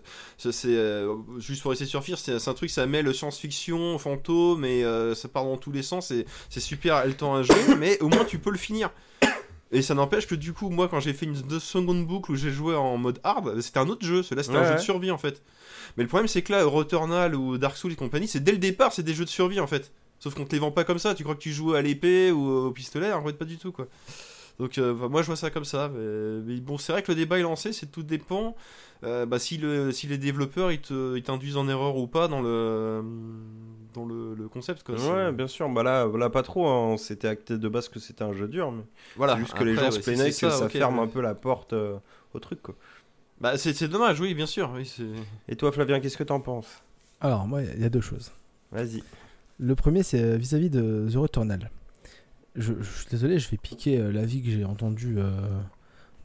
[1.38, 4.84] juste pour essayer de survivre, c'est, un truc, ça mêle science-fiction, fantôme et
[5.14, 6.12] ça part dans tous les sens.
[6.50, 8.90] C'est super haletant à jouer, mais au moins tu peux le finir.
[9.72, 12.52] Et ça n'empêche que du coup, moi, quand j'ai fait une seconde boucle où j'ai
[12.52, 14.22] joué en mode hard, c'était un autre jeu.
[14.22, 15.42] Celui-là, c'était un Ouais, jeu de survie en fait.
[15.96, 18.58] Mais le problème, c'est que là, Returnal ou Dark Souls et compagnie, c'est dès le
[18.58, 19.92] départ, c'est des jeux de survie en fait.
[20.18, 21.14] Sauf qu'on te les vend pas comme ça.
[21.14, 23.72] Tu crois que tu joues à l'épée ou au pistolet, en fait, pas du tout
[23.72, 23.86] quoi.
[24.60, 25.90] Donc, euh, moi, je vois ça comme ça.
[25.94, 28.54] Mais, mais bon, c'est vrai que le débat est lancé, c'est tout dépend.
[29.02, 30.80] euh, bah, si, le, si les développeurs ils
[31.22, 33.02] t'induisent en erreur ou pas dans le,
[33.92, 34.82] dans le, le concept.
[34.84, 34.94] Quoi.
[34.94, 35.68] Ouais, bien sûr.
[35.68, 36.68] Bah là, là pas trop.
[36.68, 36.96] hein.
[36.96, 38.84] C'était acté de base que c'était un jeu dur, mais
[39.16, 41.04] Voilà, juste que les gens ouais, plaignaient que ça, ferme ouais.
[41.04, 41.96] un peu la porte euh,
[42.32, 42.76] au truc, quoi.
[43.40, 44.70] Bah, c'est c'est dommage, oui, bien sûr.
[44.74, 45.04] Oui, c'est-
[45.48, 46.82] Et toi, Flavien, qu'est-ce que t'en penses?
[47.20, 48.30] Alors, moi, il y a deux choses.
[48.72, 49.02] Vas-y.
[49.58, 51.70] Le premier, c'est euh, vis-à-vis de The Returnal.
[52.56, 55.30] Je, je suis désolé, je vais piquer euh, l'avis que j'ai entendu euh,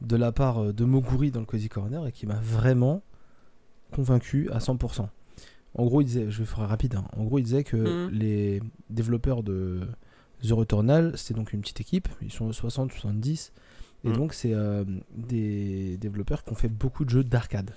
[0.00, 3.02] de la part de Moguri dans le Cozy Corner et qui m'a vraiment
[3.92, 5.08] convaincu à 100%.
[5.74, 7.04] En gros, il disait, je vais faire rapide, hein.
[7.16, 8.10] en gros, il disait que Mhm.
[8.12, 9.80] les développeurs de
[10.42, 13.52] The Returnal, c'était donc une petite équipe, ils sont 60-70,
[14.04, 14.16] et Mhm.
[14.16, 14.84] donc c'est euh,
[15.16, 17.70] des développeurs qui ont fait beaucoup de jeux d'arcade.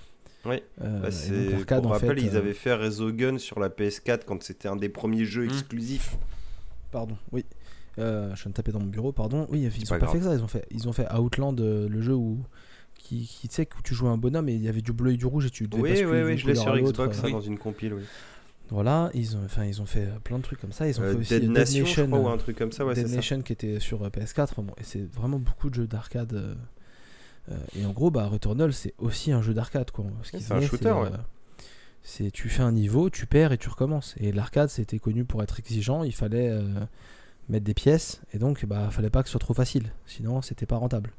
[0.46, 0.56] Oui.
[0.82, 3.68] Euh, Bah, donc, arcade, pour en rappel, fait, ils euh, avaient fait Resogun sur la
[3.70, 5.48] PS4 quand c'était un des premiers jeux Mm.
[5.50, 6.16] exclusifs.
[6.90, 7.44] Pardon, oui.
[7.98, 9.46] Euh, je viens de taper dans mon bureau, pardon.
[9.50, 10.34] Oui, ils C'est ont pas fait que ça.
[10.34, 12.38] Ils ont fait, ils ont fait Outland, euh, le jeu où.
[12.96, 15.12] Qui, qui tu sais, où tu jouais un bonhomme et il y avait du bleu
[15.12, 17.26] et du rouge et tu devais Oui, oui, oui, je l'ai sur Xbox, euh, ça,
[17.26, 17.32] oui.
[17.32, 18.02] dans une compile, oui.
[18.70, 20.88] Voilà, ils ont, enfin, ils ont fait plein de trucs comme ça.
[20.88, 22.94] Ils ont Euh, fait aussi Dead Nation, je crois, ou un truc comme ça, ouais,
[22.94, 23.16] Dead ça.
[23.16, 24.54] Nation qui était sur euh, PS4.
[24.62, 26.32] Bon, et c'est vraiment beaucoup de jeux d'arcade.
[26.32, 29.90] euh, et en gros, bah, Returnal, c'est aussi un jeu d'arcade.
[29.90, 30.06] quoi.
[30.22, 31.10] Ce c'est un shooter, ouais.
[32.02, 34.14] c'est tu fais un niveau, tu perds et tu recommences.
[34.18, 36.02] Et l'arcade, c'était connu pour être exigeant.
[36.02, 36.58] Il fallait
[37.50, 38.22] mettre des pièces.
[38.32, 39.92] Et donc, bah, fallait pas que ce soit trop facile.
[40.06, 41.12] Sinon, c'était pas rentable.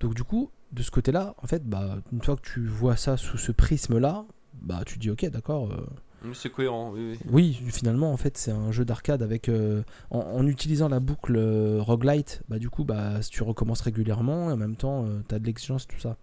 [0.00, 3.18] Donc, du coup, de ce côté-là, en fait, bah, une fois que tu vois ça
[3.18, 4.24] sous ce prisme-là,
[4.62, 5.70] bah, tu dis, ok, d'accord.
[5.70, 5.86] euh,
[6.32, 7.58] C'est cohérent, oui, oui.
[7.62, 9.48] oui, finalement, en fait, c'est un jeu d'arcade avec.
[9.48, 14.50] euh, en, en utilisant la boucle euh, roguelite, bah, du coup, bah, tu recommences régulièrement
[14.50, 16.16] et en même temps, tu as de l'exigence, tout ça.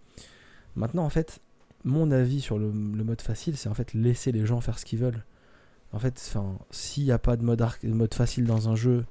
[0.74, 1.40] Maintenant, en fait,
[1.84, 4.84] mon avis sur le, le mode facile, c'est en fait laisser les gens faire ce
[4.84, 5.24] qu'ils veulent.
[5.92, 6.34] En fait,
[6.70, 9.04] s'il n'y a pas de mode, mode facile dans un jeu,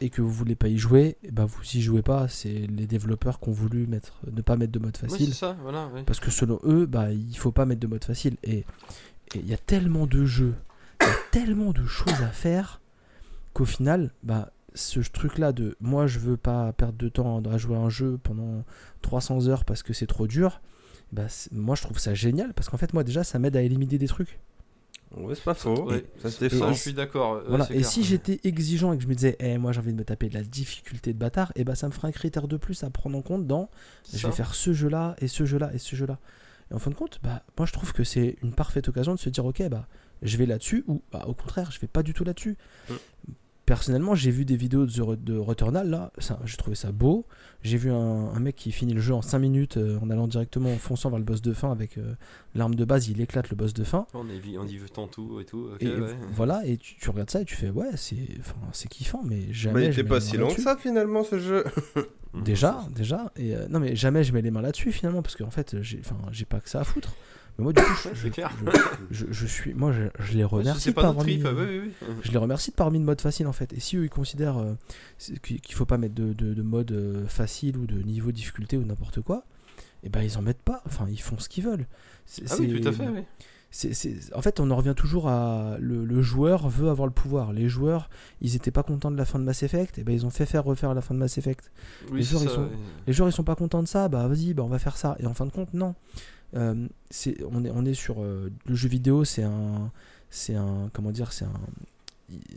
[0.00, 2.26] et que vous voulez pas y jouer, et ben vous y jouez pas.
[2.28, 5.34] C'est les développeurs qui ont voulu mettre, ne pas mettre de mode facile.
[5.34, 5.88] ça, voilà.
[6.06, 8.36] Parce que selon eux, bah, il faut pas mettre de mode facile.
[8.42, 8.64] Et
[9.34, 10.54] il y a tellement de jeux,
[11.00, 12.80] il y a tellement de choses à faire
[13.52, 17.76] qu'au final, bah, ce truc-là de moi je veux pas perdre de temps à jouer
[17.76, 18.64] à un jeu pendant
[19.02, 20.60] 300 heures parce que c'est trop dur,
[21.12, 23.98] bah, moi je trouve ça génial parce qu'en fait, moi déjà ça m'aide à éliminer
[23.98, 24.38] des trucs.
[25.16, 25.88] Ouais, c'est pas faux.
[25.88, 26.04] Ouais.
[26.20, 26.72] Ça se Et- Ça, défend.
[26.72, 27.36] je suis d'accord.
[27.36, 27.66] ouais, voilà.
[27.66, 27.86] Et clair.
[27.86, 30.28] si j'étais exigeant et que je me disais, eh, moi j'ai envie de me taper
[30.28, 32.90] de la difficulté de bâtard, et bah ça me ferait un critère de plus à
[32.90, 33.70] prendre en compte dans
[34.12, 36.18] je vais faire ce jeu-là et ce jeu-là et ce jeu-là.
[36.70, 39.18] Et en fin de compte, bah, moi je trouve que c'est une parfaite occasion de
[39.18, 39.86] se dire ok, bah,
[40.22, 42.56] je vais là-dessus ou bah, au contraire, je vais pas du tout là-dessus.
[42.88, 42.94] Mm.
[43.66, 47.24] Personnellement, j'ai vu des vidéos de, Returnal là, ça, j'ai trouvé ça beau.
[47.62, 50.28] J'ai vu un, un mec qui finit le jeu en 5 minutes euh, en allant
[50.28, 52.12] directement en fonçant vers le boss de fin avec euh,
[52.54, 54.06] l'arme de base, il éclate le boss de fin.
[54.12, 55.70] On, est, vi- on y veut tant tout et tout.
[55.80, 56.14] Et ouais.
[56.34, 59.86] voilà, et tu, tu regardes ça et tu fais ouais, c'est kiffant, mais jamais.
[59.86, 61.64] il je était pas si long que ça finalement ce jeu.
[62.34, 62.42] Mhm.
[62.44, 63.32] Déjà, déjà.
[63.36, 66.00] Et euh, non, mais jamais je mets les mains là-dessus finalement, parce qu'en fait, j'ai
[66.00, 67.14] enfin, j'ai pas que ça à foutre.
[67.56, 68.50] Mais moi, du coup, je, Ouais, je- c'est clair.
[69.12, 69.74] je, je- je suis.
[69.74, 71.46] Moi, je, les remercie de pas mis, trip.
[72.22, 73.72] Je les remercie de mis de mode facile en fait.
[73.72, 74.74] Et si eux ils considèrent euh,
[75.42, 78.84] qu'il faut pas mettre de, de- de mode euh, facile ou de niveau difficulté ou
[78.84, 79.44] n'importe quoi,
[80.02, 80.82] et ben ils en mettent pas.
[80.86, 81.86] Enfin, ils font ce qu'ils veulent.
[82.26, 83.20] C'est- Ah oui, tout à fait, oui.
[84.34, 87.52] En fait, on en revient toujours à le, le joueur veut avoir le pouvoir.
[87.52, 88.08] Les joueurs,
[88.40, 90.46] ils étaient pas contents de la fin de Mass Effect, et ben ils ont fait
[90.46, 91.72] faire refaire la fin de Mass Effect.
[92.10, 92.68] Oui, Les joueurs, ils sont- ouais.
[93.08, 95.16] Les joueurs ils sont pas contents de ça, bah vas-y, bah on va faire ça.
[95.18, 95.94] Et en fin de compte, non.
[96.54, 96.86] Euh,
[97.50, 99.90] on, est, on est sur euh, le jeu vidéo, c'est un,
[100.30, 101.60] c'est un, comment dire, c'est un,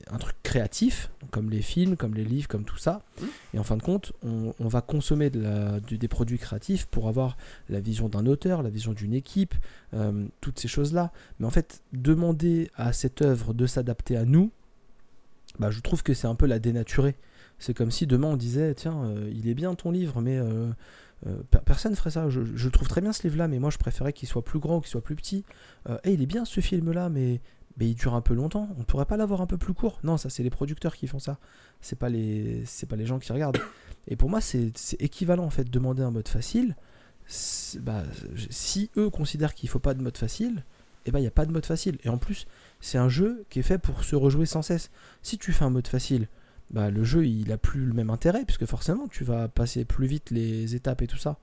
[0.10, 3.04] un truc créatif, comme les films, comme les livres, comme tout ça.
[3.22, 3.28] Mhm.
[3.54, 6.86] Et en fin de compte, on, on va consommer de la, du- des produits créatifs
[6.86, 7.38] pour avoir
[7.70, 9.54] la vision d'un auteur, la vision d'une équipe,
[9.94, 11.12] euh, toutes ces choses-là.
[11.40, 14.52] Mais en fait, demander à cette œuvre de s'adapter à nous,
[15.60, 17.16] bah, je trouve que c'est un peu la dénaturer.
[17.60, 20.70] C'est comme si demain on disait tiens, euh, il est bien ton livre, mais euh,
[21.26, 22.30] euh, per- personne ferait ça.
[22.30, 24.78] Je, je trouve très bien ce livre-là, mais moi je préférais qu'il soit plus grand
[24.78, 25.44] ou qu'il soit plus petit.
[25.90, 27.42] Euh, Eh, il est bien ce film-là, mais,
[27.78, 28.70] mais il dure un peu longtemps.
[28.80, 31.20] On pourrait pas l'avoir un peu plus court Non, ça c'est les producteurs qui font
[31.20, 31.38] ça.
[31.82, 33.60] C'est pas les, c'est pas les gens qui regardent.
[34.08, 35.70] Et pour moi c'est équivalent en fait.
[35.70, 36.76] Demander un mode facile.
[37.82, 38.04] Bah,
[38.50, 40.64] si eux considèrent qu'il faut pas de mode facile,
[41.06, 41.98] et ben il y a pas de mode facile.
[42.04, 42.48] Et en plus,
[42.82, 44.92] c'est un jeu qui est fait pour se rejouer sans cesse.
[45.22, 46.28] Si tu fais un mode facile,
[46.70, 50.08] bah, le jeu il a plus le même intérêt puisque forcément tu vas passer plus
[50.08, 51.38] vite les étapes et tout ça.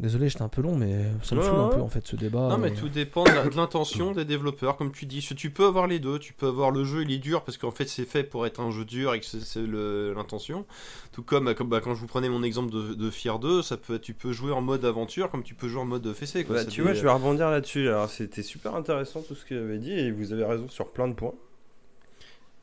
[0.00, 2.16] Désolé, j'étais un peu long, mais ça me Ouais, saoule un peu en fait ce
[2.16, 2.48] débat.
[2.48, 2.74] Non, mais euh.
[2.76, 5.22] tout dépend de l'intention des développeurs, comme tu dis.
[5.22, 6.18] Si Tu peux avoir les deux.
[6.18, 8.60] Tu peux avoir le jeu, il est dur parce qu'en fait c'est fait pour être
[8.60, 10.66] un jeu dur et que c'est- l'intention.
[11.12, 13.76] Tout comme, comme, bah, quand je vous prenais mon exemple de, de Fear 2, ça
[13.76, 16.42] peut, tu peux jouer en mode aventure comme tu peux jouer en mode fessé.
[16.44, 16.56] Quoi.
[16.56, 17.86] Bah, tu fait- vois, je vais rebondir là-dessus.
[17.88, 21.06] Alors, c'était super intéressant tout ce qu'il avait dit et vous avez raison sur plein
[21.06, 21.34] de points.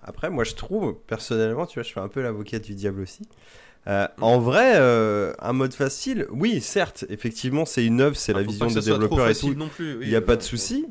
[0.03, 3.21] Après, moi, je trouve, personnellement, tu vois, je fais un peu l'avocat du diable aussi.
[3.87, 8.39] Euh, en vrai, euh, un mode facile, oui, certes, effectivement, c'est une œuvre, c'est Ah,
[8.39, 9.55] la vision des développeurs et tout.
[9.79, 10.85] Il n'y a pas de souci.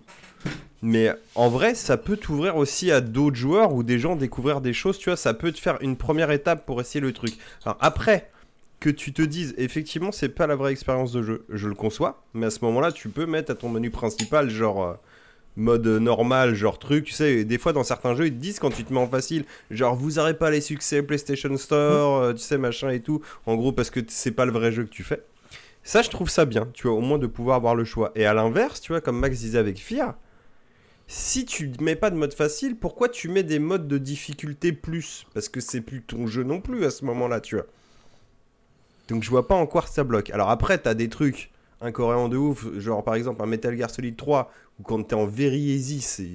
[0.82, 4.72] Mais en vrai, ça peut t'ouvrir aussi à d'autres joueurs ou des gens découvrir des
[4.72, 7.34] choses, tu vois, ça peut te faire une première étape pour essayer le truc.
[7.66, 8.30] Alors après,
[8.80, 12.22] que tu te dises, effectivement, c'est pas la vraie expérience de jeu, je le conçois,
[12.32, 14.94] mais à ce moment-là, tu peux mettre à ton menu principal, genre euh,
[15.56, 18.70] mode normal, genre truc, tu sais, des fois dans certains jeux, ils te disent quand
[18.70, 22.40] tu te mets en facile, genre vous aurez pas les succès PlayStation Store, euh, tu
[22.40, 25.02] sais, machin et tout, en gros, parce que c'est pas le vrai jeu que tu
[25.02, 25.22] fais.
[25.82, 28.12] Ça, je trouve ça bien, tu vois, au moins de pouvoir avoir le choix.
[28.14, 30.14] Et à l'inverse, tu vois, comme Max disait avec Fear,
[31.06, 35.26] si tu mets pas de mode facile, pourquoi tu mets des modes de difficulté plus?
[35.34, 37.66] Parce que c'est plus ton jeu non plus à ce moment-là, tu vois.
[39.08, 40.30] Donc je vois pas en quoi ça bloque.
[40.30, 41.50] Alors après, t'as des trucs
[41.80, 45.26] incohérents de ouf, genre par exemple un Metal Gear Solid 3, où quand t'es en
[45.26, 46.28] very easy, c'est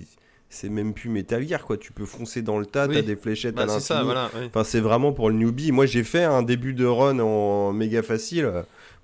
[0.50, 1.76] c'est même plus Metal Gear quoi.
[1.78, 2.96] Tu peux foncer dans le tas, Oui.
[2.96, 4.00] t'as des fléchettes à Bah, l'infini.
[4.06, 4.30] voilà.
[4.48, 5.72] Enfin, c'est vraiment pour le newbie.
[5.74, 8.50] Moi, j'ai fait un début de run en méga facile.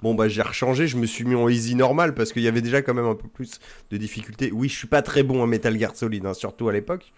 [0.01, 0.87] Bon, bah, j'ai rechangé.
[0.87, 3.15] Je me suis mis en easy normal parce qu'il y avait déjà quand même un
[3.15, 3.59] peu plus
[3.89, 4.51] de difficulté.
[4.53, 7.11] Oui, je suis pas très bon en Metal Gear Solid, hein, surtout à l'époque.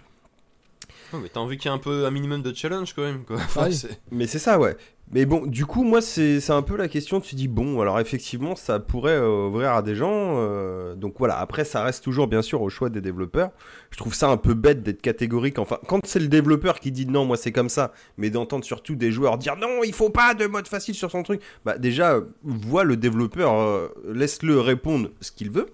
[1.22, 3.24] Mais t'as envie qu'il y ait un peu un minimum de challenge quand même.
[3.26, 3.36] Quoi.
[3.38, 3.76] Enfin, Ah oui.
[3.76, 4.76] c'est- Mais c'est ça, ouais.
[5.12, 7.20] Mais bon, du coup, moi, c'est c'est un peu la question.
[7.20, 10.36] Tu dis, bon, alors effectivement, ça pourrait euh, ouvrir à des gens.
[10.38, 13.52] euh, donc voilà, après, ça reste toujours, bien sûr, au choix des développeurs.
[13.92, 15.60] Je trouve ça un peu bête d'être catégorique.
[15.60, 18.96] Enfin, quand c'est le développeur qui dit non, moi, c'est comme ça, mais d'entendre surtout
[18.96, 21.42] des joueurs dire non, il faut pas de mode facile sur son truc.
[21.66, 25.68] Bah, déjà, euh, vois le développeur, euh, laisse-le répondre ce qu'il veut.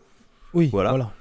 [0.54, 0.90] Oui, Voilà.
[0.90, 1.12] voilà.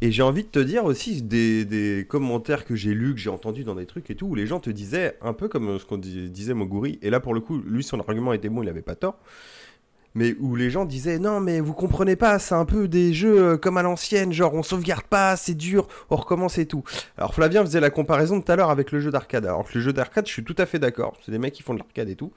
[0.00, 3.64] Et j'ai envie de te dire aussi des, commentaires que j'ai lus, que j'ai entendus
[3.64, 5.98] dans des trucs et tout, où les gens te disaient, un peu comme ce qu'on
[5.98, 8.82] dis- disait Moguri, et là pour le coup, lui son argument était bon, il avait
[8.82, 9.18] pas tort.
[10.14, 13.40] mais où les gens disaient non mais vous comprenez pas, c'est un peu des jeux
[13.40, 16.84] euh, comme à l'ancienne, genre on sauvegarde pas, c'est dur, on recommence et tout.
[17.16, 19.46] Alors Flavien faisait la comparaison tout à l'heure avec le jeu d'arcade.
[19.46, 21.62] Alors que le jeu d'arcade, je suis tout à fait d'accord, c'est des mecs qui
[21.62, 22.32] font de l'arcade et tout.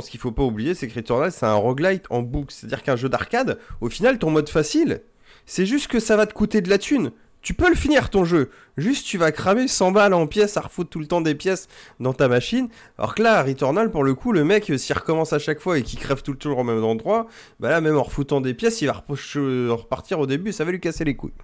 [0.00, 2.96] Ce qu'il faut pas oublier, c'est que Returnal c'est un roguelite en boucle, c'est-à-dire qu'un
[2.96, 5.02] jeu d'arcade, au final ton mode facile,
[5.46, 7.12] c'est juste que ça va te coûter de la thune.
[7.44, 8.50] Tu peux le finir ton jeu.
[8.78, 11.68] Juste, tu vas cramer 100 balles en pièces à refoutre tout le temps des pièces
[12.00, 12.68] dans ta machine.
[12.96, 15.78] Alors que là, Returnal, pour le coup, le mec, euh, s'il recommence à chaque fois
[15.78, 17.26] et qu'il crève tout le tour au même endroit,
[17.60, 19.04] bah là, même en refoutant des pièces, il va
[19.36, 21.34] euh, repartir au début, ça va lui casser les couilles.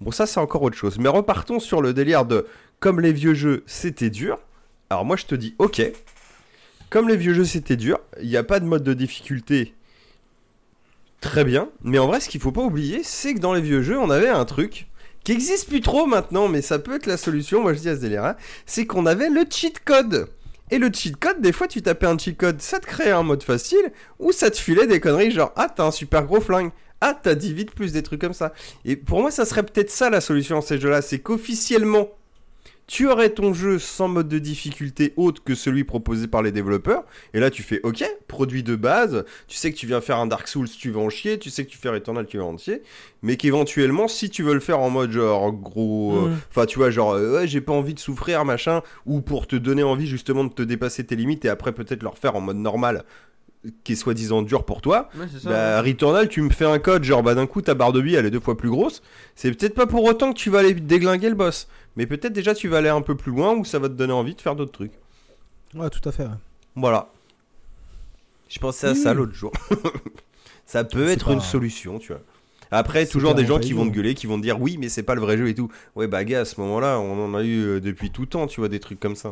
[0.00, 0.98] Bon, ça, c'est encore autre chose.
[0.98, 2.46] Mais repartons sur le délire de
[2.80, 4.38] comme les vieux jeux, c'était dur.
[4.88, 5.82] Alors moi, je te dis, ok.
[6.88, 9.74] Comme les vieux jeux, c'était dur, il n'y a pas de mode de difficulté.
[11.20, 11.70] Très bien.
[11.82, 14.10] Mais en vrai, ce qu'il faut pas oublier, c'est que dans les vieux jeux, on
[14.10, 14.88] avait un truc
[15.24, 17.96] qui existe plus trop maintenant, mais ça peut être la solution, moi je dis à
[17.96, 20.28] ce délire c'est qu'on avait le cheat code.
[20.70, 23.24] Et le cheat code, des fois tu tapais un cheat code, ça te créait un
[23.24, 26.70] mode facile, ou ça te filait des conneries genre Ah, t'as un super gros flingue,
[27.00, 28.52] ah, t'as 10 vite plus, des trucs comme ça.
[28.84, 32.08] Et pour moi, ça serait peut-être ça la solution à ces jeux-là, c'est qu'officiellement,
[32.86, 37.02] tu aurais ton jeu sans mode de difficulté autre que celui proposé par les développeurs.
[37.34, 39.24] Et là, tu fais OK, produit de base.
[39.48, 41.38] Tu sais que tu viens faire un Dark Souls, tu vas en chier.
[41.40, 42.82] Tu sais que tu fais Returnal, tu vas en chier.
[43.22, 46.16] Mais qu'éventuellement, si tu veux le faire en mode genre gros.
[46.16, 46.36] euh, Mm.
[46.50, 48.82] Enfin, tu vois, genre, euh, ouais, j'ai pas envie de souffrir, machin.
[49.04, 52.08] Ou pour te donner envie justement de te dépasser tes limites et après peut-être le
[52.08, 53.02] refaire en mode normal,
[53.82, 55.08] qui est soi-disant dur pour toi.
[55.18, 55.50] Ouais, c'est ça.
[55.50, 58.14] Bah, Returnal, tu me fais un code, genre, bah, d'un coup, ta barre de vie,
[58.14, 59.02] elle est deux fois plus grosse.
[59.34, 61.66] C'est peut-être pas pour autant que tu vas aller déglinguer le boss.
[61.96, 64.12] Mais peut-être déjà, tu vas aller un peu plus loin ou ça va te donner
[64.12, 64.92] envie de faire d'autres trucs.
[65.74, 66.24] Ouais, tout à fait.
[66.24, 66.30] ouais.
[66.74, 67.08] Voilà.
[68.48, 69.16] Je pensais à ça oui.
[69.16, 69.52] l'autre jour.
[70.66, 72.20] ça peut C'est être pas- une solution, tu vois.
[72.70, 73.96] Après, C'est toujours des clairement gens pas qui vont te évident.
[74.02, 75.70] gueuler, qui vont te dire oui, mais c'est pas le vrai jeu et tout.
[75.94, 78.60] Ouais, bah, gars, à ce moment-là, on en a eu euh, depuis tout temps, tu
[78.60, 79.30] vois, des trucs comme ça.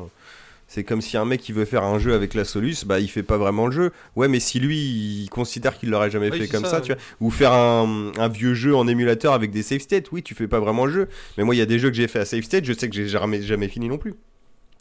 [0.67, 3.09] C'est comme si un mec qui veut faire un jeu avec la Solus, bah il
[3.09, 3.93] fait pas vraiment le jeu.
[4.17, 4.79] Ouais, mais si lui
[5.25, 6.83] il considère qu'il l'aurait jamais Oui, fait comme ça, ça, ouais.
[6.83, 10.23] tu vois, ou faire un, un vieux jeu en émulateur avec des save states, oui,
[10.23, 11.09] tu fais pas vraiment le jeu.
[11.37, 12.89] Mais moi, il y a des jeux que j'ai fait à save state, je sais
[12.89, 14.15] que j'ai jamais, jamais fini non plus.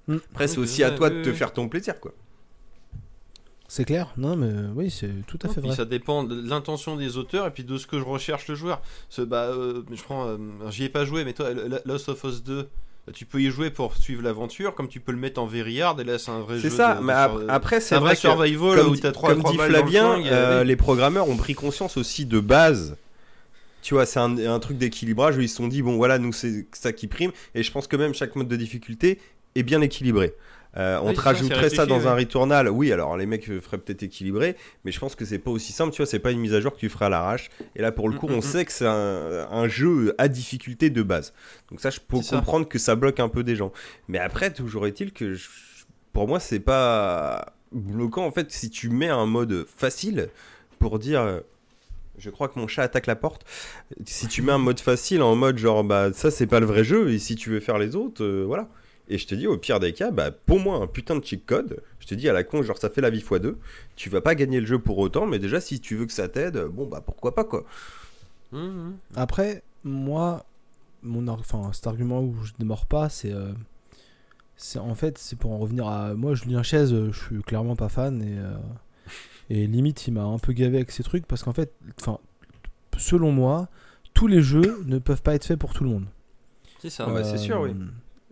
[0.08, 0.18] Mm.
[0.32, 2.14] Après, c'est aussi à toi de te faire ton plaisir, quoi.
[3.68, 5.76] C'est clair Non, mais oui, c'est tout à Non, fait vrai.
[5.76, 8.82] ça dépend de l'intention des auteurs et puis de ce que je recherche le joueur.
[9.10, 10.38] Ce, bah, euh, je prends, euh,
[10.70, 11.50] j'y ai pas joué, mais toi,
[11.86, 12.68] Lost of Us 2,
[13.12, 16.00] tu peux y jouer pour suivre l'aventure, comme tu peux le mettre en very hard,
[16.00, 16.70] et là c'est un vrai jeu.
[16.70, 17.14] C'est ça, de- mais
[17.50, 19.84] après, c'est un vrai vrai survival où t'as trois, comme trois dit balles dans le
[19.92, 22.96] Flavien, flingue, euh, les programmeurs ont pris conscience aussi de base.
[23.82, 26.32] Tu vois, c'est un, un truc d'équilibrage où ils se sont dit, bon voilà, nous
[26.32, 29.20] c'est ça qui prime, et je pense que même chaque mode de difficulté
[29.56, 30.34] est bien équilibré.
[30.78, 32.16] Euh, on Oui, te rajouterait ça dans un ouais.
[32.16, 35.52] Returnal, oui, alors les mecs euh, feraient peut-être équilibré, mais je pense que c'est pas
[35.52, 37.50] aussi simple, tu vois, c'est pas une mise à jour que tu feras à l'arrache.
[37.76, 38.42] Et là, pour le Mm, coup, mm, on mm.
[38.42, 41.34] sait que c'est un, un jeu à difficulté de base.
[41.70, 42.24] Donc ça, je peux ça.
[42.24, 43.72] comprendre que ça bloque un peu des gens.
[44.08, 45.50] Mais après, toujours est-il que je-
[46.12, 50.30] pour moi, c'est pas bloquant en fait si tu mets un mode facile
[50.80, 51.22] pour dire.
[51.22, 51.40] euh,
[52.18, 53.44] Je crois que mon chat attaque la porte.
[54.06, 56.84] Si tu mets un mode facile en mode genre bah ça c'est pas le vrai
[56.84, 58.70] jeu et si tu veux faire les autres, euh, voilà.
[59.10, 61.46] Et je te dis au pire des cas, bah pour moi un putain de cheat
[61.46, 63.56] code, je te dis à la con genre ça fait la vie x2,
[63.96, 66.30] tu vas pas gagner le jeu pour autant, mais déjà si tu veux que ça
[66.30, 67.66] t'aide, bon bah pourquoi pas quoi.
[68.54, 68.96] Hum.
[69.16, 70.46] Après, moi,
[71.02, 73.34] mon enfin, cet argument où je ne mords pas, c'est.
[73.34, 73.52] euh,
[74.56, 76.14] c'est en fait, c'est pour en revenir à.
[76.14, 78.38] Moi, Julien Chaise, euh, je suis clairement pas fan et.
[78.38, 78.56] euh,
[79.50, 82.18] et limite, il m'a un peu gavé avec ces trucs parce qu'en fait, enfin,
[82.98, 83.68] selon moi,
[84.14, 86.06] tous les jeux ne peuvent pas être faits pour tout le monde.
[86.80, 87.06] C'est ça.
[87.08, 87.72] Ah bah, c'est sûr, oui.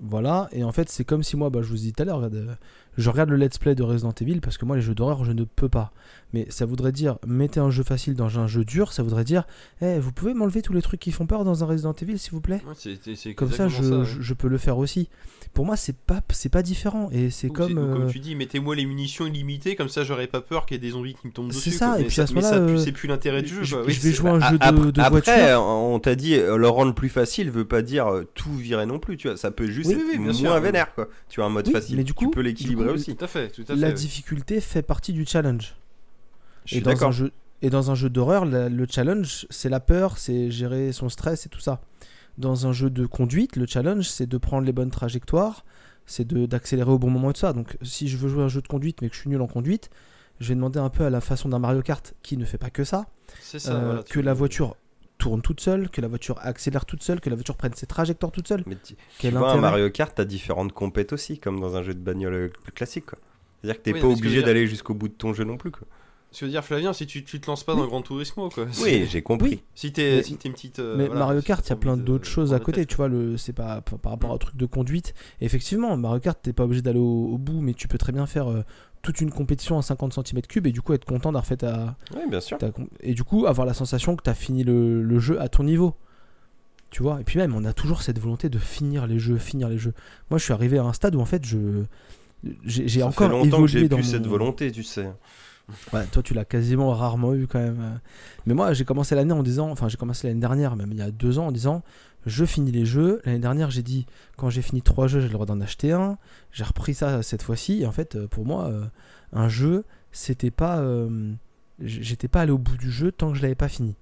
[0.04, 2.24] Voilà, et en fait, c'est comme si moi, bah, je vous dis tout à l'heure,
[2.24, 2.56] euh,
[2.98, 5.32] je regarde le let's play de Resident Evil parce que moi, les jeux d'horreur, je
[5.32, 5.92] ne peux pas.
[6.34, 9.44] Mais ça voudrait dire, mettez un jeu facile dans un jeu dur, ça voudrait dire,
[9.82, 12.32] Eh, vous pouvez m'enlever tous les trucs qui font peur dans un Resident Evil, s'il
[12.32, 12.62] vous plaît?
[12.68, 14.36] Ouais, c'est- c'est- c'est Comme ça, je, ouais.
[14.38, 15.10] peux le faire aussi.
[15.54, 17.78] Pour moi, c'est pas, c'est pas différent, et c'est comme.
[17.78, 20.78] euh, comme tu dis, mettez-moi les munitions illimitées, comme ça j'aurais pas peur qu'il y
[20.78, 21.72] ait des zombies qui me tombent C'est dessus.
[21.72, 22.00] ça, quoi.
[22.00, 23.64] et puis à ce moment-là, ça, euh, c'est plus l'intérêt du jeu.
[23.64, 25.62] je, vais c'est- jouer un A- jeu de, ap- de après, voiture.
[25.62, 29.00] on t'a dit euh, le rendre plus facile veut pas dire euh, tout virer non
[29.00, 29.36] plus, tu vois.
[29.36, 30.60] Ça peut juste Oui, être oui, moins sûr.
[30.62, 31.10] vénère quoi.
[31.28, 33.16] Tu as un mode facile, mais du tu peux l'équilibrer du coup, aussi.
[33.16, 33.94] Tout à fait, tout à La oui.
[33.94, 35.76] difficulté fait partie du challenge.
[36.66, 37.12] Je Et suis dans un d'accord.
[37.12, 37.32] jeu
[37.64, 41.50] et dans un jeu d'horreur, le challenge, c'est la peur, c'est gérer son stress et
[41.50, 41.80] tout ça.
[42.40, 45.64] Dans un jeu de conduite, le challenge, c'est de prendre les bonnes trajectoires,
[46.08, 47.54] c'est de- d'accélérer au bon moment et tout ça.
[47.54, 49.42] Donc, si je veux jouer à un jeu de conduite mais que je suis nul
[49.42, 49.92] en conduite,
[50.40, 52.72] je vais demander un peu à la façon d'un Mario Kart qui ne fait pas
[52.72, 53.06] que ça,
[53.68, 54.76] euh, voilà, que la voiture
[55.22, 58.32] tourne toute seule, que la voiture accélère toute seule, que la voiture prenne ses trajectoires
[58.32, 58.64] toute seule.
[58.66, 61.94] Mais tu, tu vois, un Mario Kart, t'as différentes compètes aussi, comme dans un jeu
[61.94, 63.06] de bagnole euh, plus classique.
[63.62, 65.70] C'est-à-dire que t'es Oui, pas obligé dire- d'aller jusqu'au bout de ton jeu non plus.
[65.72, 65.88] Quoi.
[66.34, 68.02] Ce que je veux dire, Flavien, si tu, tu te lances pas dans le Grand
[68.02, 68.66] Turismo, quoi.
[68.82, 69.64] Oui, j'ai compris.
[69.76, 70.80] Si t'es Mais- si t'es une petite.
[70.80, 73.10] euh, mais voilà, Mario Kart, il y a plein d'autres choses à côté, tu vois,
[73.10, 74.32] le, c'est pas par rapport Mm.
[74.32, 75.14] à un truc de conduite.
[75.42, 78.26] Effectivement, Mario Kart, t'es pas obligé d'aller au, au bout, mais tu peux très bien
[78.26, 78.64] faire euh,
[79.02, 82.22] toute une compétition en 50 cm3 et du coup être content d'avoir fait ta, Oui,
[82.30, 82.58] bien sûr.
[82.58, 82.70] ta
[83.02, 85.64] Et du coup avoir la sensation que tu as fini le, le jeu à ton
[85.64, 85.96] niveau.
[86.92, 89.70] Tu vois Et puis même, on a toujours cette volonté de finir les jeux, finir
[89.70, 89.94] les jeux.
[90.30, 91.84] Moi, je suis arrivé à un stade où en fait, je.
[92.66, 95.10] J'ai j'ai encore fait longtemps que évolué j'ai dans plus mon- cette volonté, tu sais.
[95.94, 98.00] Ouais, toi, tu l'as quasiment rarement eu quand même.
[98.46, 101.02] Mais moi, j'ai commencé l'année en disant, enfin, j'ai commencé l'année dernière, même il y
[101.02, 101.82] a deux ans, en disant,
[102.26, 103.22] je finis les jeux.
[103.26, 104.06] L'année dernière, j'ai dit,
[104.38, 106.18] quand j'ai fini trois jeux, j'ai le droit d'en acheter un.
[106.52, 107.82] J'ai repris ça cette fois-ci.
[107.82, 108.86] Et en fait, euh, pour moi, euh,
[109.34, 111.32] un jeu, c'était pas, euh,
[111.80, 113.96] j'étais pas allé au bout du jeu tant que je l'avais pas fini.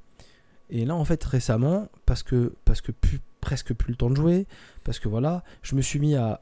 [0.69, 4.15] Et là, en fait, récemment, parce que, parce que plus, presque plus le temps de
[4.15, 4.45] jouer,
[4.83, 6.41] parce que voilà, je me suis mis à,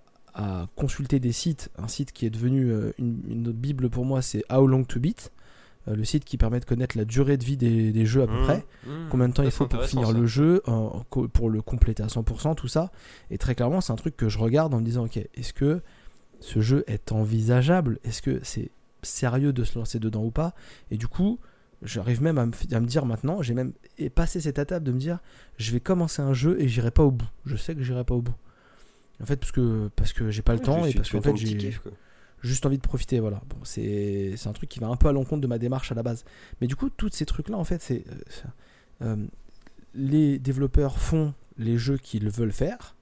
[0.76, 1.72] consulter des sites.
[1.80, 5.32] Un site qui est devenu une autre bible pour moi, c'est How Long to Beat.
[5.88, 8.28] Euh, le site qui permet de connaître la durée de vie des, des jeux à
[8.28, 8.44] peu Mhm.
[8.44, 8.66] près.
[8.86, 8.90] Mmh.
[9.10, 10.14] Combien de temps il faut pour finir ça.
[10.14, 10.62] le jeu,
[11.34, 12.92] pour le compléter à 100%, tout ça.
[13.32, 15.82] Et très clairement, c'est un truc que je regarde en me disant, ok, est-ce que
[16.40, 18.00] ce jeu est envisageable?
[18.04, 20.54] Est-ce que c'est sérieux de se lancer dedans ou pas?
[20.92, 21.40] Et du coup,
[21.84, 23.74] j'arrive même à me, f- à me dire maintenant, j'ai même
[24.16, 25.20] passé cette étape de me dire,
[25.58, 27.28] je vais commencer un jeu et j'irai pas au bout.
[27.46, 28.36] Je sais que j'irai pas au bout.
[29.22, 31.74] En fait, parce que, parce que j'ai pas le temps et parce qu'en fait, j'ai.
[32.42, 33.42] Juste envie de profiter voilà.
[33.50, 36.04] Bon c'est un truc qui va un peu à l'encontre de ma démarche à la
[36.04, 36.24] base.
[36.62, 38.16] Mais du coup tous ces trucs là en fait c'est euh,
[39.04, 39.28] euh,
[39.94, 42.96] les développeurs font les jeux qu'ils veulent faire.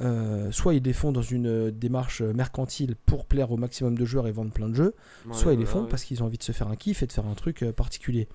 [0.00, 4.26] Euh, soit ils les font dans une démarche mercantile pour plaire au maximum de joueurs
[4.26, 4.94] et vendre plein de jeux
[5.24, 5.88] Ouais, soit ils les voilà, font ouais.
[5.88, 8.26] parce qu'ils ont envie de se faire un kiff et de faire un truc particulier.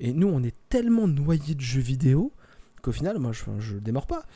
[0.00, 2.32] Et nous on est tellement noyés de jeux vidéo
[2.82, 4.26] qu'au final moi je, je démarre pas.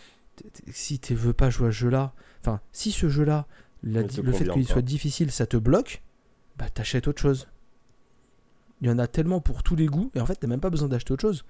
[0.71, 3.47] Si tu veux pas jouer à ce jeu là enfin si ce jeu là
[3.83, 6.03] la le fait qu'il soit difficile ça te bloque
[6.59, 7.49] bah t'achètes autre chose
[8.81, 10.71] il y en a tellement pour tous les goûts et en fait t'as même pas
[10.71, 11.45] besoin d'acheter autre chose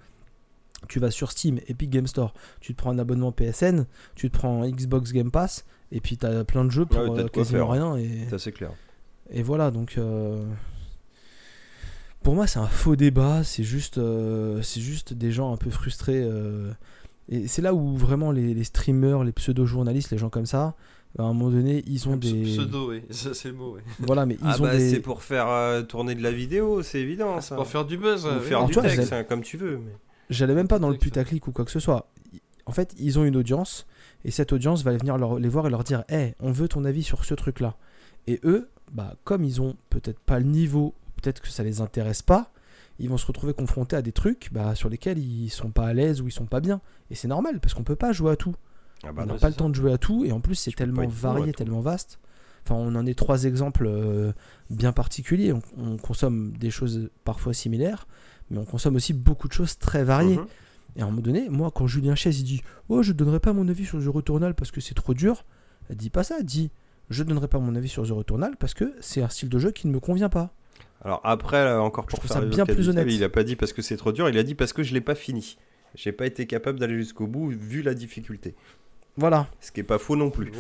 [0.88, 4.36] tu vas sur Steam, Epic Game Store, tu te prends un abonnement PSN, tu te
[4.36, 7.94] prends Xbox Game Pass, et puis t'as plein de jeux pour Ouais, euh, quasiment faire.
[7.94, 7.96] rien.
[7.96, 8.26] Et...
[8.28, 8.72] C'est assez clair.
[9.30, 10.44] Et voilà, donc euh,
[12.22, 15.70] pour moi c'est un faux débat, c'est juste, euh, c'est juste des gens un peu
[15.70, 16.28] frustrés.
[17.28, 20.74] et c'est là où vraiment les, les streamers, les pseudo-journalistes, les gens comme ça,
[21.18, 22.42] à un moment donné, ils ont des...
[22.42, 23.80] Pseudo, oui, ça c'est le mot, oui.
[24.00, 24.90] Voilà, mais ils Ah ont bah des...
[24.90, 27.34] c'est pour faire euh, tourner de la vidéo, c'est évident.
[27.36, 28.24] Ah, c'est pour faire du buzz.
[28.26, 29.78] Ouais, faire du texte, hein, comme tu veux.
[29.78, 29.92] Mais...
[30.30, 32.08] J'allais même pas dans le putaclic ou quoi que ce soit.
[32.64, 33.86] En fait, ils ont une audience,
[34.24, 36.84] et cette audience va venir leur- les voir et leur dire Hé, on veut ton
[36.84, 37.76] avis sur ce truc-là.
[38.26, 42.22] Et eux, bah, comme ils ont peut-être pas le niveau, peut-être que ça les intéresse
[42.22, 42.50] pas,
[42.98, 45.92] ils vont se retrouver confrontés à des trucs bah, sur lesquels ils sont pas à
[45.92, 46.80] l'aise ou ils sont pas bien.
[47.10, 48.54] Et c'est normal, parce qu'on peut pas jouer à tout.
[49.04, 50.54] Ah on bah n'a non, pas le temps de jouer à tout, et en plus,
[50.54, 52.18] c'est tellement varié, tellement vaste.
[52.64, 54.32] Enfin, on en est trois exemples euh,
[54.70, 55.52] bien particuliers.
[55.52, 58.06] On, on consomme des choses parfois similaires,
[58.50, 60.36] mais on consomme aussi beaucoup de choses très variées.
[60.36, 60.46] Mhm.
[60.96, 63.52] Et à un moment donné, moi, quand Julien Chaise il dit Oh, je donnerai pas
[63.52, 65.44] mon avis sur The Returnal parce que c'est trop dur,
[65.88, 66.70] elle dit pas ça, elle dit
[67.10, 69.70] Je donnerai pas mon avis sur The Returnal parce que c'est un style de jeu
[69.70, 70.54] qui ne me convient pas.
[71.04, 73.06] Alors après, là, encore Je pour faire ça bien plus honnête.
[73.10, 74.92] Il a pas dit parce que c'est trop dur, il a dit parce que je
[74.94, 75.56] l'ai pas fini.
[75.94, 78.54] J'ai pas été capable d'aller jusqu'au bout vu la difficulté.
[79.16, 79.46] Voilà.
[79.60, 80.50] Ce qui est pas faux non plus.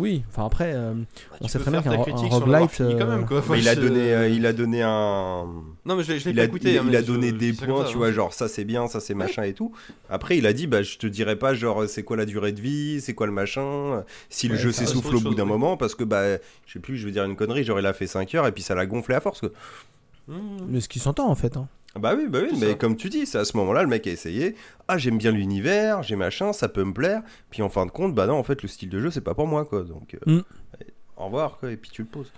[0.00, 0.92] Oui, enfin après, euh,
[1.40, 2.80] on tu sait très bien faire qu'un roguelite.
[2.80, 5.46] euh, il a donné, euh, il a donné un.
[5.84, 6.72] Non, mais je l'ai je l'ai Il pas écouté.
[6.72, 7.98] il- hein, il a je- donné des je points, ça, tu hein.
[7.98, 9.70] vois, genre ça c'est bien, ça c'est machin et tout.
[10.10, 12.60] Après, il a dit, bah je te dirais pas, genre c'est quoi la durée de
[12.60, 15.94] vie, c'est quoi le machin, si le Ouais, jeu s'essouffle au bout d'un moment, parce
[15.94, 18.34] que bah je sais plus, je vais dire une connerie, genre il a fait 5
[18.34, 19.38] heures et puis ça l'a gonflé à force.
[19.40, 19.50] Quoi.
[20.26, 20.34] Mmh.
[20.70, 21.56] Mais ce qui s'entend en fait.
[21.56, 21.68] hein.
[21.98, 22.74] Bah oui, bah oui, mais ça.
[22.74, 24.56] comme tu dis, c'est à ce moment-là, le mec a essayé.
[24.88, 27.22] Ah, j'aime bien l'univers, j'ai machin, ça peut me plaire.
[27.50, 29.34] Puis en fin de compte, bah non, en fait, le style de jeu, c'est pas
[29.34, 29.82] pour moi, quoi.
[29.84, 30.42] Donc, euh, Mm.
[30.74, 32.32] allez, au revoir, quoi, et puis tu le poses.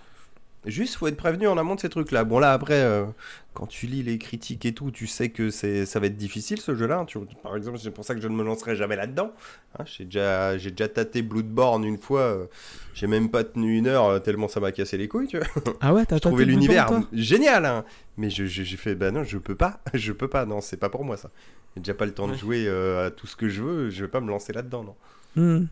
[0.67, 2.23] Juste, faut être prévenu en amont de ces trucs-là.
[2.23, 3.05] Bon, là, après, euh,
[3.53, 6.59] quand tu lis les critiques et tout, tu sais que c'est, ça va être difficile
[6.61, 7.03] ce jeu-là.
[7.07, 9.31] Tu- par exemple, c'est pour ça que je ne me lancerai jamais là-dedans.
[9.79, 12.19] Hein, j'ai, déjà, j'ai déjà tâté Bloodborne une fois.
[12.21, 12.45] euh,
[12.93, 15.47] j'ai même pas tenu une heure euh, tellement ça m'a cassé les couilles, tu vois.
[15.81, 17.85] Ah ouais, t'as trouvé l'univers génial, hein.
[18.17, 20.77] mais je- je- j'ai fait, bah non, je peux pas, je peux pas, non, c'est
[20.77, 21.29] pas pour moi ça.
[21.75, 24.03] J'ai déjà pas le temps de jouer euh, à tout ce que je veux, je
[24.03, 24.95] vais pas me lancer là-dedans, non.
[25.35, 25.65] Hmm.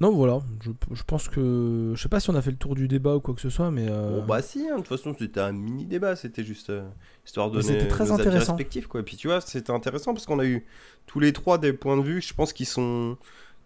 [0.00, 0.40] Non, voilà.
[0.60, 1.92] Je, je pense que.
[1.94, 3.48] Je sais pas si on a fait le tour du débat ou quoi que ce
[3.50, 3.86] soit, mais.
[3.88, 6.82] euh, Bon, bah si, hein, de toute façon, c'était un mini débat, c'était juste euh,
[7.24, 8.52] histoire de c'était très nos avis intéressant.
[8.52, 9.00] respectifs, quoi.
[9.00, 10.66] Et puis tu vois, c'était intéressant parce qu'on a eu
[11.06, 13.16] tous les trois des points de vue, je pense qu'ils sont,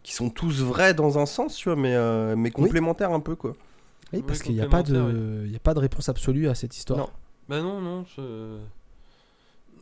[0.02, 3.34] qui sont tous vrais dans un sens, tu vois, mais, euh, mais complémentaires un peu,
[3.34, 3.52] quoi.
[4.12, 5.46] Oui, Oui, parce qu'il n'y a, pas de...
[5.50, 6.98] y a pas de réponse absolue à cette histoire.
[6.98, 7.10] Non.
[7.48, 8.04] Bah non, non.
[8.16, 8.58] je-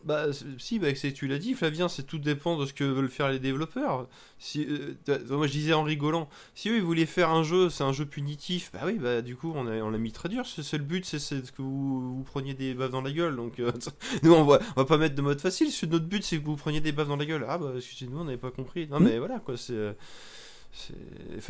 [0.07, 0.27] Bah
[0.59, 3.41] si, bah, tu l'as dit, Flavien, c'est tout dépend de ce que veulent faire les
[3.41, 4.07] développeurs.
[4.39, 7.83] Si, euh, moi je disais en rigolant, si eux ils voulaient faire un jeu, c'est
[7.83, 10.45] un jeu punitif, bah oui, bah du coup on a- on l'a mis très dur.
[10.47, 11.19] C'est le but, c'est
[11.53, 13.35] que vous, vous preniez des baffes dans la gueule.
[13.35, 13.73] Donc euh,
[14.23, 15.73] nous on va, on va pas mettre de mode facile.
[15.73, 18.21] Si notre but c'est que vous preniez des baffes dans la gueule, ah bah excusez-nous,
[18.21, 18.87] on n'avait pas compris.
[18.89, 19.05] Non Mm.
[19.05, 19.73] mais voilà quoi, c'est.
[19.73, 19.93] euh,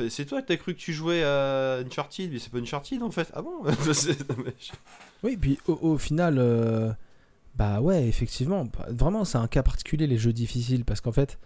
[0.00, 3.28] C'est toi, t'as cru que tu jouais à Uncharted, mais c'est pas Uncharted en fait.
[3.34, 3.64] Ah bon?
[5.22, 6.90] Oui, puis au, au final, euh,
[7.56, 11.38] bah ouais, effectivement, bah, vraiment, c'est un cas particulier les jeux difficiles parce qu'en fait,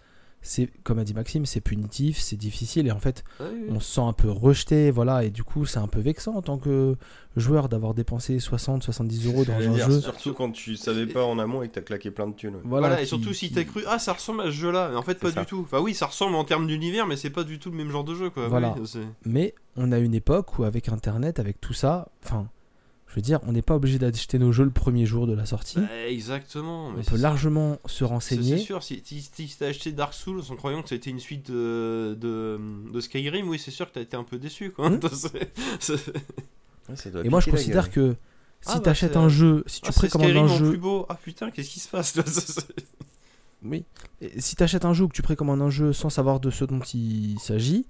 [0.43, 3.67] c'est comme a dit Maxime, c'est punitif, c'est difficile et en fait, oui, oui.
[3.69, 6.41] on se sent un peu rejeté, voilà, et du coup, c'est un peu vexant en
[6.41, 6.95] tant que
[7.37, 10.01] joueur d'avoir dépensé 60, 70 euros dans un dire, jeu.
[10.01, 12.57] Surtout quand tu savais pas en amont et que t'as claqué plein de thunes.
[12.63, 14.95] Voilà, et qui- surtout si qui- t'as cru, ah ça ressemble à ce jeu-là, mais
[14.97, 15.41] en fait pas ça.
[15.41, 15.61] du tout.
[15.63, 18.03] Enfin oui, ça ressemble en termes d'univers, mais c'est pas du tout le même genre
[18.03, 18.47] de jeu quoi.
[18.47, 18.75] Voilà.
[18.79, 22.49] Oui, Mais on a une époque où avec Internet, avec tout ça, enfin,
[23.11, 25.45] je veux dire, on n'est pas obligé d'acheter nos jeux le premier jour de la
[25.45, 25.79] sortie.
[25.81, 26.91] Bah, exactement.
[26.91, 27.21] mais on peut ça.
[27.21, 28.57] largement se C'est- C'est renseigner.
[28.57, 32.17] sûr, si, si, si t'as acheté Dark Souls en croyant que c'était une suite de,
[32.19, 32.57] de,
[32.91, 34.89] de Skyrim, oui, c'est sûr que t'as été un peu déçu quoi.
[34.89, 34.99] Hmm.
[36.95, 37.93] Ça doit Et moi, je considère gueule.
[37.93, 38.15] que
[38.61, 41.05] si Ah, bah, t'achètes un jeu, si tu Ah, précommandes Skyrim un jeu, plus beau.
[41.09, 42.15] Ah putain, qu'est-ce qui se passe
[43.63, 43.85] oui,
[44.21, 46.65] Et si t'achètes un jeu ou que tu précommandes un jeu sans savoir de ce
[46.65, 47.85] dont il s'agit,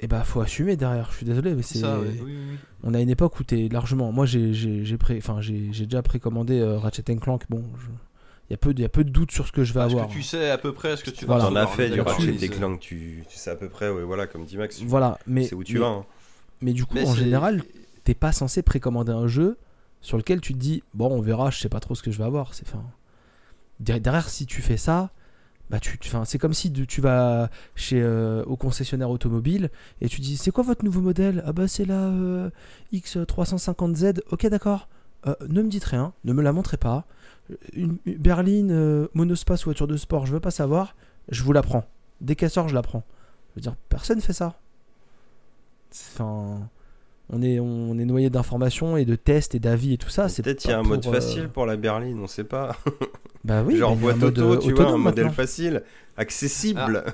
[0.00, 1.08] et bah faut assumer derrière.
[1.12, 1.80] Je suis désolé, mais C'est c'est.
[1.80, 2.08] ça, ouais.
[2.12, 2.56] oui, oui, oui.
[2.82, 4.12] On a une époque où t'es largement.
[4.12, 5.16] Moi, j'ai j'ai j'ai pré...
[5.18, 7.44] enfin, j'ai j'ai déjà précommandé euh, Ratchet Clank.
[7.48, 7.86] Bon, je-
[8.50, 9.72] il y a peu de- il y a peu de doute sur ce que je
[9.72, 10.06] vais avoir.
[10.08, 11.44] que tu sais à peu près ce que tu Voilà.
[11.44, 14.02] vas T'en as fait du Ratchet c'est- Clank, tu, tu sais à peu près, ouais,
[14.02, 15.86] voilà, comme dit Max, tu Voilà, mais sais où tu mais, vas.
[15.86, 16.04] hein.
[16.60, 17.62] mais du coup, Mais en c'est- général,
[18.04, 19.56] t'es pas censé précommander un jeu
[20.02, 21.48] sur lequel tu te dis bon, on verra.
[21.50, 22.52] Je sais pas trop ce que je vais avoir.
[22.52, 22.66] C'est
[23.80, 25.10] der- derrière, si tu fais ça.
[25.70, 29.70] Bah tu, tu- c'est comme si tu vas chez euh, au concessionnaire automobile
[30.02, 31.42] et tu dis c'est quoi votre nouveau modèle?
[31.46, 32.50] Ah bah c'est la euh,
[32.92, 34.88] X350Z ok d'accord.
[35.26, 37.06] Euh, ne me dites rien ne me la montrez pas.
[37.72, 40.94] Une, berline monospace voiture de sport je veux pas savoir.
[41.30, 41.84] Je vous la prends.
[42.20, 43.04] Dès qu'elle sort je la prends.
[43.50, 44.58] Je veux dire personne fait ça.
[45.90, 46.68] Enfin
[47.30, 50.42] on est on est noyé d'informations et de tests et d'avis et tout ça c'est
[50.42, 52.76] Peut-être il y a un mode pour, euh, facile pour la berline, on sait pas.
[53.44, 55.82] bah oui Genre boîte mode, auto, euh, tu vois, un modèle facile,
[56.16, 57.04] accessible.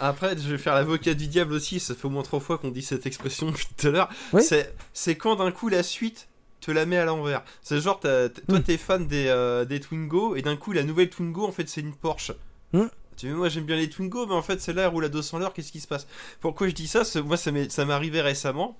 [0.00, 2.70] Après, je vais faire l'avocat du diable aussi, ça fait au moins trois fois qu'on
[2.70, 4.08] dit cette expression depuis tout à l'heure.
[4.32, 4.42] Oui.
[4.42, 6.28] C'est, c'est quand d'un coup la suite
[6.60, 7.42] te la met à l'envers.
[7.62, 8.08] C'est genre, t-
[8.48, 8.62] toi Hmm.
[8.62, 11.80] t'es fan des, euh, des Twingo, et d'un coup la nouvelle Twingo en fait c'est
[11.80, 12.32] une Porsche.
[12.72, 12.86] Hmm.
[13.16, 15.38] Tu vois, moi j'aime bien les Twingo, mais en fait celle-là elle roule à 200
[15.38, 16.06] l'heure, qu'est-ce qui se passe?
[16.40, 17.04] Pourquoi je dis ça?
[17.04, 18.76] C'est- Moi ça m'est, ça m'est arrivé récemment.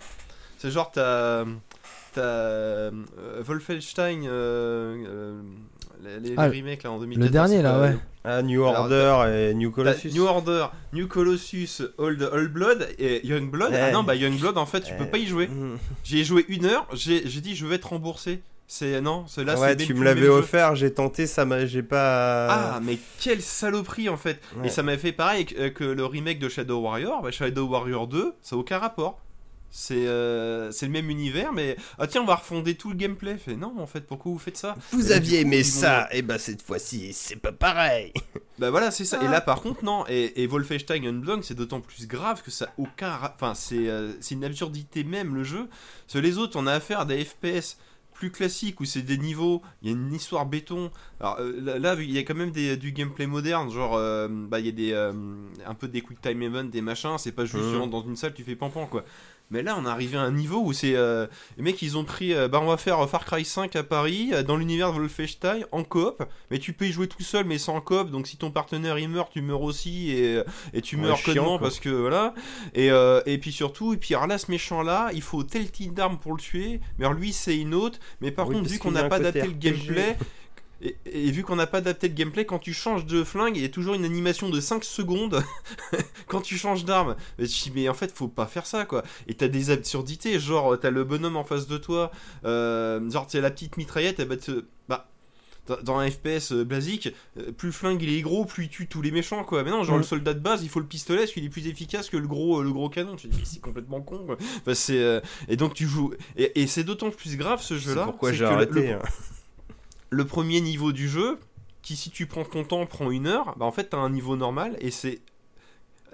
[0.59, 1.45] C'est genre, t'as.
[2.15, 2.21] T'as.
[2.21, 2.91] euh,
[3.47, 4.25] Wolfenstein.
[4.27, 5.41] euh, euh,
[6.03, 7.25] les, les Ah, remakes là en 2014.
[7.27, 7.97] le dernier, là, ouais.
[8.25, 10.11] Ah, New Alors, Order et New Colossus.
[10.13, 13.73] New Order, New Colossus, Old, Old Blood et Young Blood.
[13.75, 15.47] Ah non, bah Young Blood en fait tu peux pas y jouer.
[15.49, 15.79] Mmh.
[16.05, 18.43] J'y ai joué une heure, j'ai j'ai dit je vais être remboursé.
[18.67, 21.83] C'est non, c'est là c'est ouais, tu me l'avais offert, j'ai tenté, ça m'a, j'ai
[21.83, 22.49] pas.
[22.51, 24.41] Ah mais quelle saloperie en fait.
[24.59, 24.67] Ouais.
[24.67, 27.23] Et ça m'a fait pareil que, que le remake de Shadow Warrior.
[27.23, 29.21] Bah, Shadow Warrior 2, ça n'a aucun rapport.
[29.71, 33.37] C'est euh, c'est le même univers, mais ah tiens on va refonder tout le gameplay.
[33.37, 34.77] Fait non en fait pourquoi vous faites ça?
[34.93, 38.13] Vous Et aviez coup, aimé ça, et bah cette fois-ci, c'est pas pareil.
[38.59, 39.23] Bah voilà, c'est ça.
[39.23, 40.05] Et là, par contre, non.
[40.09, 43.17] Et, et Wolfenstein Unblocked, c'est d'autant plus grave que ça aucun.
[43.23, 45.69] Enfin, c'est euh, une absurdité même le jeu.
[45.69, 47.77] Parce que les autres, on a affaire à des FPS
[48.19, 50.91] plus classiques où c'est des niveaux, il y a une histoire béton.
[51.21, 54.59] Alors euh, là, il y a quand même des, du gameplay moderne, genre euh, bah
[54.59, 55.13] il y a des euh,
[55.65, 57.17] un peu des quick time events, des machins.
[57.19, 59.05] C'est pas juste rentres dans une salle, tu fais pampan quoi.
[59.51, 60.95] Mais là, on est arrivé à un niveau où c'est.
[60.95, 62.35] euh, les mecs, ils ont pris.
[62.35, 65.65] euh, bah, on va faire Far Cry 5 à Paris, euh, dans l'univers de Wolfenstein,
[65.73, 66.23] en coop.
[66.51, 68.11] Mais tu peux y jouer tout seul, mais sans coop.
[68.11, 70.11] Donc, si ton partenaire il meurt, tu meurs aussi.
[70.11, 70.43] Et,
[70.75, 71.59] et tu Ouais, meurs quoi.
[71.61, 72.35] parce que voilà.
[72.75, 75.95] Et, euh, et puis surtout, et puis alors là, ce méchant-là, il faut tel type
[75.95, 76.81] d'arme pour le tuer.
[76.99, 77.99] Mais alors lui, c'est une autre.
[78.21, 80.17] Mais par Oui, contre, vu qu'on n'a pas adapté le gameplay.
[80.81, 83.63] Et, et vu qu'on n'a pas adapté le gameplay, quand tu changes de flingue, il
[83.63, 85.43] y a toujours une animation de 5 secondes
[86.29, 87.17] quand tu changes d'arme.
[87.39, 89.03] Mais mais en fait, faut pas faire ça, quoi.
[89.27, 92.13] Et t'as des absurdités, genre, t'as le bonhomme en face de toi,
[92.45, 94.65] euh, genre, t'as la petite mitraillette, elle va te.
[94.89, 95.09] Bah.
[95.83, 98.87] dans- un FPS euh, basique, euh, plus le flingue il est gros, plus il tue
[98.87, 99.63] tous les méchants quoi.
[99.65, 99.99] Mais non, genre Mm.
[99.99, 102.27] le soldat de base, il faut le pistolet parce qu'il est plus efficace que le
[102.27, 103.17] gros, euh, le gros canon.
[103.17, 104.39] Tu te dis, mais c'est complètement con quoi.
[104.63, 106.15] Enfin, c'est, euh, Et donc tu joues.
[106.39, 108.05] Et, et c'est d'autant plus grave ce jeu C'est là.
[108.05, 108.73] pourquoi j'ai arrêté.
[108.81, 108.99] le- hein.
[110.11, 111.39] Le premier niveau du jeu,
[111.83, 114.37] qui si tu prends ton temps prend une heure, bah en fait t'as un niveau
[114.37, 115.21] normal et c'est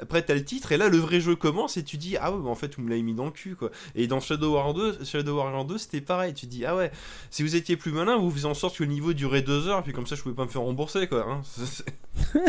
[0.01, 2.43] après t'as le titre et là le vrai jeu commence et tu dis ah ouais
[2.43, 3.71] bah en fait vous me l'avez mis dans le cul quoi.
[3.95, 6.91] Et dans Shadow Warrior 2, Shadow Warrior 2 c'était pareil, tu dis ah ouais
[7.31, 9.79] si vous étiez plus malin vous faisiez en sorte que le niveau durait deux heures
[9.79, 11.25] et puis comme ça je pouvais pas me faire rembourser quoi.
[11.29, 11.43] hein.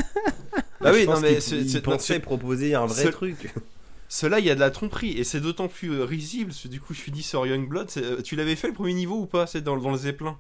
[0.82, 3.54] Bah oui non mais c'est- pensait proposer un vrai ce- truc.
[4.10, 6.68] cela il y a de la tromperie et c'est d'autant plus euh, risible parce que
[6.68, 9.26] du coup je suis dit sur Youngblood, euh, tu l'avais fait le premier niveau ou
[9.26, 10.38] pas C'est dans, dans le Zeppelin?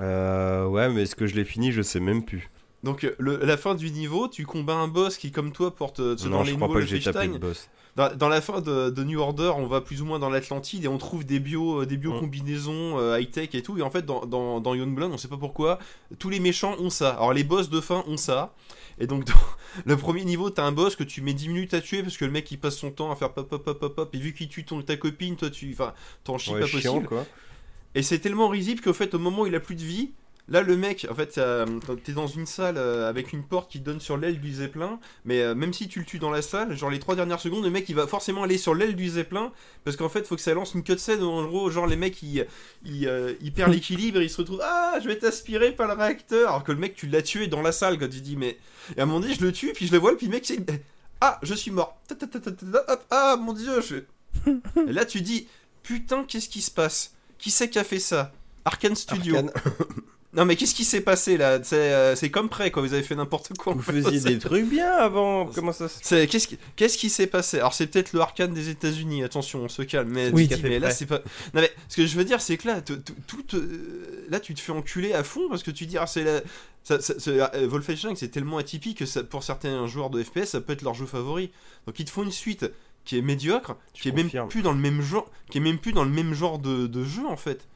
[0.00, 1.72] Euh, ouais, mais est-ce que je l'ai fini?
[1.72, 2.50] Je sais même plus.
[2.84, 5.98] Donc euh, le- la fin du niveau, tu combats un boss qui comme toi porte
[5.98, 7.68] euh, Non, dans je les crois pas que j'ai tapé le boss.
[7.96, 10.84] Dans, dans la fin de, de New Order, on va plus ou moins dans l'Atlantide
[10.84, 12.20] et on trouve des bio, euh, des bio Mm.
[12.20, 13.76] combinaisons high tech et tout.
[13.78, 15.80] Et en fait, dans, dans, dans Youngblood, on sait pas pourquoi,
[16.20, 17.10] tous les méchants ont ça.
[17.10, 18.54] Alors les boss de fin ont ça.
[19.00, 19.34] Et donc dans
[19.84, 22.24] le premier niveau, t'as un boss que tu mets 10 minutes à tuer parce que
[22.24, 24.14] le mec il passe son temps à faire pop pop pop pop pop.
[24.14, 26.92] Et vu qu'il tue ton, ta copine, toi tu, enfin, t'en chies Ouais, pas chiant,
[26.92, 27.06] possible.
[27.08, 27.26] quoi.
[27.94, 30.10] Et c'est tellement risible qu'au fait, au moment où il a plus de vie,
[30.48, 31.66] là, le mec, en fait, euh,
[32.04, 35.40] t'es dans une salle euh, avec une porte qui donne sur l'aile du Zeppelin, mais
[35.40, 37.70] euh, même si tu le tues dans la salle, genre les trois dernières secondes, le
[37.70, 39.52] mec il va forcément aller sur l'aile du Zeppelin,
[39.84, 42.22] parce qu'en fait, faut que ça lance une cutscene où en gros, genre les mecs
[42.22, 42.46] ils,
[42.84, 46.50] ils, ils perdent l'équilibre et ils se retrouvent Ah, je vais t'aspirer par le réacteur,
[46.50, 48.58] alors que le mec tu l'as tué dans la salle quand tu dis, mais.
[48.96, 50.44] Et à un moment donné, je le tue, puis je le vois, puis le mec
[50.46, 50.58] c'est.
[51.20, 51.98] Ah, je suis mort.
[53.10, 53.96] Ah, mon dieu, je.
[54.88, 55.48] Et là, tu dis
[55.82, 57.14] Putain, qu'est-ce qui se passe?
[57.38, 58.32] Qui c'est qui a fait ça
[58.64, 59.36] Arkane Studio.
[60.34, 63.02] Non mais qu'est-ce qui s'est passé là C'est euh, c'est comme près quoi, vous avez
[63.02, 63.72] fait n'importe quoi.
[63.72, 65.46] Vous faisiez des trucs bien avant.
[65.46, 68.52] Comment ça se C'est qu'est-ce qui qu'est-ce qui s'est passé Alors c'est peut-être le Arkane
[68.52, 69.24] des États-Unis.
[69.24, 70.10] Attention, on se calme.
[70.10, 70.46] Mais, Oui.
[70.62, 70.94] mais là prêt.
[70.94, 71.20] c'est pas.
[71.54, 73.02] Non mais ce que je veux dire c'est que là tout
[73.54, 76.40] euh, là tu te fais enculer à fond parce que tu dis ah c'est la
[76.84, 80.44] ça, ça- c'est- euh, Wolfenstein c'est tellement atypique que ça, pour certains joueurs de FPS
[80.50, 81.50] ça peut être leur jeu favori.
[81.86, 82.66] Donc ils te font une suite
[83.08, 85.78] qui est médiocre, Je qui est même plus dans le même genre, qui est même
[85.78, 87.66] plus dans le même genre de, de jeu en fait.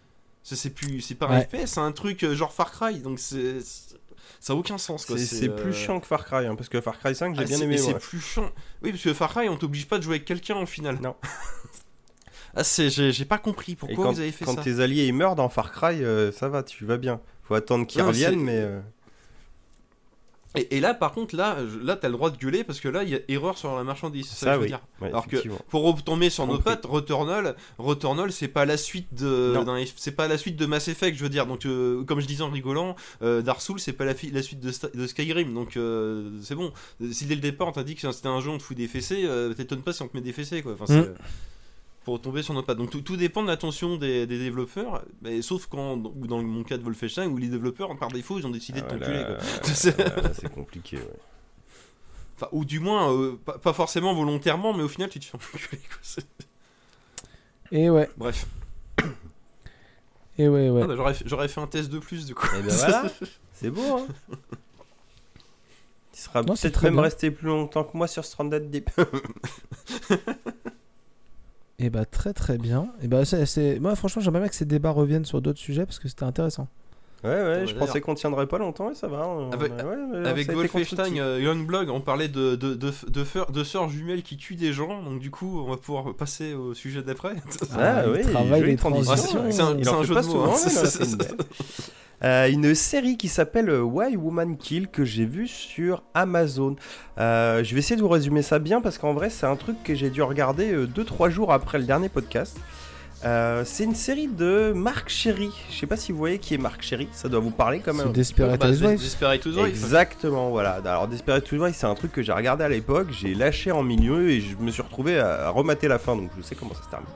[0.43, 1.45] Ça, C'est plus c'est pas un Ouais.
[1.51, 2.99] FPS, c'est un truc euh, genre Far Cry.
[2.99, 3.97] Donc c'est c'est-
[4.41, 5.17] ça a aucun sens quoi.
[5.17, 7.43] C'est c'est euh, plus chiant que Far Cry, hein, parce que Far Cry 5, j'ai
[7.43, 7.77] ah, bien c'est- aimé.
[7.77, 8.51] mais C'est plus chiant.
[8.83, 10.99] Oui, parce que Far Cry, on t'oblige pas de jouer avec quelqu'un au final.
[11.01, 11.15] Non.
[12.55, 14.63] ah, c'est, j'ai, j'ai pas compris pourquoi quand, vous avez fait quand ça.
[14.63, 17.21] tes alliés ils meurent dans Far Cry, euh, ça va, tu vas bien.
[17.45, 18.57] Faut attendre qu'ils Non, reviennent, c'est- mais.
[18.61, 18.81] euh,
[20.55, 23.05] Et, et là, par contre, là, là, t'as le droit de gueuler parce que là,
[23.05, 24.27] il y a erreur sur la marchandise.
[24.29, 24.69] C'est ça, que Ça, je veux oui.
[24.69, 24.81] dire.
[25.01, 25.37] ouais, Alors que
[25.69, 29.55] pour retomber sur nos pattes, Returnal, Returnal, c'est pas la suite de,
[29.97, 31.47] c'est pas la suite de Mass Effect, je veux dire.
[31.47, 35.07] Donc, euh, comme je disais en rigolant, euh, Dark Souls, c'est pas la, suite de,
[35.07, 35.55] Skyrim.
[35.55, 36.73] Donc, euh, c'est bon.
[37.11, 38.89] Si dès le départ on t'a dit que c'était un jeu on te fout des
[38.89, 40.73] fessées, euh, t'étonnes pas si on te met des fessées, quoi.
[40.73, 41.15] Enfin, c'est, Mm.
[42.05, 42.79] Pour retomber sur nos pattes.
[42.79, 46.65] Donc, tout, tout dépend de l'attention des, des développeurs, mais sauf quand, ou dans mon
[46.65, 49.25] cas de Wolfenstein, où les développeurs, par défaut, ils ont décidé Ah, de t'enculer,
[49.75, 51.03] C'est- compliqué, ouais.
[52.37, 55.37] Enfin, ou du moins, euh, pas, pas forcément volontairement, mais au final, tu te fais
[55.37, 56.23] enculer, quoi.
[57.71, 58.47] Et ouais, Bref.
[60.39, 60.81] et ouais, ouais.
[60.83, 62.47] Ah bah, j'aurais, fait- j'aurais fait un test de plus, du coup.
[62.59, 63.05] Et ben voilà,
[63.53, 64.07] c'est beau, hein.
[66.15, 67.03] Il sera Non, c'est peut-être très même bien.
[67.05, 68.91] resté plus longtemps que moi sur Stranded Deep.
[71.79, 72.93] Et bah très très bien.
[73.03, 75.85] Et bah c'est, c'est- moi franchement j'aimerais bien que ces débats reviennent sur d'autres sujets
[75.87, 76.69] parce que c'était intéressant.
[77.25, 79.29] Ouais, ouais, je pensais qu'on tiendrait pas longtemps et ça va.
[79.29, 83.53] on- Avec- ouais, ouais, Avec Wolfenstein euh, Youngblood, on parlait de, de, de, de, feur-
[83.53, 86.75] de sœurs jumelles qui tuent des gens, donc du coup, on va pouvoir passer au
[86.75, 87.35] sujet d'après.
[87.79, 89.15] Ah, il oui, travaille jolie des transition.
[89.39, 89.51] transitions.
[89.53, 90.57] c'est un, Il c'est en un fait jeu pas de mots.
[90.57, 91.29] souvent, hein.
[92.25, 96.77] Euh, une série qui s'appelle euh, Why Woman Kill que j'ai vue sur Amazon.
[97.19, 99.83] Euh, je vais essayer de vous résumer ça bien parce qu'en vrai c'est un truc
[99.83, 102.57] que j'ai dû regarder 2-3 jours après le dernier podcast.
[103.25, 105.51] Euh, c'est une série de Marc Chéry.
[105.71, 107.93] Je sais pas si vous voyez qui est Marc Chéry, ça doit vous parler quand
[107.93, 108.13] C'est même.
[108.13, 108.99] Desperate Bah, Housewives.
[109.01, 109.69] Desperate Housewives.
[109.69, 110.81] Exactement, voilà.
[110.85, 114.29] Alors Desperate Housewives, c'est un truc que j'ai regardé à l'époque, j'ai lâché en milieu
[114.31, 116.83] et je me suis retrouvé à, à remater la fin, donc je sais comment ça
[116.83, 117.09] se termine.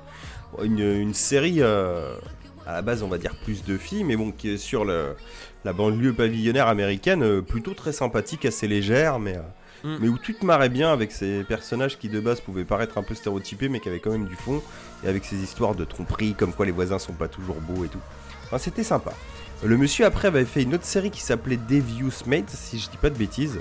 [0.57, 2.15] Bon, Une, une série, euh,
[2.69, 5.17] à la base on va dire plus de filles, mais bon, qui est sur le,
[5.65, 9.41] la banlieue pavillonnaire américaine, euh, plutôt très sympathique, assez légère, mais, euh,
[9.87, 9.97] Mm.
[10.01, 13.03] mais où tout te marrait bien avec ces personnages qui de base pouvaient paraître un
[13.05, 14.61] peu stéréotypés, mais qui avaient quand même du fond,
[15.05, 17.89] et avec ces histoires de tromperie, comme quoi les voisins sont pas toujours beaux et
[17.89, 18.01] tout.
[18.47, 19.13] Enfin, c'était sympa.
[19.65, 22.97] Le monsieur après avait fait une autre série qui s'appelait Devious Mates, si je dis
[22.97, 23.61] pas de bêtises,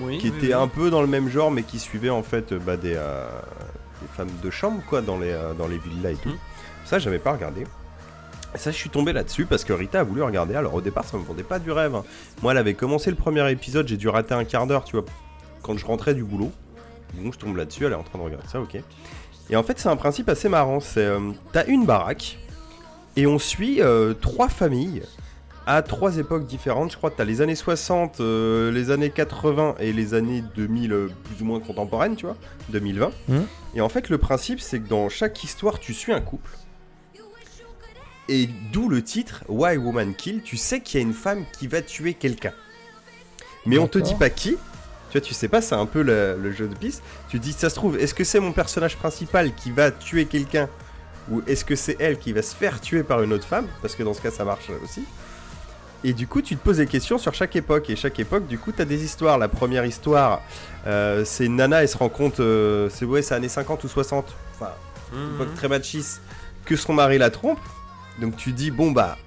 [0.00, 0.52] Oui, qui oui, était oui.
[0.54, 3.28] un peu dans le même genre, mais qui suivait en fait euh, bah, des, euh,
[4.00, 6.30] des femmes de chambre quoi dans les, euh, dans les villas et tout.
[6.30, 6.38] Mhm.
[6.86, 7.64] Ça, j'avais pas regardé.
[8.54, 10.54] Et ça, je suis tombé là-dessus parce que Rita a voulu regarder.
[10.56, 11.94] Alors au départ, ça me vendait pas du rêve.
[11.94, 12.02] hein.
[12.42, 15.04] Moi, elle avait commencé le premier épisode, j'ai dû rater un quart d'heure, tu vois,
[15.62, 16.50] quand je rentrais du boulot.
[17.14, 18.76] Donc je tombe là-dessus, elle est en train de regarder ça, ok.
[19.50, 20.80] Et en fait, c'est un principe assez marrant.
[20.80, 22.38] C'est euh, t'as une baraque
[23.16, 25.02] et on suit euh, trois familles
[25.66, 26.92] à trois époques différentes.
[26.92, 30.42] Je crois que tu as les années 60, euh, les années 80 et les années
[30.56, 32.36] 2000 euh, plus ou moins contemporaines, tu vois,
[32.70, 33.10] 2020.
[33.28, 33.46] Mhm.
[33.74, 36.50] Et en fait, le principe, c'est que dans chaque histoire, tu suis un couple.
[38.28, 40.42] Et d'où le titre Why Woman Kill.
[40.42, 42.52] Tu sais qu'il y a une femme qui va tuer quelqu'un.
[43.66, 44.56] Mais on te dit pas qui.
[45.10, 47.02] Tu vois, tu sais pas, c'est un peu le, le jeu de piste.
[47.28, 50.26] Tu te dis, ça se trouve, est-ce que c'est mon personnage principal qui va tuer
[50.26, 50.68] quelqu'un
[51.30, 53.66] ou est-ce que c'est elle qui va se faire tuer par une autre femme?
[53.82, 55.04] Parce que dans ce cas, ça marche aussi.
[56.02, 57.90] Et du coup, tu te poses des questions sur chaque époque.
[57.90, 59.36] Et chaque époque, du coup, tu as des histoires.
[59.36, 60.40] La première histoire,
[60.86, 63.88] euh, c'est une nana, elle se rend compte, euh, c'est ouais, c'est années 50 ou
[63.88, 64.26] 60.
[64.54, 64.70] Enfin,
[65.12, 65.34] Mhm.
[65.34, 66.22] époque très machiste,
[66.64, 67.58] que son mari la trompe.
[68.20, 69.18] Donc tu dis, bon bah,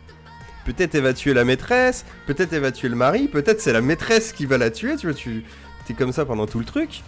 [0.66, 3.82] peut-être elle va tuer la maîtresse, peut-être elle va tuer le mari, peut-être c'est la
[3.82, 5.44] maîtresse qui va la tuer, tu vois, tu
[5.90, 7.04] es comme ça pendant tout le truc.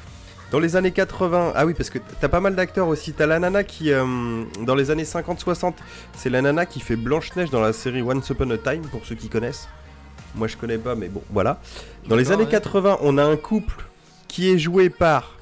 [0.51, 3.13] Dans les années 80, ah oui, parce que t'as pas mal d'acteurs aussi.
[3.13, 5.73] T'as la nana qui, euh, dans les années 50-60,
[6.15, 9.15] c'est la nana qui fait Blanche-Neige dans la série Once Upon a Time, pour ceux
[9.15, 9.67] qui connaissent.
[10.35, 11.59] Moi je connais pas, mais bon, voilà.
[12.07, 13.85] Dans les années 80, on a un couple
[14.27, 15.35] qui est joué par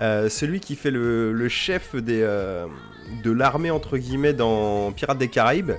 [0.00, 2.66] euh, celui qui fait le, chef des, euh,
[3.22, 5.72] de l'armée, entre guillemets, dans Pirates des Caraïbes.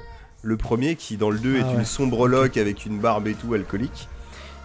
[0.44, 3.34] Le premier, qui dans le 2 est ah une sombre loque avec une barbe et
[3.34, 4.08] tout alcoolique.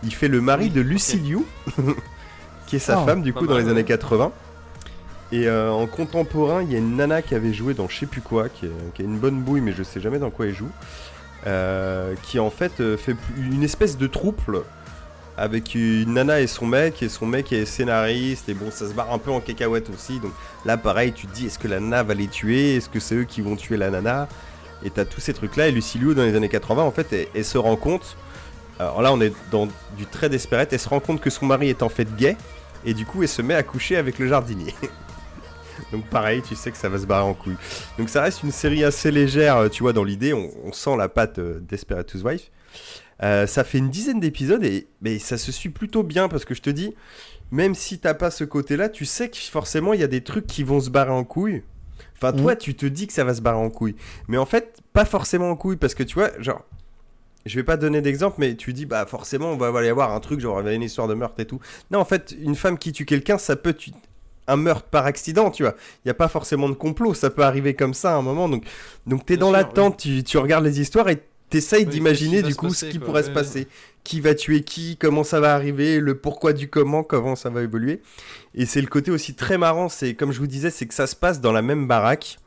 [0.04, 1.38] Il fait le mari de Lucy Liu.
[2.72, 3.04] qui est sa ah.
[3.04, 4.32] femme du coup dans les années 80.
[5.30, 8.06] Et euh, en contemporain, il y a une nana qui avait joué dans je sais
[8.06, 10.70] plus quoi, qui, a une bonne bouille, mais je sais jamais dans quoi elle joue.
[11.46, 14.62] Euh, qui en fait euh, fait une espèce de trouble
[15.36, 18.94] avec une nana et son mec, et son mec est scénariste, et bon, ça se
[18.94, 20.18] barre un peu en cacahuète aussi.
[20.18, 20.32] Donc
[20.64, 22.76] là, pareil, tu te dis, est-ce que la nana va les tuer?
[22.76, 24.28] Est-ce que c'est eux qui vont tuer la nana?
[24.82, 27.44] Et t'as tous ces trucs-là, et Lucy Liu, dans les années 80, en fait, elle,
[27.44, 28.16] se rend compte.
[28.78, 29.68] Alors là, on est dans
[29.98, 32.34] du très désespéré, elle se rend compte que son mari est en fait gay
[32.84, 34.74] et du coup elle se met à coucher avec le jardinier.
[35.92, 37.56] Donc pareil, tu sais que ça va se barrer en couille.
[37.98, 41.08] Donc ça reste une série assez légère, euh, tu vois, dans l'idée, on, sent la
[41.08, 42.50] patte euh, Desperatus Wife.
[43.22, 46.54] Euh, ça fait une dizaine d'épisodes et mais ça se suit plutôt bien parce que
[46.54, 46.94] je te dis,
[47.50, 50.46] même si t'as pas ce côté-là, tu sais que forcément il y a des trucs
[50.46, 51.62] qui vont se barrer en couille.
[52.16, 52.58] Enfin, toi, mmh.
[52.58, 53.96] tu te dis que ça va se barrer en couille.
[54.28, 56.64] Mais en fait, pas forcément en couille parce que tu vois, genre,
[57.46, 60.20] je vais pas donner d'exemple, mais tu dis, bah forcément, on va y avoir un
[60.20, 61.60] truc, genre une histoire de meurtre et tout.
[61.90, 63.92] Non, en fait, une femme qui tue quelqu'un, ça peut tuer
[64.48, 65.74] un meurtre par accident, tu vois.
[65.98, 68.48] Il n'y a pas forcément de complot, ça peut arriver comme ça à un moment.
[68.48, 68.64] Donc,
[69.06, 72.54] donc tu es dans l'attente, tu, tu, regardes les histoires et tu essayes d'imaginer du
[72.54, 73.68] coup ce qui pourrait se passer.
[74.04, 77.62] Qui va tuer qui, comment ça va arriver, le pourquoi du comment, comment ça va
[77.62, 78.02] évoluer.
[78.54, 81.06] Et c'est le côté aussi très marrant, c'est comme je vous disais, c'est que ça
[81.06, 82.38] se passe dans la même baraque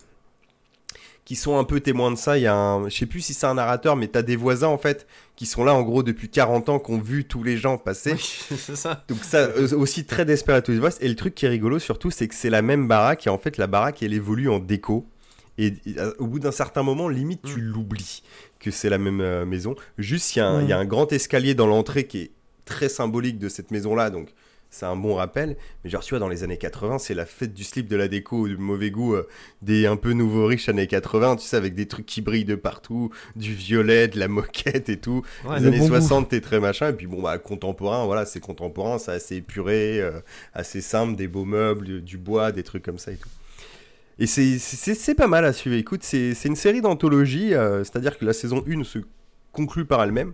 [1.25, 2.37] qui sont un peu témoins de ça.
[2.37, 4.35] Il y a un, je sais plus si c'est un narrateur, mais tu as des
[4.35, 7.43] voisins en fait qui sont là en gros depuis 40 ans, qui ont vu tous
[7.43, 8.15] les gens passer.
[8.17, 9.03] c'est ça.
[9.09, 10.97] Donc ça euh, aussi très Desperate Voice.
[11.01, 13.39] Et le truc qui est rigolo surtout, c'est que c'est la même baraque et en
[13.39, 15.07] fait la baraque elle évolue en déco.
[15.57, 17.63] Et, euh, au bout d'un certain moment, limite tu mm.
[17.63, 18.23] l'oublies
[18.59, 19.75] que c'est la même euh, maison.
[19.97, 22.31] Juste il y, y, a un grand escalier dans l'entrée qui est
[22.65, 24.29] très symbolique de cette maison là, donc
[24.75, 25.55] c'est un bon rappel.
[25.83, 28.09] Mais genre, tu vois, dans les années 80, c'est la fête du slip, de la
[28.09, 29.27] déco, du mauvais goût, euh,
[29.61, 32.55] des un peu nouveaux riches années 80, tu sais, avec des trucs qui brillent de
[32.55, 35.23] partout, du violet, de la moquette et tout.
[35.57, 36.89] les années 60, t'es très machin.
[36.89, 40.19] Et puis bon, bah, contemporain, voilà, c'est contemporain, c'est assez épuré, euh,
[40.53, 43.29] assez simple, des beaux meubles, du bois, des trucs comme ça et tout.
[44.19, 45.75] Et c'est pas mal à suivre.
[45.77, 48.99] Écoute, c'est une série d'anthologie, euh, c'est-à-dire que la saison 1 se
[49.53, 50.33] conclut par elle-même.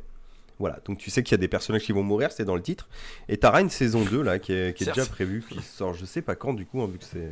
[0.62, 2.62] Voilà, donc tu sais qu'il y a des personnages qui vont mourir, c'est dans le
[2.62, 2.88] titre.
[3.28, 6.36] Et t'auras une saison 2 là qui est, déjà prévue, qui sort je sais pas
[6.36, 7.32] quand du coup, hein, vu que c'est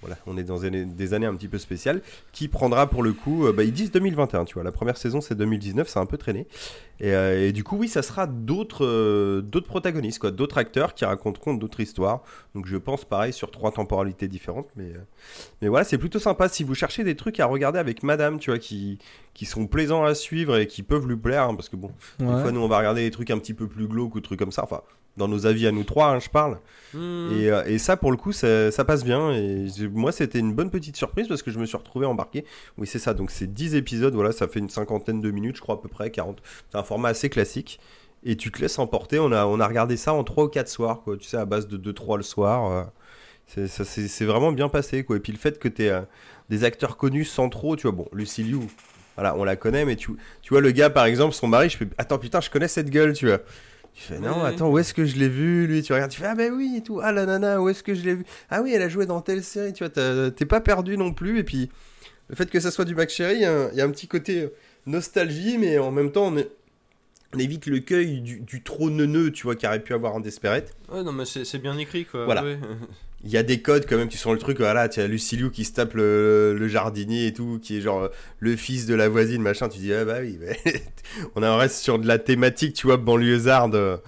[0.00, 2.02] voilà, on est dans des années un petit peu spéciales,
[2.32, 5.20] qui prendra pour le coup, euh, bah, ils disent 2021, tu vois, la première saison
[5.20, 6.46] c'est 2019, c'est un peu traîné.
[7.02, 11.04] Euh, et, du coup, oui, ça sera d'autres euh, d'autres protagonistes, quoi, d'autres acteurs qui
[11.04, 12.22] raconteront d'autres histoires.
[12.54, 14.92] Donc je pense pareil sur trois temporalités différentes, mais,
[15.62, 16.48] mais voilà, c'est plutôt sympa.
[16.48, 18.98] Si vous cherchez des trucs à regarder avec madame, tu vois, qui,
[19.34, 22.26] qui sont plaisants à suivre et qui peuvent lui plaire, hein, parce que bon, des
[22.26, 24.52] fois nous on va regarder des trucs un petit peu plus glauques ou trucs comme
[24.52, 24.82] ça, enfin,
[25.16, 26.58] dans nos avis à nous trois, hein, je parle.
[26.94, 27.30] Hmm.
[27.32, 29.32] Et, et, ça, pour le coup, ça, ça passe bien.
[29.32, 32.44] Et moi, c'était une bonne petite surprise parce que je me suis retrouvé embarqué.
[32.78, 33.14] Oui, c'est ça.
[33.14, 34.14] Donc, c'est 10 épisodes.
[34.14, 36.40] Voilà, ça fait une cinquantaine de minutes, je crois, à peu près, 40.
[36.70, 37.80] C'est un format assez classique.
[38.22, 39.18] Et tu te laisses emporter.
[39.18, 41.16] On a, on a regardé ça en 3 ou 4 soirs, quoi.
[41.16, 42.70] Tu sais, à base de 2-3 le soir.
[42.70, 42.84] Euh,
[43.46, 45.16] c'est vraiment bien passé, quoi.
[45.16, 46.02] Et puis, le fait que tu aies euh,
[46.48, 48.58] des acteurs connus sans trop, tu vois, bon, Lucy Liu,
[49.16, 51.76] voilà, on la connaît, mais tu, tu vois, le gars, par exemple, son mari, je
[51.76, 53.40] fais, attends, putain, je connais cette gueule, tu vois.
[53.94, 55.82] Tu fais non, attends, où est-ce que je l'ai vu lui?
[55.82, 57.00] Tu regardes, tu fais ah ben oui et tout.
[57.02, 58.24] Ah la nana, où est-ce que je l'ai vu?
[58.48, 61.38] Ah oui, elle a joué dans telle série, tu vois, t'es pas perdu non plus.
[61.38, 61.70] Et puis
[62.28, 64.48] le fait que ça soit du Mac Cherry, il y, a un petit côté
[64.86, 69.66] nostalgie, mais en même temps, on, évite le cueil du, trop neuneux, tu vois, qui
[69.66, 70.74] aurait pu avoir en Desperate.
[70.90, 72.24] Ouais, non, mais c'est bien écrit quoi.
[72.24, 72.44] Voilà.
[73.24, 75.50] il y a des codes quand même, tu sens le truc, voilà, tu as Luciliu
[75.50, 78.08] qui se tape le, jardinier et tout, qui est genre
[78.38, 80.38] le fils de la voisine, machin, tu dis, ah bah oui,
[81.36, 84.00] on en reste sur de la thématique, tu vois, banlieusarde,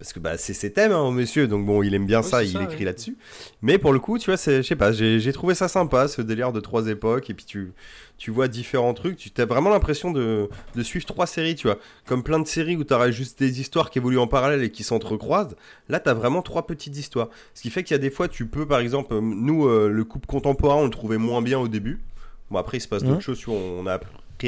[0.00, 2.60] parce que bah, c'est ses thèmes, hein, monsieur, donc bon, il aime bien ça, il
[2.62, 3.18] écrit là-dessus.
[3.60, 6.52] Mais pour le coup, tu vois, je sais pas, j'ai trouvé ça sympa, ce délire
[6.52, 7.72] de trois époques, et puis tu,
[8.20, 11.78] tu vois différents trucs, tu as vraiment l'impression de, de, suivre trois séries, tu vois.
[12.04, 14.70] Comme plein de séries où tu aurais juste des histoires qui évoluent en parallèle et
[14.70, 15.56] qui s'entrecroisent,
[15.88, 17.30] là, tu as vraiment trois petites histoires.
[17.54, 20.04] Ce qui fait qu'il y a des fois, tu peux, par exemple, nous, euh, le
[20.04, 21.98] couple contemporain, on le trouvait moins bien au début.
[22.50, 23.98] Bon, après, il se passe d'autres choses, on a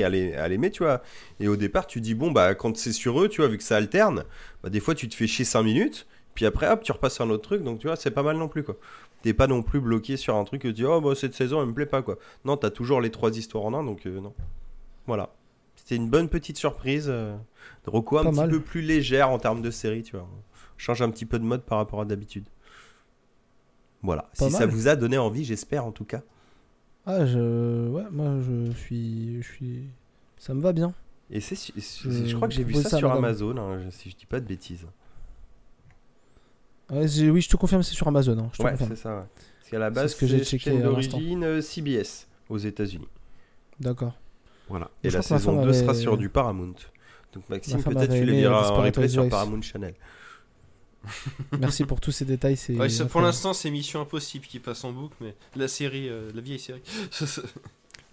[0.01, 1.03] à l'aimer, tu vois.
[1.41, 3.65] Et au départ, tu dis, bon, bah, quand c'est sur eux, tu vois, vu que
[3.65, 4.25] ça alterne,
[4.63, 7.25] bah, des fois, tu te fais chier 5 minutes, puis après, hop, tu repasses sur
[7.25, 8.77] un autre truc, donc tu vois, c'est pas mal non plus, quoi.
[9.23, 11.61] T'es pas non plus bloqué sur un truc que tu dis, oh, bah, cette saison,
[11.63, 12.17] elle me plaît pas, quoi.
[12.45, 14.35] Non, t'as toujours les trois histoires en un, donc euh, non.
[15.07, 15.31] Voilà.
[15.77, 17.07] C'était une bonne petite surprise.
[17.09, 17.37] euh,
[17.85, 18.51] de Rocco un Pas petit mal.
[18.51, 20.29] peu plus légère en termes de série, tu vois.
[20.77, 22.45] Change un petit peu de mode par rapport à d'habitude.
[24.03, 24.23] Voilà.
[24.39, 26.23] Pas si ça vous a donné envie, j'espère en tout cas.
[27.07, 27.89] Ah, je.
[27.89, 29.43] Ouais, moi, je suis.
[29.43, 29.85] Je suis.
[30.39, 30.93] Ça me va bien.
[31.31, 33.11] Et c'est, Je crois que j'ai vu ça sur.
[33.13, 34.87] Amazon, hein, si je dis pas de bêtises.
[36.93, 38.39] Ouais, oui, je te confirme, c'est sur Amazon.
[38.39, 38.91] hein, je te Ouais, confirme.
[38.91, 39.17] c'est ça.
[39.17, 39.23] Ouais.
[39.61, 43.09] Parce qu'à la base, ce que j'ai c'est checké d'origine euh, CBS aux États-unis.
[43.81, 44.13] D'accord.
[44.69, 44.91] Voilà.
[45.03, 46.75] Je Et crois la saison femme 2 sera sur du Paramount.
[47.35, 49.29] Donc Maxime, peut-être tu les verras en replay sur.
[49.29, 49.95] Paramount Channel.
[51.59, 52.57] Merci pour tous ces détails.
[52.57, 56.09] C'est Ouais, ça- pour l'instant, c'est Mission Impossible qui passe en boucle, mais la série,
[56.09, 56.83] euh, la vieille série.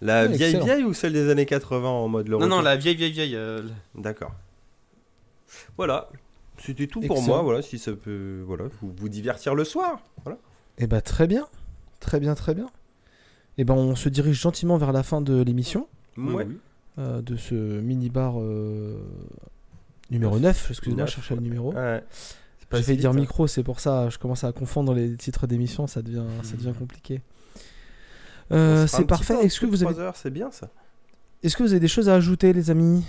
[0.02, 0.64] La Ouais, vieille excellent.
[0.64, 3.36] vieille ou celle des années 80 en mode le non, non, la vieille, vieille, vieille.
[3.36, 3.60] euh,
[3.94, 4.32] D'accord.
[5.76, 6.08] Voilà.
[6.64, 7.42] C'était tout pour moi.
[7.42, 10.00] Voilà, si ça peut voilà, vous, vous divertir le soir.
[10.24, 10.38] Voilà.
[10.78, 11.46] Eh bah, très bien.
[12.00, 12.68] Très bien, très bien.
[13.58, 15.88] Et ben, on se dirige gentiment vers la fin de l'émission.
[16.16, 16.44] Ouais.
[16.44, 16.58] oui.
[16.98, 19.00] euh, de ce mini-bar euh,
[20.10, 20.70] numéro 9.
[20.70, 21.72] Excusez-moi, je cherchais le numéro.
[21.72, 22.02] Ouais.
[22.60, 23.20] J'ai failli si dire vite, hein.
[23.20, 26.74] micro, c'est pour ça, je commence à confondre les titres d'émission, ça devient, ça devient
[26.78, 27.20] compliqué.
[28.50, 29.44] On Euh, c'est parfait.
[29.44, 30.70] Est-ce que, vous avez, c'est bien ça.
[31.42, 33.04] est-ce que vous avez des choses à ajouter, les amis?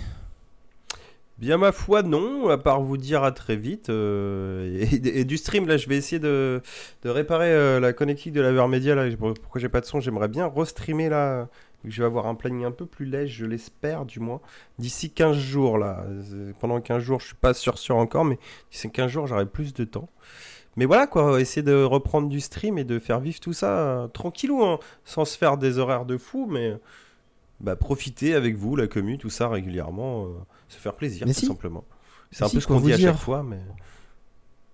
[1.42, 3.88] Bien ma foi non, à part vous dire à très vite.
[3.88, 6.62] euh, et, du stream là, je vais essayer de,
[7.02, 9.08] de réparer euh, la connectique de la Vermedia là.
[9.16, 11.48] Pourquoi j'ai pas de son J'aimerais bien restreamer là.
[11.84, 14.40] Je vais avoir un planning un peu plus léger, je l'espère du moins.
[14.78, 16.04] D'ici 15 jours là.
[16.06, 18.38] Euh, Pendant 15 jours, je suis pas sûr sûr encore, mais
[18.70, 20.08] d'ici 15 jours, j'aurai plus de temps.
[20.76, 24.62] Mais voilà quoi, essayer de reprendre du stream et de faire vivre tout ça tranquillou,
[24.62, 26.76] hein, sans se faire des horaires de fou, mais
[27.58, 30.28] bah, profiter avec vous, la commu, tout ça régulièrement,
[30.72, 31.46] se faire plaisir Mais tout si.
[31.46, 31.84] simplement.
[32.30, 33.12] C'est un si, peu ce qu'on dit à dire.
[33.12, 33.60] chaque fois, mais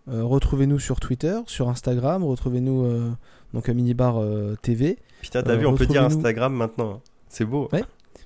[0.08, 3.10] Euh, Retrouvez-nous sur Twitter, sur Instagram, retrouvez-nous euh,
[3.52, 4.98] donc à Minibar euh, TV.
[5.20, 6.92] putain, t'as vu, on peut dire Instagram maintenant.
[6.94, 7.00] hein.
[7.28, 7.68] C'est beau.
[7.72, 7.84] Ouais.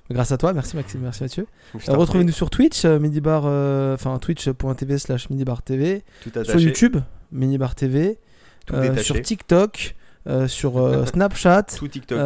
[0.09, 1.47] Grâce à toi, merci Maxime, merci Mathieu.
[1.87, 3.45] Retrouvez-nous sur Twitch, Minibar,
[3.93, 6.03] enfin twitch.tv slash Minibar TV.
[6.23, 6.97] tout attaché, Sur YouTube,
[7.31, 8.19] Minibar TV.
[8.65, 9.95] tout sur TikTok,
[10.47, 11.63] sur Snapchat.
[11.63, 12.19] tout TikTok,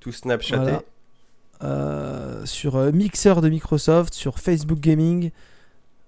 [0.00, 0.62] tout Snapchaté.
[0.62, 0.82] voilà.
[1.64, 5.30] Euh, sur euh, Mixer de Microsoft, sur Facebook Gaming.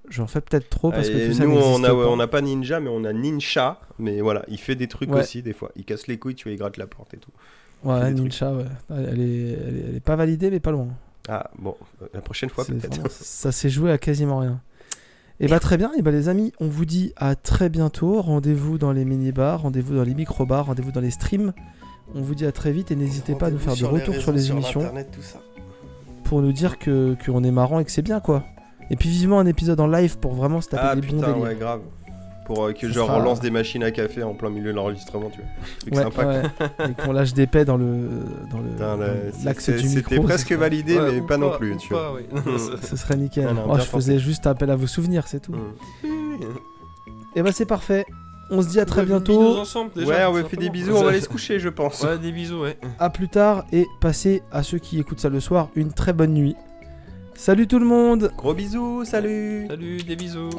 [0.08, 1.94] J'en fais peut-être trop parce que et tout ça nous, on a, pas.
[1.94, 3.80] on n'a pas Ninja, mais on a Ninja.
[3.98, 5.20] Mais voilà, il fait des trucs Ouais.
[5.20, 5.72] aussi des fois.
[5.74, 7.32] Il casse les couilles, tu vois, il gratte la porte et tout.
[7.82, 8.64] Ouais, Ninja, ouais.
[8.90, 10.88] Elle est, elle, est, elle est pas validée, mais pas loin.
[11.28, 13.10] Ah bon, euh, la prochaine fois peut-être.
[13.10, 14.60] ça s'est joué à quasiment rien.
[15.40, 18.22] Et bah très bien, et bah les amis, on vous dit à très bientôt.
[18.22, 21.52] Rendez-vous dans les mini-bars, rendez-vous dans les micro-bars, rendez-vous dans les streams.
[22.14, 24.32] On vous dit à très vite et n'hésitez pas à nous faire des retours sur
[24.32, 24.80] les émissions
[25.12, 25.38] tout ça.
[26.24, 28.44] pour nous dire que qu'on est marrant et que c'est bien quoi.
[28.90, 31.26] Et puis vivement un épisode en live pour vraiment se taper Ah des bons putain,
[31.32, 31.38] délires.
[31.42, 31.80] ouais, grave.
[32.46, 34.70] Pour euh, que Ça genre sera- on lance des machines à café en plein milieu
[34.70, 35.48] de l'enregistrement, tu vois.
[35.80, 36.22] Truc Ouais, sympa.
[36.22, 36.32] quoi.
[36.86, 36.90] ouais.
[36.92, 38.08] et qu'on lâche des paix dans le
[38.52, 38.96] dans le dans
[39.44, 40.10] l'axe c'est- du micro.
[40.10, 42.14] C'était presque serait- validé, Ouais, mais pas non plus, ou tu vois.
[42.14, 42.22] oui.
[42.82, 43.48] Ce serait nickel.
[43.50, 45.52] Ah non, bien je faisais juste appel à vos souvenirs, c'est tout.
[45.52, 46.06] Mm.
[47.34, 48.06] Et bah c'est parfait.
[48.50, 49.56] On se dit à très bientôt.
[49.58, 51.68] ensemble, déjà, Ouais, on va tout faire des bisous, on va aller se coucher, je
[51.68, 52.02] pense.
[52.02, 52.78] Ouais, des bisous, ouais.
[52.98, 56.32] À plus tard et passez à ceux qui écoutent ça le soir une très bonne
[56.34, 56.54] nuit.
[57.34, 60.50] Salut tout le monde Gros bisous, salut Salut, des bisous.